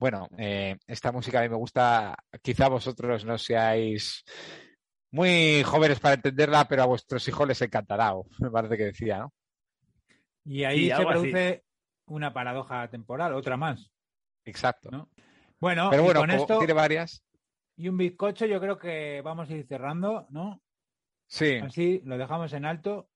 bueno, 0.00 0.28
eh, 0.36 0.76
esta 0.86 1.12
música 1.12 1.38
a 1.38 1.42
mí 1.42 1.48
me 1.48 1.56
gusta, 1.56 2.16
quizá 2.42 2.66
vosotros 2.68 3.24
no 3.24 3.38
seáis 3.38 4.24
muy 5.12 5.62
jóvenes 5.62 6.00
para 6.00 6.16
entenderla, 6.16 6.66
pero 6.66 6.82
a 6.82 6.86
vuestros 6.86 7.26
hijos 7.28 7.46
les 7.46 7.62
encantará, 7.62 8.14
o 8.16 8.26
me 8.40 8.50
parece 8.50 8.76
que 8.76 8.84
decía, 8.86 9.18
¿no? 9.18 9.32
Y 10.44 10.64
ahí 10.64 10.80
Sí, 10.80 10.86
se 10.88 10.92
así. 10.94 11.04
produce 11.04 11.64
una 12.06 12.34
paradoja 12.34 12.88
temporal, 12.90 13.32
otra 13.34 13.56
más. 13.56 13.88
Exacto. 14.44 14.90
¿no? 14.90 15.08
Bueno, 15.60 15.88
Pero 15.90 16.02
y 16.02 16.04
bueno, 16.06 16.20
con 16.20 16.30
esto 16.30 16.58
tiene 16.58 16.72
varias. 16.72 17.24
y 17.76 17.88
un 17.88 17.96
bizcocho, 17.96 18.46
yo 18.46 18.60
creo 18.60 18.78
que 18.78 19.20
vamos 19.24 19.48
a 19.50 19.54
ir 19.54 19.66
cerrando, 19.66 20.26
¿no? 20.30 20.60
Sí. 21.26 21.56
Así 21.56 22.02
lo 22.04 22.18
dejamos 22.18 22.52
en 22.52 22.64
alto. 22.64 23.08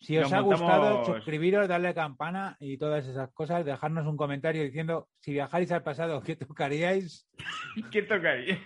Si 0.00 0.16
os 0.16 0.24
Nos 0.24 0.32
ha 0.32 0.40
gustado, 0.40 0.82
montamos- 0.82 1.06
suscribiros, 1.06 1.66
darle 1.66 1.92
campana 1.92 2.56
y 2.60 2.78
todas 2.78 3.04
esas 3.06 3.32
cosas, 3.32 3.64
dejarnos 3.64 4.06
un 4.06 4.16
comentario 4.16 4.62
diciendo 4.62 5.08
si 5.18 5.32
viajáis 5.32 5.72
al 5.72 5.82
pasado, 5.82 6.22
¿qué 6.22 6.36
tocaríais? 6.36 7.26
¿Qué 7.92 8.02
tocaría? 8.02 8.58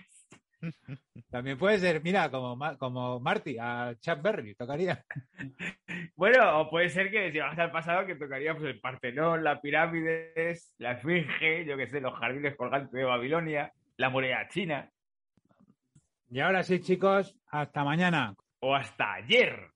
También 1.29 1.57
puede 1.57 1.77
ser, 1.79 2.01
mira, 2.01 2.29
como, 2.29 2.57
como 2.77 3.19
Marty, 3.19 3.57
a 3.59 3.95
Chuck 3.99 4.21
Berry, 4.21 4.55
tocaría. 4.55 5.03
Bueno, 6.15 6.61
o 6.61 6.69
puede 6.69 6.89
ser 6.89 7.11
que 7.11 7.31
si 7.31 7.39
vas 7.39 7.57
al 7.57 7.71
pasado 7.71 8.05
que 8.05 8.15
tocaría 8.15 8.53
pues, 8.55 8.65
el 8.65 8.79
Partenón, 8.79 9.43
las 9.43 9.59
pirámides, 9.59 10.73
la 10.77 10.93
Esfinge, 10.93 11.65
yo 11.65 11.75
que 11.75 11.87
sé, 11.87 11.99
los 12.01 12.17
jardines 12.17 12.55
colgantes 12.55 12.91
de 12.91 13.03
Babilonia, 13.03 13.73
la 13.97 14.09
muralla 14.09 14.47
china, 14.47 14.89
Y 16.29 16.39
ahora 16.39 16.63
sí, 16.63 16.79
chicos, 16.79 17.35
hasta 17.47 17.83
mañana. 17.83 18.35
o 18.59 18.75
hasta 18.75 19.13
ayer. 19.15 19.69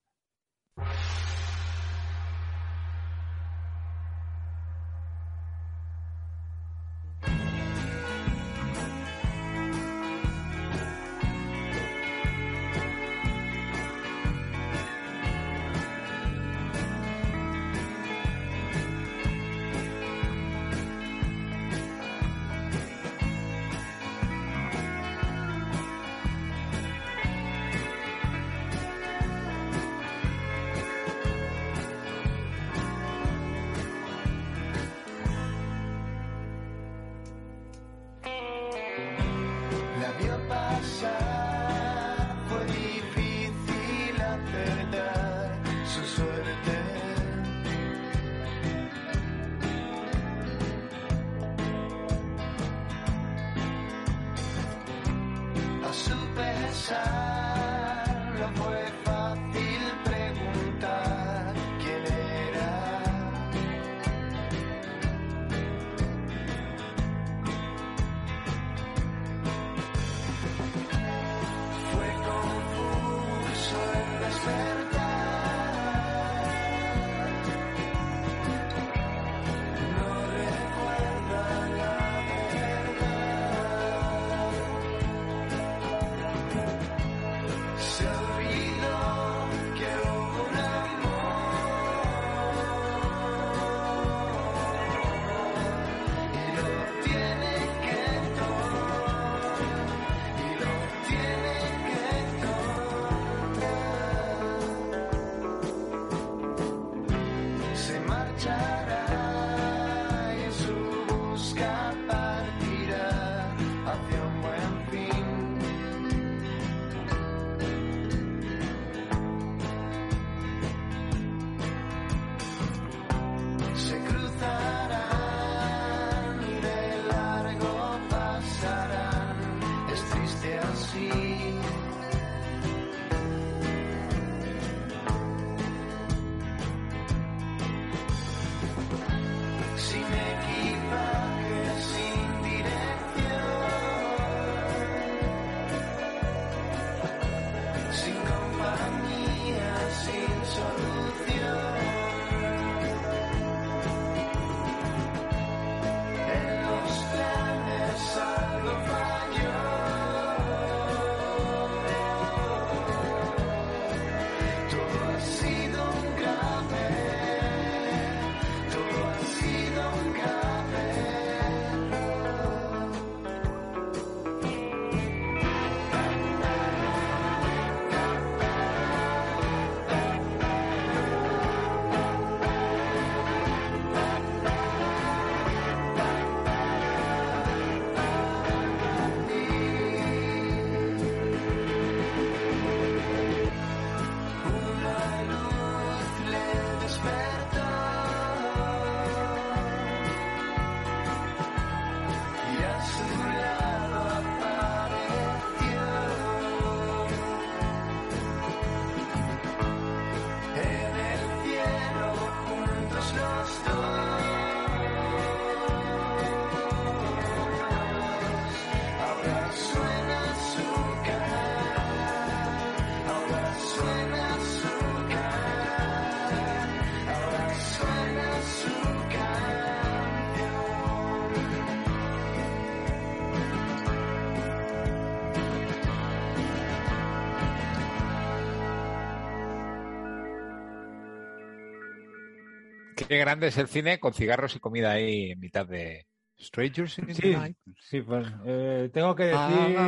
Qué 243.07 243.17
grande 243.17 243.47
es 243.47 243.57
el 243.57 243.67
cine 243.67 243.99
con 243.99 244.13
cigarros 244.13 244.55
y 244.55 244.59
comida 244.59 244.91
ahí 244.91 245.31
en 245.31 245.39
mitad 245.39 245.65
de 245.65 246.05
Strangers 246.39 246.99
in 246.99 247.07
the 247.07 247.13
Sí, 247.13 247.31
Night. 247.35 247.57
sí, 247.79 248.01
pues 248.01 248.27
eh, 248.45 248.89
tengo 248.93 249.15
que 249.15 249.23
decir 249.25 249.38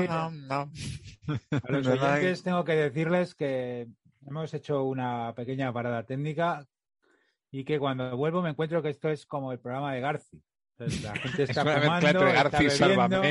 Ah, 0.10 0.32
no. 0.34 0.72
a 1.52 1.72
los 1.72 1.86
the 1.86 1.92
oyentes, 1.94 2.44
tengo 2.44 2.64
que 2.64 2.76
decirles 2.76 3.36
que 3.36 3.88
hemos 4.26 4.54
hecho 4.54 4.84
una 4.84 5.34
pequeña 5.36 5.72
parada 5.74 6.04
técnica 6.06 6.66
y 7.52 7.64
que 7.66 7.78
cuando 7.80 8.16
vuelvo 8.16 8.42
me 8.42 8.52
encuentro 8.52 8.82
que 8.82 8.90
esto 8.90 9.10
es 9.10 9.26
como 9.26 9.52
el 9.52 9.60
programa 9.60 9.94
de 9.94 10.02
Garci. 10.02 10.42
Entonces, 10.78 11.04
la 11.04 11.16
gente 11.16 11.44
Es 11.44 11.50
está 11.50 11.62
fumando, 11.64 12.08
entre 12.08 12.68
está 12.68 12.88
bebiendo. 12.88 13.22